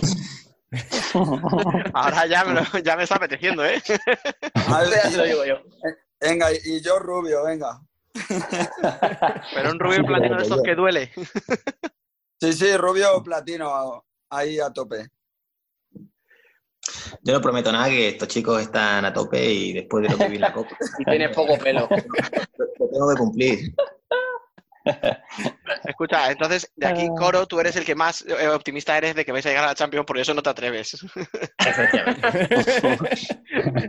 Ahora 1.93 2.27
ya 2.27 2.45
me, 2.45 2.53
lo, 2.53 2.61
ya 2.83 2.95
me 2.95 3.03
está 3.03 3.15
apeteciendo, 3.15 3.65
¿eh? 3.65 3.81
A 4.67 4.81
ver, 4.81 4.89
ya 4.89 5.09
te 5.09 5.17
lo 5.17 5.23
digo 5.23 5.45
yo. 5.45 5.55
Venga, 6.19 6.51
y 6.51 6.81
yo 6.81 6.99
rubio, 6.99 7.43
venga. 7.45 7.81
Pero 9.55 9.71
un 9.71 9.79
rubio 9.79 10.03
platino 10.05 10.37
de 10.37 10.43
estos 10.43 10.61
que 10.61 10.75
duele. 10.75 11.11
Sí, 12.39 12.53
sí, 12.53 12.77
rubio 12.77 13.23
platino 13.23 14.05
ahí 14.29 14.59
a 14.59 14.71
tope. 14.71 15.07
Yo 17.23 17.33
no 17.33 17.41
prometo 17.41 17.71
nada 17.71 17.89
que 17.89 18.09
estos 18.09 18.27
chicos 18.27 18.61
están 18.61 19.05
a 19.05 19.13
tope 19.13 19.43
y 19.43 19.73
después 19.73 20.03
de 20.03 20.09
lo 20.09 20.17
que 20.17 20.29
vi 20.29 20.35
en 20.35 20.41
la 20.41 20.53
copa. 20.53 20.75
y 20.99 21.05
tienes 21.05 21.35
poco 21.35 21.57
pelo. 21.57 21.87
Lo 22.79 22.89
tengo 22.89 23.09
que 23.09 23.15
cumplir. 23.17 23.73
Escucha, 25.85 26.31
entonces 26.31 26.71
de 26.75 26.87
aquí, 26.87 27.07
Coro, 27.17 27.45
tú 27.45 27.59
eres 27.59 27.75
el 27.75 27.85
que 27.85 27.95
más 27.95 28.23
eh, 28.25 28.47
optimista 28.47 28.97
eres 28.97 29.15
de 29.15 29.25
que 29.25 29.31
vais 29.31 29.45
a 29.45 29.49
llegar 29.49 29.65
a 29.65 29.67
la 29.67 29.75
Champions, 29.75 30.05
por 30.05 30.17
eso 30.17 30.33
no 30.33 30.41
te 30.41 30.49
atreves. 30.49 30.97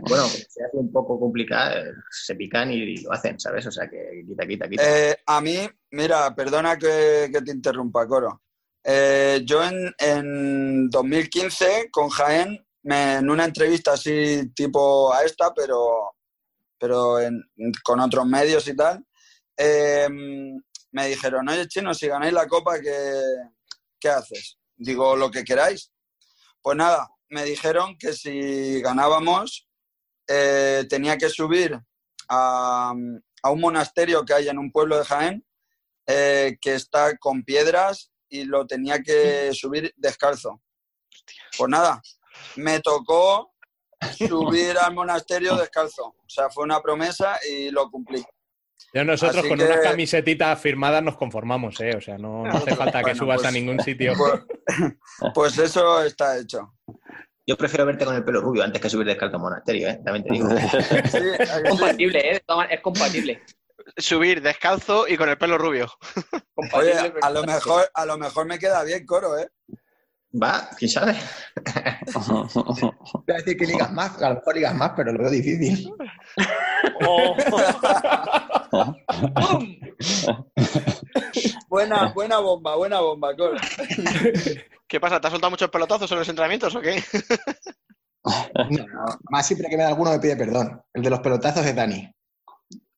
bueno, 0.01 0.27
se 0.27 0.63
hace 0.63 0.77
un 0.77 0.91
poco 0.91 1.19
complicado, 1.19 1.83
se 2.09 2.35
pican 2.35 2.71
y 2.71 2.97
lo 2.97 3.13
hacen, 3.13 3.39
¿sabes? 3.39 3.65
O 3.67 3.71
sea 3.71 3.87
que 3.89 4.23
quita, 4.27 4.45
quita, 4.45 4.69
quita. 4.69 4.83
Eh, 4.85 5.17
a 5.25 5.41
mí, 5.41 5.57
mira, 5.91 6.33
perdona 6.35 6.77
que, 6.77 7.29
que 7.31 7.41
te 7.41 7.51
interrumpa, 7.51 8.07
Coro. 8.07 8.41
Eh, 8.83 9.41
yo 9.43 9.63
en, 9.63 9.93
en 9.97 10.89
2015 10.89 11.89
con 11.91 12.09
Jaén 12.09 12.65
me, 12.83 13.15
en 13.15 13.29
una 13.29 13.45
entrevista 13.45 13.93
así 13.93 14.49
tipo 14.53 15.13
a 15.13 15.23
esta, 15.23 15.53
pero, 15.53 16.15
pero 16.77 17.19
en, 17.19 17.41
con 17.83 17.99
otros 17.99 18.25
medios 18.25 18.67
y 18.67 18.75
tal, 18.75 19.05
eh, 19.57 20.07
me 20.91 21.07
dijeron, 21.07 21.47
oye 21.49 21.67
chino, 21.67 21.93
si 21.93 22.07
ganáis 22.07 22.33
la 22.33 22.47
copa, 22.47 22.79
¿qué, 22.79 23.21
¿qué 23.99 24.09
haces? 24.09 24.57
Digo, 24.75 25.15
lo 25.15 25.29
que 25.29 25.43
queráis. 25.43 25.91
Pues 26.61 26.77
nada, 26.77 27.09
me 27.29 27.43
dijeron 27.43 27.97
que 27.97 28.13
si 28.13 28.81
ganábamos, 28.81 29.67
eh, 30.27 30.85
tenía 30.89 31.17
que 31.17 31.29
subir 31.29 31.79
a, 32.27 32.93
a, 33.43 33.51
un 33.51 33.61
monasterio 33.61 34.23
que 34.25 34.33
hay 34.33 34.47
en 34.47 34.57
un 34.57 34.71
pueblo 34.71 34.97
de 34.97 35.05
Jaén, 35.05 35.45
eh, 36.07 36.57
que 36.61 36.75
está 36.75 37.17
con 37.17 37.43
piedras 37.43 38.11
y 38.29 38.43
lo 38.43 38.65
tenía 38.65 39.01
que 39.01 39.51
subir 39.53 39.93
descalzo. 39.95 40.61
Pues 41.57 41.69
nada, 41.69 42.01
me 42.55 42.79
tocó 42.79 43.53
subir 44.17 44.77
al 44.77 44.93
monasterio 44.93 45.55
descalzo. 45.55 46.05
O 46.05 46.29
sea, 46.29 46.49
fue 46.49 46.63
una 46.63 46.81
promesa 46.81 47.39
y 47.49 47.69
lo 47.71 47.89
cumplí. 47.89 48.23
Ya 48.93 49.03
nosotros 49.03 49.39
Así 49.39 49.49
con 49.49 49.59
que... 49.59 49.65
una 49.65 49.81
camiseta 49.81 50.55
firmada 50.55 51.01
nos 51.01 51.15
conformamos, 51.15 51.79
¿eh? 51.81 51.95
O 51.95 52.01
sea, 52.01 52.17
no, 52.17 52.43
no 52.43 52.57
hace 52.57 52.75
falta 52.75 52.99
que 52.99 53.11
bueno, 53.11 53.19
subas 53.19 53.37
pues, 53.37 53.47
a 53.47 53.51
ningún 53.51 53.79
sitio. 53.81 54.13
Pues, 54.17 54.93
pues, 55.33 55.57
eso 55.59 56.01
está 56.03 56.39
hecho. 56.39 56.73
Yo 57.45 57.57
prefiero 57.57 57.85
verte 57.85 58.05
con 58.05 58.15
el 58.15 58.23
pelo 58.23 58.41
rubio 58.41 58.63
antes 58.63 58.81
que 58.81 58.89
subir 58.89 59.07
descalzo 59.07 59.35
al 59.35 59.41
monasterio, 59.41 59.89
¿eh? 59.89 60.01
También 60.03 60.23
te 60.23 60.33
digo. 60.33 60.49
Sí, 61.11 61.17
es 61.39 61.69
compatible, 61.69 62.35
¿eh? 62.35 62.43
Es 62.69 62.81
compatible. 62.81 63.43
Subir 63.97 64.41
descalzo 64.41 65.07
y 65.07 65.17
con 65.17 65.29
el 65.29 65.37
pelo 65.37 65.57
rubio. 65.57 65.91
Oye, 66.73 66.93
a 67.21 67.29
lo 67.29 67.43
mejor, 67.43 67.89
a 67.93 68.05
lo 68.05 68.17
mejor 68.17 68.45
me 68.45 68.59
queda 68.59 68.83
bien 68.83 69.05
coro, 69.05 69.37
¿eh? 69.37 69.49
Va, 70.31 70.69
quién 70.77 70.91
sabe. 70.91 71.15
Voy 72.13 73.33
a 73.33 73.37
decir 73.37 73.57
que 73.57 73.65
ligas 73.65 73.91
más, 73.91 74.21
a 74.21 74.29
lo 74.29 74.35
mejor 74.35 74.55
ligas 74.55 74.75
más, 74.75 74.91
pero 74.95 75.11
lo 75.11 75.19
veo 75.19 75.31
difícil. 75.31 75.91
Oh. 77.03 77.35
buena, 81.67 82.13
buena 82.13 82.37
bomba, 82.39 82.75
buena 82.75 82.99
bomba, 82.99 83.35
Coro. 83.35 83.57
¿Qué 84.87 84.99
pasa? 84.99 85.19
¿Te 85.19 85.27
has 85.27 85.31
soltado 85.31 85.49
muchos 85.49 85.69
pelotazos 85.69 86.11
en 86.11 86.19
los 86.19 86.29
entrenamientos 86.29 86.75
o 86.75 86.81
qué? 86.81 87.03
No, 88.23 88.49
no. 88.69 88.85
Más 89.31 89.47
siempre 89.47 89.69
que 89.69 89.77
me 89.77 89.83
da 89.83 89.89
alguno 89.89 90.11
me 90.11 90.19
pide 90.19 90.35
perdón. 90.35 90.81
El 90.93 91.01
de 91.01 91.09
los 91.09 91.19
pelotazos 91.21 91.65
es 91.65 91.75
Dani. 91.75 92.07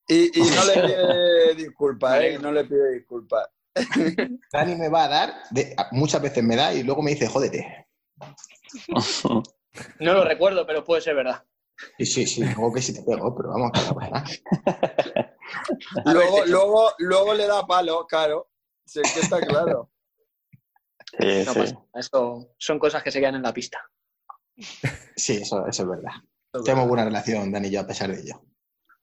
Y, 0.08 0.40
y 0.40 0.50
no 0.52 0.66
le 0.66 0.74
pide 0.82 1.56
disculpas, 1.56 2.22
¿eh? 2.22 2.40
No 2.42 2.52
le 2.52 2.66
pide 2.66 2.94
disculpas. 2.96 3.48
Dani 4.52 4.76
me 4.76 4.90
va 4.90 5.06
a 5.06 5.08
dar, 5.08 5.34
de- 5.52 5.76
muchas 5.92 6.22
veces 6.22 6.44
me 6.44 6.56
da 6.56 6.74
y 6.74 6.84
luego 6.84 7.02
me 7.02 7.12
dice, 7.12 7.28
jódete. 7.28 7.88
No 10.00 10.14
lo 10.14 10.26
recuerdo, 10.26 10.68
pero 10.68 10.84
puede 10.84 11.02
ser 11.02 11.16
verdad. 11.16 11.46
Sí, 11.98 12.06
sí, 12.06 12.28
sí, 12.28 12.44
luego 12.44 12.74
que 12.74 12.82
sí 12.82 12.94
te 12.94 13.02
pego, 13.04 13.34
pero 13.36 13.50
vamos, 13.52 13.72
nada. 13.96 14.24
Luego, 16.06 16.46
luego, 16.46 16.92
luego 17.00 17.34
le 17.34 17.48
da 17.48 17.66
palo, 17.66 18.06
claro. 18.06 18.50
Sí, 18.86 19.02
que 19.02 19.20
está 19.22 19.40
claro. 19.40 19.90
No 21.20 21.54
pasa 21.54 21.74
nada, 21.74 21.86
Eso 21.96 22.54
son 22.58 22.80
cosas 22.80 23.02
que 23.04 23.12
se 23.12 23.20
quedan 23.20 23.36
en 23.36 23.42
la 23.44 23.54
pista. 23.54 23.80
Sí, 25.16 25.38
eso, 25.38 25.66
eso 25.68 25.84
es 25.84 25.90
verdad. 25.90 26.12
Tenemos 26.66 26.88
buena 26.88 27.06
relación, 27.06 27.52
Dani 27.52 27.68
y 27.70 27.72
yo, 27.72 27.80
a 27.82 27.88
pesar 27.88 28.12
de 28.12 28.22
ello. 28.22 28.42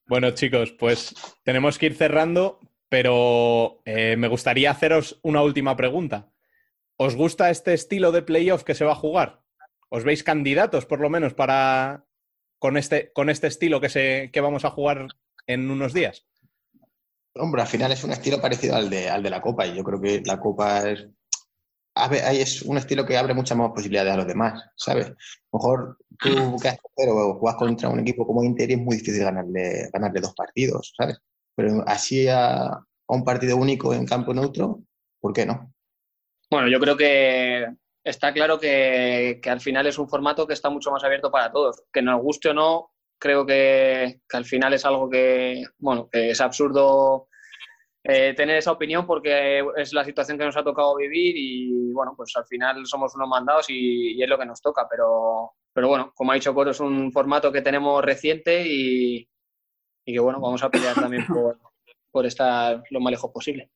Bueno, 0.07 0.31
chicos, 0.33 0.73
pues 0.73 1.15
tenemos 1.45 1.79
que 1.79 1.87
ir 1.87 1.97
cerrando, 1.97 2.61
pero 2.89 3.81
eh, 3.85 4.17
me 4.17 4.29
gustaría 4.29 4.71
haceros 4.71 5.21
una 5.23 5.43
última 5.43 5.77
pregunta. 5.77 6.31
¿Os 6.97 7.15
gusta 7.15 7.51
este 7.51 7.75
estilo 7.75 8.13
de 8.13 8.23
playoff 8.23 8.65
que 8.65 8.75
se 8.75 8.85
va 8.85 8.93
a 8.93 8.97
jugar? 8.97 9.43
¿Os 9.89 10.05
veis 10.05 10.23
candidatos, 10.23 10.87
por 10.87 11.01
lo 11.01 11.11
menos, 11.11 11.35
para 11.35 12.05
con 12.59 12.77
este, 12.77 13.13
con 13.13 13.31
este 13.31 13.47
estilo 13.47 13.81
que, 13.81 13.89
se, 13.89 14.31
que 14.33 14.41
vamos 14.41 14.65
a 14.65 14.71
jugar 14.71 15.07
en 15.47 15.71
unos 15.71 15.93
días? 15.93 16.27
Hombre, 17.35 17.63
al 17.63 17.69
final 17.69 17.93
es 17.93 18.03
un 18.03 18.11
estilo 18.11 18.41
parecido 18.41 18.75
al 18.75 18.91
de, 18.91 19.09
al 19.09 19.23
de 19.23 19.31
la 19.31 19.41
Copa 19.41 19.67
y 19.67 19.77
yo 19.77 19.85
creo 19.85 20.01
que 20.01 20.23
la 20.25 20.41
Copa 20.41 20.91
es, 20.91 21.07
es 22.23 22.63
un 22.63 22.79
estilo 22.79 23.07
que 23.07 23.17
abre 23.17 23.35
muchas 23.35 23.57
más 23.57 23.71
posibilidades 23.71 24.13
a 24.13 24.17
los 24.17 24.27
demás, 24.27 24.65
¿sabes? 24.77 25.07
A 25.07 25.11
lo 25.53 25.59
mejor 25.59 25.99
tú 26.19 26.57
que 26.61 26.69
haces 26.69 26.81
pero 26.97 27.39
juegas 27.39 27.59
contra 27.59 27.89
un 27.89 28.01
equipo 28.01 28.27
como 28.27 28.43
Inter 28.43 28.71
y 28.71 28.75
es 28.75 28.81
muy 28.81 28.97
difícil 28.97 29.23
ganarle, 29.23 29.89
ganarle 29.93 30.21
dos 30.21 30.35
partidos, 30.35 30.93
¿sabes? 30.97 31.19
Pero 31.59 31.83
así 31.89 32.29
a, 32.29 32.67
a 32.69 32.85
un 33.09 33.25
partido 33.25 33.57
único 33.57 33.93
en 33.93 34.07
campo 34.07 34.33
neutro, 34.33 34.79
¿por 35.21 35.33
qué 35.33 35.45
no? 35.45 35.75
Bueno, 36.49 36.69
yo 36.69 36.79
creo 36.79 36.97
que 36.97 37.67
está 38.05 38.33
claro 38.33 38.61
que, 38.61 39.41
que 39.43 39.51
al 39.51 39.61
final 39.61 39.89
es 39.89 39.99
un 39.99 40.09
formato 40.09 40.47
que 40.47 40.55
está 40.55 40.71
mucho 40.71 40.93
más 40.93 41.03
abierto 41.03 41.33
para 41.33 41.51
todos. 41.51 41.83
Que 41.93 42.01
nos 42.01 42.23
guste 42.23 42.51
o 42.51 42.55
no, 42.55 42.93
creo 43.19 43.45
que, 43.45 44.21
que 44.29 44.37
al 44.37 44.45
final 44.45 44.73
es 44.73 44.85
algo 44.85 45.11
que, 45.11 45.65
bueno, 45.79 46.09
que 46.09 46.31
es 46.31 46.41
absurdo 46.41 47.27
eh, 48.05 48.35
tener 48.37 48.59
esa 48.59 48.71
opinión 48.71 49.05
porque 49.05 49.65
es 49.79 49.93
la 49.93 50.05
situación 50.05 50.39
que 50.39 50.45
nos 50.45 50.57
ha 50.57 50.63
tocado 50.63 50.95
vivir 50.95 51.35
y, 51.37 51.93
bueno, 51.93 52.15
pues 52.17 52.31
al 52.37 52.47
final 52.47 52.87
somos 52.87 53.17
unos 53.17 53.29
mandados 53.29 53.69
y, 53.69 54.13
y 54.13 54.23
es 54.23 54.29
lo 54.29 54.39
que 54.39 54.47
nos 54.47 54.63
toca. 54.63 54.87
Pero, 54.89 55.55
pero 55.73 55.89
bueno, 55.89 56.13
como 56.15 56.31
ha 56.31 56.37
dicho 56.37 56.55
Coro, 56.55 56.71
es 56.71 56.79
un 56.79 57.11
formato 57.11 57.51
que 57.51 57.63
tenemos 57.63 58.01
reciente 58.05 58.65
y, 58.65 59.29
y 60.09 60.15
que, 60.15 60.21
bueno, 60.21 60.41
vamos 60.41 60.63
a 60.63 60.71
pelear 60.71 60.95
también 60.95 61.27
por, 61.29 61.59
por 62.11 62.25
estar 62.25 62.83
lo 62.91 62.99
más 62.99 63.11
lejos 63.11 63.31
posible. 63.31 63.71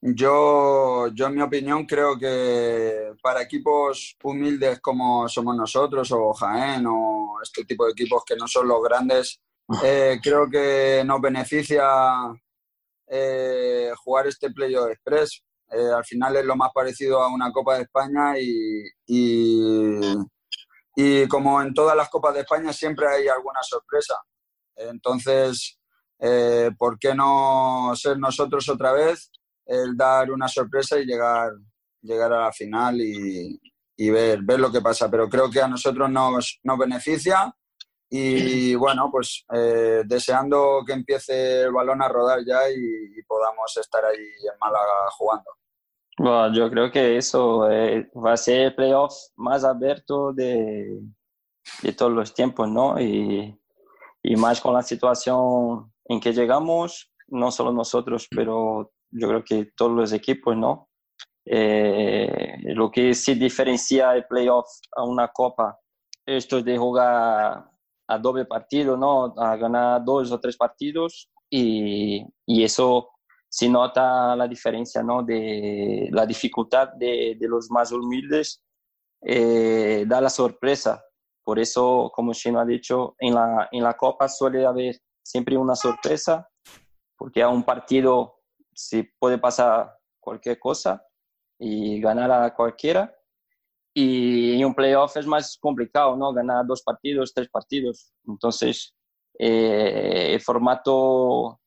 Yo, 0.00 1.06
yo, 1.14 1.26
en 1.26 1.34
mi 1.36 1.42
opinión, 1.42 1.86
creo 1.86 2.18
que 2.18 3.12
para 3.22 3.42
equipos 3.42 4.16
humildes 4.22 4.80
como 4.80 5.28
somos 5.28 5.56
nosotros, 5.56 6.10
o 6.10 6.32
Jaén, 6.32 6.84
o 6.88 7.38
este 7.42 7.64
tipo 7.64 7.84
de 7.84 7.92
equipos 7.92 8.24
que 8.26 8.34
no 8.34 8.48
son 8.48 8.66
los 8.66 8.82
grandes, 8.82 9.40
eh, 9.84 10.18
creo 10.20 10.50
que 10.50 11.04
nos 11.06 11.20
beneficia 11.20 11.86
eh, 13.06 13.92
jugar 14.02 14.26
este 14.26 14.50
Playoff 14.50 14.90
Express. 14.90 15.44
Eh, 15.70 15.90
al 15.96 16.04
final 16.04 16.36
es 16.36 16.44
lo 16.44 16.56
más 16.56 16.72
parecido 16.74 17.22
a 17.22 17.32
una 17.32 17.52
Copa 17.52 17.76
de 17.76 17.82
España 17.82 18.36
y, 18.36 18.82
y, 19.06 20.00
y 20.96 21.28
como 21.28 21.62
en 21.62 21.72
todas 21.72 21.96
las 21.96 22.08
Copas 22.08 22.34
de 22.34 22.40
España 22.40 22.72
siempre 22.72 23.06
hay 23.06 23.28
alguna 23.28 23.60
sorpresa. 23.62 24.16
Entonces, 24.78 25.78
eh, 26.18 26.70
¿por 26.78 26.98
qué 26.98 27.14
no 27.14 27.92
ser 27.94 28.18
nosotros 28.18 28.68
otra 28.68 28.92
vez? 28.92 29.30
el 29.68 29.96
dar 29.96 30.30
una 30.32 30.48
sorpresa 30.48 30.98
y 30.98 31.04
llegar, 31.04 31.52
llegar 32.00 32.32
a 32.32 32.44
la 32.46 32.52
final 32.52 33.00
y, 33.00 33.60
y 33.96 34.10
ver, 34.10 34.40
ver 34.42 34.58
lo 34.58 34.72
que 34.72 34.80
pasa. 34.80 35.10
Pero 35.10 35.28
creo 35.28 35.50
que 35.50 35.60
a 35.60 35.68
nosotros 35.68 36.10
nos, 36.10 36.58
nos 36.64 36.78
beneficia 36.78 37.54
y 38.10 38.74
bueno, 38.74 39.10
pues 39.12 39.44
eh, 39.52 40.02
deseando 40.06 40.82
que 40.86 40.94
empiece 40.94 41.62
el 41.62 41.72
balón 41.72 42.00
a 42.00 42.08
rodar 42.08 42.40
ya 42.44 42.70
y, 42.70 43.22
podamos 43.28 43.76
estar 43.76 44.02
ahí 44.06 44.16
en 44.16 44.58
Málaga 44.58 45.10
jugando. 45.18 45.50
Yo 46.54 46.70
creo 46.70 46.90
que 46.90 47.18
eso 47.18 47.70
eh, 47.70 48.10
va 48.16 48.32
a 48.32 48.36
ser 48.38 48.60
el 48.62 48.74
playoff 48.74 49.14
más 49.36 49.64
abierto 49.64 50.32
de, 50.32 50.98
de 51.82 51.92
todos 51.92 52.10
los 52.10 52.32
tiempos, 52.32 52.70
¿no? 52.70 52.98
Y 54.28 54.36
más 54.36 54.60
con 54.60 54.74
la 54.74 54.82
situación 54.82 55.90
en 56.04 56.20
que 56.20 56.34
llegamos, 56.34 57.10
no 57.28 57.50
solo 57.50 57.72
nosotros, 57.72 58.28
pero 58.30 58.92
yo 59.10 59.26
creo 59.26 59.42
que 59.42 59.72
todos 59.74 59.92
los 59.92 60.12
equipos, 60.12 60.54
¿no? 60.54 60.90
Eh, 61.46 62.58
lo 62.74 62.90
que 62.90 63.14
sí 63.14 63.36
diferencia 63.36 64.14
el 64.14 64.26
playoff 64.26 64.66
a 64.94 65.02
una 65.02 65.28
copa, 65.28 65.78
esto 66.26 66.60
de 66.60 66.76
jugar 66.76 67.70
a 68.06 68.18
doble 68.18 68.44
partido, 68.44 68.98
¿no? 68.98 69.32
A 69.38 69.56
ganar 69.56 70.04
dos 70.04 70.30
o 70.30 70.38
tres 70.38 70.58
partidos 70.58 71.30
y, 71.48 72.22
y 72.44 72.64
eso 72.64 73.08
se 73.48 73.66
nota 73.66 74.36
la 74.36 74.46
diferencia, 74.46 75.02
¿no? 75.02 75.22
De 75.22 76.10
la 76.12 76.26
dificultad 76.26 76.88
de, 76.98 77.34
de 77.40 77.48
los 77.48 77.70
más 77.70 77.92
humildes, 77.92 78.62
eh, 79.22 80.04
da 80.06 80.20
la 80.20 80.28
sorpresa. 80.28 81.02
Por 81.48 81.58
eso, 81.58 82.12
como 82.14 82.34
Chino 82.34 82.60
ha 82.60 82.66
dicho, 82.66 83.16
en 83.18 83.34
la, 83.34 83.70
en 83.72 83.82
la 83.82 83.96
copa 83.96 84.28
suele 84.28 84.66
haber 84.66 85.00
siempre 85.22 85.56
una 85.56 85.74
sorpresa, 85.74 86.46
porque 87.16 87.42
a 87.42 87.48
un 87.48 87.62
partido 87.62 88.40
se 88.74 89.14
puede 89.18 89.38
pasar 89.38 89.96
cualquier 90.20 90.58
cosa 90.58 91.02
y 91.58 92.02
ganar 92.02 92.30
a 92.30 92.54
cualquiera. 92.54 93.16
Y 93.94 94.60
en 94.60 94.66
un 94.66 94.74
playoff 94.74 95.16
es 95.16 95.26
más 95.26 95.56
complicado, 95.58 96.18
¿no? 96.18 96.34
Ganar 96.34 96.66
dos 96.66 96.82
partidos, 96.82 97.32
tres 97.32 97.48
partidos. 97.48 98.12
Entonces, 98.26 98.94
eh, 99.38 100.34
el 100.34 100.42
formato 100.42 101.62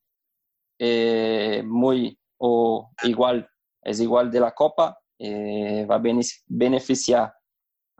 eh, 0.77 1.63
muy 1.65 2.15
o 2.37 2.87
igual, 3.01 3.49
es 3.81 3.99
igual 3.99 4.29
de 4.29 4.41
la 4.41 4.51
Copa, 4.51 4.99
eh, 5.17 5.87
va 5.89 5.95
a 5.95 6.03
beneficiar 6.45 7.33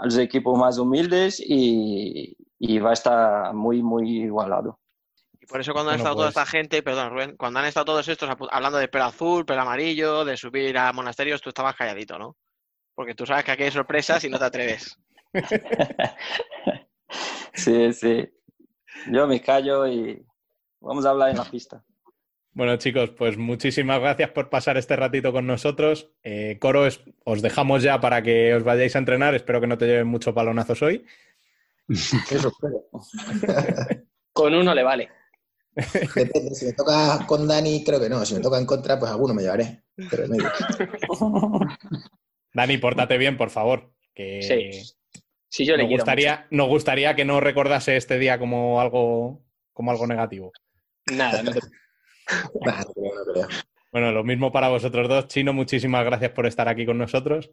a 0.01 0.05
los 0.05 0.17
equipos 0.17 0.57
más 0.57 0.79
humildes 0.79 1.39
y, 1.39 2.35
y 2.57 2.79
va 2.79 2.89
a 2.89 2.93
estar 2.93 3.53
muy, 3.53 3.83
muy 3.83 4.23
igualado. 4.23 4.79
Y 5.39 5.45
por 5.45 5.61
eso 5.61 5.73
cuando 5.73 5.91
han 5.91 5.97
Bueno, 5.97 6.03
estado 6.03 6.15
toda 6.15 6.27
pues- 6.31 6.37
esta 6.37 6.45
gente, 6.57 6.81
perdón 6.81 7.11
Rubén, 7.11 7.37
cuando 7.37 7.59
han 7.59 7.65
estado 7.65 7.85
todos 7.85 8.07
estos 8.07 8.29
hablando 8.51 8.79
de 8.79 8.87
pelo 8.87 9.05
azul, 9.05 9.45
pelo 9.45 9.61
amarillo, 9.61 10.25
de 10.25 10.37
subir 10.37 10.75
a 10.77 10.91
monasterios, 10.91 11.39
tú 11.41 11.49
estabas 11.49 11.75
calladito, 11.75 12.17
¿no? 12.17 12.35
Porque 12.95 13.13
tú 13.13 13.25
sabes 13.27 13.43
que 13.45 13.51
aquí 13.51 13.63
hay 13.63 13.71
sorpresas 13.71 14.23
y 14.23 14.29
no 14.29 14.39
te 14.39 14.45
atreves. 14.45 14.97
Sí, 17.53 17.93
sí. 17.93 18.29
Yo 19.11 19.27
me 19.27 19.41
callo 19.41 19.85
y 19.87 20.25
vamos 20.79 21.05
a 21.05 21.09
hablar 21.09 21.29
en 21.31 21.37
la 21.37 21.43
pista. 21.43 21.83
Bueno, 22.53 22.75
chicos, 22.77 23.11
pues 23.11 23.37
muchísimas 23.37 23.99
gracias 24.01 24.29
por 24.31 24.49
pasar 24.49 24.77
este 24.77 24.95
ratito 24.97 25.31
con 25.31 25.47
nosotros. 25.47 26.11
Eh, 26.23 26.57
Coro, 26.59 26.85
es- 26.85 27.01
os 27.23 27.41
dejamos 27.41 27.81
ya 27.81 27.99
para 28.01 28.21
que 28.21 28.53
os 28.53 28.63
vayáis 28.63 28.95
a 28.95 28.99
entrenar. 28.99 29.33
Espero 29.35 29.61
que 29.61 29.67
no 29.67 29.77
te 29.77 29.85
lleven 29.87 30.07
muchos 30.07 30.33
balonazos 30.33 30.81
hoy. 30.81 31.05
Eso 31.89 32.49
espero. 32.49 32.85
Con 34.33 34.53
uno 34.53 34.73
le 34.73 34.83
vale. 34.83 35.09
Depende, 35.73 36.53
si 36.53 36.65
me 36.65 36.73
toca 36.73 37.25
con 37.27 37.47
Dani, 37.47 37.83
creo 37.83 37.99
que 37.99 38.09
no. 38.09 38.25
Si 38.25 38.33
me 38.33 38.39
toca 38.41 38.57
en 38.57 38.65
contra, 38.65 38.97
pues 38.99 39.09
alguno 39.11 39.33
me 39.33 39.41
llevaré. 39.41 39.83
Pero 40.09 40.27
medio. 40.27 40.49
Dani, 42.53 42.77
pórtate 42.77 43.17
bien, 43.17 43.37
por 43.37 43.49
favor. 43.49 43.93
Que 44.13 44.41
Sí. 44.41 44.93
Sí, 45.49 45.65
yo 45.65 45.75
le 45.75 45.83
nos, 45.83 45.87
quiero 45.89 46.01
gustaría, 46.03 46.47
nos 46.49 46.67
gustaría 46.69 47.13
que 47.15 47.25
no 47.25 47.41
recordase 47.41 47.97
este 47.97 48.17
día 48.19 48.39
como 48.39 48.79
algo, 48.79 49.43
como 49.73 49.91
algo 49.91 50.07
negativo. 50.07 50.51
Nada, 51.11 51.43
no 51.43 51.51
te... 51.51 51.59
Nah, 52.65 52.81
no 52.81 52.93
creo, 52.93 53.11
no 53.15 53.33
creo. 53.33 53.47
Bueno, 53.91 54.11
lo 54.11 54.23
mismo 54.23 54.51
para 54.51 54.69
vosotros 54.69 55.09
dos. 55.09 55.27
Chino, 55.27 55.53
muchísimas 55.53 56.05
gracias 56.05 56.31
por 56.31 56.45
estar 56.45 56.67
aquí 56.67 56.85
con 56.85 56.97
nosotros. 56.97 57.51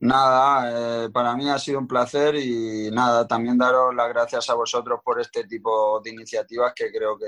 Nada, 0.00 1.04
eh, 1.04 1.10
para 1.10 1.34
mí 1.36 1.48
ha 1.48 1.58
sido 1.58 1.78
un 1.78 1.86
placer 1.86 2.34
y 2.34 2.90
nada, 2.90 3.26
también 3.26 3.56
daros 3.56 3.94
las 3.94 4.08
gracias 4.08 4.50
a 4.50 4.54
vosotros 4.54 5.00
por 5.04 5.20
este 5.20 5.44
tipo 5.44 6.00
de 6.00 6.10
iniciativas 6.10 6.72
que 6.74 6.90
creo 6.90 7.16
que, 7.16 7.26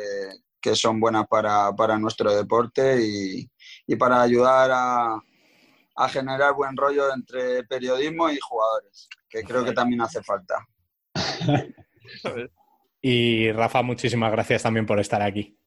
que 0.61 0.75
son 0.75 0.99
buenas 0.99 1.27
para, 1.29 1.73
para 1.73 1.97
nuestro 1.99 2.35
deporte 2.35 3.01
y, 3.01 3.49
y 3.87 3.97
para 3.97 4.21
ayudar 4.21 4.71
a, 4.73 5.23
a 5.97 6.09
generar 6.09 6.55
buen 6.55 6.77
rollo 6.77 7.15
entre 7.15 7.63
periodismo 7.65 8.29
y 8.29 8.39
jugadores, 8.41 9.09
que 9.29 9.43
creo 9.45 9.65
que 9.65 9.73
también 9.73 10.01
hace 10.01 10.23
falta. 10.23 10.57
Y 13.07 13.53
Rafa, 13.53 13.83
muchísimas 13.83 14.33
gracias 14.33 14.63
también 14.63 14.87
por 14.87 14.99
estar 14.99 15.21
aquí. 15.21 15.59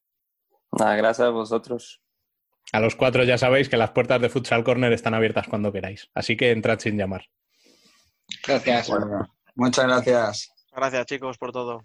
Nada, 0.72 0.96
gracias 0.96 1.26
a 1.26 1.30
vosotros. 1.30 2.00
A 2.72 2.80
los 2.80 2.96
cuatro 2.96 3.24
ya 3.24 3.38
sabéis 3.38 3.68
que 3.68 3.76
las 3.76 3.90
puertas 3.90 4.20
de 4.20 4.28
Futsal 4.28 4.62
Corner 4.64 4.92
están 4.92 5.14
abiertas 5.14 5.48
cuando 5.48 5.72
queráis. 5.72 6.10
Así 6.14 6.36
que 6.36 6.50
entrad 6.50 6.78
sin 6.78 6.98
llamar. 6.98 7.24
Gracias. 8.46 8.88
Bueno, 8.88 9.26
muchas 9.54 9.86
gracias. 9.86 10.52
Gracias, 10.72 11.06
chicos, 11.06 11.38
por 11.38 11.52
todo. 11.52 11.84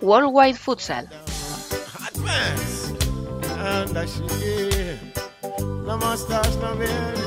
Worldwide 0.00 0.56
Futsal. 0.56 1.08
And 3.64 3.96
I 3.96 4.06
should 4.06 4.28
hear 4.42 4.98
no 5.86 5.96
mustache, 5.96 6.56
no 6.60 6.74
beard. 6.74 7.18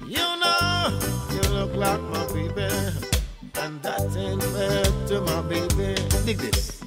You 0.00 0.18
know, 0.40 0.98
you 1.30 1.42
look 1.54 1.76
like 1.76 2.00
my 2.10 2.26
baby. 2.34 2.66
And 3.62 3.80
that 3.82 4.02
ain't 4.16 4.42
fair 4.42 4.82
to 5.06 5.20
my 5.20 5.42
baby. 5.48 5.94
Dig 6.26 6.38
this. 6.38 6.80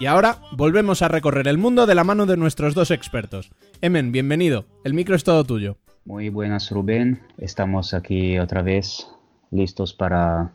Y 0.00 0.06
ahora 0.06 0.38
volvemos 0.56 1.02
a 1.02 1.08
recorrer 1.08 1.46
el 1.46 1.58
mundo 1.58 1.86
de 1.86 1.94
la 1.94 2.02
mano 2.02 2.26
de 2.26 2.36
nuestros 2.36 2.74
dos 2.74 2.90
expertos. 2.90 3.50
Emen, 3.80 4.10
bienvenido. 4.10 4.64
El 4.82 4.94
micro 4.94 5.14
es 5.14 5.22
todo 5.22 5.44
tuyo. 5.44 5.76
Muy 6.04 6.30
buenas, 6.30 6.70
Rubén. 6.70 7.22
Estamos 7.38 7.94
aquí 7.94 8.40
otra 8.40 8.62
vez 8.62 9.06
listos 9.52 9.94
para 9.94 10.52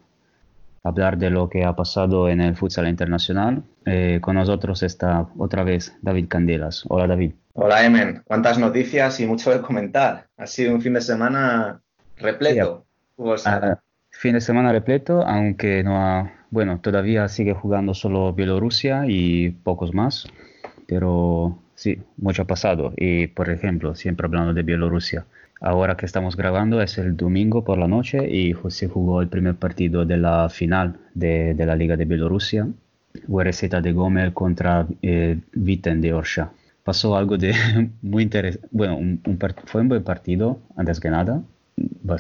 hablar 0.86 1.18
de 1.18 1.32
lo 1.32 1.49
que 1.49 1.66
ha 1.66 1.76
pasado 1.76 2.30
en 2.30 2.40
el 2.40 2.56
futsal 2.56 2.88
internacional. 2.88 3.64
Eh, 3.86 4.20
con 4.22 4.36
nosotros 4.36 4.84
está 4.84 5.28
otra 5.38 5.64
vez 5.64 5.98
David 6.02 6.28
Candelas. 6.30 6.84
Hola, 6.88 7.07
David. 7.07 7.32
Hola, 7.53 7.84
Emen. 7.84 8.22
Cuántas 8.26 8.60
noticias 8.60 9.20
y 9.20 9.26
mucho 9.26 9.52
de 9.52 9.62
comentar. 9.62 10.28
Ha 10.38 10.45
sido 10.45 10.76
un 10.76 10.82
fin 10.82 10.94
de 10.94 11.02
semana 11.02 11.82
repleto. 12.18 12.86
Ah, 13.45 13.80
fin 14.12 14.34
de 14.34 14.41
semana 14.41 14.72
repleto, 14.72 15.26
aunque 15.26 15.84
no 15.84 15.98
ha, 15.98 16.32
bueno, 16.52 16.80
todavía 16.80 17.28
sigue 17.30 17.53
jugando 17.53 17.94
solo 17.95 18.34
Bielorrusia 18.34 19.06
y 19.07 19.49
pocos 19.49 19.94
más, 19.94 20.28
pero 20.88 21.57
sí, 21.74 21.99
mucho 22.18 22.44
ha 22.44 22.45
pasado. 22.45 22.94
Y 22.95 23.28
por 23.28 23.49
ejemplo, 23.49 23.95
siempre 23.95 24.28
hablando 24.28 24.53
de 24.53 24.62
Bielorrusia, 24.62 25.26
ahora 25.61 25.95
que 25.98 26.06
estamos 26.06 26.36
grabando 26.36 26.82
es 26.82 26.98
el 26.98 27.15
domingo 27.18 27.64
por 27.64 27.77
la 27.77 27.88
noche 27.88 28.30
y 28.30 28.53
se 28.69 28.88
jugó 28.88 29.22
el 29.22 29.30
primer 29.30 29.56
partido 29.56 30.06
de 30.06 30.18
la 30.18 30.49
final 30.49 30.98
de, 31.14 31.53
de 31.53 31.65
la 31.65 31.76
Liga 31.76 31.98
de 31.98 32.06
Bielorrusia, 32.06 32.68
URZ 33.27 33.69
de 33.82 33.91
Gomel 33.94 34.34
contra 34.34 34.88
eh, 35.02 35.40
Viten 35.53 36.02
de 36.02 36.14
Orsha. 36.14 36.52
Pasó 36.84 37.15
algo 37.15 37.38
de 37.38 37.53
muy 38.02 38.23
interesante, 38.23 38.68
bueno, 38.72 38.98
un- 38.98 39.22
un 39.26 39.40
fue 39.65 39.82
un 39.82 39.90
buen 39.90 40.03
partido, 40.03 40.60
antes 40.76 40.99
que 40.99 41.10
nada, 41.10 41.41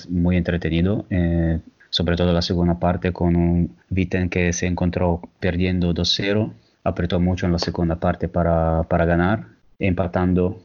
muy 0.09 0.37
entretenido, 0.37 1.05
eh, 1.09 1.59
sobre 1.89 2.15
todo 2.15 2.33
la 2.33 2.41
segunda 2.41 2.79
parte 2.79 3.11
con 3.13 3.35
un 3.35 3.75
Viten 3.89 4.29
que 4.29 4.51
se 4.53 4.67
encontró 4.67 5.21
perdiendo 5.39 5.93
2-0, 5.93 6.51
apretó 6.83 7.19
mucho 7.19 7.45
en 7.45 7.51
la 7.51 7.59
segunda 7.59 7.95
parte 7.99 8.27
para, 8.27 8.83
para 8.83 9.05
ganar, 9.05 9.45
empatando, 9.79 10.59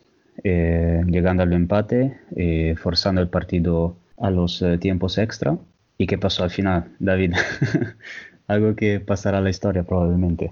eh, 0.44 1.02
llegando 1.06 1.42
al 1.42 1.52
empate, 1.52 2.18
eh, 2.36 2.74
forzando 2.76 3.20
el 3.20 3.28
partido 3.28 3.96
a 4.18 4.30
los 4.30 4.62
eh, 4.62 4.78
tiempos 4.78 5.18
extra. 5.18 5.58
¿Y 5.98 6.06
qué 6.06 6.18
pasó 6.18 6.44
al 6.44 6.50
final, 6.50 6.94
David? 6.98 7.34
Algo 8.46 8.74
que 8.74 9.00
pasará 9.00 9.38
a 9.38 9.40
la 9.40 9.50
historia 9.50 9.82
probablemente. 9.82 10.50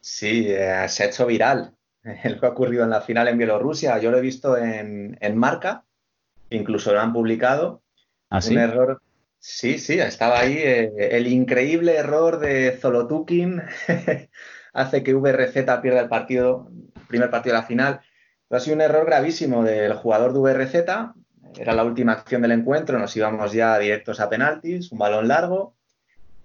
Sí, 0.00 0.46
eh, 0.48 0.86
se 0.88 1.02
ha 1.02 1.06
hecho 1.06 1.26
viral 1.26 1.72
lo 2.24 2.40
que 2.40 2.46
ha 2.46 2.50
ocurrido 2.50 2.84
en 2.84 2.90
la 2.90 3.02
final 3.02 3.28
en 3.28 3.38
Bielorrusia. 3.38 3.98
Yo 3.98 4.10
lo 4.10 4.18
he 4.18 4.22
visto 4.22 4.56
en, 4.56 5.16
en 5.20 5.36
Marca, 5.36 5.84
incluso 6.48 6.92
lo 6.92 7.00
han 7.00 7.12
publicado. 7.12 7.82
¿Ah, 8.30 8.40
sí? 8.40 8.54
Un 8.54 8.60
error. 8.60 9.02
Sí, 9.38 9.78
sí, 9.78 9.98
estaba 9.98 10.40
ahí. 10.40 10.60
el 10.62 11.26
increíble 11.26 11.96
error 11.96 12.40
de 12.40 12.72
Zolotukin 12.72 13.62
hace 14.74 15.02
que 15.02 15.14
VRZ 15.14 15.80
pierda 15.80 16.00
el 16.00 16.08
partido, 16.08 16.70
primer 17.08 17.30
partido 17.30 17.54
de 17.54 17.60
la 17.60 17.66
final. 17.66 18.00
Ha 18.50 18.58
sido 18.58 18.76
un 18.76 18.82
error 18.82 19.06
gravísimo 19.06 19.62
del 19.62 19.94
jugador 19.94 20.32
de 20.32 20.40
VRZ. 20.40 20.74
Era 21.56 21.72
la 21.72 21.84
última 21.84 22.12
acción 22.12 22.42
del 22.42 22.52
encuentro, 22.52 22.98
nos 22.98 23.16
íbamos 23.16 23.52
ya 23.52 23.78
directos 23.78 24.18
a 24.20 24.28
penaltis, 24.28 24.90
un 24.90 24.98
balón 24.98 25.28
largo. 25.28 25.74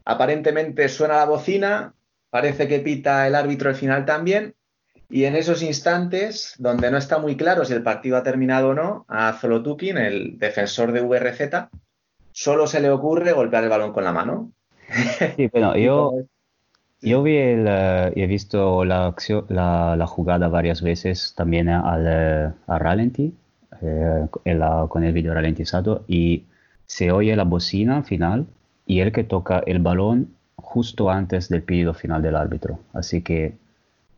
Aparentemente 0.05 0.87
suena 0.87 1.17
la 1.17 1.25
bocina, 1.25 1.93
parece 2.29 2.67
que 2.67 2.79
pita 2.79 3.25
el 3.25 3.33
árbitro 3.33 3.69
al 3.69 3.75
final 3.75 4.05
también. 4.05 4.55
Y 5.09 5.25
en 5.25 5.35
esos 5.35 5.63
instantes, 5.63 6.55
donde 6.57 6.91
no 6.91 6.97
está 6.97 7.19
muy 7.19 7.35
claro 7.37 7.65
si 7.65 7.73
el 7.73 7.83
partido 7.83 8.17
ha 8.17 8.23
terminado 8.23 8.69
o 8.69 8.73
no, 8.73 9.05
a 9.07 9.33
Zolotukin, 9.33 9.97
el 9.97 10.37
defensor 10.37 10.91
de 10.91 11.01
VRZ, 11.01 11.69
solo 12.31 12.67
se 12.67 12.81
le 12.81 12.89
ocurre 12.89 13.31
golpear 13.31 13.63
el 13.63 13.69
balón 13.69 13.93
con 13.93 14.03
la 14.03 14.11
mano. 14.11 14.51
Sí, 15.35 15.47
bueno, 15.47 15.75
yo, 15.77 16.13
yo 17.05 17.23
vi 17.23 17.37
el, 17.37 17.65
eh, 17.67 18.13
he 18.15 18.27
visto 18.27 18.83
la, 18.85 19.07
acción- 19.07 19.45
la, 19.49 19.95
la 19.95 20.07
jugada 20.07 20.47
varias 20.49 20.81
veces 20.81 21.33
también 21.35 21.69
al, 21.69 22.05
eh, 22.07 22.51
a 22.67 22.79
ralenti, 22.79 23.33
eh, 23.81 24.27
en 24.45 24.59
la- 24.59 24.85
con 24.89 25.03
el 25.03 25.13
vídeo 25.13 25.33
ralentizado, 25.33 26.03
y 26.07 26.43
se 26.85 27.11
oye 27.11 27.35
la 27.35 27.43
bocina 27.43 28.03
final 28.03 28.45
y 28.85 28.99
el 28.99 29.11
que 29.11 29.23
toca 29.23 29.59
el 29.65 29.79
balón 29.79 30.29
justo 30.55 31.09
antes 31.09 31.49
del 31.49 31.63
pedido 31.63 31.93
final 31.93 32.21
del 32.21 32.35
árbitro. 32.35 32.79
Así 32.93 33.21
que 33.21 33.53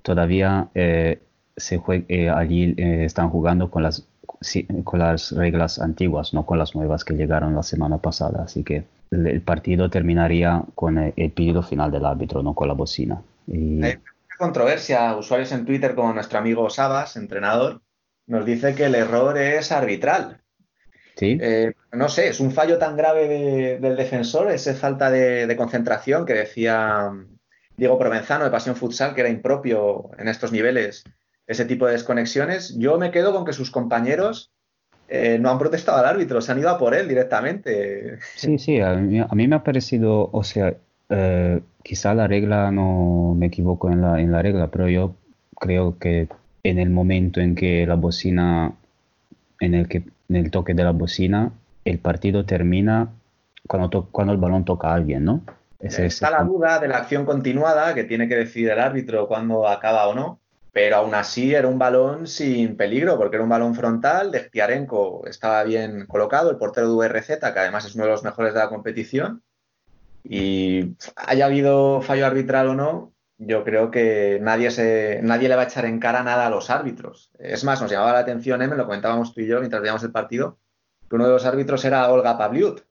todavía 0.02 0.70
eh, 0.76 1.20
se 1.56 1.80
jue- 1.80 2.06
eh, 2.10 2.30
allí 2.30 2.74
eh, 2.78 3.04
están 3.06 3.30
jugando 3.30 3.70
con 3.70 3.84
las, 3.84 4.06
con 4.84 5.00
las 5.00 5.32
reglas 5.32 5.80
antiguas, 5.80 6.34
no 6.34 6.46
con 6.46 6.58
las 6.60 6.76
nuevas 6.76 7.04
que 7.04 7.14
llegaron 7.16 7.56
la 7.56 7.64
semana 7.64 7.98
pasada. 7.98 8.44
Así 8.44 8.64
que 8.64 8.84
el, 9.12 9.42
partido 9.42 9.90
terminaría 9.90 10.64
con 10.76 10.98
el, 10.98 11.14
el 11.16 11.32
pedido 11.32 11.64
final 11.64 11.92
del 11.92 12.06
árbitro, 12.06 12.44
no 12.44 12.54
con 12.54 12.68
la 12.68 12.74
bocina. 12.74 13.22
Y, 13.48 13.82
Hay 13.84 13.94
una 13.94 14.38
controversia, 14.38 15.16
usuarios 15.16 15.52
en 15.52 15.66
Twitter 15.66 15.96
como 15.96 16.14
nuestro 16.14 16.40
amigo 16.40 16.70
Sabas, 16.70 17.16
entrenador, 17.16 17.82
nos 18.26 18.46
dice 18.46 18.76
que 18.76 18.86
el 18.86 18.96
error 18.96 19.38
es 19.38 19.72
arbitral. 19.72 20.42
¿sí? 21.16 21.38
Eh, 21.42 21.74
no 21.94 22.10
sé, 22.10 22.28
es 22.28 22.40
un 22.40 22.52
fallo 22.52 22.78
tan 22.78 22.96
grave 22.98 23.28
de- 23.28 23.80
del 23.80 23.96
defensor, 23.96 24.52
esa 24.52 24.74
falta 24.76 25.10
de, 25.10 25.48
de 25.48 25.56
concentración 25.56 26.26
que 26.26 26.34
decía 26.34 27.10
mm, 27.12 27.38
Diego 27.78 27.98
Provenzano 27.98 28.44
de 28.44 28.52
Pasión 28.52 28.76
Futsal, 28.76 29.16
que 29.16 29.22
era 29.22 29.30
impropio 29.30 30.12
en 30.18 30.28
estos 30.28 30.52
niveles 30.52 31.04
ese 31.48 31.64
tipo 31.66 31.86
de 31.86 31.94
desconexiones. 31.94 32.76
Yo 32.78 32.98
me 32.98 33.10
quedo 33.12 33.34
con 33.34 33.46
que 33.46 33.54
sus 33.54 33.72
compañeros 33.72 34.52
eh, 35.08 35.38
no 35.40 35.50
han 35.52 35.60
protestado 35.60 35.98
al 36.00 36.06
árbitro, 36.06 36.42
se 36.42 36.52
han 36.52 36.60
ido 36.60 36.70
a 36.70 36.78
por 36.78 36.94
él 36.94 37.08
directamente. 37.08 38.20
Sí, 38.36 38.58
sí, 38.58 38.80
a 38.82 38.94
mí, 38.96 39.20
a 39.20 39.28
mí 39.36 39.48
me 39.48 39.56
ha 39.56 39.64
parecido, 39.64 40.30
o 40.32 40.44
sea, 40.44 40.76
eh, 41.10 41.62
quizá 41.84 42.14
la 42.14 42.28
regla 42.28 42.72
no 42.72 43.34
me 43.38 43.48
equivoco 43.48 43.90
en 43.92 44.02
la, 44.02 44.20
en 44.20 44.32
la 44.32 44.42
regla, 44.42 44.68
pero 44.68 44.90
yo 44.90 45.16
creo 45.60 45.98
que 45.98 46.28
en 46.64 46.80
el 46.80 46.90
momento 46.90 47.40
en 47.40 47.56
que 47.56 47.86
la 47.88 47.96
bocina, 47.96 48.74
en 49.60 49.74
el 49.74 49.88
que 49.88 50.04
en 50.30 50.36
el 50.36 50.52
toque 50.52 50.74
de 50.74 50.84
la 50.84 50.92
bocina, 50.92 51.52
el 51.86 52.00
partido 52.00 52.46
termina 52.46 53.10
cuando, 53.68 53.90
to- 53.90 54.10
cuando 54.12 54.34
el 54.34 54.40
balón 54.40 54.66
toca 54.66 54.90
a 54.90 54.96
alguien, 54.96 55.24
¿no? 55.26 55.42
Ese 55.80 56.06
es 56.08 56.16
Está 56.16 56.32
la 56.32 56.44
duda 56.44 56.80
de 56.80 56.88
la 56.88 56.98
acción 56.98 57.26
continuada 57.26 57.94
que 57.94 58.04
tiene 58.04 58.28
que 58.28 58.36
decidir 58.36 58.72
el 58.72 58.80
árbitro 58.80 59.28
cuándo 59.28 59.68
acaba 59.68 60.08
o 60.08 60.14
no, 60.16 60.40
pero 60.78 60.98
aún 60.98 61.16
así 61.16 61.56
era 61.56 61.68
un 61.68 61.80
balón 61.80 62.28
sin 62.28 62.78
peligro 62.78 63.18
porque 63.18 63.38
era 63.38 63.44
un 63.44 63.50
balón 63.50 63.74
frontal. 63.74 64.30
De 64.32 64.42
Tiarenko 64.42 65.26
estaba 65.26 65.64
bien 65.64 66.06
colocado, 66.06 66.52
el 66.52 66.58
portero 66.58 66.88
de 66.88 66.94
VRZ, 66.94 67.40
que 67.40 67.60
además 67.60 67.86
es 67.86 67.96
uno 67.96 68.04
de 68.04 68.12
los 68.12 68.24
mejores 68.24 68.54
de 68.54 68.60
la 68.60 68.70
competición. 68.70 69.42
Y 70.24 70.96
haya 71.16 71.48
habido 71.48 72.04
fallo 72.04 72.28
arbitral 72.28 72.68
o 72.68 72.76
no, 72.76 73.12
yo 73.40 73.64
creo 73.64 73.90
que 73.90 74.38
nadie, 74.40 74.70
se, 74.70 75.20
nadie 75.24 75.50
le 75.50 75.56
va 75.56 75.64
a 75.64 75.66
echar 75.66 75.86
en 75.86 76.00
cara 76.00 76.22
nada 76.22 76.46
a 76.46 76.52
los 76.52 76.70
árbitros. 76.70 77.32
Es 77.40 77.64
más, 77.64 77.82
nos 77.82 77.90
llamaba 77.90 78.14
la 78.14 78.20
atención, 78.20 78.62
Em, 78.62 78.70
lo 78.70 78.86
comentábamos 78.86 79.34
tú 79.34 79.42
y 79.42 79.48
yo 79.48 79.58
mientras 79.58 79.82
veíamos 79.82 80.04
el 80.04 80.12
partido, 80.12 80.60
que 81.10 81.16
uno 81.16 81.26
de 81.26 81.32
los 81.32 81.46
árbitros 81.48 81.84
era 81.86 82.08
Olga 82.12 82.38
Pavliut, 82.38 82.82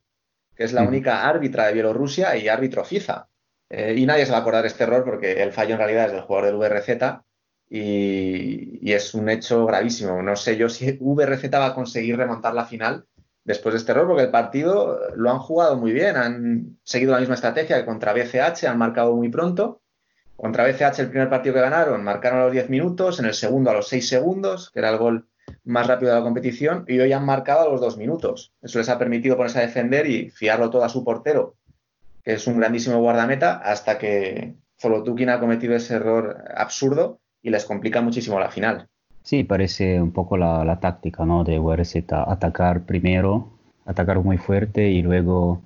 que 0.57 0.65
es 0.65 0.73
la 0.73 0.83
Mm. 0.83 0.89
única 0.89 1.29
árbitra 1.29 1.69
de 1.69 1.75
Bielorrusia 1.75 2.37
y 2.37 2.49
árbitro 2.49 2.85
FIFA. 2.85 3.29
Eh, 3.71 3.95
y 3.97 4.07
nadie 4.07 4.27
se 4.27 4.33
va 4.33 4.39
a 4.39 4.41
acordar 4.41 4.63
de 4.63 4.69
este 4.71 4.83
error 4.83 5.05
porque 5.05 5.41
el 5.41 5.53
fallo 5.53 5.75
en 5.75 5.79
realidad 5.79 6.07
es 6.07 6.13
del 6.15 6.23
jugador 6.23 6.47
del 6.47 6.57
VRZ 6.57 7.23
y, 7.69 8.93
es 8.93 9.15
un 9.15 9.29
hecho 9.29 9.67
gravísimo. 9.67 10.23
No 10.23 10.37
sé 10.37 10.57
yo 10.57 10.69
si 10.69 10.93
VRZ 11.01 11.51
va 11.55 11.67
a 11.67 11.75
conseguir 11.75 12.17
remontar 12.17 12.55
la 12.55 12.65
final 12.65 13.07
después 13.45 13.75
de 13.75 13.79
este 13.79 13.93
error, 13.93 14.09
porque 14.09 14.25
el 14.25 14.31
partido 14.31 14.99
lo 15.15 15.31
han 15.31 15.39
jugado 15.39 15.77
muy 15.77 15.93
bien, 15.93 16.17
han 16.17 16.79
seguido 16.83 17.13
la 17.13 17.21
misma 17.21 17.37
estrategia 17.37 17.79
que 17.79 17.85
contra 17.85 18.13
BCH, 18.13 18.65
han 18.65 18.79
marcado 18.79 19.15
muy 19.15 19.29
pronto. 19.29 19.83
Contra 20.37 20.67
BCH 20.67 20.99
el 20.99 21.11
primer 21.11 21.31
partido 21.31 21.55
que 21.55 21.61
ganaron 21.61 22.03
marcaron 22.05 22.41
a 22.41 22.45
los 22.45 22.53
10 22.53 22.69
minutos, 22.69 23.21
en 23.21 23.27
el 23.27 23.35
segundo 23.35 23.71
a 23.71 23.75
los 23.75 23.89
6 23.89 24.09
segundos, 24.09 24.71
que 24.71 24.81
era 24.81 24.91
el 24.91 24.99
gol 24.99 25.29
más 25.65 25.87
rápido 25.87 26.13
de 26.13 26.19
la 26.19 26.25
competición, 26.25 26.85
y 26.89 26.99
hoy 26.99 27.13
han 27.13 27.25
marcado 27.25 27.63
a 27.63 27.71
los 27.71 27.81
2 27.81 27.97
minutos. 27.97 28.53
Eso 28.61 28.79
les 28.79 28.89
ha 28.89 28.99
permitido 28.99 29.37
ponerse 29.37 29.61
a 29.61 29.63
defender 29.63 30.07
y 30.09 30.31
fiarlo 30.31 30.69
todo 30.69 30.85
a 30.85 30.89
su 30.89 31.05
portero, 31.05 31.55
que 32.25 32.35
es 32.35 32.47
un 32.49 32.59
grandísimo 32.59 32.99
guardameta, 32.99 33.55
hasta 33.59 33.97
que 33.97 34.57
Zolotukin 34.79 35.31
ha 35.31 35.41
cometido 35.41 35.75
ese 35.75 35.95
error 35.95 36.45
absurdo 36.55 37.21
y 37.47 37.51
les 37.51 37.65
complica 37.65 38.01
muchísimo 38.01 38.41
la 38.41 38.51
final. 38.51 38.89
Sí, 39.23 39.45
parece 39.45 40.03
un 40.03 40.11
poco 40.11 40.37
la, 40.37 40.65
la 40.65 40.81
táctica, 40.81 41.25
¿no? 41.25 41.45
De 41.45 41.61
URZ, 41.61 41.95
atacar 42.13 42.83
primero, 42.83 43.49
atacar 43.85 44.19
muy 44.19 44.37
fuerte 44.37 44.91
y 44.91 45.01
luego 45.01 45.63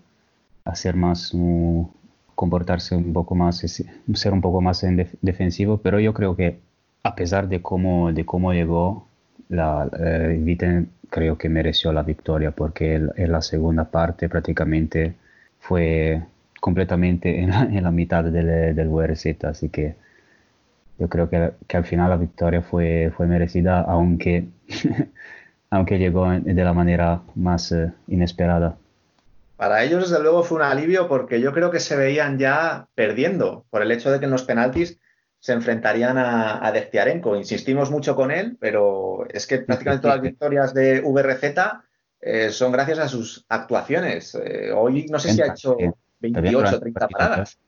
hacer 0.66 0.94
más, 0.94 1.32
uh, 1.32 1.88
comportarse 2.34 2.94
un 2.94 3.14
poco 3.14 3.34
más, 3.34 3.58
ser 3.60 4.32
un 4.32 4.42
poco 4.42 4.60
más 4.60 4.84
en 4.84 4.98
def- 4.98 5.16
defensivo, 5.22 5.78
pero 5.78 5.98
yo 6.00 6.12
creo 6.12 6.36
que 6.36 6.60
a 7.02 7.14
pesar 7.14 7.48
de 7.48 7.62
cómo, 7.62 8.12
de 8.12 8.26
cómo 8.26 8.52
llegó, 8.52 9.06
la, 9.48 9.88
eh, 9.98 10.36
Viten 10.38 10.90
creo 11.08 11.38
que 11.38 11.48
mereció 11.48 11.92
la 11.94 12.02
victoria 12.02 12.50
porque 12.50 12.96
en 12.96 13.32
la 13.32 13.40
segunda 13.40 13.84
parte 13.90 14.28
prácticamente 14.28 15.14
fue 15.58 16.22
completamente 16.60 17.40
en 17.40 17.82
la, 17.82 17.90
mitad 17.90 18.22
del, 18.24 18.76
del 18.76 18.88
VRZ, 18.88 19.44
así 19.44 19.70
que 19.70 19.94
yo 21.00 21.08
creo 21.08 21.30
que, 21.30 21.52
que, 21.66 21.76
al 21.78 21.84
final 21.84 22.10
la 22.10 22.18
victoria 22.18 22.60
fue, 22.60 23.10
fue 23.16 23.26
merecida, 23.26 23.80
aunque, 23.80 24.48
aunque 25.70 25.98
llegó 25.98 26.30
de 26.30 26.64
la 26.64 26.74
manera 26.74 27.22
más 27.34 27.72
eh, 27.72 27.90
inesperada. 28.06 28.76
Para 29.56 29.82
ellos, 29.82 30.10
desde 30.10 30.22
luego, 30.22 30.42
fue 30.42 30.58
un 30.58 30.64
alivio 30.64 31.08
porque 31.08 31.40
yo 31.40 31.52
creo 31.54 31.70
que 31.70 31.80
se 31.80 31.96
veían 31.96 32.38
ya 32.38 32.86
perdiendo 32.94 33.64
por 33.70 33.80
el 33.80 33.90
hecho 33.90 34.12
de 34.12 34.18
que 34.18 34.26
en 34.26 34.30
los 34.30 34.44
penaltis 34.44 35.00
se 35.38 35.54
enfrentarían 35.54 36.18
a, 36.18 36.64
a 36.64 36.70
Deztiarenko. 36.70 37.34
Insistimos 37.34 37.90
mucho 37.90 38.14
con 38.14 38.30
él, 38.30 38.58
pero 38.60 39.26
es 39.30 39.46
que 39.46 39.58
prácticamente 39.58 40.02
todas 40.02 40.16
las 40.18 40.22
victorias 40.30 40.74
de 40.74 41.00
VRZ 41.00 41.82
eh, 42.20 42.50
son 42.50 42.72
gracias 42.72 42.98
a 42.98 43.08
sus 43.08 43.46
actuaciones. 43.48 44.34
Eh, 44.34 44.70
hoy 44.72 45.06
no 45.06 45.18
sé 45.18 45.32
si 45.32 45.40
ha 45.40 45.46
hecho 45.46 45.78
28 46.20 46.76
o 46.76 46.80
30 46.80 47.08
paradas. 47.08 47.58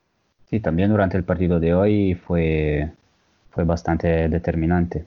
Sí, 0.49 0.59
también 0.59 0.91
durante 0.91 1.17
el 1.17 1.23
partido 1.23 1.59
de 1.59 1.73
hoy 1.73 2.13
fue, 2.13 2.91
fue 3.53 3.63
bastante 3.63 4.29
determinante. 4.29 5.05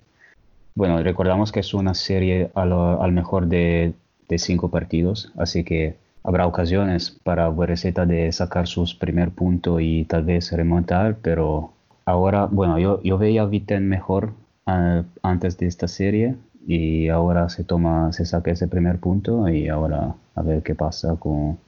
Bueno, 0.74 1.02
recordamos 1.02 1.52
que 1.52 1.60
es 1.60 1.74
una 1.74 1.94
serie 1.94 2.50
al, 2.54 2.72
al 2.72 3.12
mejor 3.12 3.46
de, 3.46 3.94
de, 4.28 4.38
cinco 4.38 4.70
partidos, 4.70 5.32
así 5.36 5.64
que 5.64 5.96
habrá 6.22 6.46
ocasiones 6.46 7.10
para 7.22 7.48
VRZ 7.48 7.94
de 8.06 8.30
sacar 8.32 8.66
sus 8.66 8.94
primer 8.94 9.30
punto 9.30 9.80
y 9.80 10.04
tal 10.04 10.24
vez 10.24 10.52
remontar, 10.52 11.16
pero 11.22 11.72
ahora, 12.04 12.46
bueno, 12.46 12.78
yo, 12.78 13.02
yo 13.02 13.16
veía 13.18 13.42
a 13.42 13.46
Viten 13.46 13.88
mejor 13.88 14.32
uh, 14.66 15.02
antes 15.22 15.56
de 15.58 15.66
esta 15.66 15.88
serie 15.88 16.36
y 16.66 17.08
ahora 17.08 17.48
se 17.48 17.64
toma, 17.64 18.12
se 18.12 18.26
saca 18.26 18.50
ese 18.50 18.68
primer 18.68 18.98
punto 18.98 19.48
y 19.48 19.68
ahora 19.68 20.14
a 20.34 20.42
ver 20.42 20.62
qué 20.62 20.74
pasa 20.74 21.16
con, 21.16 21.58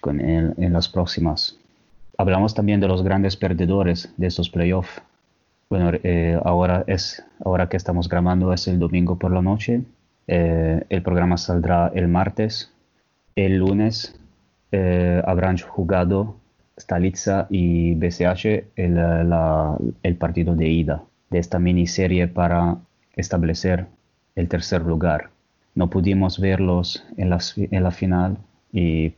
con 0.00 0.20
él 0.20 0.54
en 0.58 0.72
las 0.72 0.88
próximas. 0.88 1.56
Hablamos 2.16 2.54
también 2.54 2.80
de 2.80 2.88
los 2.88 3.02
grandes 3.02 3.36
perdedores 3.36 4.12
de 4.16 4.26
estos 4.26 4.50
playoffs. 4.50 5.00
Bueno, 5.70 5.90
eh, 6.02 6.38
ahora, 6.44 6.84
es, 6.86 7.22
ahora 7.44 7.68
que 7.68 7.76
estamos 7.76 8.08
grabando 8.08 8.52
es 8.52 8.68
el 8.68 8.78
domingo 8.78 9.18
por 9.18 9.32
la 9.32 9.42
noche. 9.42 9.82
Eh, 10.26 10.82
el 10.88 11.02
programa 11.02 11.36
saldrá 11.36 11.92
el 11.94 12.08
martes. 12.08 12.72
El 13.36 13.58
lunes 13.58 14.18
eh, 14.72 15.22
habrán 15.26 15.58
jugado 15.58 16.36
Stalitza 16.78 17.46
y 17.50 17.94
BCH 17.94 18.64
el, 18.76 18.94
la, 18.94 19.76
el 20.02 20.16
partido 20.16 20.54
de 20.54 20.68
ida 20.68 21.02
de 21.30 21.38
esta 21.38 21.58
miniserie 21.58 22.28
para 22.28 22.78
establecer 23.14 23.86
el 24.36 24.48
tercer 24.48 24.82
lugar. 24.82 25.30
No 25.74 25.90
pudimos 25.90 26.40
verlos 26.40 27.04
en 27.16 27.30
la, 27.30 27.38
en 27.56 27.82
la 27.82 27.90
final 27.90 28.38
y 28.72 29.12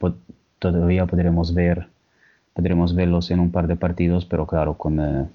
todavía 0.59 1.07
podremos 1.07 1.55
ver 1.55 1.89
podremos 2.55 2.95
verlos 2.95 3.31
en 3.31 3.41
un 3.41 3.51
par 3.51 3.67
de 3.69 3.77
partidos, 3.77 4.27
pero 4.27 4.47
claro, 4.47 4.75
con 4.75 5.01
eh, 5.01 5.27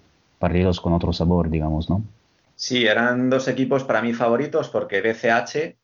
con 0.81 0.93
otro 0.93 1.13
sabor, 1.13 1.49
digamos, 1.49 1.89
¿no? 1.89 2.03
Sí, 2.55 2.85
eran 2.85 3.29
dos 3.29 3.47
equipos 3.47 3.83
para 3.83 4.01
mí 4.01 4.13
favoritos 4.13 4.69
porque 4.69 5.01
BCH 5.01 5.75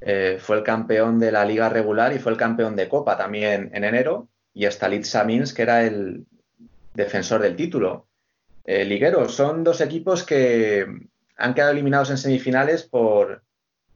eh, 0.00 0.38
fue 0.38 0.58
el 0.58 0.62
campeón 0.62 1.18
de 1.18 1.32
la 1.32 1.44
liga 1.44 1.68
regular 1.68 2.12
y 2.12 2.18
fue 2.18 2.32
el 2.32 2.38
campeón 2.38 2.76
de 2.76 2.88
Copa 2.88 3.16
también 3.16 3.70
en 3.72 3.84
enero 3.84 4.28
y 4.52 4.66
Stalitza 4.66 5.24
Minsk 5.24 5.56
que 5.56 5.62
era 5.62 5.84
el 5.84 6.26
defensor 6.94 7.40
del 7.40 7.56
título. 7.56 8.06
Eh, 8.64 8.84
Liguero, 8.84 9.28
son 9.28 9.64
dos 9.64 9.80
equipos 9.80 10.22
que 10.22 10.86
han 11.36 11.54
quedado 11.54 11.72
eliminados 11.72 12.10
en 12.10 12.18
semifinales 12.18 12.82
por 12.82 13.42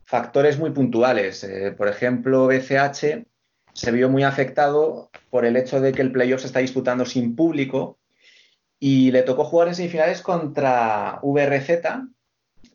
factores 0.05 0.59
muy 0.59 0.71
puntuales. 0.71 1.45
Eh, 1.45 1.73
por 1.77 1.89
ejemplo, 1.89 2.47
BCH 2.47 3.27
se 3.75 3.91
vio 3.93 4.09
muy 4.09 4.23
afectado 4.23 5.11
por 5.31 5.45
el 5.45 5.57
hecho 5.57 5.81
de 5.81 5.93
que 5.93 6.03
el 6.03 6.13
playoff 6.13 6.41
se 6.41 6.47
está 6.47 6.61
disputando 6.61 7.05
sin 7.05 7.37
público 7.37 7.99
y 8.85 9.13
le 9.13 9.23
tocó 9.23 9.45
jugar 9.45 9.69
en 9.69 9.77
semifinales 9.77 10.23
contra 10.23 11.21
VRZ, 11.23 11.71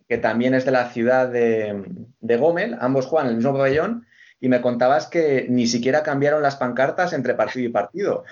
que 0.07 0.17
también 0.17 0.53
es 0.53 0.63
de 0.63 0.71
la 0.71 0.89
ciudad 0.89 1.27
de, 1.27 1.83
de 2.21 2.37
Gómez, 2.37 2.71
ambos 2.79 3.07
juegan 3.07 3.27
en 3.27 3.31
el 3.31 3.37
mismo 3.39 3.51
pabellón, 3.51 4.07
y 4.39 4.47
me 4.47 4.61
contabas 4.61 5.07
que 5.07 5.47
ni 5.49 5.67
siquiera 5.67 6.03
cambiaron 6.03 6.41
las 6.41 6.55
pancartas 6.55 7.11
entre 7.11 7.33
partido 7.33 7.67
y 7.67 7.71
partido. 7.73 8.23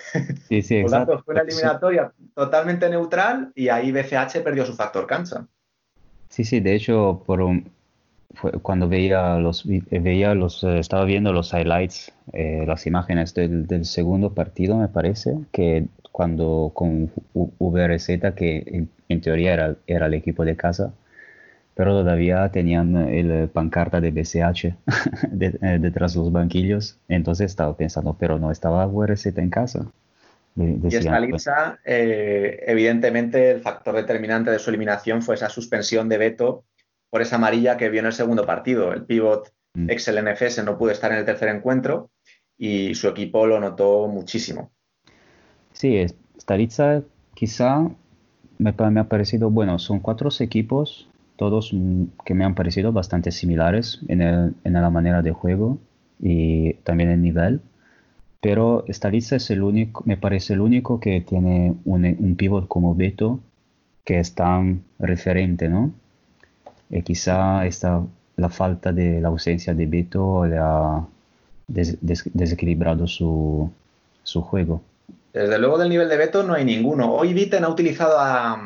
Sí, 0.47 0.61
sí, 0.61 0.81
Por 0.83 0.91
tanto, 0.91 1.19
fue 1.19 1.33
una 1.33 1.43
eliminatoria 1.43 2.13
totalmente 2.33 2.89
neutral 2.89 3.51
y 3.55 3.67
ahí 3.67 3.91
BCH 3.91 4.41
perdió 4.41 4.65
su 4.65 4.73
factor 4.73 5.05
cancha. 5.05 5.45
Sí, 6.29 6.45
sí, 6.45 6.61
de 6.61 6.75
hecho, 6.75 7.23
por 7.25 7.41
un, 7.41 7.71
fue 8.35 8.53
cuando 8.53 8.87
veía 8.87 9.35
los, 9.35 9.65
veía 9.65 10.33
los, 10.33 10.63
eh, 10.63 10.79
estaba 10.79 11.03
viendo 11.03 11.33
los 11.33 11.51
highlights, 11.51 12.13
eh, 12.31 12.63
las 12.65 12.87
imágenes 12.87 13.33
del, 13.33 13.67
del, 13.67 13.83
segundo 13.83 14.33
partido, 14.33 14.77
me 14.77 14.87
parece, 14.87 15.35
que 15.51 15.89
cuando 16.15 16.71
con 16.73 17.11
VRZ, 17.33 18.33
que 18.37 18.63
en, 18.67 18.89
en 19.09 19.19
teoría 19.19 19.51
era, 19.51 19.75
era 19.85 20.05
el 20.05 20.13
equipo 20.13 20.45
de 20.45 20.55
casa, 20.55 20.93
pero 21.73 21.91
todavía 21.91 22.49
tenían 22.53 22.95
el 22.95 23.49
pancarta 23.49 23.99
de 23.99 24.11
BCH 24.11 24.77
de, 25.29 25.47
eh, 25.61 25.77
detrás 25.81 26.13
de 26.13 26.21
los 26.21 26.31
banquillos. 26.31 26.97
Entonces 27.09 27.47
estaba 27.51 27.75
pensando, 27.75 28.15
pero 28.17 28.39
no 28.39 28.49
estaba 28.49 28.85
VRZ 28.85 29.25
en 29.39 29.49
casa. 29.49 29.91
Decían, 30.55 31.01
y 31.01 31.05
Stalitza, 31.05 31.79
eh, 31.83 32.63
evidentemente, 32.65 33.51
el 33.51 33.59
factor 33.59 33.93
determinante 33.93 34.51
de 34.51 34.59
su 34.59 34.69
eliminación 34.69 35.21
fue 35.21 35.35
esa 35.35 35.49
suspensión 35.49 36.07
de 36.07 36.17
veto 36.17 36.63
por 37.09 37.23
esa 37.23 37.35
amarilla 37.35 37.75
que 37.75 37.89
vio 37.89 37.99
en 37.99 38.05
el 38.05 38.13
segundo 38.13 38.45
partido. 38.45 38.93
El 38.93 39.03
pivot 39.03 39.51
mm. 39.73 39.89
ex 39.89 40.07
LNFS 40.07 40.63
no 40.63 40.77
pudo 40.77 40.91
estar 40.91 41.11
en 41.11 41.17
el 41.17 41.25
tercer 41.25 41.49
encuentro 41.49 42.09
y 42.57 42.95
su 42.95 43.09
equipo 43.09 43.45
lo 43.45 43.59
notó 43.59 44.07
muchísimo. 44.07 44.71
Sí, 45.75 45.97
Stalitza 46.39 47.03
quizá 47.33 47.91
me, 48.57 48.73
me, 48.91 48.99
ha 49.01 49.09
parecido, 49.09 49.49
bueno, 49.49 49.77
son 49.77 49.99
cuatro 49.99 50.29
equipos 50.39 51.09
todos 51.35 51.75
que 52.25 52.33
me 52.33 52.45
han 52.45 52.55
parecido 52.55 52.93
bastante 52.93 53.31
similares 53.31 53.99
en, 54.07 54.21
el, 54.21 54.55
en 54.63 54.73
la 54.73 54.89
manera 54.89 55.21
de 55.21 55.31
juego 55.31 55.77
y 56.19 56.75
también 56.85 57.09
el 57.09 57.21
nivel. 57.21 57.59
Pero 58.39 58.85
Stalitza 58.87 59.35
es 59.35 59.49
el 59.51 59.63
único, 59.63 60.01
me 60.05 60.15
parece 60.17 60.53
el 60.53 60.61
único 60.61 60.99
que 61.01 61.19
tiene 61.19 61.75
un, 61.83 62.05
un 62.05 62.35
pivot 62.35 62.67
como 62.69 62.95
Beto 62.95 63.41
que 64.05 64.19
es 64.19 64.33
tan 64.33 64.83
referente, 64.99 65.67
¿no? 65.67 65.91
Y 66.89 67.01
quizá 67.01 67.65
esta, 67.65 68.05
la 68.37 68.49
falta 68.49 68.93
de 68.93 69.19
la 69.19 69.29
ausencia 69.29 69.73
de 69.73 69.85
Beto 69.87 70.45
le 70.45 70.57
ha 70.57 71.05
des, 71.67 71.97
des, 72.01 72.23
desequilibrado 72.33 73.07
su, 73.07 73.69
su 74.23 74.41
juego. 74.41 74.81
Desde 75.35 75.59
luego 75.59 75.77
del 75.77 75.89
nivel 75.89 76.07
de 76.07 76.15
Beto 76.15 76.43
no 76.43 76.53
hay 76.53 76.63
ninguno. 76.63 77.13
Hoy 77.13 77.33
Viten 77.33 77.65
ha 77.65 77.69
utilizado 77.69 78.17
a, 78.17 78.57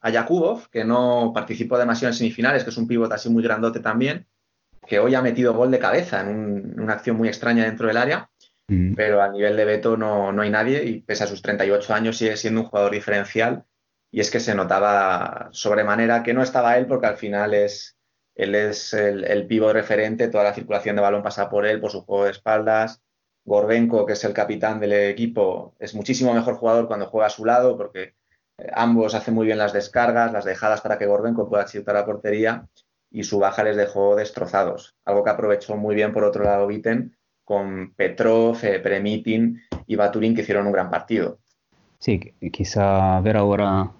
a 0.00 0.10
Yakubov, 0.10 0.68
que 0.70 0.84
no 0.84 1.32
participó 1.34 1.78
demasiado 1.78 2.12
en 2.12 2.16
semifinales, 2.16 2.62
que 2.62 2.70
es 2.70 2.76
un 2.76 2.86
pívot 2.86 3.10
así 3.12 3.28
muy 3.28 3.42
grandote 3.42 3.80
también, 3.80 4.28
que 4.86 5.00
hoy 5.00 5.16
ha 5.16 5.20
metido 5.20 5.52
gol 5.52 5.72
de 5.72 5.80
cabeza 5.80 6.20
en, 6.20 6.28
un, 6.28 6.72
en 6.74 6.80
una 6.80 6.92
acción 6.92 7.16
muy 7.16 7.26
extraña 7.26 7.64
dentro 7.64 7.88
del 7.88 7.96
área, 7.96 8.30
mm. 8.68 8.94
pero 8.94 9.20
a 9.20 9.30
nivel 9.30 9.56
de 9.56 9.64
Beto 9.64 9.96
no, 9.96 10.30
no, 10.30 10.42
hay 10.42 10.50
nadie 10.50 10.84
y 10.84 11.00
pese 11.00 11.24
a 11.24 11.26
sus 11.26 11.42
38 11.42 11.92
años 11.92 12.16
sigue 12.16 12.36
siendo 12.36 12.60
un 12.60 12.68
jugador 12.68 12.92
diferencial 12.92 13.64
y 14.12 14.20
es 14.20 14.30
que 14.30 14.38
se 14.38 14.54
notaba 14.54 15.48
sobremanera 15.50 16.22
que 16.22 16.34
no 16.34 16.44
estaba 16.44 16.78
él 16.78 16.86
porque 16.86 17.08
al 17.08 17.16
final 17.16 17.52
es, 17.52 17.98
él 18.36 18.54
es 18.54 18.94
el, 18.94 19.24
el 19.24 19.48
pívot 19.48 19.72
referente, 19.72 20.28
toda 20.28 20.44
la 20.44 20.54
circulación 20.54 20.94
de 20.94 21.02
balón 21.02 21.24
pasa 21.24 21.50
por 21.50 21.66
él, 21.66 21.80
por 21.80 21.90
su 21.90 22.02
juego 22.02 22.26
de 22.26 22.30
espaldas. 22.30 23.02
Gorbenko, 23.50 24.06
que 24.06 24.14
es 24.14 24.24
el 24.24 24.32
capitán 24.32 24.80
del 24.80 24.92
equipo, 24.92 25.74
es 25.78 25.94
muchísimo 25.94 26.32
mejor 26.32 26.54
jugador 26.54 26.86
cuando 26.86 27.06
juega 27.06 27.26
a 27.26 27.30
su 27.30 27.44
lado 27.44 27.76
porque 27.76 28.14
Ambos 28.74 29.14
hacen 29.14 29.34
muy 29.34 29.46
bien 29.46 29.58
las 29.58 29.72
descargas, 29.72 30.32
las 30.32 30.44
dejadas 30.44 30.80
para 30.80 30.98
que 30.98 31.06
Gorbenko 31.06 31.48
pueda 31.48 31.64
chutar 31.64 31.96
a 31.96 32.04
portería 32.04 32.66
y 33.10 33.24
su 33.24 33.38
baja 33.38 33.64
les 33.64 33.76
dejó 33.76 34.16
destrozados. 34.16 34.94
Algo 35.04 35.24
que 35.24 35.30
aprovechó 35.30 35.76
muy 35.76 35.94
bien 35.94 36.12
por 36.12 36.24
otro 36.24 36.44
lado 36.44 36.66
Viten 36.66 37.16
con 37.44 37.92
Petrov, 37.96 38.58
eh, 38.62 38.78
Premitin 38.78 39.60
y 39.86 39.96
Baturin 39.96 40.34
que 40.34 40.42
hicieron 40.42 40.66
un 40.66 40.72
gran 40.72 40.90
partido. 40.90 41.38
Sí, 41.98 42.20
quizá 42.52 43.20
ver 43.20 43.36
ahora 43.36 43.90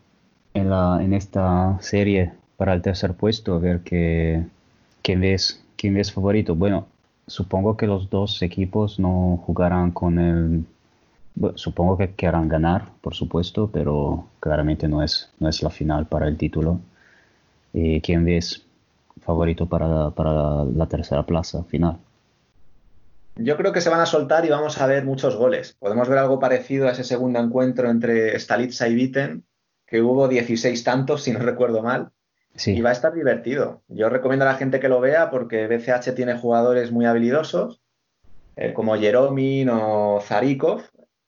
en, 0.54 1.12
esta 1.12 1.76
serie 1.80 2.32
para 2.56 2.72
el 2.72 2.82
tercer 2.82 3.14
puesto, 3.14 3.58
ver 3.60 3.80
que, 3.80 4.44
quién, 5.02 5.20
ves, 5.20 5.64
quién 5.76 5.94
ves 5.94 6.12
favorito. 6.12 6.54
Bueno, 6.54 6.86
supongo 7.30 7.76
que 7.76 7.86
los 7.86 8.10
dos 8.10 8.42
equipos 8.42 8.98
no 8.98 9.40
jugarán 9.46 9.92
con 9.92 10.18
el 10.18 10.64
bueno, 11.34 11.56
supongo 11.56 11.96
que 11.96 12.14
querrán 12.14 12.48
ganar, 12.48 12.88
por 13.00 13.14
supuesto, 13.14 13.70
pero 13.72 14.26
claramente 14.40 14.88
no 14.88 15.02
es, 15.02 15.30
no 15.38 15.48
es 15.48 15.62
la 15.62 15.70
final 15.70 16.06
para 16.06 16.26
el 16.26 16.36
título. 16.36 16.80
¿Y 17.72 18.00
quién 18.00 18.24
ves 18.24 18.66
favorito 19.20 19.66
para, 19.66 20.10
para 20.10 20.64
la 20.64 20.86
tercera 20.86 21.24
plaza 21.24 21.62
final? 21.64 21.98
Yo 23.36 23.56
creo 23.56 23.72
que 23.72 23.80
se 23.80 23.90
van 23.90 24.00
a 24.00 24.06
soltar 24.06 24.44
y 24.44 24.50
vamos 24.50 24.78
a 24.80 24.86
ver 24.86 25.04
muchos 25.04 25.36
goles. 25.36 25.76
Podemos 25.78 26.08
ver 26.08 26.18
algo 26.18 26.40
parecido 26.40 26.88
a 26.88 26.92
ese 26.92 27.04
segundo 27.04 27.38
encuentro 27.38 27.88
entre 27.88 28.38
Stalitza 28.38 28.88
y 28.88 28.94
Viten, 28.96 29.44
que 29.86 30.02
hubo 30.02 30.28
16 30.28 30.82
tantos, 30.82 31.22
si 31.22 31.32
no 31.32 31.38
recuerdo 31.38 31.82
mal, 31.82 32.10
y 32.66 32.80
va 32.80 32.90
a 32.90 32.92
estar 32.92 33.14
divertido. 33.14 33.82
Yo 33.88 34.08
recomiendo 34.08 34.44
a 34.44 34.52
la 34.52 34.58
gente 34.58 34.80
que 34.80 34.88
lo 34.88 35.00
vea 35.00 35.30
porque 35.30 35.66
BCH 35.66 36.14
tiene 36.14 36.38
jugadores 36.38 36.92
muy 36.92 37.06
habilidosos, 37.06 37.80
eh, 38.56 38.72
como 38.72 38.96
Jeromin 38.96 39.68
o 39.70 40.20
Zarikov, 40.20 40.82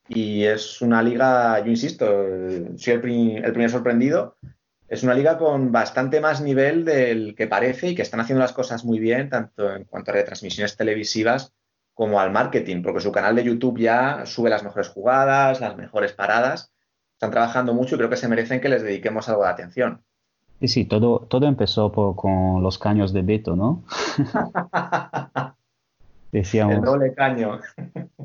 y 0.08 0.44
es 0.44 0.82
una 0.82 1.02
liga, 1.02 1.58
yo 1.60 1.70
insisto, 1.70 2.04
soy 2.76 2.92
el, 2.92 3.44
el 3.44 3.52
primer 3.52 3.70
sorprendido, 3.70 4.36
es 4.88 5.02
una 5.02 5.14
liga 5.14 5.38
con 5.38 5.72
bastante 5.72 6.20
más 6.20 6.42
nivel 6.42 6.84
del 6.84 7.34
que 7.34 7.46
parece 7.46 7.88
y 7.88 7.94
que 7.94 8.02
están 8.02 8.20
haciendo 8.20 8.42
las 8.42 8.52
cosas 8.52 8.84
muy 8.84 8.98
bien, 8.98 9.30
tanto 9.30 9.74
en 9.74 9.84
cuanto 9.84 10.10
a 10.10 10.14
retransmisiones 10.14 10.76
televisivas 10.76 11.54
como 11.94 12.20
al 12.20 12.30
marketing, 12.30 12.82
porque 12.82 13.00
su 13.00 13.12
canal 13.12 13.34
de 13.34 13.44
YouTube 13.44 13.78
ya 13.78 14.26
sube 14.26 14.50
las 14.50 14.62
mejores 14.62 14.88
jugadas, 14.88 15.60
las 15.60 15.76
mejores 15.78 16.12
paradas. 16.12 16.72
Están 17.14 17.30
trabajando 17.30 17.72
mucho 17.72 17.94
y 17.94 17.98
creo 17.98 18.10
que 18.10 18.16
se 18.16 18.28
merecen 18.28 18.60
que 18.60 18.68
les 18.68 18.82
dediquemos 18.82 19.28
algo 19.30 19.44
de 19.44 19.50
atención. 19.50 20.04
Sí, 20.62 20.68
sí, 20.68 20.84
todo, 20.84 21.26
todo 21.28 21.48
empezó 21.48 21.90
con 21.90 22.62
los 22.62 22.78
caños 22.78 23.12
de 23.12 23.22
Beto, 23.22 23.56
¿no? 23.56 23.82
Decíamos. 26.30 26.76
El 26.76 26.82
doble 26.82 27.12
caño. 27.14 27.58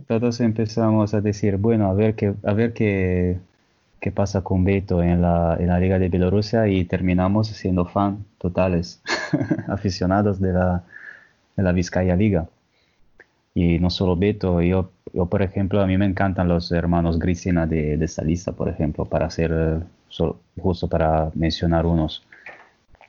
todos 0.07 0.39
empezamos 0.41 1.15
a 1.15 1.21
decir, 1.21 1.57
bueno, 1.57 1.87
a 1.87 1.95
ver 1.95 2.13
qué, 2.13 2.35
a 2.43 2.53
ver 2.53 2.73
qué, 2.73 3.39
qué 3.99 4.11
pasa 4.11 4.43
con 4.43 4.63
Beto 4.63 5.01
en 5.01 5.23
la, 5.23 5.57
en 5.59 5.65
la 5.65 5.79
Liga 5.79 5.97
de 5.97 6.09
Bielorrusia 6.09 6.67
y 6.67 6.85
terminamos 6.85 7.47
siendo 7.47 7.85
fan 7.85 8.23
totales, 8.37 9.01
aficionados 9.67 10.39
de 10.39 10.53
la, 10.53 10.83
de 11.55 11.63
la 11.63 11.71
Vizcaya 11.71 12.15
Liga. 12.15 12.47
Y 13.55 13.79
no 13.79 13.89
solo 13.89 14.15
Beto, 14.15 14.61
yo, 14.61 14.91
yo 15.11 15.25
por 15.25 15.41
ejemplo, 15.41 15.81
a 15.81 15.87
mí 15.87 15.97
me 15.97 16.05
encantan 16.05 16.47
los 16.47 16.71
hermanos 16.71 17.17
Grisina 17.17 17.65
de, 17.65 17.97
de 17.97 18.05
esta 18.05 18.23
lista, 18.23 18.51
por 18.51 18.69
ejemplo, 18.69 19.05
para 19.05 19.27
ser, 19.31 19.51
eh, 19.51 19.79
justo 20.61 20.87
para 20.87 21.31
mencionar 21.33 21.87
unos. 21.87 22.26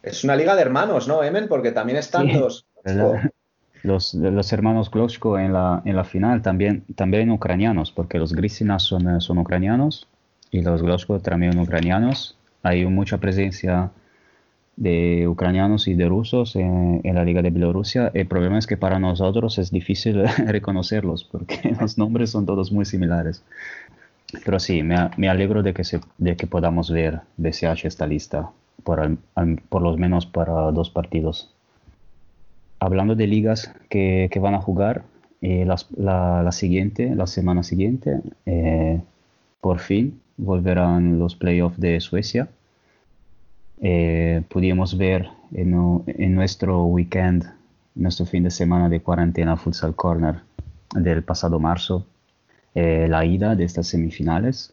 Es 0.03 0.25
una 0.25 0.37
liga 0.37 0.55
de 0.55 0.63
hermanos, 0.63 1.09
¿no, 1.09 1.23
Emen? 1.23 1.49
Porque 1.49 1.73
también 1.73 1.99
están 1.99 2.29
los, 2.41 2.67
los... 2.85 4.15
Los, 4.15 4.53
hermanos 4.53 4.91
Klochko 4.91 5.39
en 5.39 5.53
la, 5.53 5.83
en 5.85 5.95
la 5.95 6.03
final, 6.03 6.43
también, 6.43 6.85
también 6.97 7.31
ucranianos, 7.31 7.93
porque 7.93 8.19
los 8.19 8.33
Grisina 8.33 8.81
son, 8.81 9.09
eh, 9.09 9.21
son 9.21 9.39
ucranianos 9.39 10.09
y 10.51 10.63
los 10.63 10.83
Klochko 10.83 11.21
también 11.21 11.59
ucranianos. 11.59 12.37
Hay 12.65 12.85
mucha 12.87 13.19
presencia 13.19 13.93
de 14.79 15.27
ucranianos 15.27 15.89
y 15.89 15.95
de 15.95 16.09
rusos 16.09 16.55
en, 16.55 17.03
la 17.03 17.25
Liga 17.25 17.43
de 17.43 17.51
Bielorrusia. 17.51 18.11
El 18.15 18.29
problema 18.29 18.59
es 18.59 18.67
que 18.67 18.77
para 18.77 19.01
nosotros 19.01 19.59
es 19.59 19.71
difícil 19.73 20.25
reconocerlos 20.47 21.25
porque 21.25 21.75
los 21.81 21.99
nombres 21.99 22.31
son 22.31 22.47
todos 22.47 22.71
muy 22.71 22.85
similares. 22.85 23.43
Pero 24.45 24.61
sí, 24.61 24.83
me, 24.83 25.29
alegro 25.29 25.63
de 25.63 25.75
que, 25.75 25.85
se, 25.85 26.01
de 26.19 26.37
que 26.37 26.47
podamos 26.47 26.91
ver 26.91 27.21
BCH 27.39 27.87
esta 27.87 28.07
lista, 28.07 28.51
por, 28.85 29.19
por 29.69 29.83
lo 29.83 29.97
menos 29.97 30.27
para 30.27 30.71
dos 30.73 30.91
partidos. 30.91 31.55
Hablando 32.81 33.15
de 33.15 33.27
ligas 33.27 33.75
que, 33.89 34.29
que 34.31 34.41
van 34.41 34.55
a 34.55 34.61
jugar, 34.61 35.05
eh, 35.41 35.65
la, 35.65 36.43
la, 36.43 36.53
siguiente, 36.53 37.15
la 37.15 37.27
semana 37.27 37.63
siguiente, 37.63 38.21
eh, 38.47 39.01
por 39.61 39.79
fin 39.79 40.21
volverán 40.37 41.19
los 41.19 41.37
playoffs 41.37 41.79
de 41.81 42.01
Suecia 42.01 42.49
eh, 43.81 44.43
pudimos 44.49 44.97
ver 44.97 45.29
en, 45.53 46.35
nuestro 46.35 46.85
weekend, 46.85 47.45
nuestro 47.95 48.27
fin 48.27 48.43
de 48.43 48.51
semana 48.51 48.89
de 48.89 49.01
cuarentena 49.01 49.57
Futsal 49.57 49.95
Corner 49.95 50.41
del 50.95 51.23
pasado 51.23 51.61
marzo, 51.61 52.07
eh, 52.75 53.07
la 53.09 53.25
ida 53.25 53.55
de 53.55 53.65
estas 53.65 53.87
semifinales. 53.87 54.73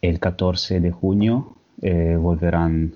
El 0.00 0.20
14 0.20 0.80
de 0.80 0.90
junio 0.90 1.56
eh, 1.82 2.16
volverán, 2.18 2.94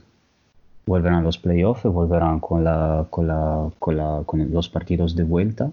volverán 0.89 1.23
los 1.23 1.39
playoffs, 1.39 1.85
volverán 1.85 2.41
con, 2.41 2.65
la, 2.65 3.07
con, 3.11 3.29
la, 3.29 3.71
con, 3.79 3.97
la, 3.97 4.23
con, 4.27 4.51
los 4.53 4.69
partidos 4.69 5.15
de 5.15 5.25
vuelta. 5.25 5.71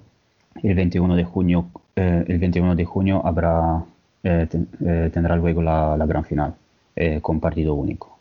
El 0.62 0.76
21 0.76 1.16
de 1.16 1.24
junio, 1.24 1.68
el 1.96 2.40
21 2.40 2.76
de 2.76 2.86
junio 2.86 3.22
habrá, 3.26 3.84
tendrá 4.22 5.36
luego 5.36 5.62
la, 5.62 5.98
la 5.98 6.06
gran 6.06 6.24
final 6.24 6.56
con 7.22 7.40
partido 7.40 7.74
único. 7.74 8.16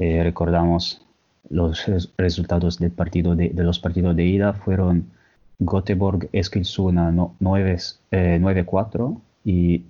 Eh, 0.00 0.22
recordamos 0.22 1.02
los 1.50 1.84
resultados 2.16 2.78
del 2.78 2.90
partido 2.90 3.36
de, 3.36 3.52
los 3.54 3.78
partidos 3.78 4.16
de 4.16 4.24
ida 4.24 4.54
fueron 4.54 5.10
Göteborg 5.58 6.30
Eskilstuna 6.32 7.12
9-4 7.12 8.00
eh, 8.12 9.18
y 9.44 9.84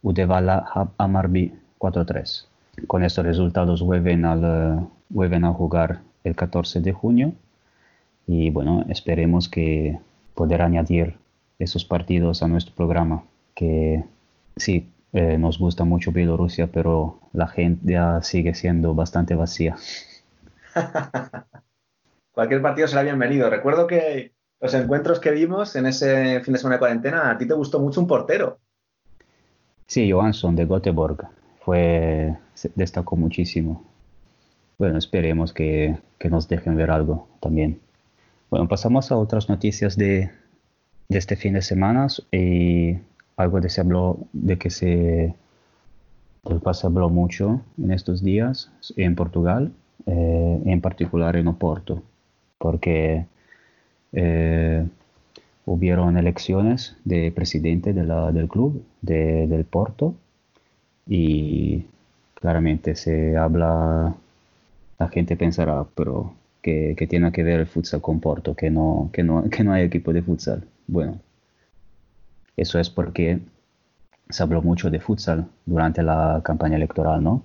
Udevala 0.00 0.92
Amarby 0.96 1.52
4-3. 1.80 2.46
Con 2.86 3.02
estos 3.02 3.26
resultados 3.26 3.82
vuelven, 3.82 4.24
al, 4.24 4.86
vuelven 5.12 5.44
a 5.44 5.52
jugar 5.52 6.00
el 6.24 6.34
14 6.34 6.80
de 6.80 6.92
junio 6.92 7.32
y 8.26 8.50
bueno, 8.50 8.84
esperemos 8.88 9.48
que 9.48 9.98
poder 10.34 10.62
añadir 10.62 11.16
esos 11.58 11.84
partidos 11.84 12.42
a 12.42 12.48
nuestro 12.48 12.74
programa 12.74 13.24
que 13.54 14.04
sí, 14.56 14.88
eh, 15.12 15.36
nos 15.38 15.58
gusta 15.58 15.84
mucho 15.84 16.10
Bielorrusia, 16.10 16.68
pero 16.68 17.18
la 17.32 17.46
gente 17.46 17.92
ya 17.92 18.22
sigue 18.22 18.54
siendo 18.54 18.94
bastante 18.94 19.34
vacía. 19.34 19.76
Cualquier 22.32 22.62
partido 22.62 22.88
será 22.88 23.02
bienvenido. 23.02 23.50
Recuerdo 23.50 23.86
que 23.86 24.32
los 24.60 24.72
encuentros 24.72 25.20
que 25.20 25.30
vimos 25.32 25.76
en 25.76 25.86
ese 25.86 26.40
fin 26.40 26.52
de 26.54 26.58
semana 26.58 26.76
de 26.76 26.80
cuarentena, 26.80 27.30
a 27.30 27.36
ti 27.36 27.46
te 27.46 27.52
gustó 27.52 27.78
mucho 27.78 28.00
un 28.00 28.06
portero. 28.06 28.58
Sí, 29.86 30.10
Johansson 30.10 30.56
de 30.56 30.64
Göteborg. 30.64 31.28
Fue, 31.60 32.34
destacó 32.74 33.16
muchísimo. 33.16 33.91
Bueno, 34.82 34.98
esperemos 34.98 35.52
que, 35.52 35.96
que, 36.18 36.28
nos 36.28 36.48
dejen 36.48 36.74
ver 36.74 36.90
algo 36.90 37.28
también. 37.38 37.78
Bueno, 38.50 38.66
pasamos 38.66 39.12
a 39.12 39.16
otras 39.16 39.48
noticias 39.48 39.96
de, 39.96 40.32
de 41.08 41.18
este 41.18 41.36
fin 41.36 41.52
de 41.52 41.62
semana. 41.62 42.08
Y 42.32 42.96
algo 43.36 43.60
de, 43.60 43.68
se 43.68 43.80
habló, 43.80 44.18
de 44.32 44.58
que 44.58 44.70
se, 44.70 45.36
se 46.72 46.86
habló 46.88 47.10
mucho 47.10 47.62
en 47.78 47.92
estos 47.92 48.24
días 48.24 48.72
en 48.96 49.14
Portugal, 49.14 49.70
eh, 50.06 50.62
en 50.64 50.80
particular 50.80 51.36
en 51.36 51.46
Oporto, 51.46 52.02
porque 52.58 53.26
eh, 54.12 54.84
hubieron 55.64 56.18
elecciones 56.18 56.96
de 57.04 57.30
presidente 57.30 57.92
de 57.92 58.02
la, 58.02 58.32
del 58.32 58.48
club, 58.48 58.84
de, 59.00 59.46
del 59.46 59.64
Porto, 59.64 60.16
y 61.06 61.86
claramente 62.34 62.96
se 62.96 63.36
habla, 63.36 64.16
la 64.98 65.08
gente 65.08 65.36
pensará, 65.36 65.84
pero 65.94 66.34
que, 66.62 66.94
que 66.96 67.06
tiene 67.06 67.32
que 67.32 67.42
ver 67.42 67.60
el 67.60 67.66
futsal 67.66 68.00
con 68.00 68.20
Porto, 68.20 68.54
que 68.54 68.70
no, 68.70 69.10
que 69.12 69.22
no, 69.22 69.48
que 69.50 69.64
no 69.64 69.72
hay 69.72 69.84
equipo 69.84 70.12
de 70.12 70.22
futsal. 70.22 70.66
Bueno, 70.86 71.20
eso 72.56 72.78
es 72.78 72.90
porque 72.90 73.40
se 74.28 74.42
habló 74.42 74.62
mucho 74.62 74.90
de 74.90 75.00
futsal 75.00 75.46
durante 75.66 76.02
la 76.02 76.40
campaña 76.44 76.76
electoral, 76.76 77.22
¿no? 77.22 77.42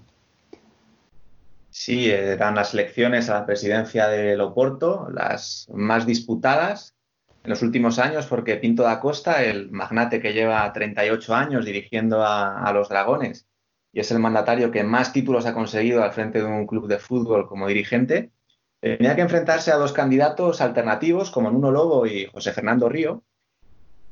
Sí, 1.70 2.10
eran 2.10 2.56
las 2.56 2.74
elecciones 2.74 3.30
a 3.30 3.36
la 3.36 3.46
presidencia 3.46 4.08
de 4.08 4.36
Loporto 4.36 5.10
las 5.12 5.68
más 5.72 6.08
disputadas 6.08 6.96
en 7.44 7.52
los 7.52 7.62
últimos 7.62 8.00
años 8.00 8.26
porque 8.26 8.58
Pinto 8.58 8.84
da 8.84 9.00
Costa, 9.00 9.44
el 9.44 9.70
magnate 9.70 10.20
que 10.20 10.34
lleva 10.34 10.74
38 10.74 11.36
años 11.36 11.66
dirigiendo 11.66 12.26
a, 12.26 12.72
los 12.74 12.90
Dragones 12.90 13.48
y 13.92 14.00
es 14.00 14.12
el 14.12 14.20
mandatario 14.20 14.72
que 14.72 14.84
más 14.84 15.14
títulos 15.14 15.46
ha 15.46 15.54
conseguido 15.54 16.04
al 16.04 16.14
frente 16.14 16.40
de 16.40 16.46
un 16.46 16.68
club 16.68 16.88
de 16.88 17.00
fútbol 17.00 17.48
como 17.48 17.68
dirigente, 17.68 18.32
tenía 18.80 19.16
que 19.16 19.22
enfrentarse 19.22 19.72
a 19.72 19.78
dos 19.78 19.94
candidatos 19.94 20.62
alternativos 20.62 21.32
como 21.32 21.52
Nuno 21.52 21.72
Lobo 21.72 22.06
y 22.06 22.28
José 22.28 22.54
Fernando 22.54 22.90
Río, 22.90 23.24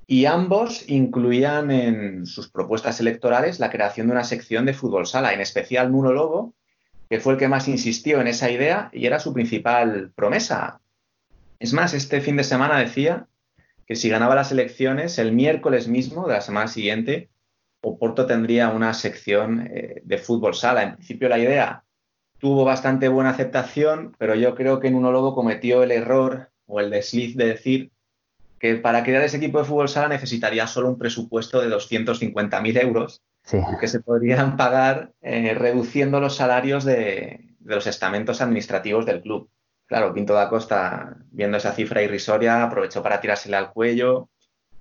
y 0.07 0.25
ambos 0.25 0.87
incluían 0.87 1.71
en 1.71 2.25
sus 2.25 2.49
propuestas 2.49 2.99
electorales 2.99 3.59
la 3.59 3.71
creación 3.71 4.07
de 4.07 4.13
una 4.13 4.23
sección 4.23 4.65
de 4.65 4.73
fútbol 4.73 5.07
sala, 5.07 5.33
en 5.33 5.41
especial 5.41 5.91
Nuno 5.91 6.13
Lobo, 6.13 6.53
que 7.09 7.19
fue 7.19 7.33
el 7.33 7.39
que 7.39 7.47
más 7.47 7.67
insistió 7.67 8.21
en 8.21 8.27
esa 8.27 8.51
idea 8.51 8.89
y 8.93 9.05
era 9.05 9.19
su 9.19 9.33
principal 9.33 10.11
promesa. 10.15 10.81
Es 11.59 11.73
más, 11.73 11.93
este 11.93 12.21
fin 12.21 12.37
de 12.37 12.43
semana 12.43 12.77
decía 12.77 13.27
que 13.87 13.95
si 13.95 14.09
ganaba 14.09 14.35
las 14.35 14.51
elecciones, 14.51 15.17
el 15.19 15.31
miércoles 15.31 15.87
mismo 15.87 16.27
de 16.27 16.33
la 16.33 16.41
semana 16.41 16.67
siguiente, 16.67 17.29
Oporto 17.87 18.25
tendría 18.25 18.69
una 18.69 18.95
sección 18.95 19.67
eh, 19.71 20.01
de 20.03 20.17
fútbol 20.17 20.55
sala. 20.55 20.81
En 20.81 20.95
principio 20.95 21.29
la 21.29 21.37
idea 21.37 21.83
tuvo 22.39 22.65
bastante 22.65 23.09
buena 23.09 23.29
aceptación, 23.29 24.15
pero 24.17 24.33
yo 24.33 24.55
creo 24.55 24.79
que 24.79 24.89
Nuno 24.89 25.11
Lobo 25.11 25.35
cometió 25.35 25.83
el 25.83 25.91
error 25.91 26.49
o 26.65 26.79
el 26.79 26.89
desliz 26.89 27.37
de 27.37 27.45
decir 27.45 27.91
que 28.59 28.75
para 28.75 29.03
crear 29.03 29.21
ese 29.21 29.37
equipo 29.37 29.59
de 29.59 29.65
fútbol 29.65 29.87
sala 29.87 30.07
necesitaría 30.07 30.65
solo 30.65 30.89
un 30.89 30.97
presupuesto 30.97 31.61
de 31.61 31.69
250.000 31.69 32.81
euros 32.81 33.21
que 33.79 33.87
se 33.87 33.99
podrían 33.99 34.57
pagar 34.57 35.13
eh, 35.21 35.53
reduciendo 35.53 36.19
los 36.19 36.35
salarios 36.35 36.83
de, 36.83 37.55
los 37.63 37.85
estamentos 37.85 38.41
administrativos 38.41 39.05
del 39.05 39.21
club. 39.21 39.47
Claro, 39.85 40.11
Pinto 40.11 40.33
da 40.33 40.49
Costa, 40.49 41.17
viendo 41.29 41.57
esa 41.57 41.73
cifra 41.73 42.01
irrisoria, 42.01 42.63
aprovechó 42.63 43.03
para 43.03 43.21
tirársela 43.21 43.59
al 43.59 43.71
cuello 43.71 44.29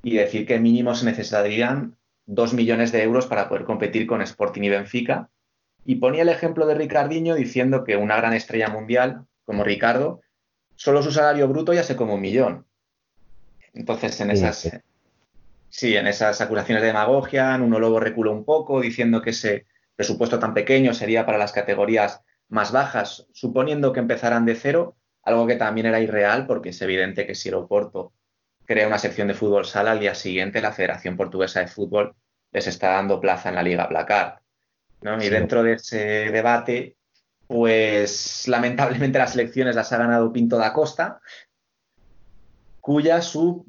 y 0.03 0.17
decir 0.17 0.47
que 0.47 0.59
mínimo 0.59 0.95
se 0.95 1.05
necesitarían 1.05 1.97
2 2.27 2.55
millones 2.55 2.93
de 2.93 3.03
euros 3.03 3.27
para 3.27 3.49
poder 3.49 3.65
competir 3.65 4.07
con 4.07 4.23
Sporting 4.23 4.63
y 4.63 4.69
Benfica. 4.71 5.29
Y 5.85 5.97
ponía 5.97 6.23
el 6.23 6.29
ejemplo 6.29 6.67
de 6.67 6.75
Ricardinho 6.75 7.35
diciendo 7.35 7.85
que 7.85 7.97
una 7.97 8.17
gran 8.17 8.33
estrella 8.33 8.69
mundial 8.69 9.27
como 9.45 9.65
Ricardo, 9.65 10.21
solo 10.77 11.03
su 11.03 11.13
salario 11.13 11.49
bruto 11.49 11.73
ya 11.73 11.83
se 11.83 11.97
come 11.97 12.15
un 12.15 12.21
millón. 12.21 12.67
Entonces, 13.75 14.21
en 14.21 14.31
esas, 14.31 14.81
sí, 15.69 15.97
en 15.97 16.07
esas 16.07 16.41
acusaciones 16.41 16.83
de 16.83 16.89
demagogia, 16.89 17.59
Nuno 17.59 17.79
Lobo 17.79 18.01
reculó 18.01 18.33
un 18.33 18.45
poco 18.45 18.81
diciendo 18.81 19.21
que 19.21 19.31
ese 19.31 19.67
presupuesto 19.97 20.39
tan 20.39 20.55
pequeño 20.55 20.95
sería 20.95 21.27
para 21.27 21.39
las 21.39 21.53
categorías 21.53 22.23
más 22.49 22.73
bajas, 22.73 23.27
suponiendo 23.33 23.93
que 23.93 24.01
empezaran 24.01 24.45
de 24.45 24.55
cero, 24.55 24.97
algo 25.23 25.47
que 25.47 25.57
también 25.57 25.87
era 25.87 26.01
irreal 26.01 26.47
porque 26.47 26.71
es 26.71 26.81
evidente 26.83 27.27
que 27.27 27.35
si 27.35 27.49
el 27.49 27.57
Oporto 27.57 28.13
crea 28.67 28.87
una 28.87 28.99
sección 28.99 29.29
de 29.29 29.35
fútbol 29.35 29.65
sala, 29.65 29.93
al 29.93 30.01
día 30.01 30.15
siguiente 30.15 30.61
la 30.61 30.73
Federación 30.73 31.17
Portuguesa 31.17 31.61
de 31.61 31.69
Fútbol 31.69 32.15
les 32.53 32.67
está 32.67 32.93
dando 32.93 33.21
plaza 33.21 33.49
en 33.49 33.57
la 33.57 33.63
Liga 33.63 33.89
Placar. 33.89 34.41
Y 35.21 35.29
dentro 35.29 35.63
de 35.63 35.75
ese 35.75 36.31
debate, 36.31 36.97
pues 37.47 38.49
lamentablemente 38.49 39.19
las 39.19 39.35
elecciones 39.35 39.77
las 39.77 39.93
ha 39.93 39.99
ganado 39.99 40.33
Pinto 40.33 40.57
da 40.57 40.73
Costa, 40.73 41.21
cuya, 42.81 43.21
su, 43.21 43.67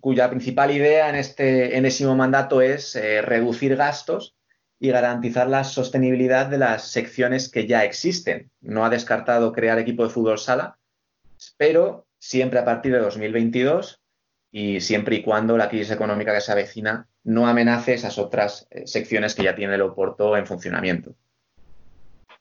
cuya 0.00 0.30
principal 0.30 0.70
idea 0.70 1.10
en 1.10 1.16
este 1.16 1.76
enésimo 1.76 2.16
mandato 2.16 2.62
es 2.62 2.96
eh, 2.96 3.20
reducir 3.22 3.76
gastos 3.76 4.34
y 4.80 4.90
garantizar 4.90 5.48
la 5.48 5.64
sostenibilidad 5.64 6.46
de 6.46 6.58
las 6.58 6.88
secciones 6.88 7.50
que 7.50 7.66
ya 7.66 7.84
existen. 7.84 8.50
No 8.60 8.84
ha 8.84 8.90
descartado 8.90 9.52
crear 9.52 9.78
equipo 9.78 10.04
de 10.04 10.10
fútbol 10.10 10.38
sala, 10.38 10.78
pero 11.56 12.06
siempre 12.18 12.60
a 12.60 12.64
partir 12.64 12.92
de 12.92 13.00
2022 13.00 14.00
y 14.50 14.80
siempre 14.80 15.16
y 15.16 15.22
cuando 15.22 15.56
la 15.56 15.68
crisis 15.68 15.90
económica 15.90 16.34
que 16.34 16.40
se 16.40 16.52
avecina 16.52 17.06
no 17.24 17.46
amenace 17.46 17.94
esas 17.94 18.18
otras 18.18 18.66
eh, 18.70 18.86
secciones 18.86 19.34
que 19.34 19.44
ya 19.44 19.54
tiene 19.54 19.74
el 19.74 19.82
Oporto 19.82 20.36
en 20.36 20.46
funcionamiento. 20.46 21.12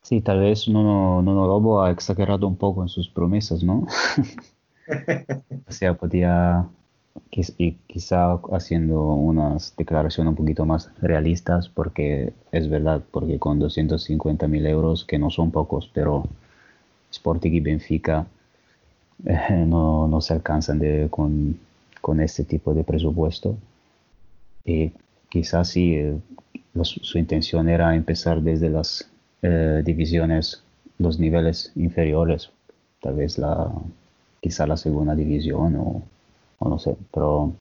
Sí, 0.02 0.22
tal 0.22 0.40
vez 0.40 0.70
Nuno, 0.70 1.22
Lobo 1.22 1.84
ha 1.84 1.92
exagerado 1.92 2.48
un 2.48 2.56
poco 2.56 2.82
en 2.82 2.88
sus 2.88 3.10
promesas, 3.10 3.64
¿no? 3.64 3.86
o 5.68 5.72
sea, 5.72 5.96
podía 5.96 6.66
y 7.58 7.74
quizá 7.88 8.40
haciendo 8.52 9.04
unas 9.04 9.76
declaraciones 9.76 10.32
un 10.32 10.36
poquito 10.36 10.66
más 10.66 10.92
realistas, 11.02 11.70
porque 11.70 12.34
es 12.52 12.70
verdad, 12.70 13.04
porque 13.12 13.38
con 13.38 13.60
250 13.60 14.48
mil 14.48 14.66
euros, 14.66 15.04
que 15.06 15.20
no 15.20 15.30
son 15.30 15.52
pocos, 15.52 15.90
pero 15.94 16.24
Sporting 17.12 17.52
y 17.52 17.60
Benfica 17.60 18.26
eh, 19.26 19.66
no, 19.68 20.08
no, 20.08 20.22
se 20.22 20.34
alcanzan 20.34 20.80
de, 20.80 21.08
con, 21.10 21.60
con, 22.08 22.22
este 22.22 22.44
tipo 22.44 22.74
de 22.74 22.84
presupuesto. 22.84 23.58
Y 24.66 24.92
quizás 25.30 25.70
sí, 25.70 25.96
eh, 25.96 26.18
su 26.84 27.18
intención 27.18 27.70
era 27.70 27.96
empezar 27.96 28.42
desde 28.42 28.70
las 28.70 29.10
eh, 29.42 29.82
divisiones, 29.86 30.64
los 31.00 31.20
niveles 31.20 31.72
inferiores, 31.76 32.50
tal 33.02 33.16
vez 33.16 33.38
la, 33.38 33.72
quizá 34.42 34.68
la 34.68 34.78
segunda 34.78 35.16
división 35.16 35.76
o 35.76 36.04
o 36.60 36.70
no 36.70 36.80
sé, 36.80 36.98
pero 37.14 37.54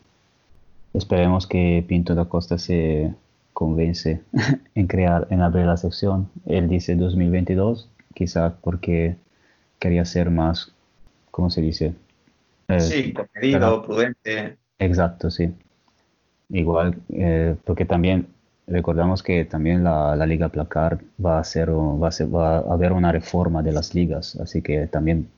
esperemos 0.95 1.47
que 1.47 1.85
Pinto 1.87 2.15
da 2.15 2.27
Costa 2.27 2.59
se 2.59 3.15
convence 3.53 4.23
en 4.75 4.87
crear, 4.87 5.27
en 5.31 5.41
abrir 5.43 5.67
la 5.67 5.77
sección. 5.77 6.29
Él 6.47 6.69
dice 6.69 6.97
2022, 6.97 7.89
quizá 8.15 8.57
porque 8.63 9.17
quería 9.79 10.05
ser 10.05 10.31
más, 10.31 10.73
¿cómo 11.31 11.51
se 11.51 11.61
dice? 11.61 11.95
Eh, 12.69 12.81
sí, 12.81 13.13
comedido, 13.13 13.83
prudente. 13.83 14.59
Exacto, 14.79 15.31
sí. 15.31 15.53
Igual, 16.49 16.97
eh, 17.11 17.57
porque 17.65 17.85
también 17.85 18.29
recordamos 18.67 19.23
que 19.23 19.45
también 19.45 19.85
la, 19.85 20.17
la, 20.17 20.27
Liga 20.27 20.49
Placar 20.49 20.99
va 21.25 21.39
a, 21.39 21.45
ser, 21.45 21.71
va, 21.71 22.09
a 22.09 22.13
ser, 22.13 22.35
va 22.35 22.59
a 22.59 22.73
haber 22.73 22.93
una 22.93 23.13
reforma 23.13 23.63
de 23.63 23.73
las 23.73 23.95
ligas, 23.95 24.37
así 24.37 24.63
que 24.63 24.87
también 24.87 25.29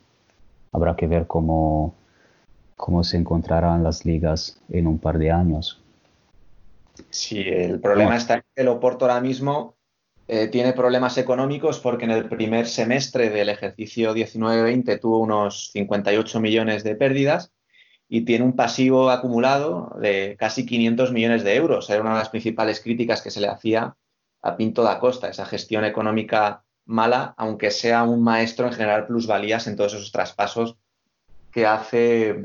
habrá 0.72 0.96
que 0.96 1.06
ver 1.06 1.26
cómo 1.26 1.94
cómo 2.78 3.04
se 3.04 3.18
encontrarán 3.18 3.82
las 3.82 4.06
ligas 4.06 4.58
en 4.70 4.86
un 4.86 4.98
par 4.98 5.18
de 5.18 5.30
años. 5.30 5.82
Sí, 7.10 7.42
el 7.44 7.80
problema 7.80 8.16
está 8.16 8.36
en 8.36 8.42
que 8.54 8.62
el 8.62 8.68
Oporto 8.68 9.04
ahora 9.04 9.20
mismo 9.20 9.74
eh, 10.30 10.48
tiene 10.48 10.74
problemas 10.74 11.16
económicos 11.16 11.80
porque 11.80 12.04
en 12.04 12.10
el 12.10 12.28
primer 12.28 12.66
semestre 12.66 13.30
del 13.30 13.48
ejercicio 13.48 14.14
19-20 14.14 15.00
tuvo 15.00 15.20
unos 15.20 15.70
58 15.72 16.38
millones 16.40 16.84
de 16.84 16.94
pérdidas 16.96 17.50
y 18.10 18.26
tiene 18.26 18.44
un 18.44 18.54
pasivo 18.54 19.08
acumulado 19.08 19.96
de 19.98 20.36
casi 20.38 20.66
500 20.66 21.12
millones 21.12 21.44
de 21.44 21.56
euros. 21.56 21.88
Era 21.88 22.02
una 22.02 22.12
de 22.12 22.18
las 22.18 22.28
principales 22.28 22.80
críticas 22.80 23.22
que 23.22 23.30
se 23.30 23.40
le 23.40 23.48
hacía 23.48 23.96
a 24.42 24.56
Pinto 24.58 24.82
da 24.82 24.98
Costa, 24.98 25.28
esa 25.28 25.46
gestión 25.46 25.86
económica 25.86 26.62
mala, 26.84 27.34
aunque 27.38 27.70
sea 27.70 28.02
un 28.02 28.22
maestro 28.22 28.66
en 28.66 28.74
generar 28.74 29.06
plusvalías 29.06 29.66
en 29.66 29.76
todos 29.76 29.94
esos 29.94 30.12
traspasos 30.12 30.76
que 31.50 31.64
hace 31.64 32.44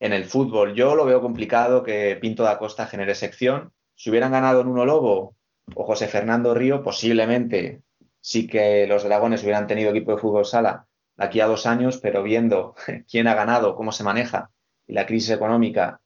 en 0.00 0.12
el 0.12 0.24
fútbol. 0.24 0.74
Yo 0.74 0.96
lo 0.96 1.04
veo 1.04 1.20
complicado 1.20 1.84
que 1.84 2.18
Pinto 2.20 2.42
da 2.42 2.58
Costa 2.58 2.86
genere 2.86 3.14
sección. 3.14 3.72
Si 3.94 4.10
hubieran 4.10 4.32
ganado 4.32 4.64
Nuno 4.64 4.84
Lobo 4.84 5.36
o 5.74 5.84
José 5.84 6.08
Fernando 6.08 6.54
Río, 6.54 6.82
posiblemente 6.82 7.82
sí 8.20 8.46
que 8.46 8.86
los 8.86 9.04
dragones 9.04 9.42
hubieran 9.42 9.66
tenido 9.66 9.90
equipo 9.90 10.12
de 10.12 10.18
fútbol 10.18 10.44
sala 10.44 10.86
aquí 11.16 11.40
a 11.40 11.46
dos 11.46 11.66
años, 11.66 11.98
pero 11.98 12.22
viendo 12.22 12.74
quién 13.10 13.26
ha 13.28 13.34
ganado, 13.34 13.74
cómo 13.74 13.92
se 13.92 14.04
maneja 14.04 14.50
y 14.86 14.94
la 14.94 15.06
crisis 15.06 15.30
económica 15.30 16.00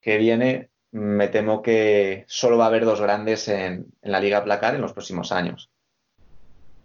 que 0.00 0.18
viene, 0.18 0.70
me 0.92 1.28
temo 1.28 1.62
que 1.62 2.24
solo 2.26 2.58
va 2.58 2.64
a 2.64 2.68
haber 2.68 2.84
dos 2.84 3.00
grandes 3.00 3.48
en, 3.48 3.86
en 4.02 4.12
la 4.12 4.20
Liga 4.20 4.42
Placar 4.44 4.74
en 4.74 4.80
los 4.80 4.92
próximos 4.92 5.30
años. 5.32 5.70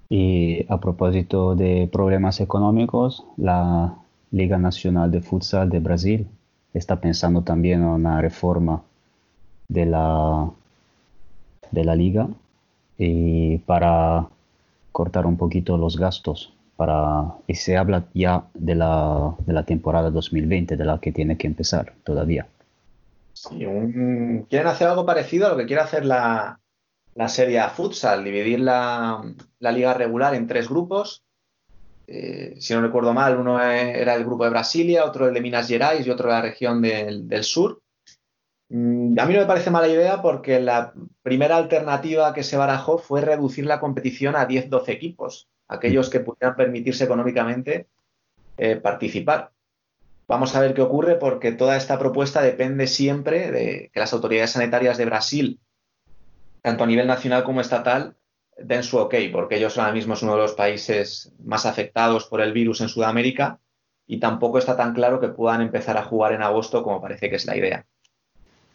Y 0.09 0.65
a 0.69 0.79
propósito 0.79 1.55
de 1.55 1.89
problemas 1.91 2.39
económicos, 2.39 3.25
la 3.37 3.95
Liga 4.31 4.57
Nacional 4.57 5.09
de 5.11 5.21
Futsal 5.21 5.69
de 5.69 5.79
Brasil 5.79 6.27
está 6.73 6.99
pensando 6.99 7.41
también 7.41 7.81
en 7.81 7.87
una 7.87 8.21
reforma 8.21 8.83
de 9.67 9.85
la, 9.87 10.51
de 11.71 11.83
la 11.83 11.95
liga 11.95 12.27
y 12.97 13.57
para 13.59 14.27
cortar 14.91 15.25
un 15.25 15.37
poquito 15.37 15.77
los 15.77 15.97
gastos. 15.97 16.51
Para, 16.75 17.35
y 17.47 17.55
se 17.55 17.77
habla 17.77 18.03
ya 18.13 18.47
de 18.53 18.75
la, 18.75 19.33
de 19.45 19.53
la 19.53 19.63
temporada 19.63 20.09
2020, 20.09 20.75
de 20.75 20.85
la 20.85 20.99
que 20.99 21.13
tiene 21.13 21.37
que 21.37 21.47
empezar 21.47 21.93
todavía. 22.03 22.47
quieren 23.49 24.67
hacer 24.67 24.87
algo 24.87 25.05
parecido 25.05 25.47
a 25.47 25.49
lo 25.51 25.57
que 25.57 25.67
quiere 25.67 25.81
hacer 25.81 26.05
la, 26.05 26.59
la 27.13 27.29
serie 27.29 27.61
futsal, 27.69 28.25
dividir 28.25 28.59
la, 28.59 29.23
la, 29.59 29.71
liga 29.71 29.93
regular 29.93 30.35
en 30.35 30.47
tres 30.47 30.67
grupos 30.67 31.25
eh, 32.07 32.55
si 32.59 32.73
no 32.73 32.81
recuerdo 32.81 33.13
mal, 33.13 33.37
uno 33.37 33.61
era 33.61 34.15
el 34.15 34.25
grupo 34.25 34.43
de 34.43 34.51
Brasilia, 34.51 35.05
otro 35.05 35.31
de 35.31 35.41
Minas 35.41 35.67
Gerais 35.67 36.05
y 36.05 36.09
otro 36.09 36.29
de 36.29 36.35
la 36.35 36.41
región 36.41 36.81
del, 36.81 37.43
sur. 37.43 37.81
Mm, 38.69 39.19
a 39.19 39.25
mí 39.25 39.33
no 39.33 39.41
me 39.41 39.45
parece 39.45 39.69
mala 39.69 39.87
idea 39.87 40.21
porque 40.21 40.59
la 40.59 40.93
primera 41.21 41.57
alternativa 41.57 42.33
que 42.33 42.43
se 42.43 42.57
barajó 42.57 42.97
fue 42.97 43.21
reducir 43.21 43.65
la 43.65 43.79
competición 43.79 44.35
a 44.35 44.47
10-12 44.47 44.89
equipos, 44.89 45.49
aquellos 45.67 46.09
que 46.09 46.19
pudieran 46.19 46.55
permitirse 46.55 47.03
económicamente 47.03 47.87
eh, 48.57 48.77
participar. 48.77 49.51
Vamos 50.27 50.55
a 50.55 50.61
ver 50.61 50.73
qué 50.73 50.81
ocurre 50.81 51.15
porque 51.15 51.51
toda 51.51 51.77
esta 51.77 51.99
propuesta 51.99 52.41
depende 52.41 52.87
siempre 52.87 53.51
de 53.51 53.91
que 53.93 53.99
las 53.99 54.13
autoridades 54.13 54.51
sanitarias 54.51 54.97
de 54.97 55.05
Brasil, 55.05 55.59
tanto 56.63 56.83
a 56.83 56.87
nivel 56.87 57.05
nacional 57.05 57.43
como 57.43 57.61
estatal, 57.61 58.15
den 58.57 58.83
su 58.83 58.97
ok, 58.97 59.13
porque 59.31 59.57
ellos 59.57 59.77
ahora 59.77 59.91
mismo 59.91 60.15
son 60.15 60.29
uno 60.29 60.37
de 60.37 60.43
los 60.43 60.53
países 60.53 61.33
más 61.43 61.67
afectados 61.67 62.25
por 62.25 62.41
el 62.41 62.53
virus 62.53 62.81
en 62.81 62.89
Sudamérica 62.89 63.59
y 64.07 64.19
tampoco 64.19 64.57
está 64.57 64.75
tan 64.75 64.93
claro 64.93 65.19
que 65.19 65.27
puedan 65.27 65.61
empezar 65.61 65.97
a 65.97 66.03
jugar 66.03 66.33
en 66.33 66.41
agosto 66.41 66.81
como 66.81 67.01
parece 67.01 67.29
que 67.29 67.35
es 67.35 67.45
la 67.45 67.57
idea. 67.57 67.85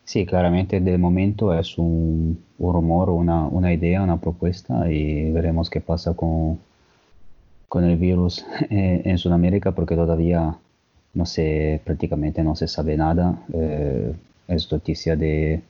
Sí, 0.05 0.27
claramente 0.27 0.81
de 0.81 0.99
momento 0.99 1.55
es 1.55 1.79
un, 1.79 2.43
rumor, 2.59 3.11
una, 3.11 3.47
una, 3.47 3.73
idea, 3.73 4.03
una 4.03 4.21
propuesta 4.21 4.91
y 4.91 5.31
veremos 5.31 5.71
qué 5.71 5.81
pasa 5.81 6.15
con, 6.15 6.59
con 7.69 7.85
el 7.85 7.97
virus 7.97 8.45
eh, 8.71 9.03
en 9.05 9.19
Sudamérica 9.19 9.73
porque 9.73 9.95
todavía 9.95 10.59
no 11.15 11.27
sé, 11.27 11.81
prácticamente 11.85 12.43
no 12.43 12.57
se 12.57 12.69
sabe 12.69 12.97
nada. 12.97 13.39
Eh, 13.53 14.13
es 14.49 14.71
noticia 14.71 15.17
de, 15.17 15.63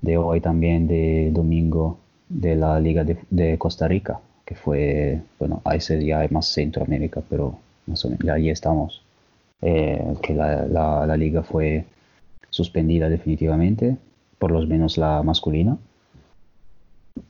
de 0.00 0.16
hoy 0.16 0.40
también, 0.40 0.86
de 0.86 1.30
domingo, 1.32 1.98
de 2.28 2.56
la 2.56 2.80
Liga 2.80 3.04
de, 3.04 3.58
Costa 3.58 3.88
Rica, 3.88 4.20
que 4.44 4.54
fue, 4.54 5.20
bueno, 5.38 5.62
ahí 5.64 5.80
sería 5.80 6.26
más 6.30 6.46
Centroamérica, 6.46 7.22
pero 7.28 7.58
más 7.86 8.04
o 8.04 8.10
menos, 8.10 8.28
ahí 8.28 8.50
estamos, 8.50 9.02
eh, 9.62 10.02
que 10.22 10.34
la, 10.34 10.66
la, 10.66 11.16
liga 11.16 11.42
fue 11.42 11.84
suspendida 12.54 13.08
definitivamente, 13.08 13.96
por 14.38 14.52
lo 14.52 14.64
menos 14.64 14.96
la 14.96 15.22
masculina, 15.24 15.76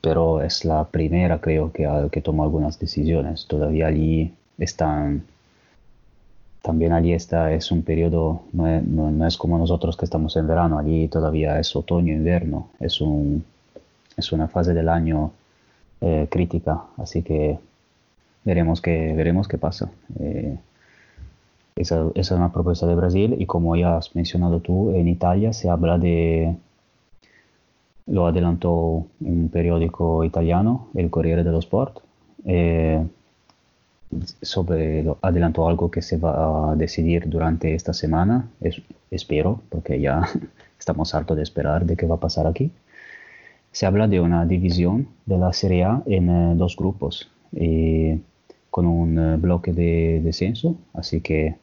pero 0.03 0.43
es 0.43 0.67
la 0.67 0.85
primera 0.89 1.41
creo 1.41 1.73
que, 1.73 1.89
que 2.13 2.21
tomó 2.21 2.45
algunas 2.45 2.79
decisiones. 2.79 3.47
Todavía 3.47 3.87
allí 3.87 4.35
están, 4.59 5.25
también 6.61 6.93
allí 6.93 7.15
está, 7.15 7.55
es 7.55 7.73
un 7.73 7.83
periodo, 7.83 8.43
no 8.53 8.81
no 8.83 9.27
es 9.27 9.39
como 9.39 9.57
nosotros 9.57 9.97
que 9.97 10.05
estamos 10.05 10.37
en 10.37 10.47
verano, 10.47 10.79
allí 10.79 11.09
todavía 11.09 11.59
es 11.59 11.75
otoño-invierno, 11.75 12.69
es 12.79 13.01
un 13.01 13.45
es 14.17 14.31
una 14.31 14.47
fase 14.49 14.75
del 14.75 14.91
año 14.91 15.33
eh, 16.03 16.29
crítica, 16.31 16.85
así 16.99 17.23
que 17.23 17.59
veremos 18.45 18.83
qué, 18.83 19.15
veremos 19.17 19.49
qué 19.49 19.57
pasa. 19.57 19.91
Eh, 20.21 20.59
Esa, 21.77 22.07
esa, 22.15 22.35
es 22.35 22.39
una 22.39 22.53
propuesta 22.53 22.87
de 22.87 22.95
Brasil 22.95 23.37
y 23.39 23.47
como 23.47 23.75
ya 23.77 23.97
has 23.97 24.15
mencionado 24.15 24.61
tú, 24.61 24.91
en 24.95 25.09
Italia 25.09 25.53
se 25.53 25.69
habla 25.69 25.99
de, 25.99 26.57
lo 28.07 28.27
adelantó 28.27 29.07
un 29.21 29.49
periódico 29.53 30.25
italiano, 30.25 30.89
el 30.95 31.11
Corriere 31.11 31.43
dello 31.43 31.59
Sport, 31.59 31.99
eh, 32.45 33.05
sobre, 34.43 35.05
adelantó 35.23 35.69
algo 35.69 35.91
que 35.91 36.03
se 36.03 36.17
va 36.19 36.73
a 36.73 36.77
decidir 36.77 37.29
durante 37.29 37.75
esta 37.75 37.93
semana, 37.93 38.49
es, 38.61 38.81
espero, 39.11 39.61
porque 39.71 40.01
ya 40.01 40.23
estamos 40.79 41.15
hartos 41.15 41.37
de 41.37 41.43
esperar 41.43 41.85
de 41.87 41.97
qué 41.97 42.07
va 42.07 42.17
a 42.17 42.21
pasar 42.21 42.47
aquí. 42.47 42.71
Se 43.73 43.87
habla 43.87 44.07
de 44.07 44.21
una 44.21 44.47
división 44.47 45.09
de 45.27 45.39
la 45.39 45.53
Serie 45.53 45.85
A 45.85 46.03
en 46.07 46.29
eh, 46.29 46.55
dos 46.57 46.77
grupos, 46.77 47.31
eh, 47.57 48.21
con 48.71 48.87
un 48.87 49.19
eh, 49.19 49.37
bloque 49.37 49.73
de 49.73 50.21
descenso, 50.23 50.77
así 50.93 51.21
que 51.21 51.57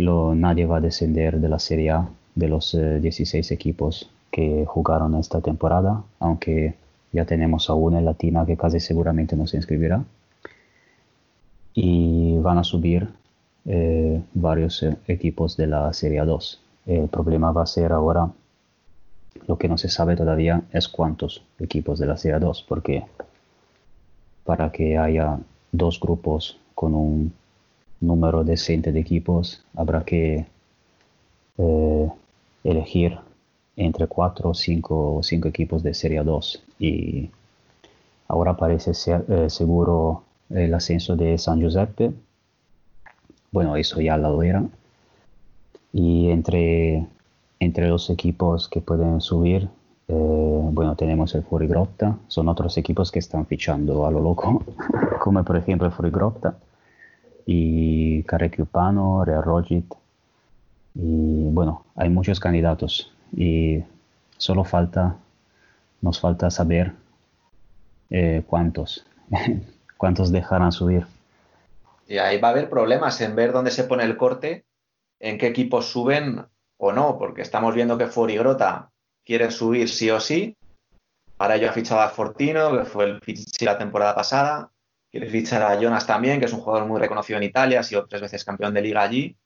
lo, 0.00 0.34
nadie 0.34 0.66
va 0.66 0.78
a 0.78 0.80
descender 0.80 1.40
de 1.40 1.48
la 1.48 1.58
Serie 1.58 1.90
A 1.90 2.08
de 2.34 2.48
los 2.48 2.72
16 2.72 3.50
equipos 3.50 4.10
que 4.30 4.64
jugaron 4.66 5.14
esta 5.16 5.40
temporada, 5.40 6.02
aunque 6.20 6.74
ya 7.12 7.24
tenemos 7.24 7.68
a 7.68 7.74
una 7.74 7.98
en 7.98 8.04
Latina 8.04 8.46
que 8.46 8.56
casi 8.56 8.80
seguramente 8.80 9.36
no 9.36 9.46
se 9.46 9.56
inscribirá. 9.56 10.04
Y 11.74 12.38
van 12.38 12.58
a 12.58 12.64
subir 12.64 13.08
eh, 13.66 14.22
varios 14.34 14.82
eh, 14.82 14.96
equipos 15.06 15.56
de 15.56 15.66
la 15.66 15.92
Serie 15.92 16.22
2. 16.22 16.60
El 16.86 17.08
problema 17.08 17.52
va 17.52 17.62
a 17.62 17.66
ser 17.66 17.92
ahora, 17.92 18.30
lo 19.46 19.58
que 19.58 19.68
no 19.68 19.76
se 19.76 19.88
sabe 19.88 20.16
todavía 20.16 20.62
es 20.72 20.88
cuántos 20.88 21.42
equipos 21.58 21.98
de 21.98 22.06
la 22.06 22.16
Serie 22.16 22.38
2, 22.38 22.64
porque 22.68 23.04
para 24.44 24.72
que 24.72 24.96
haya 24.96 25.38
dos 25.72 26.00
grupos 26.00 26.58
con 26.74 26.94
un 26.94 27.32
número 28.00 28.44
decente 28.44 28.92
de 28.92 29.00
equipos, 29.00 29.64
habrá 29.76 30.04
que 30.04 30.46
eh, 31.58 32.08
elegir 32.64 33.18
entre 33.76 34.06
cuatro 34.06 34.50
o 34.50 34.54
cinco, 34.54 35.20
cinco 35.22 35.48
equipos 35.48 35.82
de 35.82 35.94
Serie 35.94 36.22
2 36.22 36.62
y 36.78 37.30
ahora 38.28 38.56
parece 38.56 38.94
ser, 38.94 39.24
eh, 39.28 39.50
seguro 39.50 40.24
el 40.50 40.72
ascenso 40.74 41.16
de 41.16 41.38
San 41.38 41.60
Giuseppe. 41.60 42.12
Bueno, 43.52 43.76
eso 43.76 44.00
ya 44.00 44.16
lo 44.16 44.42
era. 44.42 44.64
Y 45.92 46.30
entre, 46.30 47.06
entre 47.58 47.88
los 47.88 48.10
equipos 48.10 48.68
que 48.68 48.80
pueden 48.80 49.20
subir, 49.20 49.68
eh, 50.08 50.68
bueno, 50.72 50.94
tenemos 50.96 51.34
el 51.34 51.42
Furigrotta, 51.42 52.18
son 52.28 52.48
otros 52.48 52.76
equipos 52.78 53.10
que 53.10 53.18
están 53.18 53.46
fichando 53.46 54.06
a 54.06 54.10
lo 54.10 54.20
loco, 54.20 54.62
como 55.20 55.42
por 55.44 55.56
ejemplo 55.56 55.86
el 55.86 55.92
Furigrotta 55.92 56.56
y 57.52 58.22
Carrequiupano, 58.22 59.24
Real 59.24 59.42
Rojit. 59.42 59.92
Y 60.94 61.50
bueno, 61.50 61.84
hay 61.96 62.08
muchos 62.08 62.38
candidatos 62.38 63.12
y 63.36 63.82
solo 64.36 64.62
falta, 64.62 65.16
nos 66.00 66.20
falta 66.20 66.48
saber 66.52 66.92
eh, 68.08 68.44
cuántos, 68.46 69.04
cuántos 69.96 70.30
dejarán 70.30 70.70
subir. 70.70 71.06
Y 72.06 72.18
ahí 72.18 72.38
va 72.38 72.48
a 72.48 72.50
haber 72.52 72.70
problemas 72.70 73.20
en 73.20 73.34
ver 73.34 73.50
dónde 73.50 73.72
se 73.72 73.82
pone 73.82 74.04
el 74.04 74.16
corte, 74.16 74.64
en 75.18 75.36
qué 75.36 75.48
equipos 75.48 75.86
suben 75.86 76.46
o 76.76 76.92
no, 76.92 77.18
porque 77.18 77.42
estamos 77.42 77.74
viendo 77.74 77.98
que 77.98 78.06
Forigrota 78.06 78.92
quiere 79.24 79.50
subir 79.50 79.88
sí 79.88 80.08
o 80.10 80.20
sí. 80.20 80.56
Para 81.36 81.56
ello 81.56 81.68
ha 81.68 81.72
fichado 81.72 82.00
a 82.00 82.10
Fortino, 82.10 82.78
que 82.78 82.84
fue 82.84 83.06
el 83.06 83.20
fichaje 83.20 83.64
la 83.64 83.78
temporada 83.78 84.14
pasada. 84.14 84.70
Quiere 85.10 85.28
fichar 85.28 85.62
a 85.62 85.80
Jonas 85.80 86.06
también, 86.06 86.38
que 86.38 86.46
es 86.46 86.52
un 86.52 86.60
jugador 86.60 86.86
muy 86.86 87.00
reconocido 87.00 87.36
en 87.38 87.44
Italia, 87.44 87.80
ha 87.80 87.82
sido 87.82 88.06
tres 88.06 88.22
veces 88.22 88.44
campeón 88.44 88.74
de 88.74 88.82
liga 88.82 89.02
allí. 89.02 89.36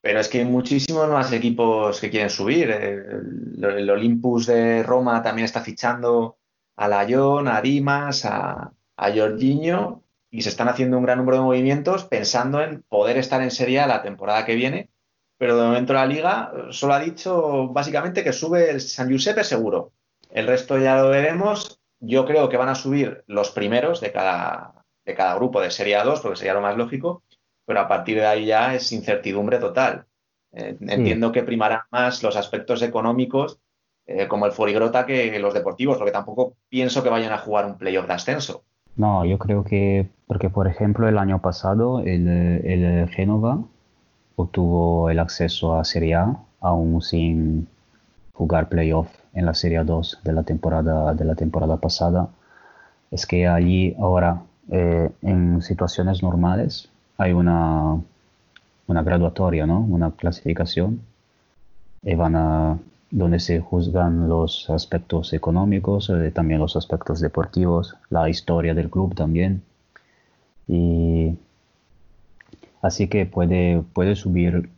Pero 0.00 0.20
es 0.20 0.28
que 0.28 0.38
hay 0.38 0.44
muchísimos 0.44 1.08
más 1.08 1.32
equipos 1.32 2.00
que 2.00 2.10
quieren 2.10 2.30
subir. 2.30 2.70
El, 2.70 3.90
Olympus 3.90 4.46
de 4.46 4.82
Roma 4.82 5.22
también 5.22 5.44
está 5.44 5.60
fichando 5.62 6.38
a 6.76 6.88
Layón, 6.88 7.48
a 7.48 7.60
Dimas, 7.60 8.24
a, 8.24 8.72
a 8.96 9.12
Jorginho 9.12 10.02
y 10.30 10.42
se 10.42 10.48
están 10.48 10.68
haciendo 10.68 10.98
un 10.98 11.04
gran 11.04 11.18
número 11.18 11.38
de 11.38 11.44
movimientos 11.44 12.04
pensando 12.04 12.60
en 12.60 12.82
poder 12.82 13.16
estar 13.18 13.40
en 13.40 13.50
Serie 13.50 13.86
la 13.86 14.02
temporada 14.02 14.44
que 14.44 14.56
viene. 14.56 14.90
Pero 15.38 15.56
de 15.56 15.66
momento 15.66 15.92
la 15.92 16.06
liga 16.06 16.52
solo 16.70 16.94
ha 16.94 17.00
dicho 17.00 17.68
básicamente 17.68 18.24
que 18.24 18.32
sube 18.32 18.70
el 18.70 18.80
San 18.80 19.08
Giuseppe 19.08 19.44
seguro. 19.44 19.92
El 20.30 20.46
resto 20.46 20.78
ya 20.78 20.96
lo 20.96 21.08
veremos. 21.08 21.80
Yo 22.00 22.26
creo 22.26 22.48
que 22.48 22.56
van 22.56 22.68
a 22.68 22.74
subir 22.74 23.24
los 23.26 23.50
primeros 23.50 24.00
de 24.00 24.12
cada, 24.12 24.83
de 25.04 25.14
cada 25.14 25.34
grupo 25.34 25.60
de 25.60 25.70
Serie 25.70 25.98
2, 26.02 26.20
porque 26.20 26.36
sería 26.36 26.54
lo 26.54 26.60
más 26.60 26.76
lógico 26.76 27.22
pero 27.66 27.80
a 27.80 27.88
partir 27.88 28.18
de 28.18 28.26
ahí 28.26 28.46
ya 28.46 28.74
es 28.74 28.92
incertidumbre 28.92 29.58
total. 29.58 30.06
Eh, 30.52 30.76
entiendo 30.80 31.32
que 31.32 31.42
primarán 31.42 31.80
más 31.90 32.22
los 32.22 32.36
aspectos 32.36 32.82
económicos 32.82 33.58
eh, 34.06 34.28
como 34.28 34.46
el 34.46 34.52
Forigrota 34.52 35.06
que 35.06 35.38
los 35.38 35.54
deportivos, 35.54 35.96
porque 35.96 36.12
tampoco 36.12 36.54
pienso 36.68 37.02
que 37.02 37.08
vayan 37.08 37.32
a 37.32 37.38
jugar 37.38 37.66
un 37.66 37.78
playoff 37.78 38.06
de 38.06 38.12
ascenso. 38.12 38.62
No, 38.96 39.24
yo 39.24 39.38
creo 39.38 39.64
que, 39.64 40.08
porque 40.26 40.50
por 40.50 40.68
ejemplo 40.68 41.08
el 41.08 41.18
año 41.18 41.40
pasado 41.40 42.00
el, 42.00 42.28
el 42.28 43.08
Génova 43.08 43.58
obtuvo 44.36 45.10
el 45.10 45.18
acceso 45.18 45.76
a 45.76 45.84
Serie 45.84 46.14
A 46.14 46.36
aún 46.60 47.02
sin 47.02 47.66
jugar 48.32 48.68
playoff 48.68 49.08
en 49.32 49.46
la 49.46 49.54
Serie 49.54 49.82
2 49.82 50.20
de 50.22 50.32
la 50.32 50.44
temporada, 50.44 51.14
de 51.14 51.24
la 51.24 51.34
temporada 51.34 51.78
pasada. 51.78 52.28
Es 53.10 53.26
que 53.26 53.48
allí 53.48 53.96
ahora 53.98 54.42
eh, 54.70 55.10
en 55.22 55.62
situaciones 55.62 56.22
normales 56.22 56.88
hay 57.18 57.32
una, 57.32 58.00
una 58.86 59.02
graduatoria, 59.02 59.66
¿no? 59.66 59.80
Una 59.80 60.10
clasificación 60.12 61.00
y 62.02 62.14
van 62.14 62.36
a, 62.36 62.78
donde 63.14 63.38
se 63.38 63.60
juzgan 63.60 64.28
los 64.28 64.68
aspectos 64.70 65.32
económicos, 65.32 66.10
eh, 66.10 66.32
también 66.32 66.58
los 66.58 66.74
aspectos 66.74 67.20
deportivos, 67.20 67.96
la 68.10 68.28
historia 68.28 68.74
del 68.74 68.90
club 68.90 69.14
también. 69.14 69.62
Y 70.66 71.36
así 72.82 73.06
que 73.06 73.24
puede, 73.24 73.82
puede 73.92 74.16
subir, 74.16 74.68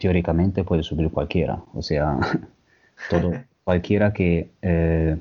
teóricamente 0.00 0.64
puede 0.64 0.82
subir 0.82 1.10
cualquiera, 1.10 1.62
o 1.74 1.82
sea, 1.82 2.18
todo, 3.08 3.32
cualquiera 3.64 4.12
que, 4.12 4.50
eh, 4.60 5.16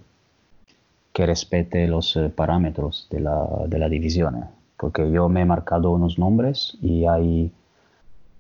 que 1.14 1.26
respete 1.26 1.88
los 1.88 2.15
eh, 2.15 2.30
parámetros 2.30 3.07
de 3.10 3.19
la, 3.22 3.48
de 3.68 3.80
la 3.80 3.90
división 3.90 4.45
porque 4.77 5.10
yo 5.11 5.30
me 5.30 5.41
he 5.41 5.45
marcado 5.45 5.91
unos 5.91 6.19
nombres 6.19 6.77
y 6.81 7.06
hay 7.06 7.52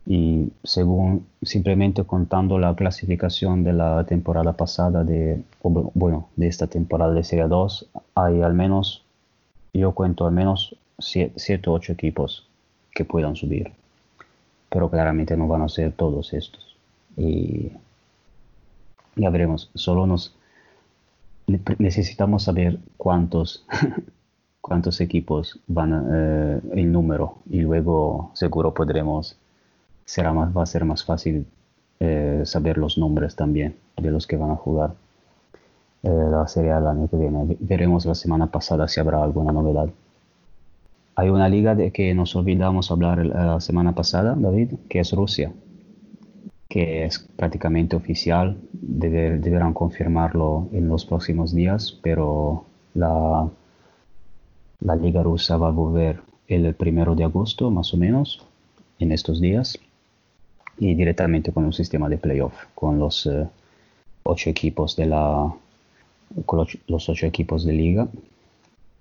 y 0.05 0.49
según 0.63 1.25
simplemente 1.41 2.03
contando 2.03 2.59
la 2.59 2.75
clasificación 2.75 3.63
de 3.63 3.71
la 3.71 4.03
temporada 4.05 4.51
pasada 4.51 5.05
de 5.05 5.41
bueno 5.61 6.27
de 6.35 6.47
esta 6.47 6.67
temporada 6.67 7.13
de 7.13 7.23
Serie 7.23 7.47
2 7.47 7.87
hay 8.15 8.41
al 8.41 8.53
menos 8.53 9.03
yo 9.73 9.93
cuento 9.93 10.25
al 10.25 10.33
menos 10.33 10.75
7 10.99 11.69
o 11.69 11.73
8 11.73 11.93
equipos 11.93 12.47
que 12.93 13.05
puedan 13.05 13.35
subir. 13.35 13.71
Pero 14.69 14.89
claramente 14.89 15.35
no 15.35 15.47
van 15.47 15.63
a 15.63 15.69
ser 15.69 15.93
todos 15.93 16.33
estos. 16.33 16.75
Y 17.17 17.71
ya 19.15 19.29
veremos. 19.29 19.69
Solo 19.73 20.07
nos 20.07 20.35
necesitamos 21.47 22.43
saber 22.43 22.79
cuántos 22.97 23.65
cuántos 24.61 25.01
equipos 25.01 25.59
van 25.67 26.07
eh, 26.11 26.61
el 26.73 26.91
número 26.91 27.39
y 27.49 27.59
luego 27.59 28.31
seguro 28.33 28.73
podremos 28.73 29.37
será 30.05 30.31
más 30.33 30.55
va 30.55 30.63
a 30.63 30.65
ser 30.65 30.85
más 30.85 31.03
fácil 31.03 31.45
eh, 31.99 32.41
saber 32.45 32.77
los 32.77 32.97
nombres 32.97 33.35
también 33.35 33.75
de 33.97 34.11
los 34.11 34.27
que 34.27 34.35
van 34.35 34.51
a 34.51 34.55
jugar. 34.55 34.93
Eh, 36.03 36.09
la 36.09 36.45
serie 36.49 36.73
del 36.73 36.87
año 36.87 37.07
que 37.07 37.15
viene. 37.15 37.55
Veremos 37.61 38.05
la 38.05 38.13
semana 38.13 38.47
pasada 38.47 38.89
si 38.89 38.99
habrá 38.99 39.23
alguna 39.23 39.53
novedad. 39.53 39.87
Hay 41.15 41.29
una 41.29 41.47
liga 41.47 41.75
de 41.75 41.91
que 41.91 42.13
nos 42.13 42.35
olvidamos 42.35 42.91
hablar 42.91 43.25
la 43.25 43.61
semana 43.61 43.93
pasada 43.93 44.35
David 44.35 44.73
que 44.89 44.99
es 44.99 45.11
Rusia 45.13 45.53
que 46.73 47.05
es 47.05 47.19
prácticamente 47.19 47.95
oficial 47.95 48.57
deberán 48.71 49.73
confirmarlo 49.73 50.69
en 50.71 50.87
los 50.87 51.05
próximos 51.05 51.53
días 51.53 51.99
pero 52.01 52.65
la 52.95 53.47
la 54.83 54.95
Liga 54.95 55.23
Rusa 55.23 55.57
va 55.57 55.69
a 55.69 55.71
volver 55.71 56.19
el 56.47 56.73
primero 56.75 57.15
de 57.15 57.23
agosto, 57.23 57.71
más 57.71 57.93
o 57.93 57.97
menos, 57.97 58.45
en 58.99 59.11
estos 59.11 59.39
días, 59.39 59.79
y 60.77 60.93
directamente 60.95 61.51
con 61.53 61.63
un 61.63 61.73
sistema 61.73 62.09
de 62.09 62.17
playoff, 62.17 62.53
con 62.75 62.99
los 62.99 63.25
eh, 63.25 63.47
ocho 64.23 64.49
equipos 64.49 64.95
de 64.95 65.05
la 65.05 65.53
con 66.45 66.65
los 66.87 67.09
ocho 67.09 67.25
equipos 67.27 67.63
de 67.63 67.73
liga. 67.73 68.07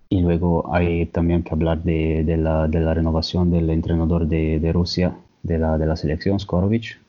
Y 0.09 0.21
luego 0.21 0.73
hay 0.73 1.07
también 1.07 1.43
que 1.43 1.55
hablar 1.55 1.83
de, 1.83 2.37
la, 2.37 2.67
renovación 2.95 3.51
del 3.51 3.71
entrenador 3.71 4.27
de, 4.27 4.71
Rusia, 4.73 5.17
de 5.43 5.59
la, 5.59 5.79
de 5.79 5.87
la 5.87 5.97
selección, 5.97 6.39
Skorovich, 6.39 7.01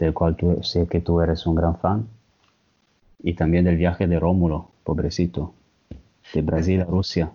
del 0.00 0.14
cual 0.14 0.36
sé 0.62 0.88
que 0.88 1.00
tú 1.00 1.20
eres 1.20 1.46
un 1.46 1.54
gran 1.54 1.78
fan. 1.78 2.08
Y 3.22 3.34
también 3.34 3.66
del 3.66 3.76
viaje 3.76 4.08
de 4.08 4.18
Rómulo, 4.18 4.70
pobrecito, 4.82 5.54
de 6.32 6.42
Brasil 6.42 6.80
a 6.80 6.84
Rusia 6.86 7.30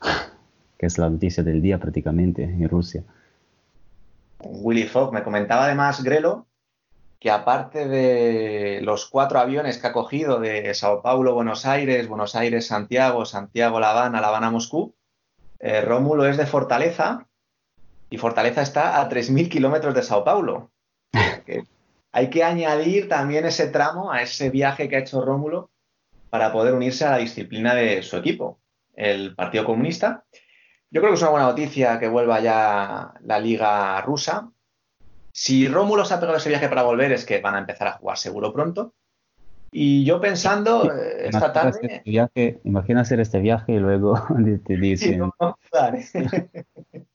que 0.78 0.86
es 0.86 0.98
la 0.98 1.08
noticia 1.08 1.42
del 1.42 1.62
día 1.62 1.78
prácticamente 1.78 2.44
en 2.44 2.68
Rusia. 2.68 3.02
Willy 4.40 4.84
Fogg. 4.84 5.12
Me 5.12 5.22
comentaba 5.22 5.64
además 5.64 6.02
Grelo 6.02 6.46
que 7.18 7.30
aparte 7.30 7.88
de 7.88 8.80
los 8.82 9.06
cuatro 9.06 9.38
aviones 9.38 9.78
que 9.78 9.86
ha 9.86 9.92
cogido 9.92 10.38
de 10.38 10.72
Sao 10.74 11.00
Paulo, 11.00 11.34
Buenos 11.34 11.64
Aires, 11.64 12.08
Buenos 12.08 12.34
Aires, 12.36 12.66
Santiago, 12.66 13.24
Santiago, 13.24 13.80
La 13.80 13.92
Habana, 13.92 14.20
La 14.20 14.28
Habana, 14.28 14.50
Moscú, 14.50 14.94
eh, 15.58 15.80
Rómulo 15.80 16.26
es 16.26 16.36
de 16.36 16.44
Fortaleza 16.44 17.26
y 18.10 18.18
Fortaleza 18.18 18.60
está 18.60 19.00
a 19.00 19.08
3.000 19.08 19.48
kilómetros 19.48 19.94
de 19.94 20.02
Sao 20.02 20.24
Paulo. 20.24 20.70
Hay 22.16 22.30
que 22.30 22.42
añadir 22.42 23.10
también 23.10 23.44
ese 23.44 23.66
tramo 23.66 24.10
a 24.10 24.22
ese 24.22 24.48
viaje 24.48 24.88
que 24.88 24.96
ha 24.96 25.00
hecho 25.00 25.20
Rómulo 25.20 25.68
para 26.30 26.50
poder 26.50 26.72
unirse 26.72 27.04
a 27.04 27.10
la 27.10 27.18
disciplina 27.18 27.74
de 27.74 28.02
su 28.02 28.16
equipo, 28.16 28.58
el 28.94 29.34
Partido 29.34 29.66
Comunista. 29.66 30.24
Yo 30.90 31.02
creo 31.02 31.12
que 31.12 31.16
es 31.16 31.20
una 31.20 31.32
buena 31.32 31.48
noticia 31.48 31.98
que 31.98 32.08
vuelva 32.08 32.40
ya 32.40 33.12
la 33.22 33.38
liga 33.38 34.00
rusa. 34.00 34.50
Si 35.30 35.68
Rómulo 35.68 36.06
se 36.06 36.14
ha 36.14 36.20
pegado 36.20 36.38
ese 36.38 36.48
viaje 36.48 36.70
para 36.70 36.84
volver 36.84 37.12
es 37.12 37.26
que 37.26 37.42
van 37.42 37.54
a 37.54 37.58
empezar 37.58 37.88
a 37.88 37.98
jugar 37.98 38.16
seguro 38.16 38.50
pronto. 38.50 38.94
Y 39.70 40.06
yo 40.06 40.18
pensando 40.18 40.90
eh, 40.90 41.26
esta 41.28 41.52
tarde... 41.52 41.80
Este 41.82 42.02
viaje, 42.10 42.60
imagina 42.64 43.02
hacer 43.02 43.20
este 43.20 43.40
viaje 43.40 43.72
y 43.72 43.78
luego 43.78 44.26
te 44.66 44.76
dicen... 44.78 45.30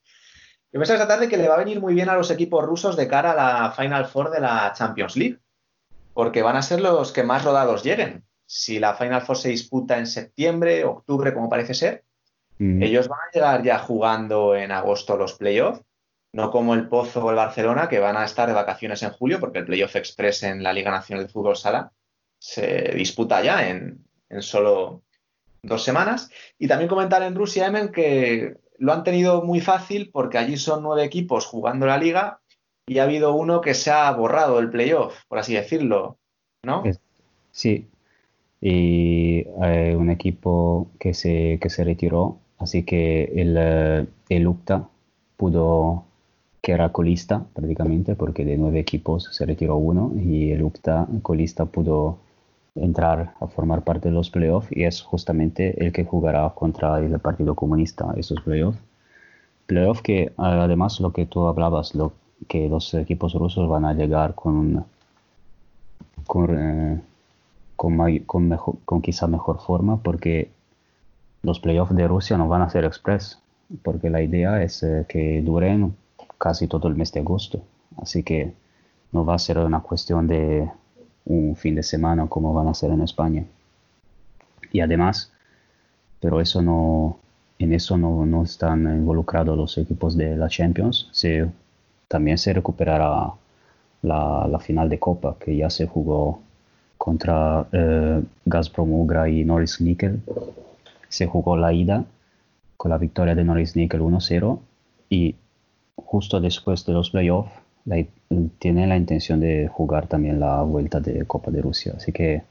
Yo 0.73 0.79
pensaba 0.79 1.01
esta 1.01 1.07
tarde 1.07 1.27
que 1.27 1.37
le 1.37 1.49
va 1.49 1.55
a 1.55 1.59
venir 1.59 1.81
muy 1.81 1.93
bien 1.93 2.07
a 2.07 2.15
los 2.15 2.31
equipos 2.31 2.63
rusos 2.65 2.95
de 2.95 3.07
cara 3.07 3.31
a 3.31 3.35
la 3.35 3.71
Final 3.71 4.05
Four 4.05 4.31
de 4.31 4.39
la 4.39 4.71
Champions 4.73 5.17
League, 5.17 5.39
porque 6.13 6.41
van 6.41 6.55
a 6.55 6.61
ser 6.61 6.79
los 6.79 7.11
que 7.11 7.23
más 7.23 7.43
rodados 7.43 7.83
lleguen. 7.83 8.23
Si 8.45 8.79
la 8.79 8.95
Final 8.95 9.21
Four 9.21 9.37
se 9.37 9.49
disputa 9.49 9.97
en 9.97 10.07
septiembre, 10.07 10.85
octubre, 10.85 11.33
como 11.33 11.49
parece 11.49 11.73
ser, 11.73 12.05
mm. 12.57 12.81
ellos 12.83 13.09
van 13.09 13.19
a 13.19 13.31
llegar 13.33 13.63
ya 13.63 13.79
jugando 13.79 14.55
en 14.55 14.71
agosto 14.71 15.17
los 15.17 15.33
playoffs, 15.33 15.81
no 16.31 16.51
como 16.51 16.73
el 16.73 16.87
Pozo 16.87 17.25
o 17.25 17.29
el 17.29 17.35
Barcelona, 17.35 17.89
que 17.89 17.99
van 17.99 18.15
a 18.15 18.23
estar 18.23 18.47
de 18.47 18.55
vacaciones 18.55 19.03
en 19.03 19.09
julio, 19.09 19.41
porque 19.41 19.59
el 19.59 19.65
Playoff 19.65 19.97
Express 19.97 20.43
en 20.43 20.63
la 20.63 20.71
Liga 20.71 20.89
Nacional 20.89 21.25
de 21.25 21.33
Fútbol 21.33 21.57
Sala 21.57 21.91
se 22.39 22.93
disputa 22.95 23.43
ya 23.43 23.67
en, 23.67 24.05
en 24.29 24.41
solo 24.41 25.03
dos 25.61 25.83
semanas. 25.83 26.31
Y 26.57 26.69
también 26.69 26.87
comentar 26.87 27.21
en 27.23 27.35
Rusia, 27.35 27.67
Emen, 27.67 27.91
que 27.91 28.55
lo 28.81 28.93
han 28.93 29.03
tenido 29.03 29.43
muy 29.43 29.61
fácil 29.61 30.09
porque 30.11 30.39
allí 30.39 30.57
son 30.57 30.81
nueve 30.81 31.03
equipos 31.03 31.45
jugando 31.45 31.85
la 31.85 31.99
liga 31.99 32.39
y 32.87 32.97
ha 32.97 33.03
habido 33.03 33.35
uno 33.35 33.61
que 33.61 33.75
se 33.75 33.91
ha 33.91 34.11
borrado 34.11 34.57
el 34.57 34.71
playoff, 34.71 35.23
por 35.27 35.37
así 35.37 35.53
decirlo, 35.53 36.17
¿no? 36.63 36.83
Sí, 37.51 37.87
y 38.59 39.45
hay 39.61 39.93
un 39.93 40.09
equipo 40.09 40.87
que 40.99 41.13
se, 41.13 41.59
que 41.61 41.69
se 41.69 41.83
retiró, 41.83 42.39
así 42.57 42.81
que 42.81 43.25
el, 43.35 43.55
eh, 43.59 44.07
el 44.29 44.47
UCTA 44.47 44.89
pudo, 45.37 46.05
que 46.59 46.71
era 46.71 46.91
colista 46.91 47.45
prácticamente, 47.53 48.15
porque 48.15 48.43
de 48.43 48.57
nueve 48.57 48.79
equipos 48.79 49.29
se 49.31 49.45
retiró 49.45 49.75
uno 49.75 50.11
y 50.19 50.51
el 50.51 50.63
UCTA 50.63 51.07
colista 51.21 51.65
pudo 51.65 52.17
entrar 52.75 53.33
a 53.39 53.47
formar 53.47 53.83
parte 53.83 54.09
de 54.09 54.15
los 54.15 54.29
playoffs 54.29 54.67
y 54.71 54.83
es 54.83 55.01
justamente 55.01 55.83
el 55.83 55.91
que 55.91 56.05
jugará 56.05 56.49
contra 56.51 56.99
el 56.99 57.19
Partido 57.19 57.55
Comunista 57.55 58.13
esos 58.15 58.39
playoffs. 58.41 58.79
Playoffs 59.65 60.01
que 60.01 60.33
además 60.37 60.99
lo 60.99 61.11
que 61.11 61.25
tú 61.25 61.47
hablabas, 61.47 61.95
lo 61.95 62.13
que 62.47 62.69
los 62.69 62.93
equipos 62.93 63.33
rusos 63.33 63.69
van 63.69 63.85
a 63.85 63.93
llegar 63.93 64.35
con, 64.35 64.85
con, 66.25 66.57
eh, 66.57 67.01
con, 67.75 68.47
mejor, 68.47 68.75
con 68.85 69.01
quizá 69.01 69.27
mejor 69.27 69.59
forma 69.59 69.97
porque 69.97 70.49
los 71.43 71.59
playoffs 71.59 71.95
de 71.95 72.07
Rusia 72.07 72.37
no 72.37 72.47
van 72.47 72.61
a 72.61 72.69
ser 72.69 72.85
express 72.85 73.39
porque 73.83 74.09
la 74.09 74.21
idea 74.21 74.61
es 74.63 74.83
eh, 74.83 75.05
que 75.07 75.41
duren 75.41 75.95
casi 76.37 76.67
todo 76.67 76.87
el 76.87 76.95
mes 76.95 77.11
de 77.11 77.19
agosto. 77.19 77.61
Así 77.97 78.23
que 78.23 78.53
no 79.11 79.25
va 79.25 79.35
a 79.35 79.39
ser 79.39 79.57
una 79.59 79.81
cuestión 79.81 80.27
de 80.27 80.69
un 81.25 81.55
fin 81.55 81.75
de 81.75 81.83
semana 81.83 82.27
como 82.27 82.53
van 82.53 82.67
a 82.67 82.73
ser 82.73 82.91
en 82.91 83.01
España. 83.01 83.45
Y 84.71 84.79
además, 84.79 85.31
pero 86.19 86.41
eso 86.41 86.61
no, 86.61 87.17
en 87.59 87.73
eso 87.73 87.97
no, 87.97 88.25
no 88.25 88.43
están 88.43 88.83
involucrados 88.83 89.57
los 89.57 89.77
equipos 89.77 90.17
de 90.17 90.37
la 90.37 90.47
Champions. 90.47 91.09
Se, 91.11 91.49
también 92.07 92.37
se 92.37 92.53
recuperará 92.53 93.33
la, 94.01 94.47
la, 94.49 94.59
final 94.59 94.89
de 94.89 94.99
Copa 94.99 95.35
que 95.39 95.55
ya 95.55 95.69
se 95.69 95.87
jugó 95.87 96.41
contra 96.97 97.67
eh, 97.71 98.21
Gazprom 98.45 98.93
Ugra 98.93 99.29
y 99.29 99.43
Norris 99.43 99.81
Nickel. 99.81 100.21
Se 101.09 101.27
jugó 101.27 101.57
la 101.57 101.73
ida 101.73 102.05
con 102.77 102.91
la 102.91 102.97
victoria 102.97 103.35
de 103.35 103.43
Norris 103.43 103.75
Nickel 103.75 104.01
1-0 104.01 104.59
y 105.09 105.35
justo 105.95 106.39
después 106.39 106.85
de 106.85 106.93
los 106.93 107.11
playoffs 107.11 107.51
tiene 108.59 108.87
la 108.87 108.97
intención 108.97 109.39
de 109.39 109.67
jugar 109.67 110.07
también 110.07 110.39
la 110.39 110.61
vuelta 110.63 110.99
de 110.99 111.25
Copa 111.25 111.51
de 111.51 111.61
Rusia. 111.61 111.93
Así 111.97 112.11
que 112.11 112.43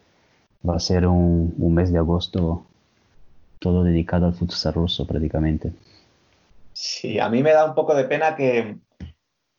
va 0.69 0.77
a 0.77 0.81
ser 0.81 1.07
un, 1.07 1.55
mes 1.59 1.93
de 1.93 1.99
agosto 1.99 2.67
todo 3.59 3.85
dedicado 3.85 4.27
al 4.27 4.35
futsal 4.35 4.75
ruso 4.75 5.07
prácticamente. 5.07 5.73
Sí, 6.73 7.19
a 7.19 7.29
mí 7.29 7.43
me 7.43 7.53
da 7.53 7.65
un 7.65 7.75
poco 7.75 7.95
de 7.95 8.05
pena 8.05 8.37
que, 8.37 8.79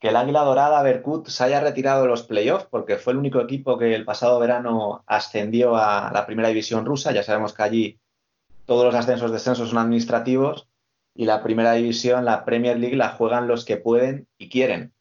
el 0.02 0.15
Águila 0.15 0.41
Dorada 0.41 0.81
Berkut 0.81 1.27
se 1.27 1.43
haya 1.43 1.61
retirado 1.61 2.02
de 2.02 2.07
los 2.07 2.23
playoffs 2.23 2.65
porque 2.72 2.98
fue 2.98 3.14
el 3.14 3.19
único 3.19 3.39
equipo 3.39 3.77
que 3.77 3.93
el 3.93 4.03
pasado 4.03 4.39
verano 4.39 5.03
ascendió 5.06 5.76
a 5.76 6.11
la 6.11 6.26
primera 6.26 6.48
división 6.48 6.88
rusa. 6.88 7.11
Ya 7.11 7.22
sabemos 7.22 7.53
que 7.53 7.61
allí 7.61 7.99
todos 8.65 8.84
los 8.84 8.95
ascensos 8.95 9.31
descensos 9.31 9.69
son 9.69 9.77
administrativos 9.77 10.68
y 11.14 11.26
la 11.26 11.43
primera 11.43 11.73
división, 11.73 12.26
la 12.26 12.45
Premier 12.45 12.80
League, 12.80 12.95
la 12.95 13.10
juegan 13.10 13.48
los 13.48 13.64
que 13.64 13.77
pueden 13.77 14.27
y 14.39 14.49
quieren. 14.49 14.91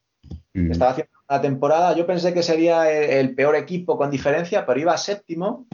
Mm. 0.55 0.73
Estaba 0.73 0.93
haciendo 0.93 1.13
una 1.29 1.41
temporada, 1.41 1.97
yo 1.97 2.07
pensé 2.07 2.35
que 2.35 2.43
sería 2.43 2.91
el 2.91 3.35
peor 3.35 3.57
equipo 3.57 3.97
con 3.97 4.11
diferencia, 4.11 4.67
pero 4.67 4.81
iba 4.81 4.97
séptimo 4.97 5.67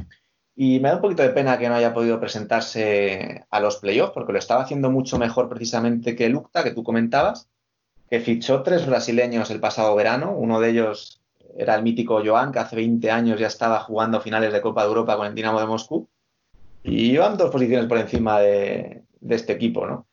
y 0.54 0.80
me 0.80 0.88
da 0.88 0.96
un 0.96 1.02
poquito 1.02 1.22
de 1.22 1.30
pena 1.30 1.58
que 1.58 1.68
no 1.68 1.74
haya 1.74 1.92
podido 1.92 2.18
presentarse 2.18 3.44
a 3.50 3.60
los 3.60 3.76
playoffs 3.76 4.12
porque 4.14 4.32
lo 4.32 4.38
estaba 4.38 4.62
haciendo 4.62 4.90
mucho 4.90 5.18
mejor 5.18 5.50
precisamente 5.50 6.16
que 6.16 6.30
Lucta, 6.30 6.64
que 6.64 6.72
tú 6.72 6.82
comentabas, 6.82 7.48
que 8.08 8.20
fichó 8.20 8.62
tres 8.62 8.86
brasileños 8.86 9.50
el 9.50 9.60
pasado 9.60 9.94
verano. 9.94 10.32
Uno 10.32 10.58
de 10.58 10.70
ellos 10.70 11.20
era 11.58 11.74
el 11.74 11.82
mítico 11.82 12.22
Joan, 12.24 12.52
que 12.52 12.60
hace 12.60 12.76
20 12.76 13.10
años 13.10 13.38
ya 13.38 13.48
estaba 13.48 13.80
jugando 13.80 14.20
finales 14.20 14.50
de 14.52 14.62
Copa 14.62 14.82
de 14.82 14.88
Europa 14.88 15.16
con 15.18 15.26
el 15.26 15.34
Dinamo 15.34 15.60
de 15.60 15.66
Moscú. 15.66 16.08
Y 16.82 17.12
iban 17.12 17.36
dos 17.36 17.50
posiciones 17.50 17.86
por 17.86 17.98
encima 17.98 18.40
de, 18.40 19.02
de 19.20 19.34
este 19.34 19.52
equipo, 19.52 19.86
¿no? 19.86 20.05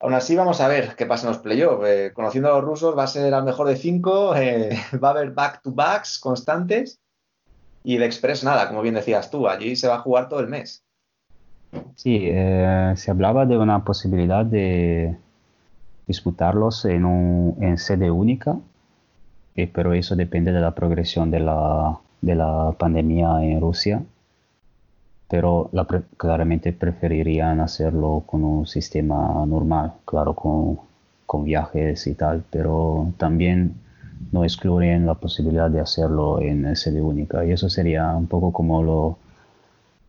Aún 0.00 0.14
así, 0.14 0.36
vamos 0.36 0.60
a 0.60 0.68
ver 0.68 0.94
qué 0.96 1.06
pasa 1.06 1.26
en 1.26 1.32
los 1.32 1.42
playoffs. 1.42 1.86
Eh, 1.86 2.12
conociendo 2.14 2.50
a 2.50 2.56
los 2.56 2.64
rusos, 2.64 2.96
va 2.96 3.04
a 3.04 3.08
ser 3.08 3.32
al 3.32 3.44
mejor 3.44 3.68
de 3.68 3.76
cinco, 3.76 4.34
eh, 4.36 4.70
va 5.02 5.08
a 5.08 5.10
haber 5.12 5.30
back-to-backs 5.30 6.18
constantes 6.18 7.00
y 7.84 7.96
de 7.98 8.06
Express 8.06 8.42
nada, 8.44 8.68
como 8.68 8.82
bien 8.82 8.94
decías 8.94 9.30
tú, 9.30 9.48
allí 9.48 9.76
se 9.76 9.88
va 9.88 9.96
a 9.96 10.00
jugar 10.00 10.28
todo 10.28 10.40
el 10.40 10.48
mes. 10.48 10.82
Sí, 11.94 12.20
eh, 12.24 12.92
se 12.96 13.10
hablaba 13.10 13.46
de 13.46 13.58
una 13.58 13.84
posibilidad 13.84 14.44
de 14.44 15.16
disputarlos 16.06 16.84
en, 16.84 17.04
un, 17.04 17.78
sede 17.78 18.10
única, 18.10 18.56
pero 19.72 19.92
eso 19.94 20.16
depende 20.16 20.52
de 20.52 20.60
la 20.60 20.74
progresión 20.74 21.30
de 21.30 21.40
la, 21.40 21.98
de 22.20 22.34
la 22.34 22.74
pandemia 22.78 23.42
en 23.42 23.60
Rusia 23.60 24.02
pero 25.28 25.70
claramente 26.16 26.72
preferirían 26.72 27.60
hacerlo 27.60 28.22
con 28.26 28.44
un 28.44 28.66
sistema 28.66 29.44
normal, 29.46 29.94
claro, 30.04 30.34
con, 30.34 30.78
con, 31.26 31.44
viajes 31.44 32.06
y 32.06 32.14
tal, 32.14 32.44
pero 32.50 33.12
también 33.18 33.74
no 34.32 34.44
excluyen 34.44 35.06
la 35.06 35.14
posibilidad 35.14 35.70
de 35.70 35.80
hacerlo 35.80 36.40
en 36.40 36.74
sede 36.76 37.00
única 37.02 37.44
y 37.44 37.52
eso 37.52 37.68
sería 37.68 38.08
un 38.16 38.26
poco 38.26 38.52
como 38.52 38.82
lo 38.82 39.18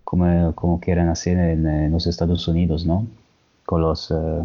como, 0.03 0.55
como 0.55 0.79
quieren 0.79 1.09
hacer 1.09 1.37
en, 1.37 1.91
los 1.91 2.07
Estados 2.07 2.47
Unidos, 2.47 2.85
¿no? 2.85 3.05
Con 3.65 3.81
los 3.81 4.11
eh, 4.11 4.43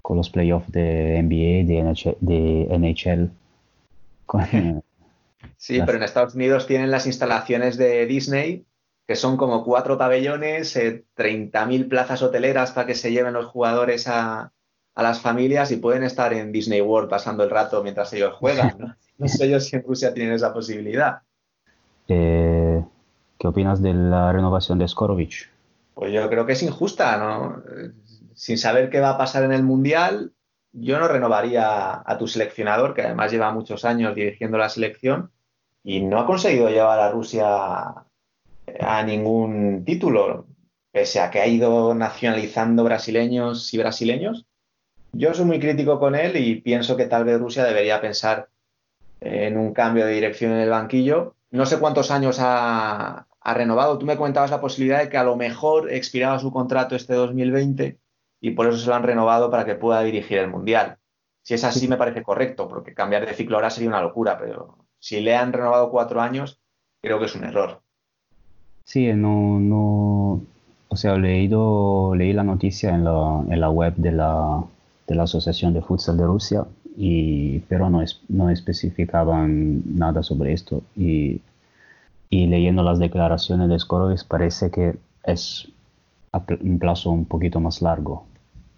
con 0.00 0.16
los 0.16 0.30
playoffs 0.30 0.70
de 0.72 1.20
NBA, 1.22 1.66
de 1.66 2.16
De 2.20 2.78
NHL 2.78 3.30
sí, 5.56 5.80
pero 5.84 5.98
en 5.98 6.02
Estados 6.02 6.34
Unidos 6.34 6.66
tienen 6.66 6.90
las 6.90 7.06
instalaciones 7.06 7.76
de 7.76 8.06
Disney 8.06 8.64
que 9.06 9.16
son 9.16 9.36
como 9.36 9.64
cuatro 9.64 9.98
pabellones, 9.98 10.76
30.000 10.76 11.80
eh, 11.80 11.84
plazas 11.84 12.22
hoteleras 12.22 12.72
para 12.72 12.86
que 12.86 12.94
se 12.94 13.12
lleven 13.12 13.34
los 13.34 13.46
jugadores 13.46 14.08
a, 14.08 14.52
las 14.96 15.20
familias 15.20 15.72
y 15.72 15.76
pueden 15.76 16.04
estar 16.04 16.32
en 16.32 16.52
Disney 16.52 16.80
World 16.80 17.10
pasando 17.10 17.42
el 17.42 17.50
rato 17.50 17.82
mientras 17.82 18.12
ellos 18.12 18.34
juegan. 18.34 18.74
No, 18.78 18.94
no 19.18 19.28
sé 19.28 19.50
yo 19.50 19.58
si 19.58 19.76
en 19.76 19.82
Rusia 19.82 20.14
tienen 20.14 20.34
esa 20.34 20.54
posibilidad. 20.54 21.22
Eh, 22.08 22.84
¿Qué 23.38 23.48
opinas 23.48 23.82
de 23.82 23.92
la 23.92 24.32
renovación 24.32 24.78
de 24.78 24.86
Skorovich? 24.86 25.50
Pues 25.94 26.12
yo 26.12 26.28
creo 26.28 26.46
que 26.46 26.52
es 26.52 26.62
injusta, 26.62 27.16
¿no? 27.16 27.62
Sin 28.34 28.56
saber 28.56 28.88
qué 28.88 29.00
va 29.00 29.10
a 29.10 29.18
pasar 29.18 29.42
en 29.44 29.52
el 29.52 29.62
Mundial, 29.62 30.32
yo 30.72 30.98
no 30.98 31.08
renovaría 31.08 32.02
a 32.04 32.18
tu 32.18 32.26
seleccionador, 32.26 32.94
que 32.94 33.02
además 33.02 33.30
lleva 33.30 33.52
muchos 33.52 33.84
años 33.84 34.14
dirigiendo 34.14 34.58
la 34.58 34.68
selección 34.68 35.30
y 35.84 36.00
no 36.00 36.18
ha 36.18 36.26
conseguido 36.26 36.68
llevar 36.68 36.98
a 36.98 37.10
Rusia 37.10 38.06
a 38.80 39.02
ningún 39.02 39.84
título, 39.84 40.46
pese 40.92 41.20
a 41.20 41.30
que 41.30 41.40
ha 41.40 41.46
ido 41.46 41.94
nacionalizando 41.94 42.84
brasileños 42.84 43.72
y 43.74 43.78
brasileños, 43.78 44.46
Yo 45.12 45.32
soy 45.32 45.44
muy 45.44 45.60
crítico 45.60 46.00
con 46.00 46.16
él 46.16 46.36
y 46.36 46.60
pienso 46.60 46.96
que 46.96 47.06
tal 47.06 47.24
vez 47.24 47.38
Rusia 47.38 47.64
debería 47.64 48.00
pensar 48.00 48.48
en 49.20 49.56
un 49.56 49.72
cambio 49.72 50.06
de 50.06 50.12
dirección 50.12 50.52
en 50.52 50.58
el 50.58 50.70
banquillo. 50.70 51.36
No 51.50 51.66
sé 51.66 51.78
cuántos 51.78 52.10
años 52.10 52.38
ha, 52.40 53.26
ha 53.40 53.54
renovado. 53.54 53.98
Tú 53.98 54.06
me 54.06 54.16
comentabas 54.16 54.50
la 54.50 54.60
posibilidad 54.60 55.00
de 55.00 55.08
que 55.08 55.16
a 55.16 55.22
lo 55.22 55.36
mejor 55.36 55.92
expiraba 55.92 56.40
su 56.40 56.50
contrato 56.52 56.96
este 56.96 57.14
2020 57.14 57.98
y 58.40 58.50
por 58.50 58.66
eso 58.66 58.78
se 58.78 58.88
lo 58.88 58.94
han 58.94 59.04
renovado 59.04 59.50
para 59.50 59.64
que 59.64 59.76
pueda 59.76 60.02
dirigir 60.02 60.38
el 60.38 60.50
Mundial. 60.50 60.98
Si 61.42 61.54
es 61.54 61.62
así, 61.62 61.86
me 61.86 61.96
parece 61.96 62.22
correcto, 62.22 62.66
porque 62.68 62.94
cambiar 62.94 63.26
de 63.26 63.34
ciclo 63.34 63.56
ahora 63.56 63.70
sería 63.70 63.90
una 63.90 64.00
locura, 64.00 64.38
pero 64.38 64.86
si 64.98 65.20
le 65.20 65.36
han 65.36 65.52
renovado 65.52 65.90
cuatro 65.90 66.20
años, 66.20 66.60
creo 67.00 67.18
que 67.18 67.26
es 67.26 67.34
un 67.36 67.44
error. 67.44 67.83
Sí, 68.84 69.12
no, 69.14 69.58
no, 69.60 70.42
o 70.88 70.96
sea, 70.96 71.16
leído, 71.16 72.14
leí 72.14 72.32
la 72.32 72.44
noticia 72.44 72.94
en 72.94 73.04
la, 73.04 73.44
en 73.48 73.60
la 73.60 73.70
web 73.70 73.94
de 73.96 74.12
la, 74.12 74.64
de 75.06 75.14
la 75.14 75.22
Asociación 75.24 75.72
de 75.72 75.80
Futsal 75.82 76.16
de 76.18 76.26
Rusia, 76.26 76.66
y, 76.96 77.60
pero 77.60 77.88
no, 77.90 78.02
es, 78.02 78.20
no 78.28 78.50
especificaban 78.50 79.82
nada 79.98 80.22
sobre 80.22 80.52
esto. 80.52 80.82
Y, 80.96 81.40
y 82.30 82.46
leyendo 82.46 82.82
las 82.82 82.98
declaraciones 82.98 83.68
de 83.68 83.78
Skorovic 83.78 84.24
parece 84.26 84.70
que 84.70 84.96
es 85.24 85.68
un 86.60 86.78
plazo 86.78 87.10
un 87.10 87.24
poquito 87.26 87.60
más 87.60 87.82
largo. 87.82 88.26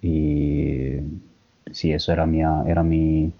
Y 0.03 0.97
sí, 1.73 1.93
eso 1.93 2.13
era 2.13 2.27
mi, 2.27 2.41
era 2.43 2.83
mi, 2.83 3.33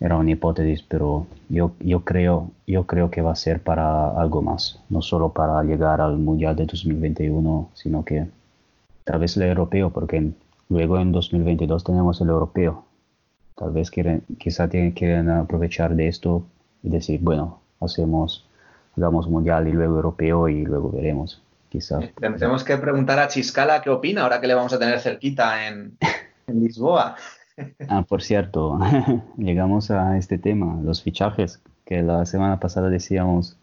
era 0.00 0.16
una 0.16 0.30
hipótesis, 0.30 0.82
pero 0.82 1.26
yo, 1.50 1.72
yo, 1.78 2.00
creo, 2.04 2.50
yo 2.66 2.86
creo 2.86 3.10
que 3.10 3.20
va 3.20 3.32
a 3.32 3.36
ser 3.36 3.60
para 3.60 4.10
algo 4.18 4.40
más, 4.40 4.80
no 4.88 5.02
solo 5.02 5.28
para 5.32 5.62
llegar 5.62 6.00
al 6.00 6.16
Mundial 6.16 6.56
de 6.56 6.64
2021, 6.64 7.70
sino 7.74 8.02
que 8.02 8.26
tal 9.04 9.20
vez 9.20 9.36
el 9.36 9.42
europeo, 9.42 9.90
porque 9.90 10.30
luego 10.70 10.98
en 10.98 11.12
2022 11.12 11.84
tenemos 11.84 12.18
el 12.22 12.30
europeo. 12.30 12.84
Tal 13.56 13.72
vez 13.72 13.90
quieren, 13.90 14.22
quizá 14.38 14.68
tienen, 14.68 14.92
quieren 14.92 15.28
aprovechar 15.28 15.94
de 15.94 16.08
esto 16.08 16.44
y 16.82 16.88
decir, 16.88 17.20
bueno, 17.20 17.60
hacemos, 17.80 18.46
hagamos 18.96 19.28
Mundial 19.28 19.68
y 19.68 19.72
luego 19.72 19.96
europeo 19.96 20.48
y 20.48 20.64
luego 20.64 20.90
veremos. 20.90 21.42
Quizá. 21.68 22.00
Tenemos 22.18 22.64
que 22.64 22.76
preguntar 22.78 23.18
a 23.20 23.28
Chiscala 23.28 23.80
qué 23.80 23.90
opina 23.90 24.22
ahora 24.22 24.40
que 24.40 24.48
le 24.48 24.54
vamos 24.54 24.72
a 24.72 24.78
tener 24.78 24.98
cerquita 24.98 25.68
en, 25.68 25.96
en 26.48 26.60
Lisboa. 26.60 27.14
Ah, 27.88 28.04
por 28.08 28.22
cierto, 28.22 28.78
llegamos 29.36 29.90
a 29.90 30.16
este 30.16 30.38
tema, 30.38 30.80
los 30.82 31.02
fichajes, 31.02 31.60
que 31.84 32.02
la 32.02 32.24
semana 32.26 32.60
pasada 32.60 32.88
decíamos 32.88 33.56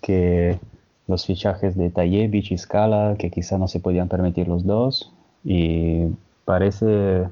que 0.00 0.58
los 1.06 1.26
fichajes 1.26 1.76
de 1.76 1.90
Tayevic 1.90 2.50
y 2.50 2.58
Scala, 2.58 3.16
que 3.18 3.30
quizá 3.30 3.58
no 3.58 3.68
se 3.68 3.80
podían 3.80 4.08
permitir 4.08 4.48
los 4.48 4.64
dos, 4.64 5.12
y 5.44 6.06
parece, 6.44 7.28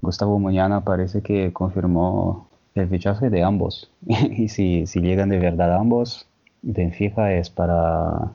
Gustavo 0.00 0.38
Muñana 0.38 0.82
parece 0.82 1.22
que 1.22 1.52
confirmó 1.52 2.48
el 2.74 2.88
fichaje 2.88 3.30
de 3.30 3.42
ambos, 3.42 3.90
y 4.06 4.48
si, 4.48 4.86
si 4.86 5.00
llegan 5.00 5.28
de 5.28 5.38
verdad 5.38 5.74
ambos, 5.76 6.26
Benfica 6.62 7.32
es 7.32 7.50
para 7.50 8.32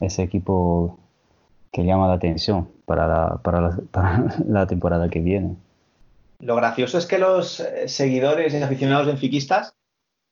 ese 0.00 0.22
equipo 0.22 0.98
que 1.70 1.84
llama 1.84 2.08
la 2.08 2.14
atención 2.14 2.66
para 2.92 3.06
la, 3.06 3.38
para 3.42 3.60
la, 3.62 3.78
para 3.90 4.34
la 4.46 4.66
temporada 4.66 5.08
que 5.08 5.20
viene. 5.20 5.56
Lo 6.40 6.56
gracioso 6.56 6.98
es 6.98 7.06
que 7.06 7.18
los 7.18 7.60
eh, 7.60 7.88
seguidores 7.88 8.52
y 8.52 8.62
aficionados 8.62 9.06
benfiquistas 9.06 9.74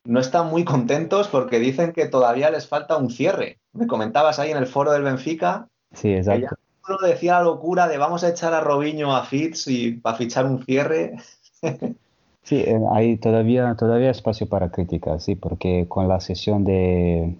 no 0.03 0.19
están 0.19 0.47
muy 0.47 0.63
contentos 0.63 1.27
porque 1.27 1.57
dicen 1.59 1.91
que 1.91 2.07
todavía 2.07 2.51
les 2.51 2.67
falta 2.67 2.97
un 2.97 3.09
cierre. 3.09 3.57
Me 3.73 3.87
comentabas 3.87 4.37
ahí 4.37 4.51
en 4.51 4.57
el 4.57 4.67
foro 4.67 4.91
del 4.91 5.01
Benfica. 5.01 5.69
Sí, 5.93 6.13
exacto. 6.13 6.55
Que 6.85 6.93
ya 7.01 7.07
decía 7.07 7.33
la 7.39 7.45
locura 7.45 7.87
de 7.87 7.97
vamos 7.97 8.23
a 8.23 8.29
echar 8.29 8.53
a 8.53 8.61
Robinho 8.61 9.15
a 9.15 9.23
Fitz 9.23 9.67
y 9.67 9.93
para 9.93 10.17
fichar 10.17 10.45
un 10.45 10.63
cierre. 10.63 11.15
sí, 12.43 12.57
eh, 12.57 12.79
hay 12.91 13.17
todavía, 13.17 13.75
todavía 13.75 14.11
espacio 14.11 14.47
para 14.47 14.69
críticas, 14.69 15.23
sí, 15.23 15.35
porque 15.35 15.87
con 15.87 16.07
la 16.07 16.19
sesión 16.19 16.63
de, 16.63 17.35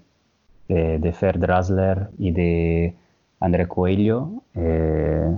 de, 0.68 0.98
de 0.98 1.14
Fer 1.14 1.38
Drasler 1.38 2.10
y 2.18 2.32
de 2.32 2.96
André 3.42 3.68
Coelho, 3.68 4.44
eh, 4.54 5.36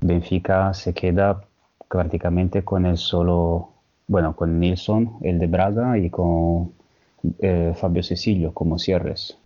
Benfica 0.00 0.72
se 0.72 0.94
queda 0.94 1.42
prácticamente 1.88 2.64
con 2.64 2.86
el 2.86 2.96
solo, 2.96 3.68
bueno, 4.06 4.34
con 4.34 4.58
Nilsson, 4.58 5.18
el 5.20 5.38
de 5.38 5.46
Braga, 5.46 5.98
y 5.98 6.08
con 6.08 6.72
eh, 7.38 7.74
Fabio 7.76 8.02
Cecilio 8.02 8.54
como 8.54 8.78
cierres. 8.78 9.36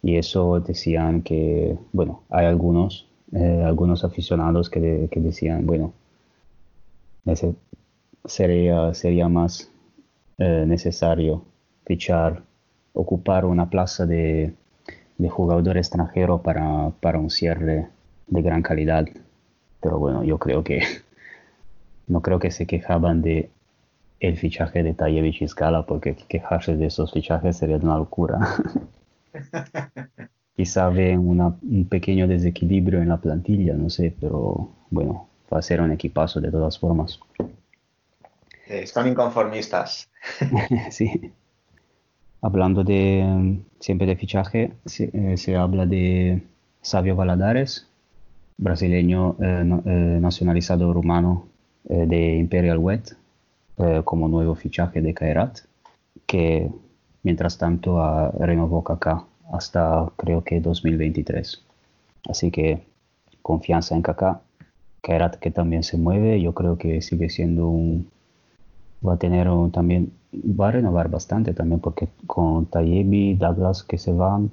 Y 0.00 0.16
eso 0.16 0.60
decían 0.60 1.22
que, 1.22 1.76
bueno, 1.92 2.22
hay 2.30 2.46
algunos, 2.46 3.08
eh, 3.32 3.62
algunos 3.66 4.04
aficionados 4.04 4.70
que, 4.70 5.08
que, 5.10 5.20
decían, 5.20 5.66
bueno, 5.66 5.92
ese 7.26 7.54
sería, 8.24 8.94
sería 8.94 9.28
más 9.28 9.70
necesario 10.38 11.42
fichar, 11.86 12.42
ocupar 12.92 13.44
una 13.44 13.70
plaza 13.70 14.04
de, 14.04 14.52
de 15.18 15.28
jugador 15.28 15.76
extranjero 15.76 16.42
para, 16.42 16.90
para 17.00 17.18
un 17.18 17.30
cierre 17.30 17.88
de 18.26 18.42
gran 18.42 18.62
calidad. 18.62 19.06
Pero 19.80 19.98
bueno, 19.98 20.24
yo 20.24 20.38
creo 20.38 20.64
que 20.64 20.82
no 22.06 22.20
creo 22.22 22.38
que 22.38 22.50
se 22.50 22.66
quejaban 22.66 23.22
de 23.22 23.50
el 24.20 24.36
fichaje 24.38 24.82
de 24.82 24.94
Tayevic 24.94 25.42
y 25.42 25.48
Scala, 25.48 25.84
porque 25.84 26.14
quejarse 26.14 26.76
de 26.76 26.86
esos 26.86 27.12
fichajes 27.12 27.58
sería 27.58 27.76
una 27.76 27.98
locura. 27.98 28.38
Quizá 30.56 30.88
ven 30.88 31.18
un 31.18 31.86
pequeño 31.90 32.28
desequilibrio 32.28 33.02
en 33.02 33.08
la 33.08 33.16
plantilla, 33.16 33.74
no 33.74 33.90
sé, 33.90 34.14
pero 34.18 34.70
bueno, 34.90 35.28
va 35.52 35.58
a 35.58 35.62
ser 35.62 35.80
un 35.80 35.90
equipazo 35.90 36.40
de 36.40 36.50
todas 36.50 36.78
formas. 36.78 37.18
son 38.86 39.08
inconformistas. 39.08 40.08
sí. 40.90 41.32
Hablando 42.44 42.84
de 42.84 43.58
siempre 43.80 44.06
de 44.06 44.16
fichaje, 44.16 44.74
se, 44.84 45.10
eh, 45.14 45.38
se 45.38 45.56
habla 45.56 45.86
de 45.86 46.42
Savio 46.82 47.16
Valadares, 47.16 47.88
brasileño 48.58 49.36
eh, 49.40 49.62
no, 49.64 49.82
eh, 49.86 50.18
nacionalizado 50.20 50.92
rumano 50.92 51.46
eh, 51.88 52.04
de 52.06 52.36
Imperial 52.36 52.76
Wet 52.76 53.16
eh, 53.78 54.02
como 54.04 54.28
nuevo 54.28 54.54
fichaje 54.56 55.00
de 55.00 55.14
Kairat, 55.14 55.60
que 56.26 56.70
mientras 57.22 57.56
tanto 57.56 57.94
uh, 57.94 58.30
renovó 58.38 58.84
Kaká 58.84 59.24
hasta 59.50 60.12
creo 60.16 60.44
que 60.44 60.60
2023. 60.60 61.64
Así 62.28 62.50
que 62.50 62.82
confianza 63.40 63.94
en 63.94 64.02
Kaká. 64.02 64.42
Kairat 65.00 65.36
que 65.36 65.50
también 65.50 65.82
se 65.82 65.96
mueve, 65.96 66.42
yo 66.42 66.52
creo 66.52 66.76
que 66.76 67.00
sigue 67.00 67.30
siendo 67.30 67.68
un... 67.68 68.06
va 69.06 69.14
a 69.14 69.16
tener 69.16 69.48
un, 69.48 69.70
también, 69.70 70.12
va 70.44 70.68
a 70.68 70.72
renovar 70.72 71.08
bastante 71.08 71.54
también 71.54 71.80
porque 71.80 72.08
con 72.26 72.66
Tayebi, 72.66 73.34
Douglas 73.34 73.82
que 73.82 73.98
se 73.98 74.12
van, 74.12 74.50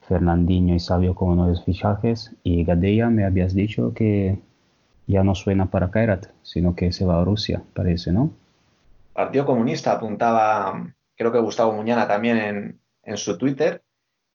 Fernandinho 0.00 0.74
y 0.74 0.80
Sabio 0.80 1.14
como 1.14 1.34
nuevos 1.34 1.64
fichajes 1.64 2.32
y 2.42 2.64
Gadeya 2.64 3.08
me 3.08 3.24
habías 3.24 3.54
dicho 3.54 3.94
que 3.94 4.38
ya 5.06 5.24
no 5.24 5.34
suena 5.34 5.70
para 5.70 5.90
Kairat, 5.90 6.26
sino 6.42 6.74
que 6.74 6.92
se 6.92 7.04
va 7.04 7.20
a 7.20 7.24
Rusia, 7.24 7.62
parece, 7.74 8.12
¿no? 8.12 8.30
Partido 9.12 9.46
Comunista 9.46 9.92
apuntaba, 9.92 10.94
creo 11.16 11.32
que 11.32 11.38
Gustavo 11.38 11.72
Muñana 11.72 12.08
también 12.08 12.38
en, 12.38 12.80
en 13.02 13.16
su 13.16 13.36
Twitter. 13.36 13.82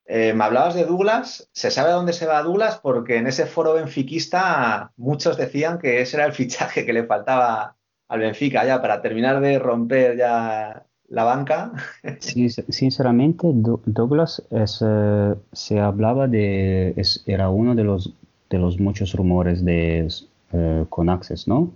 Eh, 0.05 0.33
me 0.33 0.43
hablabas 0.45 0.75
de 0.75 0.85
Douglas, 0.85 1.49
se 1.51 1.71
sabe 1.71 1.91
dónde 1.91 2.13
se 2.13 2.27
va 2.27 2.41
Douglas 2.41 2.79
porque 2.81 3.17
en 3.17 3.27
ese 3.27 3.45
foro 3.45 3.73
benfiquista 3.73 4.91
muchos 4.95 5.35
decían 5.35 5.79
que 5.79 6.01
ese 6.01 6.17
era 6.17 6.25
el 6.25 6.33
fichaje 6.33 6.85
que 6.85 6.93
le 6.93 7.05
faltaba 7.05 7.76
al 8.07 8.19
Benfica 8.19 8.65
ya 8.65 8.81
para 8.81 9.01
terminar 9.01 9.39
de 9.39 9.59
romper 9.59 10.17
ya 10.17 10.83
la 11.09 11.23
banca. 11.23 11.71
Sí, 12.19 12.49
sinceramente, 12.49 13.47
Douglas 13.85 14.43
es, 14.49 14.83
eh, 14.85 15.35
se 15.51 15.79
hablaba 15.79 16.27
de, 16.27 16.93
es, 16.95 17.23
era 17.25 17.49
uno 17.49 17.75
de 17.75 17.83
los, 17.83 18.13
de 18.49 18.57
los 18.57 18.79
muchos 18.79 19.13
rumores 19.13 19.63
de 19.63 20.07
eh, 20.53 20.85
con 20.89 21.09
Access, 21.09 21.47
¿no? 21.47 21.71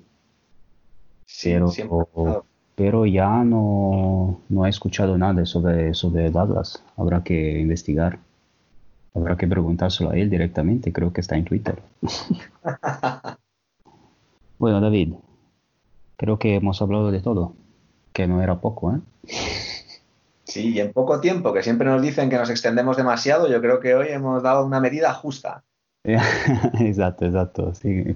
Sí, 1.26 1.54
pero, 1.54 2.46
pero 2.76 3.06
ya 3.06 3.44
no, 3.44 4.42
no 4.50 4.66
he 4.66 4.70
escuchado 4.70 5.18
nada 5.18 5.46
sobre, 5.46 5.94
sobre 5.94 6.30
Douglas. 6.30 6.84
Habrá 6.98 7.24
que 7.24 7.60
investigar. 7.60 8.20
Habrá 9.14 9.38
que 9.38 9.48
preguntárselo 9.48 10.12
a 10.12 10.18
él 10.18 10.30
directamente. 10.30 10.92
Creo 10.92 11.12
que 11.14 11.22
está 11.22 11.36
en 11.36 11.46
Twitter. 11.46 11.82
bueno, 14.60 14.82
David, 14.82 15.14
creo 16.22 16.38
que 16.38 16.54
hemos 16.54 16.80
hablado 16.84 17.10
de 17.10 17.20
todo. 17.20 17.54
Que 18.14 18.28
no 18.28 18.44
era 18.44 18.62
poco, 18.62 18.94
¿eh? 18.94 19.00
Sí, 20.44 20.70
y 20.70 20.80
en 20.80 20.94
poco 20.94 21.20
tiempo, 21.20 21.52
que 21.52 21.64
siempre 21.64 21.88
nos 21.88 22.00
dicen 22.00 22.30
que 22.30 22.38
nos 22.38 22.52
extendemos 22.52 22.96
demasiado, 22.96 23.48
yo 23.50 23.60
creo 23.60 23.80
que 23.80 23.96
hoy 23.96 24.10
hemos 24.10 24.44
dado 24.44 24.64
una 24.64 24.80
medida 24.80 25.14
justa. 25.16 25.64
exacto, 26.04 27.26
exacto, 27.26 27.74
sin, 27.74 28.16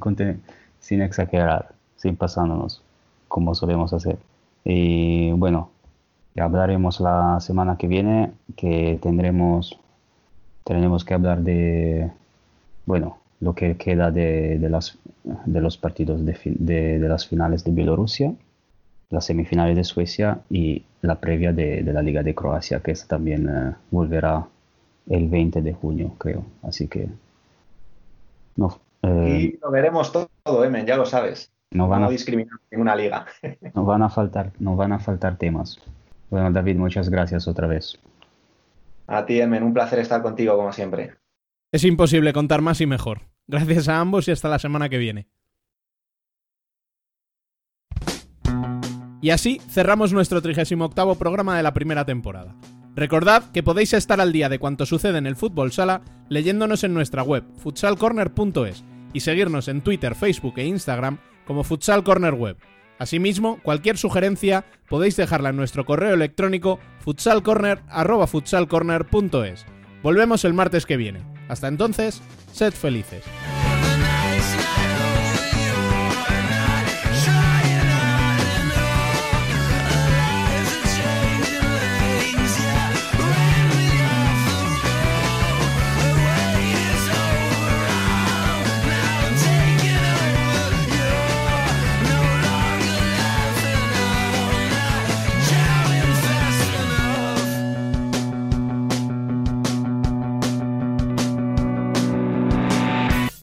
sin 0.79 1.01
exagerar, 1.01 1.73
sin 1.95 2.15
pasándonos, 2.15 2.83
como 3.27 3.55
solemos 3.55 3.91
hacer. 3.91 4.19
Y 4.63 5.31
bueno, 5.31 5.71
hablaremos 6.37 6.99
la 6.99 7.39
semana 7.39 7.77
que 7.77 7.87
viene, 7.87 8.33
que 8.55 8.99
tendremos, 9.01 9.79
tendremos 10.63 11.03
que 11.05 11.13
hablar 11.15 11.41
de, 11.41 12.11
bueno, 12.85 13.17
lo 13.39 13.55
que 13.55 13.77
queda 13.77 14.11
de, 14.11 14.59
de 14.59 14.69
las 14.69 14.99
de 15.45 15.61
los 15.61 15.77
partidos 15.77 16.25
de, 16.25 16.37
de, 16.43 16.99
de, 16.99 17.09
las 17.09 17.27
finales 17.27 17.63
de 17.63 17.71
Bielorrusia, 17.71 18.33
las 19.09 19.25
semifinales 19.25 19.75
de 19.75 19.83
Suecia 19.83 20.39
y 20.49 20.83
la 21.01 21.19
previa 21.19 21.53
de, 21.53 21.83
de 21.83 21.93
la 21.93 22.01
Liga 22.01 22.23
de 22.23 22.35
Croacia, 22.35 22.79
que 22.81 22.93
también 23.07 23.47
uh, 23.49 23.73
volverá 23.91 24.47
el 25.09 25.27
20 25.27 25.61
de 25.61 25.73
junio, 25.73 26.13
creo. 26.17 26.43
Así 26.63 26.87
que... 26.87 27.07
No, 28.55 28.79
eh, 29.05 29.53
y 29.55 29.59
lo 29.61 29.71
veremos 29.71 30.11
todo, 30.11 30.63
Emen, 30.63 30.85
ya 30.85 30.97
lo 30.97 31.05
sabes. 31.05 31.51
No 31.71 31.87
van 31.87 32.01
no 32.01 32.07
a 32.07 32.09
discriminar 32.09 32.59
en 32.71 32.81
una 32.81 32.95
liga. 32.95 33.25
no 33.73 33.85
van 33.85 34.01
a 34.01 34.09
faltar, 34.09 34.51
no 34.59 34.75
van 34.75 34.93
a 34.93 34.99
faltar 34.99 35.37
temas. 35.37 35.79
Bueno, 36.29 36.51
David, 36.51 36.77
muchas 36.77 37.09
gracias 37.09 37.47
otra 37.47 37.67
vez. 37.67 37.99
A 39.07 39.25
ti, 39.25 39.39
Emen, 39.39 39.63
un 39.63 39.73
placer 39.73 39.99
estar 39.99 40.21
contigo 40.21 40.55
como 40.55 40.71
siempre. 40.71 41.13
Es 41.71 41.83
imposible 41.83 42.33
contar 42.33 42.61
más 42.61 42.81
y 42.81 42.85
mejor. 42.85 43.21
Gracias 43.47 43.87
a 43.87 43.99
ambos 43.99 44.27
y 44.27 44.31
hasta 44.31 44.49
la 44.49 44.59
semana 44.59 44.89
que 44.89 44.97
viene. 44.97 45.27
Y 49.21 49.29
así 49.31 49.59
cerramos 49.69 50.13
nuestro 50.13 50.41
38 50.41 51.15
programa 51.17 51.57
de 51.57 51.63
la 51.63 51.73
primera 51.73 52.05
temporada. 52.05 52.55
Recordad 52.95 53.51
que 53.51 53.63
podéis 53.63 53.93
estar 53.93 54.21
al 54.21 54.31
día 54.31 54.49
de 54.49 54.59
cuanto 54.59 54.85
sucede 54.85 55.17
en 55.17 55.27
el 55.27 55.35
fútbol 55.35 55.71
sala 55.71 56.01
leyéndonos 56.29 56.83
en 56.83 56.93
nuestra 56.93 57.23
web 57.23 57.43
futsalcorner.es 57.57 58.83
y 59.13 59.21
seguirnos 59.21 59.67
en 59.67 59.81
Twitter, 59.81 60.15
Facebook 60.15 60.53
e 60.57 60.65
Instagram 60.65 61.17
como 61.45 61.63
Futsal 61.63 62.03
Corner 62.03 62.33
Web. 62.33 62.57
Asimismo, 62.97 63.59
cualquier 63.61 63.97
sugerencia 63.97 64.65
podéis 64.89 65.17
dejarla 65.17 65.49
en 65.49 65.57
nuestro 65.57 65.85
correo 65.85 66.13
electrónico 66.13 66.79
futsalcorner.es. 66.99 69.65
Volvemos 70.01 70.45
el 70.45 70.53
martes 70.53 70.85
que 70.85 70.95
viene. 70.97 71.34
Hasta 71.47 71.67
entonces, 71.67 72.21
sed 72.53 72.73
felices. 72.73 73.23